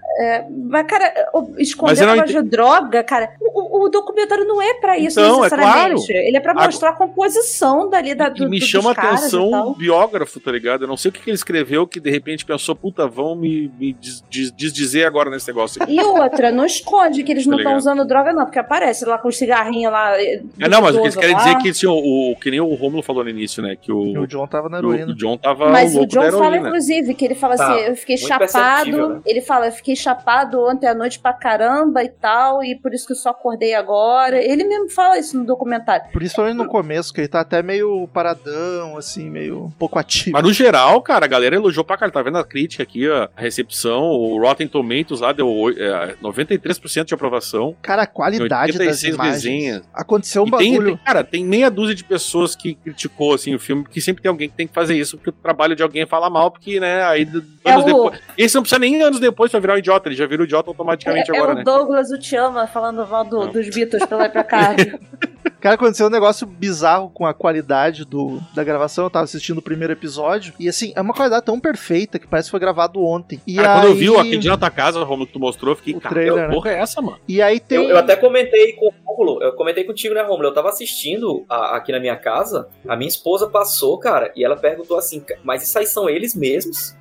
Mas, 0.69 0.87
cara, 0.87 1.13
o- 1.33 1.43
Mas 1.51 1.59
esconder 1.59 2.01
não 2.07 2.15
negócio 2.15 2.43
de 2.43 2.49
droga, 2.49 3.05
cara, 3.05 3.31
o, 3.41 3.79
o- 3.83 3.85
o 3.85 3.89
documentário 3.89 4.45
não 4.45 4.61
é 4.61 4.75
pra 4.75 4.99
isso, 4.99 5.21
Então, 5.21 5.39
é 5.39 5.43
necessariamente. 5.43 6.13
Ele 6.13 6.37
é 6.37 6.41
pra 6.41 6.55
mostrar 6.55 6.91
a 6.91 6.93
composição 6.93 7.89
dali 7.89 8.15
da, 8.15 8.29
do, 8.29 8.45
e 8.45 8.49
me 8.49 8.59
dos 8.59 8.69
chama 8.69 8.91
a 8.91 8.93
atenção 8.93 9.51
o 9.71 9.75
biógrafo, 9.75 10.41
tá 10.41 10.51
ligado? 10.51 10.83
Eu 10.85 10.89
não 10.89 10.97
sei 10.97 11.11
o 11.11 11.13
que, 11.13 11.21
que 11.21 11.31
ele 11.31 11.37
escreveu 11.37 11.87
que 11.87 12.01
de 12.01 12.11
repente 12.11 12.45
pensou, 12.45 12.75
puta, 12.75 13.07
vão 13.07 13.37
me, 13.37 13.71
me 13.79 13.93
des- 13.93 14.23
des- 14.31 14.51
desdizer 14.53 15.07
agora 15.07 15.31
nesse 15.31 15.47
negócio 15.49 15.83
aqui. 15.83 15.95
E 15.95 16.01
outra, 16.03 16.51
não 16.51 16.65
esconde 16.65 17.23
que 17.23 17.31
eles 17.33 17.47
não 17.47 17.57
Tá 17.57 17.63
estão 17.63 17.73
ligado. 17.73 17.81
usando 17.81 18.07
droga, 18.09 18.33
não, 18.33 18.45
porque 18.45 18.59
aparece 18.59 19.05
lá 19.05 19.19
com 19.19 19.29
os 19.29 19.37
cigarrinhos 19.39 19.93
lá. 19.93 20.21
É, 20.21 20.41
não, 20.69 20.83
mas 20.83 20.95
o 20.97 20.99
que 21.01 21.05
eles 21.07 21.17
querem 21.17 21.35
lá. 21.35 21.39
dizer 21.43 21.51
é 21.57 21.61
que, 21.61 21.69
assim, 21.71 21.87
o, 21.87 22.33
o- 22.33 22.37
que 22.37 22.51
nem 22.51 22.61
o 22.61 22.75
Romulo 22.75 23.03
falou 23.03 23.23
no 23.23 23.31
início, 23.31 23.63
né? 23.63 23.77
Que 23.81 23.93
o, 23.93 24.21
o 24.23 24.27
John 24.27 24.47
tava 24.47 24.69
na 24.69 24.79
o, 24.79 24.81
heroína. 24.93 25.13
o 25.13 25.15
John 25.15 25.37
tava 25.37 25.71
Mas 25.71 25.95
o 25.95 26.05
John 26.07 26.31
fala, 26.33 26.57
inclusive, 26.57 27.15
que 27.15 27.25
ele 27.25 27.35
fala 27.35 27.57
Tá, 27.57 27.73
assim: 27.75 27.83
eu 27.85 27.97
fiquei 27.97 28.17
chapado. 28.17 29.09
né? 29.09 29.21
Ele 29.25 29.41
fala, 29.41 29.67
eu 29.67 29.73
fiquei 29.73 29.95
chapado 29.95 30.08
ontem 30.57 30.87
à 30.87 30.95
noite 30.95 31.19
pra 31.19 31.33
caramba 31.33 32.03
e 32.03 32.09
tal, 32.09 32.63
e 32.63 32.75
por 32.77 32.93
isso 32.95 33.07
que 33.07 33.13
eu 33.13 33.17
só 33.17 33.31
acordei 33.31 33.75
agora. 33.75 34.37
Ele 34.43 34.65
mesmo 34.65 34.89
fala 34.91 35.19
isso 35.19 35.37
no 35.39 35.45
documentário. 35.45 36.07
Principalmente 36.13 36.57
no 36.57 36.67
começo, 36.67 37.13
que 37.13 37.21
ele 37.21 37.29
tá 37.29 37.41
até 37.41 37.63
meio 37.63 38.09
paradão, 38.13 38.97
assim, 38.97 39.29
meio 39.31 39.65
um 39.65 39.71
pouco 39.71 39.99
ativo. 39.99 40.33
Mas 40.33 40.43
no 40.43 40.53
geral, 40.53 41.01
cara, 41.03 41.25
a 41.25 41.29
galera 41.29 41.57
elogiou 41.57 41.85
pra 41.85 41.97
cara. 41.97 42.09
Tá 42.13 42.23
vendo 42.23 42.39
a 42.39 42.45
crítica 42.45 42.83
aqui, 42.83 43.09
ó, 43.09 43.29
a 43.37 43.41
recepção, 43.41 44.03
o 44.05 44.41
Rotten 44.41 44.67
Tomatoes 44.67 45.21
lá 45.21 45.33
deu 45.33 45.49
oi- 45.49 45.77
é, 45.79 46.15
93% 46.23 47.05
de 47.09 47.15
aprovação. 47.15 47.77
Cara, 47.83 48.03
a 48.03 48.07
qualidade 48.07 48.73
das 48.73 48.81
86 49.03 49.15
imagens. 49.15 49.83
Aconteceu 49.93 50.43
um 50.45 50.47
E 50.47 50.51
bagulho. 50.51 50.97
tem- 50.97 51.05
cara, 51.05 51.23
tem 51.25 51.45
meia 51.45 51.71
dúzia 51.71 51.95
de 51.95 52.05
pessoas 52.05 52.57
que 52.57 52.75
criticou 52.75 53.35
assim 53.35 53.55
o 53.55 53.59
filme, 53.59 53.83
porque 53.83 54.01
sempre 54.01 54.23
tem 54.23 54.31
alguém 54.31 54.49
que 54.49 54.55
tem 54.57 54.67
que 54.67 54.73
fazer 54.75 54.95
isso, 54.97 55.17
porque 55.17 55.31
o 55.31 55.33
trabalho 55.33 55.77
de 55.77 55.83
alguém 55.83 56.03
é 56.03 56.07
falar 56.07 56.31
mal, 56.31 56.51
porque, 56.51 56.81
né, 56.81 57.03
aí 57.05 57.29
É 57.65 57.73
anos 57.73 57.83
o- 57.85 57.87
depois. 57.87 58.21
Esse 58.37 58.55
não 58.55 58.63
precisa 58.63 58.79
nem 58.79 59.03
anos 59.03 59.21
depois 59.21 59.51
pra 59.51 59.61
virar 59.61 59.75
um 59.75 59.79
idiota, 59.79 59.98
ele 60.07 60.15
já 60.15 60.27
vira 60.27 60.43
um 60.43 60.45
idiota 60.45 60.71
automaticamente 60.71 61.31
É, 61.31 61.35
é 61.35 61.39
agora, 61.39 61.53
o 61.53 61.57
né? 61.57 61.65
Douglas 61.65 62.11
o 62.11 62.19
Te 62.19 62.37
Ama 62.37 62.67
falando 62.67 63.07
mal 63.07 63.25
do- 63.25 63.49
dos 63.49 63.69
Beatles 63.75 64.05
pra 64.07 64.17
lá 64.19 64.27
e 64.27 64.29
pra 64.31 64.45
cá. 64.45 64.71
Cara, 65.51 65.75
aconteceu 65.75 66.07
um 66.07 66.11
negócio 66.11 66.47
bizarro 66.47 67.11
com 67.11 67.27
a 67.27 67.35
qualidade 67.35 68.05
do, 68.05 68.41
da 68.55 68.63
gravação. 68.65 69.05
Eu 69.05 69.11
tava 69.11 69.25
assistindo 69.25 69.59
o 69.59 69.63
primeiro 69.63 69.93
episódio. 69.93 70.53
E 70.59 70.69
assim, 70.69 70.93
é 70.95 71.01
uma 71.01 71.15
qualidade 71.15 71.45
tão 71.45 71.59
perfeita 71.59 72.19
que 72.19 72.27
parece 72.27 72.49
que 72.49 72.51
foi 72.53 72.61
gravado 72.61 73.03
ontem. 73.05 73.41
E 73.47 73.55
Cara, 73.57 73.69
aí, 73.75 73.81
quando 73.81 73.89
eu 73.91 73.95
vi 73.95 74.09
o 74.37 74.41
dia 74.41 74.51
na 74.53 74.57
tua 74.59 74.71
casa, 74.71 75.03
Romulo, 75.05 75.27
que 75.27 75.33
tu 75.33 75.41
mostrou, 75.41 75.73
eu 75.73 75.77
fiquei, 75.77 75.95
O 75.95 76.01
cara, 76.01 76.15
trailer, 76.15 76.43
que 76.43 76.49
né? 76.49 76.55
porra 76.55 76.71
é 76.71 76.79
essa, 76.81 77.01
mano? 77.01 77.19
E 77.29 77.41
aí 77.43 77.59
tem. 77.61 77.79
Eu, 77.79 77.91
eu 77.91 77.99
até 77.99 78.17
comentei 78.17 78.73
com 78.75 78.87
o 78.87 78.93
Rômulo, 79.05 79.43
eu 79.43 79.53
comentei 79.55 79.85
contigo, 79.85 80.15
né, 80.15 80.23
Rômulo? 80.23 80.49
Eu 80.49 80.55
tava 80.55 80.69
assistindo 80.69 81.45
a- 81.49 81.77
aqui 81.77 81.93
na 81.93 82.01
minha 82.01 82.17
casa, 82.17 82.69
a 82.87 82.97
minha 82.97 83.09
esposa 83.09 83.49
passou, 83.49 83.99
cara, 83.99 84.33
e 84.37 84.45
ela 84.45 84.57
perguntou 84.57 84.97
assim, 84.97 85.21
"Ca- 85.21 85.37
mas 85.43 85.63
isso 85.63 85.79
aí 85.79 85.87
são 85.87 86.09
eles 86.09 86.35
mesmos? 86.35 86.95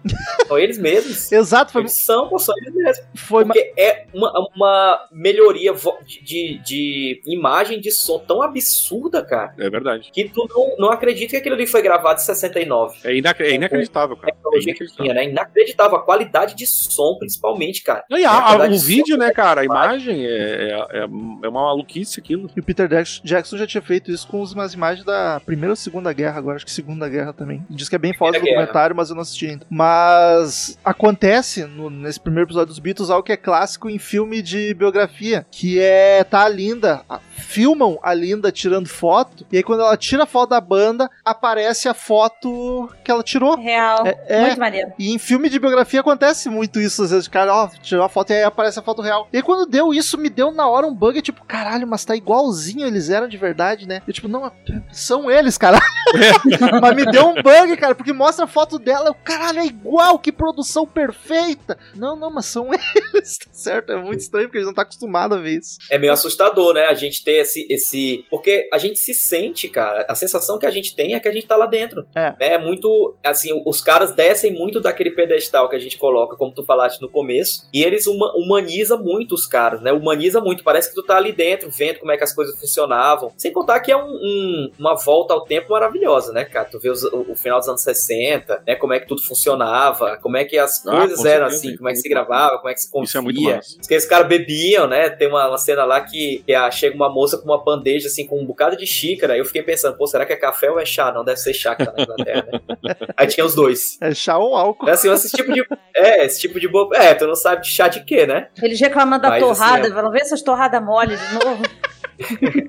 são 0.47 0.57
eles 0.57 0.77
mesmos? 0.77 1.31
Exato, 1.31 1.71
foi. 1.73 1.81
Eles 1.81 1.93
são, 1.93 2.27
pô, 2.29 2.39
são 2.39 2.55
eles 2.61 2.73
mesmos. 2.73 3.05
foi 3.15 3.43
ma- 3.43 3.53
Porque 3.53 3.73
é 3.77 4.05
uma, 4.13 4.31
uma 4.55 5.07
melhoria 5.11 5.73
de, 6.05 6.21
de, 6.23 6.59
de 6.63 7.21
imagem 7.27 7.79
de 7.79 7.91
som 7.91 8.19
tão 8.19 8.36
absurda, 8.41 9.23
cara, 9.23 9.53
É 9.57 9.69
verdade. 9.69 10.09
que 10.11 10.29
tu 10.29 10.47
não, 10.49 10.87
não 10.87 10.91
acredita 10.91 11.31
que 11.31 11.37
aquilo 11.37 11.55
ali 11.55 11.67
foi 11.67 11.81
gravado 11.81 12.19
em 12.21 12.23
69. 12.23 12.97
É, 13.03 13.15
inac- 13.15 13.41
é 13.41 13.51
inacreditável, 13.53 14.15
cara. 14.17 14.29
É 14.31 14.35
Tecnologia 14.35 14.73
que 14.73 14.83
inacreditável. 14.83 15.03
tinha, 15.03 15.13
né? 15.13 15.29
Inacreditável. 15.31 15.97
A 15.97 16.01
qualidade 16.03 16.55
de 16.55 16.65
som, 16.67 17.15
principalmente, 17.19 17.83
cara. 17.83 18.03
Não, 18.09 18.17
e 18.17 18.25
a- 18.25 18.29
É, 18.29 18.63
a 18.63 18.67
o 18.67 18.69
de 18.69 18.77
vídeo, 18.79 19.15
som, 19.15 19.21
né, 19.23 19.31
cara, 19.31 19.61
a 19.61 19.65
imagem 19.65 20.25
é, 20.25 20.29
é, 20.29 20.99
é, 20.99 20.99
é 21.03 21.05
uma 21.49 21.61
maluquice 21.63 22.19
aquilo. 22.19 22.49
E 22.55 22.59
o 22.59 22.63
Peter 22.63 22.87
Jackson, 23.23 23.57
já 23.57 23.67
tinha 23.67 23.81
feito 23.81 24.11
isso 24.11 24.27
com 24.27 24.43
umas 24.43 24.73
imagens 24.73 25.05
da 25.05 25.39
Primeira 25.45 25.71
ou 25.71 25.75
Segunda 25.75 26.11
Guerra, 26.13 26.37
agora 26.37 26.55
acho 26.57 26.65
que 26.65 26.71
Segunda 26.71 27.07
Guerra 27.09 27.33
também. 27.33 27.65
Diz 27.69 27.89
que 27.89 27.95
é 27.95 27.99
bem 27.99 28.13
foda 28.13 28.37
o 28.37 28.41
documentário, 28.41 28.95
mas 28.95 29.09
eu 29.09 29.15
não 29.15 29.21
assisti 29.21 29.47
ainda. 29.47 29.65
Mas 29.69 30.77
acontece 30.83 31.65
no- 31.65 31.89
nesse 31.89 32.19
primeiro 32.19 32.47
episódio 32.47 32.67
dos 32.67 32.79
Beatles 32.79 33.09
algo 33.09 33.23
que 33.23 33.31
é 33.31 33.37
clássico 33.37 33.89
em 33.89 33.97
filme 33.97 34.41
de 34.41 34.73
biografia, 34.73 35.45
que 35.51 35.79
é 35.79 36.23
tá 36.23 36.47
Linda, 36.47 37.01
filmam 37.31 37.99
a 38.01 38.13
Linda 38.17 38.51
tirando 38.51 38.87
foto, 38.87 39.45
e 39.51 39.57
aí 39.57 39.63
quando 39.63 39.81
ela 39.81 39.95
tira 39.97 40.23
a 40.23 40.27
foto 40.27 40.49
da 40.49 40.61
banda, 40.61 41.09
aparece 41.23 41.87
a 41.87 41.93
foto 41.93 42.89
que 43.03 43.11
ela 43.11 43.23
tirou. 43.23 43.57
Real. 43.57 44.05
É, 44.05 44.17
é, 44.27 44.41
Muito 44.41 44.59
maneiro. 44.59 44.93
e 44.97 45.13
em 45.13 45.17
filme 45.17 45.49
de 45.49 45.59
biografia 45.59 45.99
acontece 45.99 46.49
muito 46.49 46.79
isso, 46.79 47.03
às 47.03 47.11
vezes 47.11 47.27
o 47.27 47.31
cara, 47.31 47.53
ó, 47.53 47.67
tirou 47.81 48.03
a 48.03 48.09
foto 48.09 48.31
e 48.31 48.35
aí 48.35 48.43
aparece 48.43 48.79
a 48.79 48.81
foto 48.81 49.01
real. 49.01 49.27
E 49.31 49.37
aí 49.37 49.43
quando 49.43 49.69
deu 49.69 49.93
isso, 49.93 50.17
me 50.17 50.29
deu 50.29 50.51
na 50.51 50.67
hora 50.67 50.87
um 50.87 50.93
bug, 50.93 51.21
tipo, 51.21 51.45
caralho, 51.45 51.87
mas 51.87 52.03
tá 52.03 52.15
igualzinho 52.15 52.85
eles 52.85 53.09
eram 53.09 53.27
de 53.27 53.37
verdade, 53.37 53.87
né? 53.87 54.01
Eu 54.07 54.13
tipo, 54.13 54.27
não, 54.27 54.51
são 54.91 55.29
eles, 55.29 55.57
caralho. 55.57 55.83
mas 56.81 56.95
me 56.95 57.05
deu 57.05 57.27
um 57.27 57.35
bug, 57.35 57.77
cara, 57.77 57.95
porque 57.95 58.13
mostra 58.13 58.45
a 58.45 58.47
foto 58.47 58.79
dela, 58.79 59.09
eu, 59.09 59.13
caralho, 59.13 59.59
é 59.59 59.65
igual, 59.65 60.17
que 60.19 60.31
produção 60.31 60.85
perfeita. 60.85 61.77
Não, 61.95 62.15
não, 62.15 62.31
mas 62.31 62.45
são 62.45 62.69
eles, 63.13 63.37
tá 63.37 63.49
certo? 63.51 63.91
É 63.91 64.01
muito 64.01 64.19
estranho, 64.19 64.47
porque 64.47 64.57
eles 64.57 64.67
não 64.67 64.73
tá 64.73 64.81
acostumados 64.81 65.37
a 65.37 65.41
ver 65.41 65.59
isso. 65.59 65.77
É 65.89 65.97
meio 65.97 66.13
assustador, 66.13 66.73
né? 66.73 66.85
A 66.85 66.93
gente 66.93 67.23
ter 67.23 67.41
esse, 67.41 67.65
esse. 67.69 68.06
Porque 68.29 68.67
a 68.71 68.77
gente 68.77 68.99
se 68.99 69.13
sente, 69.13 69.67
cara. 69.69 70.05
A 70.09 70.15
sensação 70.15 70.57
que 70.57 70.65
a 70.65 70.71
gente 70.71 70.95
tem 70.95 71.13
é 71.15 71.19
que 71.19 71.27
a 71.27 71.31
gente 71.31 71.47
tá 71.47 71.55
lá 71.55 71.65
dentro. 71.65 72.05
É. 72.15 72.33
É 72.39 72.57
muito. 72.57 73.15
Assim, 73.23 73.49
os 73.65 73.81
caras 73.81 74.13
descem 74.13 74.51
muito 74.53 74.79
daquele 74.79 75.11
pedestal 75.11 75.69
que 75.69 75.75
a 75.75 75.79
gente 75.79 75.97
coloca, 75.97 76.35
como 76.35 76.53
tu 76.53 76.63
falaste 76.63 77.01
no 77.01 77.09
começo. 77.09 77.67
E 77.73 77.83
eles 77.83 78.07
huma, 78.07 78.31
humaniza 78.35 78.97
muito 78.97 79.33
os 79.35 79.45
caras, 79.45 79.81
né? 79.81 79.91
Humaniza 79.91 80.39
muito. 80.41 80.63
Parece 80.63 80.89
que 80.89 80.95
tu 80.95 81.03
tá 81.03 81.17
ali 81.17 81.31
dentro, 81.31 81.69
vendo 81.69 81.99
como 81.99 82.11
é 82.11 82.17
que 82.17 82.23
as 82.23 82.33
coisas 82.33 82.59
funcionavam. 82.59 83.31
Sem 83.37 83.51
contar 83.51 83.79
que 83.79 83.91
é 83.91 83.97
um- 83.97 84.07
um- 84.09 84.71
uma 84.79 84.95
volta 84.95 85.33
ao 85.33 85.41
tempo 85.45 85.71
maravilhosa, 85.71 86.31
né, 86.31 86.45
cara? 86.45 86.67
Tu 86.69 86.79
vê 86.79 86.89
os- 86.89 87.03
o, 87.03 87.31
o 87.31 87.35
final 87.35 87.59
dos 87.59 87.67
anos 87.69 87.81
60, 87.81 88.61
né? 88.65 88.75
Como 88.75 88.93
é 88.93 88.99
que 88.99 89.07
tudo 89.07 89.21
funcionava, 89.21 90.17
como 90.17 90.37
é 90.37 90.45
que 90.45 90.57
as 90.57 90.85
Ah, 90.85 90.91
coisas 90.97 91.25
eram 91.25 91.49
certeza, 91.49 91.67
assim, 91.67 91.77
como 91.77 91.89
é 91.89 91.91
que 91.93 91.99
se 91.99 92.09
gravava, 92.09 92.57
como 92.57 92.69
é 92.69 92.73
que 92.73 92.81
se 92.81 92.91
confia. 92.91 93.05
Isso 93.07 93.17
é 93.17 93.21
muito 93.21 93.41
massa. 93.41 93.77
Diz 93.79 93.87
que 93.87 93.93
esses 93.93 94.09
caras 94.09 94.27
bebiam, 94.27 94.87
né? 94.87 95.09
Tem 95.09 95.27
uma, 95.27 95.47
uma 95.47 95.57
cena 95.57 95.85
lá 95.85 96.01
que, 96.01 96.43
que 96.45 96.53
a- 96.53 96.69
chega 96.71 96.95
uma 96.95 97.09
moça 97.09 97.37
com 97.37 97.45
uma 97.45 97.63
bandeja, 97.63 97.96
assim, 98.05 98.27
com 98.27 98.39
um 98.39 98.45
bocado 98.45 98.77
de 98.77 98.85
xícara. 98.85 99.35
Eu 99.37 99.45
fiquei 99.45 99.63
pensando, 99.63 99.97
pô, 99.97 100.05
será 100.05 100.25
que 100.25 100.33
é 100.33 100.35
café 100.35 100.69
ou 100.69 100.79
é 100.79 100.85
chá? 100.85 101.11
Não, 101.11 101.23
deve 101.25 101.39
ser 101.39 101.53
chá 101.53 101.75
que 101.75 101.85
tá 101.85 101.91
na 101.95 102.03
Inglaterra, 102.03 102.45
né? 102.51 102.59
Aí 103.17 103.27
tinha 103.27 103.45
os 103.45 103.55
dois. 103.55 103.97
É 104.01 104.13
chá 104.13 104.37
ou 104.37 104.55
álcool. 104.55 104.87
É 104.87 104.91
assim, 104.91 105.11
esse 105.11 105.29
tipo 105.35 105.51
de. 105.51 105.63
É, 105.99 106.23
esse 106.25 106.39
tipo 106.39 106.59
de. 106.59 106.67
bo- 106.67 106.93
É, 106.93 107.15
tu 107.15 107.25
não 107.25 107.33
sabe 107.35 107.63
de 107.63 107.69
chá 107.69 107.87
de 107.87 108.03
quê, 108.03 108.27
né? 108.27 108.49
Eles 108.61 108.79
reclamando 108.79 109.23
da 109.23 109.29
Mas, 109.29 109.43
torrada, 109.43 109.81
assim, 109.87 109.91
vamos 109.93 110.11
ver 110.11 110.21
essas 110.21 110.43
torradas 110.43 110.79
mole 110.83 111.15
de 111.17 111.33
novo. 111.43 111.63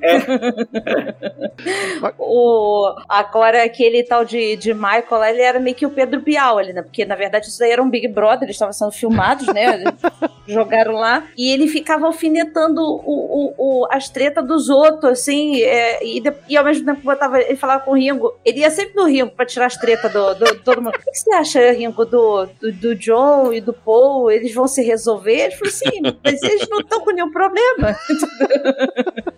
É. 0.03 0.19
o, 2.19 2.95
agora, 3.09 3.63
aquele 3.65 4.03
tal 4.03 4.25
de, 4.25 4.57
de 4.57 4.75
Michael 4.75 5.25
ele 5.29 5.43
era 5.43 5.59
meio 5.61 5.75
que 5.77 5.87
o 5.87 5.91
Pedro 5.91 6.21
Bial 6.21 6.59
ali, 6.59 6.73
né? 6.73 6.83
Porque, 6.83 7.05
na 7.05 7.15
verdade, 7.15 7.49
isso 7.49 7.59
daí 7.59 7.71
era 7.71 7.83
um 7.83 7.91
Big 7.91 8.09
Brother, 8.09 8.43
eles 8.45 8.57
estavam 8.57 8.73
sendo 8.73 8.93
filmados, 8.93 9.47
né? 9.49 9.83
Jogaram 10.47 10.95
lá. 10.95 11.27
E 11.37 11.51
ele 11.53 11.67
ficava 11.69 12.07
alfinetando 12.07 12.81
o, 12.81 13.03
o, 13.05 13.55
o- 13.83 13.87
as 13.91 14.09
tretas 14.09 14.47
dos 14.47 14.69
outros, 14.69 15.13
assim, 15.13 15.61
é, 15.63 16.05
e, 16.05 16.23
e 16.49 16.57
ao 16.57 16.65
mesmo 16.65 16.85
tempo 16.87 17.01
botava, 17.03 17.41
ele 17.41 17.57
falava 17.57 17.85
com 17.85 17.91
o 17.93 17.95
Ringo. 17.95 18.35
Ele 18.45 18.61
ia 18.61 18.71
sempre 18.71 18.95
no 18.97 19.05
Ringo 19.07 19.31
pra 19.31 19.45
tirar 19.47 19.67
as 19.67 19.77
tretas 19.77 20.13
do, 20.13 20.35
do- 20.35 20.59
todo 20.63 20.81
mundo. 20.83 20.95
O 20.97 20.99
que 20.99 21.15
você 21.19 21.33
acha, 21.35 21.73
Ringo, 21.73 22.05
do, 22.05 22.47
do, 22.61 22.73
do 22.73 22.95
John 22.95 23.53
e 23.53 23.61
do 23.61 23.73
Paul? 23.73 24.31
Eles 24.31 24.55
vão 24.55 24.67
se 24.67 24.83
resolver? 24.83 25.39
Ele 25.39 25.51
falou 25.57 25.69
assim, 25.69 26.01
mas 26.25 26.43
eles 26.43 26.69
não 26.69 26.81
estão 26.81 27.01
com 27.01 27.11
nenhum 27.13 27.31
problema. 27.31 27.97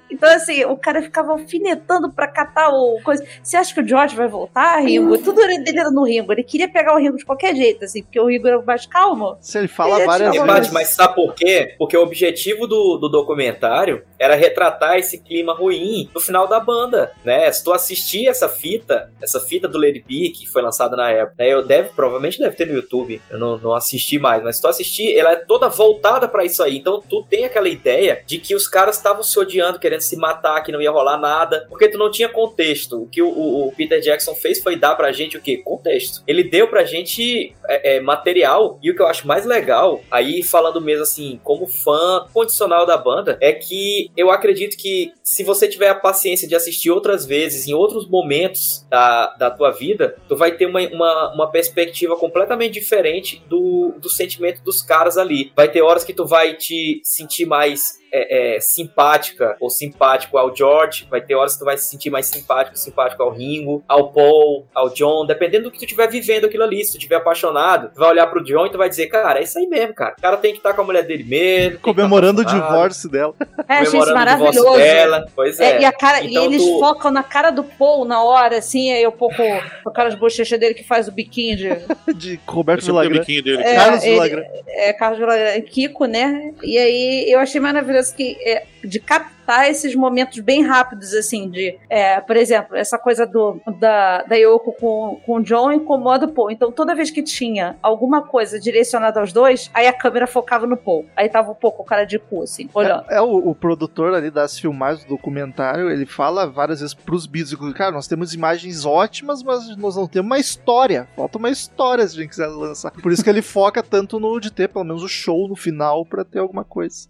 Então, 0.11 0.29
assim, 0.29 0.63
o 0.65 0.75
cara 0.75 1.01
ficava 1.01 1.31
alfinetando 1.31 2.11
pra 2.11 2.27
catar 2.27 2.69
o 2.69 2.99
coisa. 3.03 3.25
Você 3.41 3.55
acha 3.55 3.73
que 3.73 3.81
o 3.81 3.87
George 3.87 4.15
vai 4.15 4.27
voltar, 4.27 4.79
Ringo? 4.79 5.17
Tudo 5.17 5.41
dele 5.41 5.79
era 5.79 5.89
no 5.89 6.03
Ringo. 6.03 6.31
Ele 6.31 6.43
queria 6.43 6.69
pegar 6.69 6.93
o 6.93 6.97
Ringo 6.97 7.17
de 7.17 7.25
qualquer 7.25 7.55
jeito, 7.55 7.85
assim, 7.85 8.03
porque 8.03 8.19
o 8.19 8.27
Ringo 8.27 8.47
era 8.47 8.61
mais 8.61 8.85
calmo. 8.85 9.37
Se 9.39 9.57
ele 9.57 9.67
fala 9.67 9.97
Ele 9.97 10.05
várias 10.05 10.35
vezes. 10.35 10.71
mas 10.71 10.89
sabe 10.89 11.15
por 11.15 11.33
quê? 11.33 11.75
Porque 11.77 11.97
o 11.97 12.03
objetivo 12.03 12.67
do, 12.67 12.97
do 12.97 13.09
documentário 13.09 14.03
era 14.19 14.35
retratar 14.35 14.97
esse 14.97 15.17
clima 15.17 15.53
ruim 15.53 16.09
no 16.13 16.21
final 16.21 16.47
da 16.47 16.59
banda, 16.59 17.11
né? 17.23 17.51
Se 17.51 17.63
tu 17.63 17.71
assistir 17.71 18.27
essa 18.27 18.49
fita, 18.49 19.11
essa 19.21 19.39
fita 19.39 19.67
do 19.67 19.79
Lady 19.79 20.03
B, 20.07 20.29
que 20.29 20.47
foi 20.47 20.61
lançada 20.61 20.95
na 20.95 21.09
época, 21.09 21.35
né? 21.39 21.49
Eu 21.49 21.65
deve, 21.65 21.89
provavelmente 21.89 22.39
deve 22.39 22.55
ter 22.55 22.67
no 22.67 22.73
YouTube, 22.73 23.21
eu 23.29 23.39
não, 23.39 23.57
não 23.57 23.73
assisti 23.73 24.19
mais, 24.19 24.43
mas 24.43 24.57
se 24.57 24.61
tu 24.61 24.67
assistir, 24.67 25.17
ela 25.17 25.31
é 25.31 25.35
toda 25.37 25.69
voltada 25.69 26.27
pra 26.27 26.43
isso 26.45 26.61
aí, 26.61 26.77
então 26.77 27.01
tu 27.01 27.23
tem 27.23 27.45
aquela 27.45 27.69
ideia 27.69 28.21
de 28.25 28.37
que 28.37 28.53
os 28.53 28.67
caras 28.67 28.97
estavam 28.97 29.23
se 29.23 29.39
odiando, 29.39 29.79
querendo 29.79 30.00
se 30.01 30.15
matar, 30.17 30.61
que 30.63 30.71
não 30.71 30.81
ia 30.81 30.91
rolar 30.91 31.17
nada, 31.17 31.65
porque 31.69 31.87
tu 31.87 31.97
não 31.97 32.09
tinha 32.11 32.29
contexto. 32.29 33.03
O 33.03 33.07
que 33.07 33.21
o, 33.21 33.29
o- 33.29 33.71
Peter 33.75 33.99
Jackson 34.01 34.35
fez 34.35 34.61
foi 34.61 34.75
dar 34.75 34.95
pra 34.95 35.11
gente 35.11 35.37
o 35.37 35.41
quê? 35.41 35.57
Contexto. 35.57 36.21
Ele 36.27 36.43
deu 36.43 36.67
pra 36.67 36.83
gente 36.83 37.55
é, 37.67 37.95
é, 37.95 37.99
material, 38.01 38.79
e 38.81 38.91
o 38.91 38.95
que 38.95 39.01
eu 39.01 39.07
acho 39.07 39.27
mais 39.27 39.45
legal, 39.45 40.01
aí 40.11 40.43
falando 40.43 40.81
mesmo 40.81 41.03
assim, 41.03 41.39
como 41.43 41.67
fã 41.67 42.25
condicional 42.33 42.85
da 42.85 42.97
banda, 42.97 43.37
é 43.41 43.53
que 43.53 44.09
eu 44.17 44.29
acredito 44.31 44.77
que 44.77 45.11
se 45.23 45.43
você 45.43 45.67
tiver 45.67 45.89
a 45.89 45.95
paciência 45.95 46.47
de 46.47 46.55
assistir 46.55 46.89
outras 46.91 47.25
vezes, 47.25 47.67
em 47.67 47.73
outros 47.73 48.07
momentos 48.09 48.85
da, 48.89 49.27
da 49.35 49.49
tua 49.51 49.71
vida, 49.71 50.15
tu 50.27 50.35
vai 50.35 50.51
ter 50.51 50.65
uma, 50.65 50.81
uma, 50.89 51.33
uma 51.33 51.51
perspectiva 51.51 52.15
completamente 52.15 52.73
diferente 52.73 53.41
do, 53.47 53.93
do 53.99 54.09
sentimento 54.09 54.61
dos 54.63 54.81
caras 54.81 55.17
ali. 55.17 55.51
Vai 55.55 55.69
ter 55.69 55.81
horas 55.81 56.03
que 56.03 56.13
tu 56.13 56.25
vai 56.25 56.55
te 56.55 56.99
sentir 57.03 57.45
mais 57.45 57.99
é, 58.11 58.55
é, 58.55 58.59
simpática 58.59 59.55
ou 59.59 59.69
simpático 59.69 60.37
ao 60.37 60.55
George, 60.55 61.07
vai 61.09 61.21
ter 61.21 61.35
horas 61.35 61.53
que 61.53 61.59
tu 61.59 61.65
vai 61.65 61.77
se 61.77 61.89
sentir 61.89 62.09
mais 62.09 62.25
simpático, 62.25 62.77
simpático 62.77 63.21
ao 63.23 63.31
Ringo, 63.31 63.83
ao 63.87 64.11
Paul, 64.11 64.65
ao 64.73 64.89
John, 64.89 65.25
dependendo 65.25 65.65
do 65.65 65.71
que 65.71 65.77
tu 65.79 65.85
estiver 65.85 66.07
vivendo 66.09 66.45
aquilo 66.45 66.63
ali. 66.63 66.83
Se 66.83 66.91
tu 66.91 66.97
estiver 66.97 67.15
apaixonado, 67.17 67.89
tu 67.93 67.99
vai 67.99 68.09
olhar 68.09 68.27
pro 68.27 68.43
John 68.43 68.65
e 68.65 68.71
tu 68.71 68.77
vai 68.77 68.89
dizer, 68.89 69.07
cara, 69.07 69.39
é 69.39 69.43
isso 69.43 69.57
aí 69.57 69.67
mesmo, 69.67 69.93
cara. 69.93 70.15
O 70.17 70.21
cara 70.21 70.37
tem 70.37 70.51
que 70.51 70.57
estar 70.57 70.73
com 70.73 70.81
a 70.81 70.83
mulher 70.83 71.03
dele 71.03 71.23
mesmo. 71.23 71.77
tá 71.77 71.83
Comemorando 71.83 72.39
o 72.39 72.41
apaixonado, 72.41 72.69
divórcio 72.71 73.09
dela. 73.09 73.33
É, 73.67 73.73
achei 73.75 73.83
isso 73.83 73.91
comemorando 73.99 74.31
o 74.43 74.51
divórcio 74.51 74.63
maravilhoso. 74.63 74.77
dela. 74.77 75.25
Pois 75.35 75.59
é. 75.59 75.71
É, 75.71 75.81
e, 75.81 75.85
a 75.85 75.91
cara, 75.91 76.23
Então 76.23 76.43
e 76.43 76.45
eles 76.45 76.63
tu- 76.63 76.79
focam 76.79 77.11
na 77.11 77.23
cara 77.23 77.51
do 77.51 77.63
Paul 77.63 78.05
na 78.05 78.23
hora, 78.23 78.57
assim, 78.57 78.91
aí 78.91 79.05
o 79.07 79.11
pouco 79.11 79.35
com 79.83 79.89
aquelas 79.89 80.15
bochechas 80.15 80.59
dele 80.59 80.73
que 80.73 80.83
faz 80.83 81.07
o 81.07 81.11
biquinho 81.11 81.55
de. 81.57 81.69
De 82.21 82.39
Roberto 82.45 82.91
biquinho 83.09 83.43
dele. 83.43 83.63
É, 83.63 83.75
Carlos 83.75 84.03
Villagrán. 84.03 84.43
é, 84.67 84.93
Carlos 84.93 85.19
Villagrán, 85.19 85.61
Kiko, 85.61 86.05
né? 86.05 86.53
E 86.61 86.77
aí 86.77 87.31
eu 87.31 87.39
achei 87.39 87.59
maravilhoso 87.59 88.00
que 88.09 88.37
é, 88.47 88.65
de 88.83 88.99
captar 88.99 89.69
esses 89.69 89.93
momentos 89.95 90.39
bem 90.39 90.63
rápidos, 90.63 91.13
assim, 91.13 91.49
de, 91.49 91.77
é, 91.89 92.21
por 92.21 92.37
exemplo, 92.37 92.75
essa 92.75 92.97
coisa 92.97 93.25
do 93.25 93.59
da, 93.79 94.23
da 94.23 94.35
Yoko 94.35 94.73
com, 94.73 95.21
com 95.25 95.35
o 95.35 95.43
John 95.43 95.71
incomoda 95.71 96.25
o 96.25 96.31
Paul. 96.31 96.51
Então 96.51 96.71
toda 96.71 96.95
vez 96.95 97.11
que 97.11 97.21
tinha 97.21 97.75
alguma 97.81 98.21
coisa 98.21 98.59
direcionada 98.59 99.19
aos 99.19 99.33
dois, 99.33 99.69
aí 99.73 99.87
a 99.87 99.93
câmera 99.93 100.25
focava 100.25 100.65
no 100.65 100.77
Paul. 100.77 101.05
Aí 101.15 101.27
tava 101.27 101.51
um 101.51 101.55
pouco 101.55 101.83
o 101.83 101.85
cara 101.85 102.05
de 102.05 102.17
cu, 102.17 102.43
assim, 102.43 102.69
olhando. 102.73 103.03
É, 103.09 103.17
é 103.17 103.21
o, 103.21 103.49
o 103.49 103.53
produtor 103.53 104.13
ali 104.13 104.31
das 104.31 104.57
filmagens 104.57 105.03
do 105.03 105.09
documentário, 105.09 105.89
ele 105.89 106.05
fala 106.05 106.47
várias 106.47 106.79
vezes 106.79 106.93
pros 106.93 107.25
Beatles, 107.25 107.73
cara, 107.73 107.91
nós 107.91 108.07
temos 108.07 108.33
imagens 108.33 108.85
ótimas, 108.85 109.43
mas 109.43 109.75
nós 109.77 109.95
não 109.95 110.07
temos 110.07 110.27
uma 110.27 110.39
história. 110.39 111.07
Falta 111.15 111.37
uma 111.37 111.49
história 111.49 112.07
se 112.07 112.15
a 112.15 112.21
gente 112.21 112.29
quiser 112.29 112.47
lançar. 112.47 112.91
Por 112.91 113.11
isso 113.11 113.23
que 113.23 113.29
ele 113.29 113.41
foca 113.41 113.83
tanto 113.83 114.19
no 114.19 114.39
de 114.39 114.51
ter 114.51 114.69
pelo 114.69 114.85
menos 114.85 115.03
o 115.03 115.07
show 115.07 115.47
no 115.47 115.55
final 115.55 116.05
pra 116.05 116.23
ter 116.23 116.39
alguma 116.39 116.63
coisa. 116.63 117.09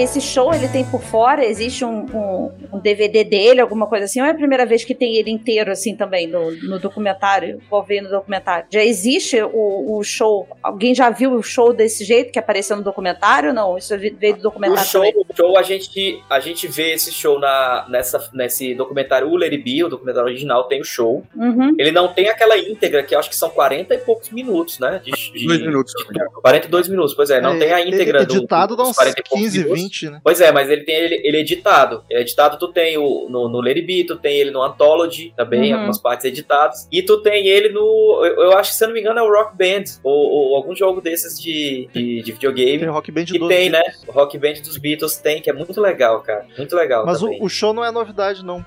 esse 0.00 0.20
show 0.20 0.54
ele 0.54 0.68
tem 0.68 0.84
por 0.84 1.02
fora, 1.02 1.44
existe 1.44 1.84
um, 1.84 2.06
um, 2.14 2.52
um, 2.72 2.78
DVD 2.78 3.24
dele, 3.24 3.60
alguma 3.60 3.86
coisa 3.86 4.04
assim, 4.04 4.20
ou 4.20 4.26
é 4.26 4.30
a 4.30 4.34
primeira 4.34 4.64
vez 4.64 4.84
que 4.84 4.94
tem 4.94 5.16
ele 5.16 5.30
inteiro 5.30 5.72
assim 5.72 5.96
também 5.96 6.26
no, 6.26 6.50
no 6.50 6.78
documentário? 6.78 7.60
Vou 7.68 7.82
ver 7.82 8.00
no 8.00 8.08
documentário. 8.08 8.66
Já 8.70 8.84
existe 8.84 9.40
o, 9.42 9.96
o, 9.98 10.02
show? 10.04 10.46
Alguém 10.62 10.94
já 10.94 11.10
viu 11.10 11.32
o 11.32 11.42
show 11.42 11.72
desse 11.72 12.04
jeito 12.04 12.32
que 12.32 12.38
apareceu 12.38 12.76
no 12.76 12.82
documentário? 12.82 13.52
Não, 13.52 13.76
isso 13.76 13.92
é 13.92 13.96
veio 13.96 14.36
do 14.36 14.42
documentário. 14.42 14.82
O 14.82 14.86
show, 14.86 15.02
o 15.02 15.36
show 15.36 15.58
a 15.58 15.62
gente 15.62 16.22
a 16.30 16.40
gente 16.40 16.68
vê 16.68 16.94
esse 16.94 17.12
show 17.12 17.38
na, 17.38 17.86
nessa, 17.88 18.30
nesse 18.32 18.74
documentário 18.74 19.28
Uller 19.28 19.52
e 19.52 19.58
Bill, 19.58 19.86
o 19.86 19.90
documentário 19.90 20.28
original 20.28 20.64
tem 20.64 20.80
o 20.80 20.84
show. 20.84 21.24
Uhum. 21.34 21.74
Ele 21.78 21.90
não 21.90 22.08
tem 22.08 22.28
aquela 22.28 22.56
íntegra 22.56 23.02
que 23.02 23.14
acho 23.14 23.28
que 23.28 23.36
são 23.36 23.50
40 23.50 23.94
e 23.94 23.98
poucos 23.98 24.30
minutos, 24.30 24.78
né? 24.78 25.00
De, 25.04 25.10
de, 25.10 25.44
42 25.44 25.60
minutos. 25.60 25.92
De, 25.92 26.24
42 26.40 26.88
minutos, 26.88 27.14
pois 27.14 27.30
é, 27.30 27.40
não 27.40 27.54
é, 27.54 27.58
tem 27.58 27.72
a 27.72 27.84
íntegra 27.84 28.22
editado 28.22 28.76
do, 28.76 28.82
dá 28.82 28.88
uns 28.88 28.96
40 28.96 29.22
15, 29.22 29.64
20 29.64 29.87
né? 30.10 30.20
Pois 30.22 30.40
é, 30.40 30.52
mas 30.52 30.70
ele 30.70 30.84
tem 30.84 30.94
ele, 30.94 31.20
ele 31.24 31.36
é 31.36 31.40
editado. 31.40 32.04
Ele 32.08 32.20
é 32.20 32.22
editado, 32.22 32.58
tu 32.58 32.68
tem 32.68 32.96
o, 32.98 33.28
no, 33.28 33.48
no 33.48 33.60
Lady 33.60 33.82
B, 33.82 34.04
tu 34.04 34.16
tem 34.16 34.36
ele 34.38 34.50
no 34.50 34.62
Anthology 34.62 35.32
também, 35.36 35.72
uhum. 35.72 35.78
algumas 35.78 35.98
partes 35.98 36.24
editadas. 36.24 36.88
E 36.90 37.02
tu 37.02 37.20
tem 37.22 37.46
ele 37.46 37.70
no. 37.70 38.22
Eu, 38.24 38.44
eu, 38.44 38.58
acho 38.58 38.70
que, 38.70 38.76
se 38.76 38.84
eu 38.84 38.88
não 38.88 38.94
me 38.94 39.00
engano, 39.00 39.18
é 39.18 39.22
o 39.22 39.32
Rock 39.32 39.56
Band. 39.56 39.84
Ou, 40.02 40.12
ou 40.12 40.56
algum 40.56 40.74
jogo 40.74 41.00
desses 41.00 41.40
de, 41.40 41.88
de, 41.92 42.22
de 42.22 42.32
videogame. 42.32 42.78
Tem 42.78 42.88
Rock 42.88 43.10
Band 43.10 43.24
que 43.24 43.38
do 43.38 43.48
tem, 43.48 43.70
né? 43.70 43.82
O 44.06 44.12
Rock 44.12 44.38
Band 44.38 44.54
dos 44.64 44.76
Beatles 44.76 45.16
tem, 45.16 45.40
que 45.40 45.50
é 45.50 45.52
muito 45.52 45.80
legal, 45.80 46.20
cara. 46.20 46.46
Muito 46.56 46.74
legal. 46.74 47.04
Mas 47.06 47.22
o, 47.22 47.30
o, 47.40 47.48
show 47.48 47.72
não 47.72 47.84
é 47.84 47.90
novidade, 47.90 48.44
não. 48.44 48.64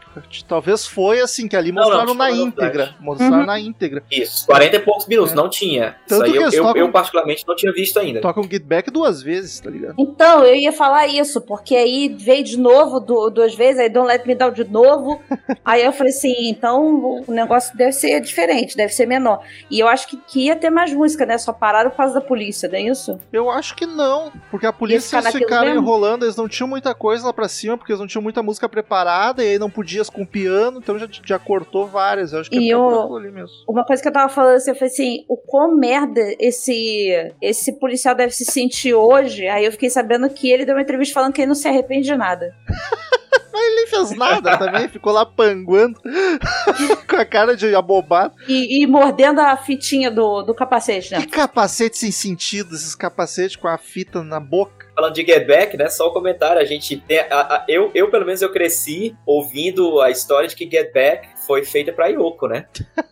Talvez 0.47 0.85
foi 0.85 1.19
assim, 1.19 1.47
que 1.47 1.55
ali 1.55 1.71
mostraram 1.71 2.05
não, 2.07 2.15
na 2.15 2.31
íntegra. 2.31 2.95
Mostraram 2.99 3.39
uhum. 3.39 3.45
na 3.45 3.59
íntegra. 3.59 4.03
Isso, 4.11 4.45
40 4.45 4.75
e 4.75 4.79
poucos 4.79 5.07
minutos, 5.07 5.33
é. 5.33 5.35
não 5.35 5.49
tinha. 5.49 5.95
Tanto 6.07 6.25
Isso 6.25 6.35
aí 6.35 6.43
eu, 6.43 6.51
eu, 6.51 6.63
tocam... 6.63 6.81
eu, 6.81 6.91
particularmente 6.91 7.45
não 7.47 7.55
tinha 7.55 7.71
visto 7.71 7.99
ainda. 7.99 8.21
Toca 8.21 8.39
um 8.39 8.49
get 8.49 8.63
back 8.63 8.91
duas 8.91 9.21
vezes, 9.21 9.59
tá 9.59 9.69
ligado? 9.69 9.95
Então, 9.97 10.43
eu 10.43 10.55
ia 10.55 10.71
falar 10.71 11.01
isso, 11.19 11.41
porque 11.41 11.75
aí 11.75 12.09
veio 12.09 12.43
de 12.43 12.57
novo 12.57 12.99
du- 12.99 13.29
duas 13.29 13.53
vezes, 13.55 13.79
aí 13.79 13.89
Don't 13.89 14.07
Let 14.07 14.25
Me 14.25 14.35
Down 14.35 14.51
de 14.51 14.63
novo. 14.63 15.21
aí 15.65 15.83
eu 15.83 15.91
falei 15.91 16.11
assim, 16.13 16.33
então 16.49 17.23
o 17.27 17.31
negócio 17.31 17.75
deve 17.77 17.91
ser 17.91 18.19
diferente, 18.21 18.75
deve 18.77 18.93
ser 18.93 19.05
menor. 19.05 19.41
E 19.69 19.79
eu 19.79 19.87
acho 19.87 20.07
que, 20.07 20.17
que 20.17 20.45
ia 20.45 20.55
ter 20.55 20.69
mais 20.69 20.93
música, 20.93 21.25
né? 21.25 21.37
Só 21.37 21.51
pararam 21.53 21.89
por 21.89 21.97
causa 21.97 22.13
da 22.15 22.21
polícia, 22.21 22.67
não 22.69 22.75
é 22.77 22.81
isso? 22.81 23.19
Eu 23.31 23.49
acho 23.49 23.75
que 23.75 23.85
não, 23.85 24.31
porque 24.49 24.65
a 24.65 24.73
polícia 24.73 25.17
eles 25.17 25.31
ficaram 25.31 25.67
mesmo? 25.67 25.81
enrolando, 25.81 26.23
eles 26.23 26.35
não 26.35 26.47
tinham 26.47 26.67
muita 26.67 26.93
coisa 26.93 27.25
lá 27.25 27.33
pra 27.33 27.47
cima, 27.47 27.77
porque 27.77 27.91
eles 27.91 27.99
não 27.99 28.07
tinham 28.07 28.21
muita 28.21 28.41
música 28.43 28.67
preparada, 28.69 29.43
e 29.43 29.51
aí 29.51 29.59
não 29.59 29.69
podias 29.69 30.09
com 30.09 30.25
piano, 30.25 30.79
então 30.79 30.97
já, 30.97 31.07
já 31.25 31.39
cortou 31.39 31.85
várias. 31.87 32.33
Eu 32.33 32.39
acho 32.41 32.49
que 32.49 32.57
E 32.59 32.71
é 32.71 32.75
por 32.75 32.81
o- 32.93 32.99
aquilo 33.01 33.17
ali 33.17 33.31
mesmo. 33.31 33.55
Uma 33.67 33.85
coisa 33.85 34.01
que 34.01 34.07
eu 34.07 34.13
tava 34.13 34.29
falando 34.29 34.55
assim, 34.55 34.71
eu 34.71 34.75
falei 34.75 34.91
assim, 34.93 35.25
o 35.27 35.35
quão 35.37 35.75
merda 35.75 36.21
esse, 36.39 37.33
esse 37.41 37.73
policial 37.73 38.13
deve 38.15 38.33
se 38.33 38.45
sentir 38.45 38.93
hoje. 38.93 39.47
Aí 39.47 39.65
eu 39.65 39.71
fiquei 39.71 39.89
sabendo 39.89 40.29
que 40.29 40.49
ele 40.51 40.65
deu 40.65 40.75
uma 40.75 40.81
entrevista 40.81 41.00
falando 41.09 41.33
que 41.33 41.41
ele 41.41 41.47
não 41.47 41.55
se 41.55 41.67
arrepende 41.67 42.05
de 42.07 42.15
nada. 42.15 42.53
Ele 43.53 43.75
nem 43.75 43.87
fez 43.87 44.11
nada 44.17 44.57
também, 44.57 44.87
ficou 44.87 45.11
lá 45.13 45.25
panguando 45.25 45.99
com 47.07 47.15
a 47.15 47.25
cara 47.25 47.55
de 47.55 47.75
abobado. 47.75 48.33
E, 48.47 48.81
e 48.81 48.87
mordendo 48.87 49.39
a 49.39 49.55
fitinha 49.57 50.09
do, 50.09 50.41
do 50.41 50.55
capacete, 50.55 51.11
né? 51.11 51.19
Que 51.19 51.27
capacete 51.27 51.97
sem 51.97 52.11
sentido, 52.11 52.73
esses 52.73 52.95
capacetes 52.95 53.55
com 53.57 53.67
a 53.67 53.77
fita 53.77 54.23
na 54.23 54.39
boca. 54.39 54.87
Falando 54.95 55.13
de 55.13 55.25
Get 55.25 55.45
Back, 55.45 55.77
né? 55.77 55.89
Só 55.89 56.07
o 56.07 56.13
comentário. 56.13 56.61
A 56.61 56.65
gente 56.65 56.97
tem. 56.97 57.19
a- 57.19 57.25
a- 57.29 57.65
eu, 57.67 57.91
eu, 57.93 58.09
pelo 58.09 58.25
menos, 58.25 58.41
eu 58.41 58.51
cresci 58.51 59.15
ouvindo 59.25 59.99
a 60.01 60.09
história 60.09 60.47
de 60.47 60.55
que 60.55 60.69
Get 60.69 60.91
Back 60.93 61.27
foi 61.45 61.63
feita 61.65 61.91
pra 61.91 62.07
Yoko, 62.07 62.47
né? 62.47 62.65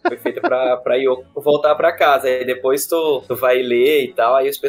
Foi 0.07 0.17
feita 0.17 0.39
pra, 0.41 0.77
pra 0.77 0.95
Yoko 0.95 1.25
voltar 1.41 1.75
pra 1.75 1.91
casa. 1.91 2.27
Aí 2.27 2.45
depois 2.45 2.85
tu, 2.87 3.23
tu 3.27 3.35
vai 3.35 3.61
ler 3.61 4.03
e 4.05 4.13
tal. 4.13 4.35
Aí 4.35 4.49
os, 4.49 4.59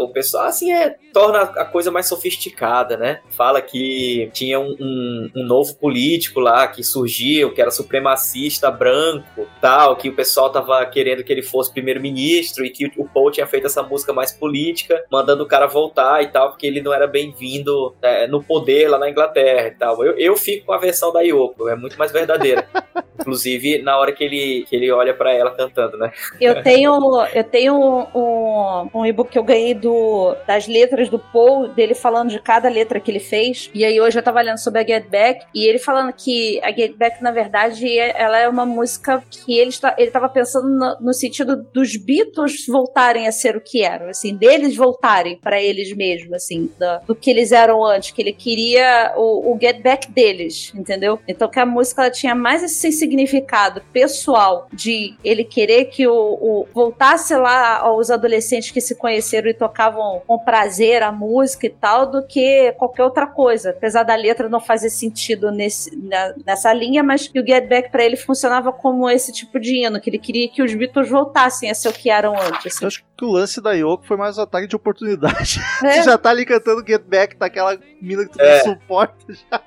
o 0.00 0.08
pessoal, 0.08 0.44
assim, 0.46 0.72
é. 0.72 0.96
Torna 1.12 1.40
a 1.42 1.64
coisa 1.64 1.90
mais 1.90 2.06
sofisticada, 2.06 2.96
né? 2.96 3.20
Fala 3.30 3.60
que 3.60 4.30
tinha 4.32 4.60
um, 4.60 4.76
um- 4.80 5.30
um 5.36 5.44
novo 5.44 5.74
político 5.76 6.38
lá 6.40 6.66
que 6.68 6.82
surgiu, 6.84 7.52
que 7.52 7.60
era 7.60 7.70
supremacista 7.70 8.70
branco, 8.70 9.46
tal, 9.60 9.96
que 9.96 10.08
o 10.08 10.14
pessoal 10.14 10.50
tava 10.50 10.84
querendo 10.86 11.24
que 11.24 11.32
ele 11.32 11.42
fosse 11.42 11.72
primeiro-ministro 11.72 12.64
e 12.64 12.70
que 12.70 12.86
o 12.96 13.08
Paul 13.08 13.30
tinha 13.30 13.46
feito 13.46 13.66
essa 13.66 13.82
música 13.82 14.12
mais 14.12 14.32
política, 14.32 15.04
mandando 15.10 15.42
o 15.42 15.46
cara 15.48 15.66
voltar 15.66 16.22
e 16.22 16.28
tal, 16.28 16.50
porque 16.50 16.66
ele 16.66 16.80
não 16.80 16.92
era 16.92 17.06
bem-vindo 17.06 17.94
é, 18.00 18.26
no 18.26 18.42
poder 18.42 18.88
lá 18.88 18.98
na 18.98 19.10
Inglaterra 19.10 19.68
e 19.68 19.72
tal. 19.72 20.04
Eu, 20.04 20.16
eu 20.18 20.36
fico 20.36 20.66
com 20.66 20.72
a 20.72 20.78
versão 20.78 21.12
da 21.12 21.20
Yoko, 21.22 21.68
é 21.68 21.74
muito 21.74 21.98
mais 21.98 22.12
verdadeira. 22.12 22.68
Inclusive, 23.18 23.82
na 23.82 23.98
hora 23.98 24.12
que 24.12 24.22
ele, 24.22 24.64
que 24.68 24.76
ele 24.76 24.90
olha 24.90 25.14
pra 25.14 25.32
ela 25.32 25.50
cantando, 25.50 25.96
né? 25.96 26.12
Eu 26.40 26.62
tenho, 26.62 27.26
eu 27.34 27.44
tenho 27.44 27.74
um, 28.14 28.88
um, 28.94 29.06
e-book 29.06 29.30
que 29.30 29.38
eu 29.38 29.42
ganhei 29.44 29.74
do, 29.74 30.36
das 30.46 30.66
letras 30.66 31.08
do 31.08 31.18
Paul, 31.18 31.68
dele 31.68 31.94
falando 31.94 32.30
de 32.30 32.40
cada 32.40 32.68
letra 32.68 33.00
que 33.00 33.10
ele 33.10 33.20
fez. 33.20 33.70
E 33.74 33.84
aí 33.84 34.00
hoje 34.00 34.18
eu 34.18 34.22
tava 34.22 34.40
lendo 34.40 34.58
sobre 34.58 34.80
a 34.80 34.86
Get 34.86 35.08
Back, 35.08 35.44
e 35.54 35.66
ele 35.66 35.78
falando 35.78 36.12
que 36.12 36.60
a 36.62 36.70
Get 36.70 36.96
Back, 36.96 37.22
na 37.22 37.30
verdade, 37.30 37.86
é- 37.98 38.14
ela 38.20 38.38
é 38.38 38.48
uma 38.48 38.64
música 38.64 39.22
que 39.30 39.58
ele, 39.58 39.70
está, 39.70 39.94
ele 39.98 40.10
tava 40.10 40.28
pensando 40.28 40.68
no, 40.68 40.96
no 41.00 41.12
sentido 41.12 41.56
dos 41.72 41.96
Beatles 41.96 42.66
voltarem 42.66 43.26
a 43.26 43.32
ser 43.32 43.56
o 43.56 43.60
que 43.60 43.82
eram, 43.82 44.08
assim, 44.08 44.36
deles 44.36 44.76
voltarem 44.76 45.36
pra 45.36 45.60
eles 45.60 45.94
mesmos, 45.94 46.32
assim, 46.34 46.70
da- 46.78 46.98
do 46.98 47.14
que 47.14 47.30
eles 47.30 47.52
eram 47.52 47.84
antes, 47.84 48.10
que 48.10 48.22
ele 48.22 48.32
queria 48.32 49.12
o, 49.16 49.52
o 49.54 49.58
Get 49.60 49.82
Back 49.82 50.10
deles, 50.10 50.72
entendeu? 50.74 51.18
Então 51.26 51.48
que 51.48 51.58
a 51.58 51.66
música 51.66 52.02
ela 52.02 52.10
tinha 52.10 52.34
mais 52.34 52.62
esse 52.62 52.92
significado 53.08 53.80
pessoal 53.92 54.68
de 54.72 55.16
ele 55.24 55.42
querer 55.44 55.86
que 55.86 56.06
o, 56.06 56.12
o- 56.14 56.68
voltasse 56.74 57.34
lá 57.34 57.78
aos 57.78 58.10
adolescentes 58.10 58.70
que 58.70 58.80
se 58.80 58.94
conheceram 58.94 59.48
e 59.48 59.54
tocavam 59.54 60.20
com 60.26 60.38
prazer 60.38 61.02
a 61.02 61.10
música 61.10 61.66
e 61.66 61.70
tal, 61.70 62.06
do 62.06 62.22
que 62.26 62.72
qualquer 62.72 63.04
outra 63.04 63.26
coisa. 63.26 63.70
Apesar 63.70 64.02
da 64.02 64.14
letra 64.14 64.48
não 64.48 64.60
fazer 64.60 64.90
sentido 64.90 65.50
nesse, 65.50 65.96
na- 65.96 66.34
nessa 66.46 66.72
linha, 66.72 67.02
mas 67.02 67.26
que 67.26 67.40
o 67.40 67.46
Get 67.46 67.66
Back 67.68 67.90
pra 67.90 68.04
ele 68.04 68.16
funcionava 68.16 68.72
como 68.72 69.08
esse 69.08 69.32
tipo 69.32 69.58
de 69.58 69.84
hino, 69.84 70.00
que 70.00 70.10
ele 70.10 70.18
queria 70.18 70.48
que 70.48 70.62
os 70.62 70.74
Beatles 70.74 71.08
voltassem 71.08 71.70
a 71.70 71.74
ser 71.74 71.88
o 71.88 71.92
que 71.92 72.10
eram 72.10 72.34
antes. 72.38 72.66
assim. 72.76 72.84
Eu 72.84 72.88
acho 72.88 73.04
que 73.16 73.24
o 73.24 73.32
lance 73.32 73.60
da 73.60 73.72
Yoko 73.72 74.06
foi 74.06 74.16
mais 74.16 74.38
um 74.38 74.42
ataque 74.42 74.66
de 74.68 74.76
oportunidade. 74.76 75.60
É. 75.84 75.92
Você 75.92 76.02
já 76.10 76.18
tá 76.18 76.30
ali 76.30 76.44
cantando 76.44 76.84
Get 76.86 77.02
Back, 77.02 77.36
tá 77.36 77.46
aquela 77.46 77.76
mina 78.00 78.24
que 78.26 78.32
tu 78.32 78.40
É. 78.40 78.58
não 78.58 78.74
suporta, 78.74 79.14
já, 79.28 79.60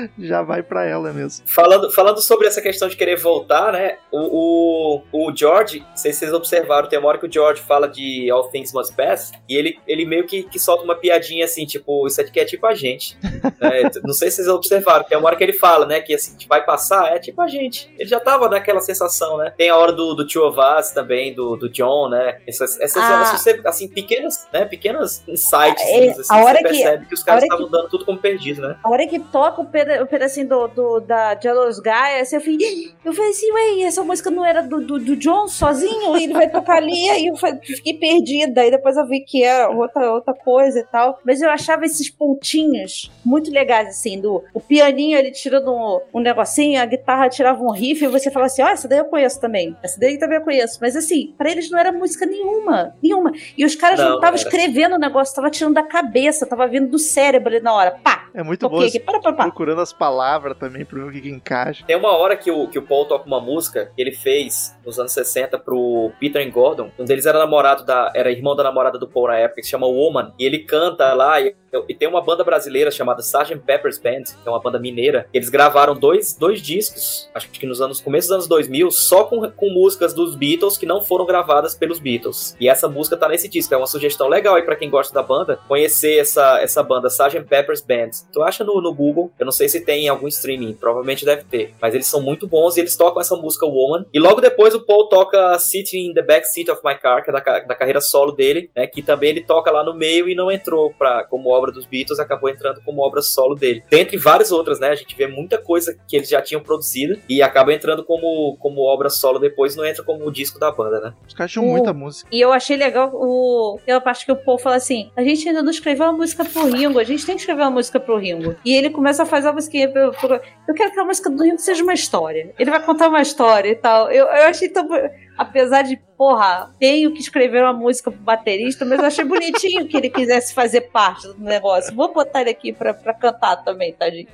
já 0.18 0.42
vai 0.42 0.62
pra 0.62 0.84
ela 0.84 1.12
mesmo. 1.12 1.44
Falando, 1.46 1.90
falando 1.90 2.20
sobre 2.20 2.46
essa 2.46 2.60
questão 2.60 2.88
de 2.88 2.96
querer 2.96 3.16
voltar, 3.16 3.72
né? 3.72 3.98
O, 4.10 5.02
o, 5.12 5.26
o 5.28 5.36
George, 5.36 5.80
não 5.80 5.96
sei 5.96 6.12
se 6.12 6.20
vocês 6.20 6.32
observaram, 6.32 6.88
tem 6.88 6.98
uma 6.98 7.08
hora 7.08 7.18
que 7.18 7.26
o 7.26 7.32
George 7.32 7.62
fala 7.62 7.88
de 7.88 8.30
All 8.30 8.48
Things 8.48 8.72
Must 8.72 8.94
Pass, 8.94 9.32
e 9.48 9.56
ele, 9.56 9.78
ele 9.86 10.04
meio 10.04 10.26
que, 10.26 10.42
que 10.44 10.58
solta 10.58 10.84
uma 10.84 10.94
piadinha 10.94 11.44
assim, 11.44 11.64
tipo, 11.66 12.06
isso 12.06 12.20
aqui 12.20 12.38
é 12.40 12.44
tipo 12.44 12.66
a 12.66 12.74
gente. 12.74 13.16
né? 13.60 13.90
Não 14.04 14.12
sei 14.14 14.30
se 14.30 14.36
vocês 14.36 14.48
observaram, 14.48 15.04
tem 15.04 15.16
uma 15.18 15.26
hora 15.26 15.36
que 15.36 15.44
ele 15.44 15.52
fala, 15.52 15.86
né? 15.86 16.00
Que 16.00 16.14
assim, 16.14 16.36
vai 16.48 16.64
passar, 16.64 17.14
é 17.14 17.18
tipo 17.18 17.40
a 17.40 17.48
gente. 17.48 17.92
Ele 17.98 18.08
já 18.08 18.20
tava 18.20 18.48
naquela 18.48 18.80
sensação, 18.80 19.36
né? 19.38 19.52
Tem 19.56 19.68
a 19.70 19.76
hora 19.76 19.92
do, 19.92 20.14
do 20.14 20.26
Two 20.26 20.46
of 20.46 20.58
Us 20.58 20.90
também, 20.90 21.34
do, 21.34 21.56
do 21.56 21.68
John, 21.68 22.08
né? 22.08 22.40
Essas, 22.46 22.80
essas 22.80 23.02
Ah. 23.02 23.36
você- 23.36 23.60
assim, 23.64 23.88
pequenas, 23.88 24.48
né? 24.52 24.64
Pequenas 24.64 25.22
insights, 25.28 25.82
É, 25.84 26.08
assim, 26.10 26.22
a 26.30 26.36
hora 26.44 26.58
você 26.58 26.62
que- 26.62 26.68
percebe 26.68 27.06
que 27.06 27.14
os 27.14 27.22
a 27.22 27.24
caras 27.24 27.42
hora 27.44 27.52
estavam 27.54 27.70
dando 27.70 27.88
tudo 27.88 28.04
como 28.04 28.18
perdido, 28.18 28.62
né? 28.62 28.76
A 28.82 28.90
hora 28.90 29.06
que 29.06 29.18
toca 29.18 29.60
o, 29.60 29.64
o 30.02 30.06
pedacinho 30.06 30.48
do, 30.48 30.66
do- 30.68 31.00
da 31.00 31.38
Jealous 31.40 31.78
Guy, 31.80 32.20
assim, 32.20 32.36
eu 32.36 32.40
falei, 32.42 32.92
eu 33.04 33.12
falei 33.12 33.30
assim, 33.30 33.50
ué, 33.52 33.82
essa 33.82 34.02
música 34.02 34.30
não 34.30 34.44
era 34.44 34.62
do, 34.62 34.80
do, 34.80 34.98
do 34.98 35.16
John 35.16 35.46
sozinho? 35.48 36.16
E 36.16 36.24
ele 36.24 36.32
vai 36.32 36.48
tocar 36.50 36.76
ali, 36.76 37.08
aí 37.10 37.26
eu 37.26 37.34
fiquei 37.36 37.94
perdida. 37.94 38.60
Aí 38.62 38.70
depois 38.70 38.96
eu 38.96 39.06
vi 39.06 39.20
que 39.20 39.42
era 39.42 39.70
outra, 39.70 40.12
outra 40.12 40.34
coisa 40.34 40.80
e 40.80 40.84
tal. 40.84 41.18
Mas 41.24 41.40
eu 41.42 41.50
achava 41.50 41.84
esses 41.84 42.10
pontinhos 42.10 43.10
muito 43.24 43.50
legais, 43.50 43.88
assim, 43.88 44.20
do 44.20 44.42
o 44.52 44.60
pianinho 44.60 45.18
ele 45.18 45.30
tirando 45.30 45.72
um, 45.72 46.00
um 46.14 46.20
negocinho, 46.20 46.80
a 46.80 46.86
guitarra 46.86 47.28
tirava 47.28 47.62
um 47.62 47.70
riff, 47.70 48.04
e 48.04 48.08
você 48.08 48.30
falava 48.30 48.46
assim, 48.46 48.62
ó, 48.62 48.68
essa 48.68 48.86
daí 48.88 48.98
eu 48.98 49.04
conheço 49.06 49.40
também. 49.40 49.76
Essa 49.82 49.98
daí 49.98 50.18
também 50.18 50.38
eu 50.38 50.44
conheço. 50.44 50.78
Mas 50.80 50.96
assim, 50.96 51.34
pra 51.38 51.50
eles 51.50 51.70
não 51.70 51.78
era 51.78 51.92
música 51.92 52.26
nenhuma. 52.26 52.94
Nenhuma. 53.02 53.32
E 53.56 53.64
os 53.64 53.74
caras 53.74 53.98
não 53.98 54.08
Não, 54.10 54.14
estavam 54.16 54.38
era. 54.38 54.48
escrevendo 54.48 54.94
o 54.96 54.98
negócio, 54.98 55.34
tava 55.34 55.50
tirando 55.50 55.74
da 55.74 55.82
cabeça, 55.82 56.46
tava 56.46 56.66
vindo 56.66 56.88
do 56.90 56.98
cérebro 56.98 57.48
ali 57.48 57.60
na 57.60 57.72
hora. 57.72 57.98
Pá! 58.02 58.28
É 58.34 58.42
muito 58.42 58.68
bom 58.68 58.80
aqui. 58.80 58.98
Para, 58.98 59.20
para, 59.20 59.32
para. 59.32 59.44
procurando 59.44 59.73
as 59.82 59.92
palavras 59.92 60.56
também 60.56 60.84
pra 60.84 60.98
ver 60.98 61.08
o 61.08 61.12
que, 61.12 61.20
que 61.20 61.30
encaixa. 61.30 61.84
Tem 61.86 61.96
uma 61.96 62.16
hora 62.16 62.36
que 62.36 62.50
o, 62.50 62.68
que 62.68 62.78
o 62.78 62.82
Paul 62.82 63.06
toca 63.06 63.26
uma 63.26 63.40
música 63.40 63.90
que 63.94 64.00
ele 64.00 64.12
fez 64.12 64.76
nos 64.84 64.98
anos 64.98 65.12
60 65.12 65.58
pro 65.58 66.12
Peter 66.18 66.50
Gordon. 66.50 66.90
Um 66.98 67.04
deles 67.04 67.26
era 67.26 67.38
namorado 67.38 67.84
da. 67.84 68.12
Era 68.14 68.30
irmão 68.30 68.56
da 68.56 68.62
namorada 68.62 68.98
do 68.98 69.08
Paul 69.08 69.28
na 69.28 69.36
época, 69.36 69.60
que 69.60 69.66
se 69.66 69.70
chama 69.70 69.86
Woman. 69.86 70.32
E 70.38 70.44
ele 70.44 70.60
canta 70.60 71.12
lá. 71.14 71.40
E, 71.40 71.54
e 71.88 71.94
tem 71.94 72.08
uma 72.08 72.22
banda 72.22 72.44
brasileira 72.44 72.90
chamada 72.90 73.20
Sgt. 73.20 73.56
Pepper's 73.64 73.98
Band, 73.98 74.24
que 74.42 74.48
é 74.48 74.50
uma 74.50 74.60
banda 74.60 74.78
mineira. 74.78 75.26
Eles 75.32 75.48
gravaram 75.48 75.94
dois, 75.94 76.34
dois 76.34 76.60
discos, 76.60 77.28
acho 77.34 77.50
que 77.50 77.66
nos 77.66 77.80
anos 77.80 78.00
começo 78.00 78.28
dos 78.28 78.34
anos 78.34 78.48
2000, 78.48 78.90
só 78.90 79.24
com, 79.24 79.50
com 79.50 79.70
músicas 79.70 80.12
dos 80.12 80.34
Beatles 80.34 80.76
que 80.76 80.86
não 80.86 81.02
foram 81.02 81.24
gravadas 81.26 81.74
pelos 81.74 81.98
Beatles. 81.98 82.56
E 82.60 82.68
essa 82.68 82.88
música 82.88 83.16
tá 83.16 83.28
nesse 83.28 83.48
disco. 83.48 83.74
É 83.74 83.76
uma 83.76 83.86
sugestão 83.86 84.28
legal 84.28 84.54
aí 84.54 84.62
pra 84.62 84.76
quem 84.76 84.90
gosta 84.90 85.12
da 85.12 85.22
banda, 85.22 85.58
conhecer 85.66 86.18
essa, 86.18 86.60
essa 86.60 86.82
banda 86.82 87.08
Sgt. 87.08 87.44
Pepper's 87.48 87.80
Band. 87.80 88.10
Tu 88.32 88.42
acha 88.42 88.64
no, 88.64 88.80
no 88.80 88.94
Google, 88.94 89.32
eu 89.38 89.44
não 89.44 89.52
sei 89.52 89.68
se 89.68 89.80
tem 89.80 90.06
em 90.06 90.08
algum 90.08 90.28
streaming, 90.28 90.74
provavelmente 90.74 91.24
deve 91.24 91.44
ter. 91.44 91.74
Mas 91.80 91.94
eles 91.94 92.06
são 92.06 92.20
muito 92.20 92.46
bons 92.46 92.76
e 92.76 92.80
eles 92.80 92.96
tocam 92.96 93.20
essa 93.20 93.36
música 93.36 93.66
Woman. 93.66 94.04
E 94.12 94.18
logo 94.18 94.40
depois 94.40 94.74
o 94.74 94.84
Paul 94.84 95.08
toca 95.08 95.58
Sitting 95.58 96.10
in 96.10 96.14
the 96.14 96.22
Back 96.22 96.46
Seat 96.48 96.70
of 96.70 96.80
My 96.84 96.94
Car, 96.96 97.22
que 97.22 97.30
é 97.30 97.32
da, 97.32 97.40
da 97.40 97.74
carreira 97.74 98.00
solo 98.00 98.32
dele, 98.32 98.70
né? 98.74 98.86
Que 98.86 99.02
também 99.02 99.30
ele 99.30 99.42
toca 99.42 99.70
lá 99.70 99.84
no 99.84 99.94
meio 99.94 100.28
e 100.28 100.34
não 100.34 100.50
entrou 100.50 100.92
pra, 100.98 101.24
como 101.24 101.50
obra 101.50 101.63
dos 101.72 101.86
Beatles, 101.86 102.18
acabou 102.18 102.48
entrando 102.48 102.80
como 102.84 103.02
obra 103.02 103.20
solo 103.22 103.54
dele. 103.54 103.82
Dentre 103.90 104.16
várias 104.16 104.50
outras, 104.52 104.78
né? 104.80 104.88
A 104.88 104.94
gente 104.94 105.14
vê 105.16 105.26
muita 105.26 105.58
coisa 105.58 105.96
que 106.06 106.16
eles 106.16 106.28
já 106.28 106.40
tinham 106.42 106.62
produzido 106.62 107.18
e 107.28 107.42
acaba 107.42 107.72
entrando 107.72 108.04
como, 108.04 108.56
como 108.58 108.80
obra 108.82 109.08
solo 109.10 109.38
depois, 109.38 109.76
não 109.76 109.84
entra 109.84 110.02
como 110.04 110.26
o 110.26 110.30
disco 110.32 110.58
da 110.58 110.70
banda, 110.70 111.00
né? 111.00 111.14
Os 111.26 111.34
caras 111.34 111.52
tinham 111.52 111.66
O- 111.66 111.70
muita 111.70 111.92
música. 111.92 112.28
E 112.32 112.40
eu 112.40 112.52
achei 112.52 112.76
legal 112.76 113.10
o, 113.12 113.78
aquela 113.82 114.00
parte 114.00 114.24
que 114.26 114.32
o 114.32 114.36
Paul 114.36 114.58
fala 114.58 114.76
assim: 114.76 115.10
a 115.16 115.22
gente 115.22 115.48
ainda 115.48 115.62
não 115.62 115.70
escreveu 115.70 116.06
uma 116.06 116.12
música 116.12 116.44
pro 116.44 116.66
Ringo, 116.66 116.98
a 116.98 117.04
gente 117.04 117.24
tem 117.24 117.34
que 117.34 117.40
escrever 117.42 117.62
uma 117.62 117.70
música 117.70 117.98
pro 118.00 118.16
Ringo. 118.18 118.56
E 118.64 118.74
ele 118.74 118.90
começa 118.90 119.22
a 119.22 119.26
fazer 119.26 119.48
a 119.48 119.52
musiquinha. 119.52 119.88
pro- 119.90 120.12
pro- 120.12 120.40
Eu 120.68 120.74
quero 120.74 120.92
que 120.92 121.00
a 121.00 121.04
música 121.04 121.30
do 121.30 121.42
Ringo 121.42 121.58
seja 121.58 121.82
uma 121.82 121.94
história. 121.94 122.52
Ele 122.58 122.70
vai 122.70 122.82
contar 122.84 123.08
uma 123.08 123.20
história 123.22 123.68
e 123.70 123.74
tal. 123.74 124.10
Eu, 124.10 124.26
eu 124.26 124.44
achei 124.44 124.68
tão. 124.68 124.88
Apesar 125.36 125.82
de, 125.82 125.96
porra, 126.16 126.70
tenho 126.78 127.12
que 127.12 127.20
escrever 127.20 127.62
uma 127.62 127.72
música 127.72 128.10
pro 128.10 128.20
baterista, 128.20 128.84
mas 128.84 128.98
eu 129.00 129.04
achei 129.04 129.24
bonitinho 129.24 129.88
que 129.88 129.96
ele 129.96 130.08
quisesse 130.08 130.54
fazer 130.54 130.82
parte 130.82 131.26
do 131.26 131.40
negócio. 131.40 131.94
Vou 131.94 132.12
botar 132.12 132.42
ele 132.42 132.50
aqui 132.50 132.72
pra, 132.72 132.94
pra 132.94 133.12
cantar 133.12 133.56
também, 133.56 133.92
tadinho. 133.92 134.28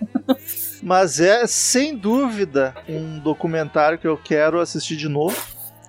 Mas 0.83 1.21
é, 1.21 1.47
sem 1.47 1.97
dúvida, 1.97 2.75
um 2.89 3.19
documentário 3.19 3.99
que 3.99 4.07
eu 4.07 4.17
quero 4.17 4.61
assistir 4.61 4.97
de 4.97 5.09
novo. 5.09 5.37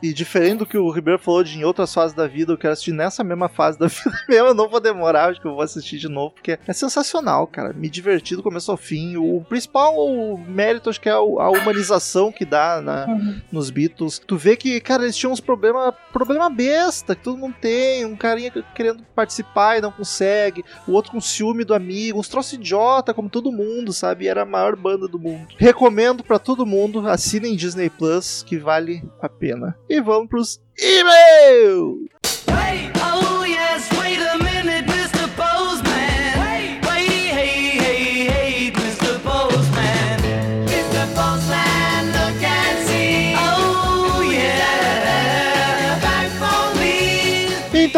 E 0.02 0.14
diferente 0.14 0.60
do 0.60 0.66
que 0.66 0.78
o 0.78 0.90
Ribeiro 0.90 1.20
falou 1.20 1.44
de 1.44 1.58
em 1.58 1.64
outras 1.64 1.94
fases 1.94 2.16
da 2.16 2.28
vida, 2.28 2.52
eu 2.52 2.58
quero 2.58 2.74
assistir 2.74 2.92
nessa 2.92 3.24
mesma 3.24 3.48
fase 3.48 3.78
da 3.78 3.88
vida 3.88 4.18
mesmo. 4.28 4.48
Eu 4.48 4.54
não 4.54 4.68
vou 4.68 4.80
demorar, 4.80 5.30
acho 5.30 5.42
que 5.42 5.48
eu 5.48 5.54
vou 5.54 5.62
assistir 5.62 5.98
de 5.98 6.08
novo, 6.08 6.32
porque 6.32 6.58
é 6.68 6.74
sensacional, 6.74 7.46
cara. 7.48 7.74
Me 7.74 7.90
diverti 7.90 8.36
do 8.36 8.44
começo 8.44 8.72
ao 8.72 8.78
fim. 8.78 9.16
O 9.18 9.46
principal 9.48 9.96
o 9.96 10.38
mérito, 10.38 10.90
acho 10.90 11.00
que 11.00 11.10
é 11.10 11.12
a 11.12 11.22
humanização 11.22 12.32
que 12.32 12.46
dá 12.46 12.82
na, 12.82 13.08
nos 13.52 13.70
Beatles. 13.70 14.20
Tu 14.20 14.38
vê 14.38 14.56
que, 14.56 14.80
cara, 14.82 15.04
eles 15.04 15.16
tinham 15.16 15.32
uns 15.32 15.40
problemas, 15.40 15.94
problema 16.12 16.50
besta, 16.50 17.16
que 17.16 17.24
todo 17.24 17.38
mundo 17.38 17.56
tem. 17.62 18.06
Um 18.06 18.16
carinha 18.16 18.52
querendo 18.74 19.04
participar 19.16 19.78
e 19.78 19.82
não 19.82 19.92
consegue. 19.92 20.64
O 20.88 20.94
outro 20.94 21.12
com 21.12 21.22
ciúme 21.22 21.64
do 21.64 21.74
amigo. 21.74 22.20
Uns 22.20 22.28
troços 22.28 22.54
idiota, 22.54 23.14
como 23.14 23.30
todo 23.30 23.52
mundo, 23.52 23.94
sabe? 23.94 24.26
E 24.26 24.28
era 24.28 24.42
a 24.42 24.46
maior 24.46 24.76
banda 24.76 25.08
do 25.08 25.20
mundo. 25.20 25.48
Recomendo 25.58 26.24
pra 26.24 26.40
todo 26.40 26.66
mundo, 26.66 27.08
assinem 27.08 27.56
Disney 27.56 27.90
Plus, 27.90 28.44
que 28.44 28.58
vale 28.58 29.04
a 29.22 29.30
pena. 29.30 29.78
E 29.94 30.00
vamos 30.00 30.30
pros 30.30 30.62
e-mails! 30.80 32.08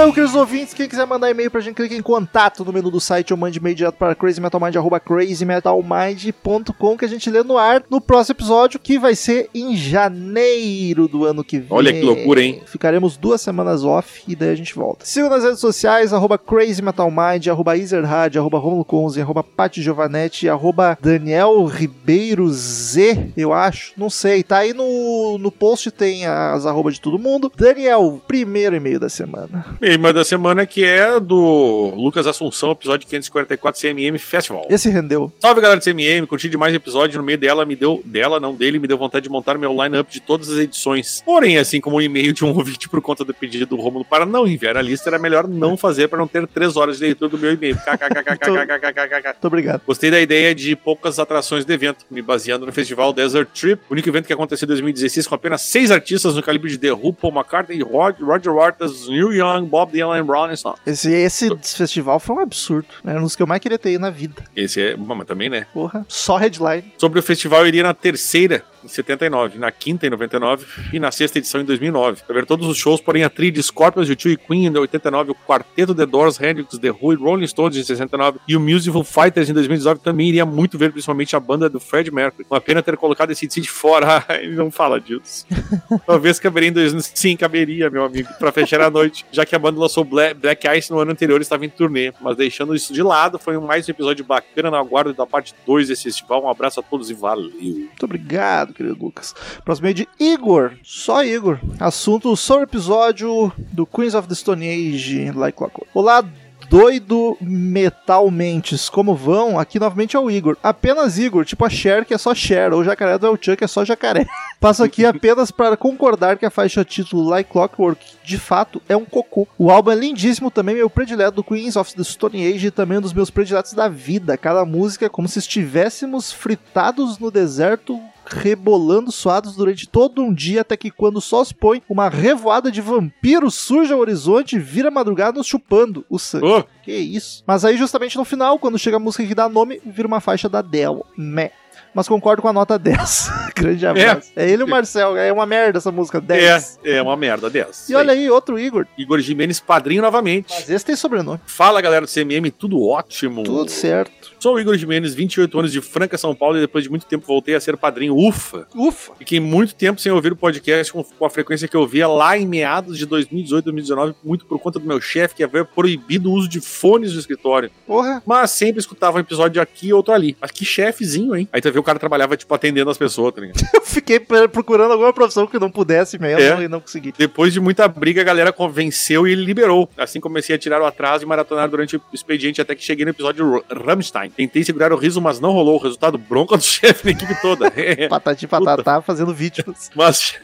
Então, 0.03 0.11
queridos 0.11 0.35
ouvintes, 0.35 0.73
quem 0.73 0.89
quiser 0.89 1.07
mandar 1.07 1.31
e-mail 1.31 1.49
pra 1.49 1.61
gente, 1.61 1.75
clique 1.75 1.95
em 1.95 2.01
contato 2.01 2.65
no 2.65 2.73
menu 2.73 2.91
do 2.91 2.99
site 2.99 3.31
ou 3.31 3.39
mande 3.39 3.57
e-mail 3.57 3.73
direto 3.73 3.95
para 3.95 4.13
crazymetalmind, 4.13 4.75
arroba 4.75 4.99
crazymetalmind.com 4.99 6.97
que 6.97 7.05
a 7.05 7.07
gente 7.07 7.29
lê 7.29 7.41
no 7.41 7.57
ar 7.57 7.81
no 7.89 8.01
próximo 8.01 8.33
episódio, 8.33 8.81
que 8.81 8.99
vai 8.99 9.15
ser 9.15 9.49
em 9.55 9.77
janeiro 9.77 11.07
do 11.07 11.23
ano 11.23 11.41
que 11.41 11.57
vem. 11.57 11.67
Olha 11.69 11.93
que 11.93 12.01
loucura, 12.01 12.41
hein? 12.41 12.61
Ficaremos 12.65 13.15
duas 13.15 13.39
semanas 13.39 13.85
off 13.85 14.21
e 14.27 14.35
daí 14.35 14.49
a 14.49 14.55
gente 14.55 14.75
volta. 14.75 15.05
Siga 15.05 15.29
nas 15.29 15.45
redes 15.45 15.61
sociais, 15.61 16.11
arroba 16.11 16.37
crazymetalmind, 16.37 17.47
arroba 17.47 17.77
Ezerhard, 17.77 18.37
arroba 18.37 18.59
Romulo 18.59 18.83
Conze, 18.83 19.21
arroba 19.21 19.41
Pati 19.41 19.81
Giovanetti, 19.81 20.49
arroba 20.49 20.97
Daniel 21.01 21.63
Ribeiro 21.63 22.51
Z, 22.51 23.31
eu 23.37 23.53
acho, 23.53 23.93
não 23.95 24.09
sei. 24.09 24.43
Tá 24.43 24.57
aí 24.57 24.73
no, 24.73 25.37
no 25.37 25.49
post, 25.49 25.89
tem 25.91 26.25
as 26.25 26.65
arrobas 26.65 26.95
de 26.95 26.99
todo 26.99 27.17
mundo. 27.17 27.49
Daniel, 27.55 28.21
primeiro 28.27 28.75
e-mail 28.75 28.99
da 28.99 29.07
semana. 29.07 29.65
E 29.81 29.92
anime 29.93 30.11
da 30.11 30.23
semana, 30.23 30.65
que 30.65 30.83
é 30.83 31.19
do 31.19 31.93
Lucas 31.95 32.25
Assunção, 32.25 32.71
episódio 32.71 33.07
544 33.07 33.79
CMM 33.79 34.17
Festival. 34.17 34.65
Esse 34.69 34.89
rendeu. 34.89 35.31
Salve, 35.39 35.61
galera 35.61 35.79
do 35.79 35.83
CMM, 35.83 36.25
curti 36.25 36.49
demais 36.49 36.73
o 36.73 36.75
episódio, 36.75 37.19
no 37.19 37.23
meio 37.23 37.37
dela 37.37 37.65
me 37.65 37.75
deu, 37.75 38.01
dela, 38.03 38.39
não 38.39 38.55
dele, 38.55 38.79
me 38.79 38.87
deu 38.87 38.97
vontade 38.97 39.23
de 39.23 39.29
montar 39.29 39.57
meu 39.57 39.71
line-up 39.71 40.11
de 40.11 40.19
todas 40.19 40.49
as 40.49 40.57
edições. 40.57 41.21
Porém, 41.23 41.57
assim 41.57 41.79
como 41.79 41.97
o 41.97 41.99
um 41.99 42.01
e-mail 42.01 42.33
de 42.33 42.43
um 42.43 42.49
ouvinte 42.57 42.89
por 42.89 43.01
conta 43.01 43.23
do 43.23 43.33
pedido 43.33 43.67
do 43.67 43.75
Romulo 43.75 44.03
para 44.03 44.25
não 44.25 44.47
enviar 44.47 44.77
a 44.77 44.81
lista, 44.81 45.09
era 45.09 45.19
melhor 45.19 45.47
não 45.47 45.77
fazer 45.77 46.07
para 46.07 46.17
não 46.17 46.27
ter 46.27 46.47
três 46.47 46.75
horas 46.75 46.97
de 46.97 47.03
leitura 47.03 47.29
do 47.29 47.37
meu 47.37 47.53
e-mail. 47.53 47.77
Muito 47.85 49.47
obrigado. 49.47 49.81
Gostei 49.85 50.09
da 50.09 50.19
ideia 50.19 50.55
de 50.55 50.75
poucas 50.75 51.19
atrações 51.19 51.65
do 51.65 51.71
evento, 51.71 52.05
me 52.09 52.21
baseando 52.21 52.65
no 52.65 52.71
festival 52.71 53.13
Desert 53.13 53.49
Trip, 53.53 53.81
o 53.89 53.93
único 53.93 54.09
evento 54.09 54.25
que 54.25 54.33
aconteceu 54.33 54.65
em 54.65 54.69
2016 54.69 55.27
com 55.27 55.35
apenas 55.35 55.61
seis 55.61 55.91
artistas 55.91 56.35
no 56.35 56.41
calibre 56.41 56.71
de 56.71 56.77
The 56.79 56.93
Who, 56.93 57.13
Paul 57.13 57.33
McCartney, 57.33 57.81
Roger 57.81 58.53
Waters, 58.53 59.07
New 59.07 59.31
Young, 59.33 59.65
Bob 59.65 59.82
Dylan 59.91 60.19
e 60.19 60.23
Brown. 60.23 60.49
Esse, 60.85 61.11
esse 61.11 61.49
festival 61.75 62.19
foi 62.19 62.35
um 62.35 62.39
absurdo. 62.39 62.87
Era 63.05 63.19
um 63.19 63.23
dos 63.23 63.35
que 63.35 63.41
eu 63.41 63.47
mais 63.47 63.61
queria 63.61 63.77
ter 63.77 63.91
ido 63.91 64.01
na 64.01 64.09
vida. 64.09 64.43
Esse 64.55 64.81
é, 64.81 64.95
bom, 64.95 65.15
mas 65.15 65.27
também, 65.27 65.49
né? 65.49 65.65
Porra. 65.73 66.05
Só 66.07 66.37
headline. 66.37 66.93
Sobre 66.97 67.19
o 67.19 67.23
festival, 67.23 67.61
eu 67.61 67.67
iria 67.67 67.83
na 67.83 67.93
terceira, 67.93 68.63
em 68.83 68.87
79, 68.87 69.57
na 69.57 69.71
quinta, 69.71 70.05
em 70.05 70.09
99, 70.09 70.65
e 70.91 70.99
na 70.99 71.11
sexta 71.11 71.37
edição, 71.37 71.61
em 71.61 71.65
2009. 71.65 72.23
Pra 72.23 72.35
ver 72.35 72.45
todos 72.45 72.67
os 72.67 72.77
shows, 72.77 72.99
porém 72.99 73.23
a 73.23 73.29
trilha 73.29 73.53
de 73.53 73.63
Scorpions, 73.63 74.09
U2 74.09 74.33
e 74.33 74.37
Queen, 74.37 74.65
em 74.65 74.77
89, 74.77 75.31
o 75.31 75.35
quarteto 75.35 75.95
The 75.95 76.05
Doors, 76.05 76.39
Hendrix, 76.39 76.77
The 76.77 76.91
Who 76.91 77.13
e 77.13 77.15
Rolling 77.15 77.47
Stones, 77.47 77.77
em 77.77 77.83
69, 77.83 78.39
e 78.47 78.55
o 78.55 78.59
Musical 78.59 79.03
Fighters, 79.03 79.49
em 79.49 79.53
2019, 79.53 80.01
também 80.01 80.29
iria 80.29 80.45
muito 80.45 80.77
ver, 80.77 80.91
principalmente 80.91 81.35
a 81.35 81.39
banda 81.39 81.69
do 81.69 81.79
Fred 81.79 82.11
Mercury. 82.11 82.45
Uma 82.49 82.61
pena 82.61 82.81
ter 82.81 82.97
colocado 82.97 83.31
esse 83.31 83.47
de 83.47 83.69
fora, 83.69 84.23
ele 84.41 84.55
não 84.55 84.71
fala 84.71 84.99
disso. 84.99 85.45
Talvez 86.05 86.39
caberia 86.39 86.69
em 86.69 86.73
2000, 86.73 87.01
sim, 87.13 87.37
caberia, 87.37 87.89
meu 87.89 88.03
amigo, 88.03 88.29
pra 88.39 88.51
fechar 88.51 88.81
a 88.81 88.89
noite, 88.89 89.25
já 89.31 89.45
que 89.45 89.55
a 89.55 89.59
banda 89.59 89.72
lançou 89.79 90.03
Black, 90.03 90.67
Ice 90.77 90.91
no 90.91 90.99
ano 90.99 91.11
anterior 91.11 91.41
estava 91.41 91.65
em 91.65 91.69
turnê. 91.69 92.13
Mas 92.21 92.37
deixando 92.37 92.75
isso 92.75 92.93
de 92.93 93.01
lado, 93.03 93.39
foi 93.39 93.57
mais 93.57 93.87
um 93.87 93.91
episódio 93.91 94.25
bacana 94.25 94.71
na 94.71 94.83
guarda 94.83 95.13
da 95.13 95.25
parte 95.25 95.53
2 95.65 95.87
desse 95.87 96.03
festival. 96.03 96.43
Um 96.43 96.49
abraço 96.49 96.79
a 96.79 96.83
todos 96.83 97.09
e 97.09 97.13
valeu. 97.13 97.51
Muito 97.51 98.03
obrigado, 98.03 98.73
querido 98.73 98.97
Lucas. 98.99 99.33
Próximo 99.63 99.87
é 99.87 99.93
de 99.93 100.07
Igor. 100.19 100.73
Só 100.83 101.23
Igor. 101.23 101.59
Assunto 101.79 102.35
sobre 102.35 102.63
o 102.63 102.69
episódio 102.69 103.51
do 103.71 103.85
Queens 103.85 104.15
of 104.15 104.27
the 104.27 104.35
Stone 104.35 104.67
Age, 104.67 105.31
Like 105.31 105.57
Clockwork. 105.57 105.89
Olá, 105.93 106.23
doido 106.69 107.37
Metal 107.41 108.29
Mentes. 108.29 108.89
Como 108.89 109.15
vão? 109.15 109.59
Aqui 109.59 109.79
novamente 109.79 110.15
é 110.15 110.19
o 110.19 110.29
Igor. 110.29 110.57
Apenas 110.61 111.17
Igor, 111.17 111.45
tipo 111.45 111.65
a 111.65 111.69
Cher, 111.69 112.05
que 112.05 112.13
é 112.13 112.17
só 112.17 112.33
Cher, 112.33 112.73
ou 112.73 112.81
o 112.81 112.83
jacaré 112.83 113.17
do 113.17 113.27
El 113.27 113.37
que 113.37 113.63
é 113.63 113.67
só 113.67 113.83
jacaré. 113.83 114.25
Passo 114.59 114.83
aqui 114.83 115.05
apenas 115.05 115.51
para 115.51 115.75
concordar 115.75 116.37
que 116.37 116.45
a 116.45 116.49
faixa 116.49 116.85
título 116.85 117.27
Like 117.27 117.51
Clockwork, 117.51 118.05
de 118.23 118.37
fato, 118.37 118.81
é 118.87 118.95
um 118.95 119.05
cocô. 119.05 119.47
O 119.57 119.69
álbum 119.69 119.91
é 119.91 119.95
lindíssimo, 119.95 120.49
também 120.49 120.75
meu 120.75 120.89
predileto 120.89 121.37
do 121.37 121.43
Queens 121.43 121.75
of 121.75 121.93
the 121.93 122.03
Stone 122.03 122.45
Age 122.45 122.67
e 122.67 122.71
também 122.71 122.97
um 122.97 123.01
dos 123.01 123.13
meus 123.13 123.29
prediletos 123.29 123.73
da 123.73 123.87
vida. 123.87 124.37
Cada 124.37 124.65
música 124.65 125.05
é 125.05 125.09
como 125.09 125.27
se 125.27 125.39
estivéssemos 125.39 126.31
fritados 126.31 127.19
no 127.19 127.29
deserto 127.29 127.99
rebolando 128.25 129.11
suados 129.11 129.55
durante 129.55 129.87
todo 129.87 130.21
um 130.21 130.33
dia, 130.33 130.61
até 130.61 130.75
que 130.77 130.91
quando 130.91 131.17
o 131.17 131.21
sol 131.21 131.43
se 131.43 131.53
põe, 131.53 131.81
uma 131.89 132.09
revoada 132.09 132.71
de 132.71 132.81
vampiros 132.81 133.55
surge 133.55 133.93
ao 133.93 133.99
horizonte 133.99 134.55
e 134.55 134.59
vira 134.59 134.91
madrugada 134.91 135.37
nos 135.37 135.47
chupando 135.47 136.05
o 136.09 136.17
sangue. 136.17 136.45
Ô, 136.45 136.63
Que 136.83 136.93
isso. 136.93 137.43
Mas 137.45 137.63
aí, 137.65 137.77
justamente 137.77 138.17
no 138.17 138.25
final, 138.25 138.59
quando 138.59 138.79
chega 138.79 138.97
a 138.97 138.99
música 138.99 139.25
que 139.25 139.35
dá 139.35 139.47
nome, 139.47 139.81
vira 139.85 140.07
uma 140.07 140.19
faixa 140.19 140.49
da 140.49 140.61
Dell. 140.61 141.05
Meh. 141.17 141.51
Mas 141.93 142.07
concordo 142.07 142.41
com 142.41 142.47
a 142.47 142.53
nota 142.53 142.77
10. 142.79 143.29
Grande 143.55 143.85
abraço. 143.85 144.31
É. 144.35 144.49
ele 144.49 144.63
e 144.63 144.65
o 144.65 144.67
Marcel. 144.67 145.15
É 145.15 145.31
uma 145.31 145.45
merda 145.45 145.77
essa 145.77 145.91
música. 145.91 146.19
10. 146.19 146.79
é, 146.83 146.97
é 146.97 147.01
uma 147.01 147.15
merda 147.15 147.49
dessa. 147.49 147.91
E 147.91 147.95
olha 147.95 148.13
aí, 148.13 148.29
outro 148.29 148.57
Igor. 148.59 148.87
Igor 148.97 149.19
Jimenez, 149.19 149.59
padrinho 149.59 150.01
novamente. 150.01 150.47
Mas 150.49 150.69
esse 150.69 150.85
tem 150.85 150.95
sobrenome. 150.95 151.39
Fala 151.45 151.81
galera 151.81 152.05
do 152.05 152.11
CMM, 152.11 152.49
tudo 152.49 152.81
ótimo. 152.81 153.43
Tudo 153.43 153.69
certo. 153.69 154.32
Sou 154.43 154.55
o 154.55 154.59
Igor 154.59 154.75
Jimenez, 154.75 155.15
28 155.15 155.57
anos 155.57 155.71
de 155.71 155.79
Franca, 155.79 156.17
São 156.17 156.35
Paulo, 156.35 156.57
e 156.57 156.59
depois 156.59 156.83
de 156.83 156.89
muito 156.89 157.05
tempo 157.05 157.25
voltei 157.25 157.55
a 157.55 157.61
ser 157.61 157.77
padrinho. 157.77 158.13
Ufa! 158.13 158.67
Ufa. 158.75 159.13
Fiquei 159.17 159.39
muito 159.39 159.73
tempo 159.73 160.01
sem 160.01 160.11
ouvir 160.11 160.33
o 160.33 160.35
podcast 160.35 160.91
com, 160.91 161.01
com 161.01 161.25
a 161.25 161.29
frequência 161.29 161.65
que 161.65 161.77
eu 161.77 161.87
via 161.87 162.09
lá 162.09 162.37
em 162.37 162.45
meados 162.45 162.97
de 162.97 163.05
2018, 163.05 163.63
2019, 163.63 164.15
muito 164.21 164.45
por 164.45 164.59
conta 164.59 164.79
do 164.79 164.85
meu 164.85 164.99
chefe 164.99 165.35
que 165.35 165.45
havia 165.45 165.63
proibido 165.63 166.29
o 166.29 166.33
uso 166.33 166.49
de 166.49 166.59
fones 166.59 167.13
no 167.13 167.21
escritório. 167.21 167.71
Porra. 167.87 168.21
Mas 168.25 168.51
sempre 168.51 168.81
escutava 168.81 169.15
um 169.15 169.21
episódio 169.21 169.61
aqui 169.61 169.87
e 169.87 169.93
outro 169.93 170.13
ali. 170.13 170.35
Mas 170.41 170.51
que 170.51 170.65
chefezinho, 170.65 171.33
hein? 171.37 171.47
Aí 171.53 171.61
tu 171.61 171.71
vê 171.71 171.79
o 171.79 171.83
cara 171.83 171.97
trabalhava, 171.97 172.35
tipo, 172.35 172.53
atendendo 172.53 172.89
as 172.91 172.97
pessoas, 172.97 173.33
tá 173.33 173.39
ligado? 173.39 173.63
Eu 173.73 173.81
fiquei 173.81 174.19
procurando 174.19 174.91
alguma 174.91 175.13
profissão 175.13 175.47
que 175.47 175.57
não 175.57 175.71
pudesse 175.71 176.19
mesmo 176.19 176.61
É. 176.61 176.65
e 176.65 176.67
não 176.67 176.81
consegui. 176.81 177.13
Depois 177.17 177.53
de 177.53 177.61
muita 177.61 177.87
briga, 177.87 178.19
a 178.19 178.25
galera 178.25 178.51
convenceu 178.51 179.25
e 179.25 179.31
ele 179.31 179.45
liberou. 179.45 179.89
Assim 179.97 180.19
comecei 180.19 180.53
a 180.53 180.59
tirar 180.59 180.81
o 180.81 180.85
atraso 180.85 181.23
e 181.23 181.25
maratonar 181.25 181.69
durante 181.69 181.95
o 181.95 182.01
expediente 182.11 182.59
até 182.59 182.75
que 182.75 182.83
cheguei 182.83 183.05
no 183.05 183.11
episódio 183.11 183.63
Rammstein. 183.71 184.32
Tentei 184.35 184.63
segurar 184.63 184.91
o 184.91 184.95
riso, 184.97 185.21
mas 185.21 185.39
não 185.39 185.51
rolou. 185.51 185.75
O 185.75 185.81
resultado 185.83 186.17
bronca 186.17 186.57
do 186.57 186.63
chefe 186.63 187.05
na 187.05 187.11
equipe 187.11 187.35
toda. 187.41 187.71
Patati 188.09 188.47
patatá 188.47 189.01
fazendo 189.01 189.33
vítimas. 189.33 189.89
mas, 189.95 190.35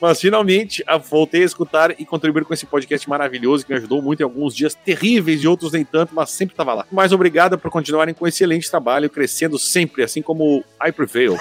mas 0.00 0.20
finalmente 0.20 0.84
voltei 1.08 1.42
a 1.42 1.46
escutar 1.46 1.90
e 1.98 2.04
contribuir 2.04 2.44
com 2.44 2.52
esse 2.54 2.66
podcast 2.66 3.08
maravilhoso 3.08 3.64
que 3.64 3.72
me 3.72 3.78
ajudou 3.78 4.00
muito 4.02 4.20
em 4.20 4.24
alguns 4.24 4.54
dias 4.54 4.74
terríveis 4.74 5.42
e 5.42 5.48
outros 5.48 5.72
nem 5.72 5.84
tanto, 5.84 6.14
mas 6.14 6.30
sempre 6.30 6.52
estava 6.52 6.74
lá. 6.74 6.86
Mais 6.90 7.12
obrigado 7.12 7.58
por 7.58 7.70
continuarem 7.70 8.14
com 8.14 8.26
excelente 8.26 8.70
trabalho, 8.70 9.08
crescendo 9.10 9.58
sempre, 9.58 10.02
assim 10.02 10.20
como 10.22 10.62
I 10.86 10.92
Prevail. 10.92 11.36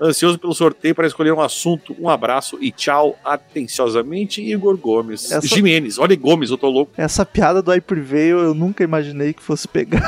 Ansioso 0.00 0.38
pelo 0.38 0.54
sorteio 0.54 0.94
para 0.94 1.06
escolher 1.06 1.32
um 1.32 1.40
assunto. 1.40 1.94
Um 2.00 2.08
abraço 2.08 2.56
e 2.62 2.72
tchau, 2.72 3.18
atenciosamente, 3.24 4.40
Igor 4.42 4.76
Gomes. 4.76 5.30
Essa- 5.30 5.46
Jimenez, 5.46 5.98
olha 5.98 6.16
Gomes, 6.16 6.50
eu 6.50 6.56
tô 6.58 6.68
louco. 6.70 6.92
Essa 6.96 7.26
piada 7.26 7.60
do 7.62 7.72
I 7.74 7.80
Prevail 7.80 8.38
eu 8.38 8.54
nunca 8.54 8.82
imaginei 8.82 9.32
que 9.34 9.42
fosse 9.42 9.68
pegar. 9.68 10.02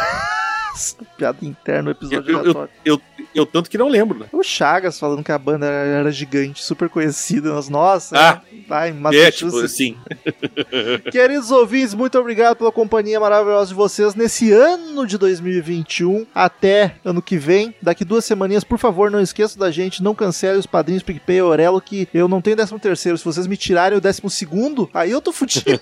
Piada 1.17 1.39
interna 1.43 1.91
episódio 1.91 2.33
Eu- 2.39 2.45
eu-. 2.45 2.69
Eu, 2.85 3.01
eu 3.35 3.47
tanto 3.47 3.71
que 3.71 3.79
não 3.79 3.89
lembro, 3.89 4.19
né? 4.19 4.27
O 4.33 4.43
Chagas 4.43 4.99
falando 4.99 5.23
que 5.23 5.33
a 5.33 5.39
banda 5.39 5.67
era, 5.67 6.11
gigante, 6.11 6.63
super 6.63 6.89
conhecida. 6.89 7.51
Nós, 7.53 7.69
nossa, 7.69 8.17
Ah, 8.19 8.41
lá 8.69 8.89
em 8.89 8.95
É, 9.17 9.31
tipo 9.31 9.59
assim. 9.61 9.97
Queridos 11.11 11.51
ouvintes, 11.51 11.95
muito 11.95 12.19
obrigado 12.19 12.57
pela 12.57 12.73
companhia 12.73 13.21
maravilhosa 13.21 13.69
de 13.69 13.75
vocês 13.75 14.15
nesse 14.15 14.53
ano 14.53 15.07
de 15.07 15.17
2021. 15.19 16.27
Até 16.35 16.97
ano 17.05 17.23
que 17.23 17.37
vem, 17.37 17.75
daqui 17.81 18.05
duas 18.05 18.25
semaninhas, 18.25 18.65
por 18.65 18.79
favor, 18.79 19.11
não 19.11 19.21
esqueça 19.21 19.59
da 19.59 19.71
gente, 19.71 20.03
não 20.03 20.15
cancele 20.15 20.59
os 20.59 20.67
padrinhos 20.67 21.03
PicPay 21.03 21.37
e 21.39 21.43
Orelo, 21.43 21.81
que 21.81 22.09
eu 22.13 22.29
não 22.29 22.41
tenho 22.41 22.57
13 22.57 22.79
terceiro. 22.79 23.19
Se 23.19 23.25
vocês 23.25 23.47
me 23.47 23.57
tirarem 23.57 23.99
o 23.99 24.01
12 24.01 24.23
segundo, 24.31 24.89
aí 24.93 25.11
eu 25.11 25.21
tô 25.21 25.33
fudido. 25.33 25.81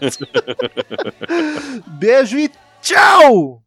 Beijo 1.87 2.39
e 2.39 2.51
tchau! 2.83 3.63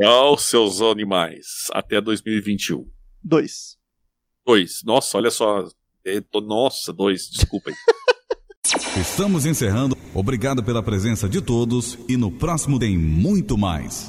Tchau, 0.00 0.36
seus 0.38 0.80
animais. 0.82 1.68
Até 1.72 2.00
2021. 2.00 2.86
Dois. 3.22 3.76
Dois. 4.46 4.82
Nossa, 4.84 5.16
olha 5.16 5.30
só. 5.30 5.64
É, 6.04 6.20
tô- 6.20 6.40
Nossa, 6.40 6.92
dois. 6.92 7.28
Desculpa 7.30 7.70
aí. 7.70 7.76
Estamos 9.00 9.46
encerrando. 9.46 9.96
Obrigado 10.14 10.62
pela 10.62 10.82
presença 10.82 11.28
de 11.28 11.40
todos 11.40 11.98
e 12.08 12.16
no 12.16 12.30
próximo 12.30 12.78
tem 12.78 12.96
muito 12.98 13.56
mais. 13.56 14.04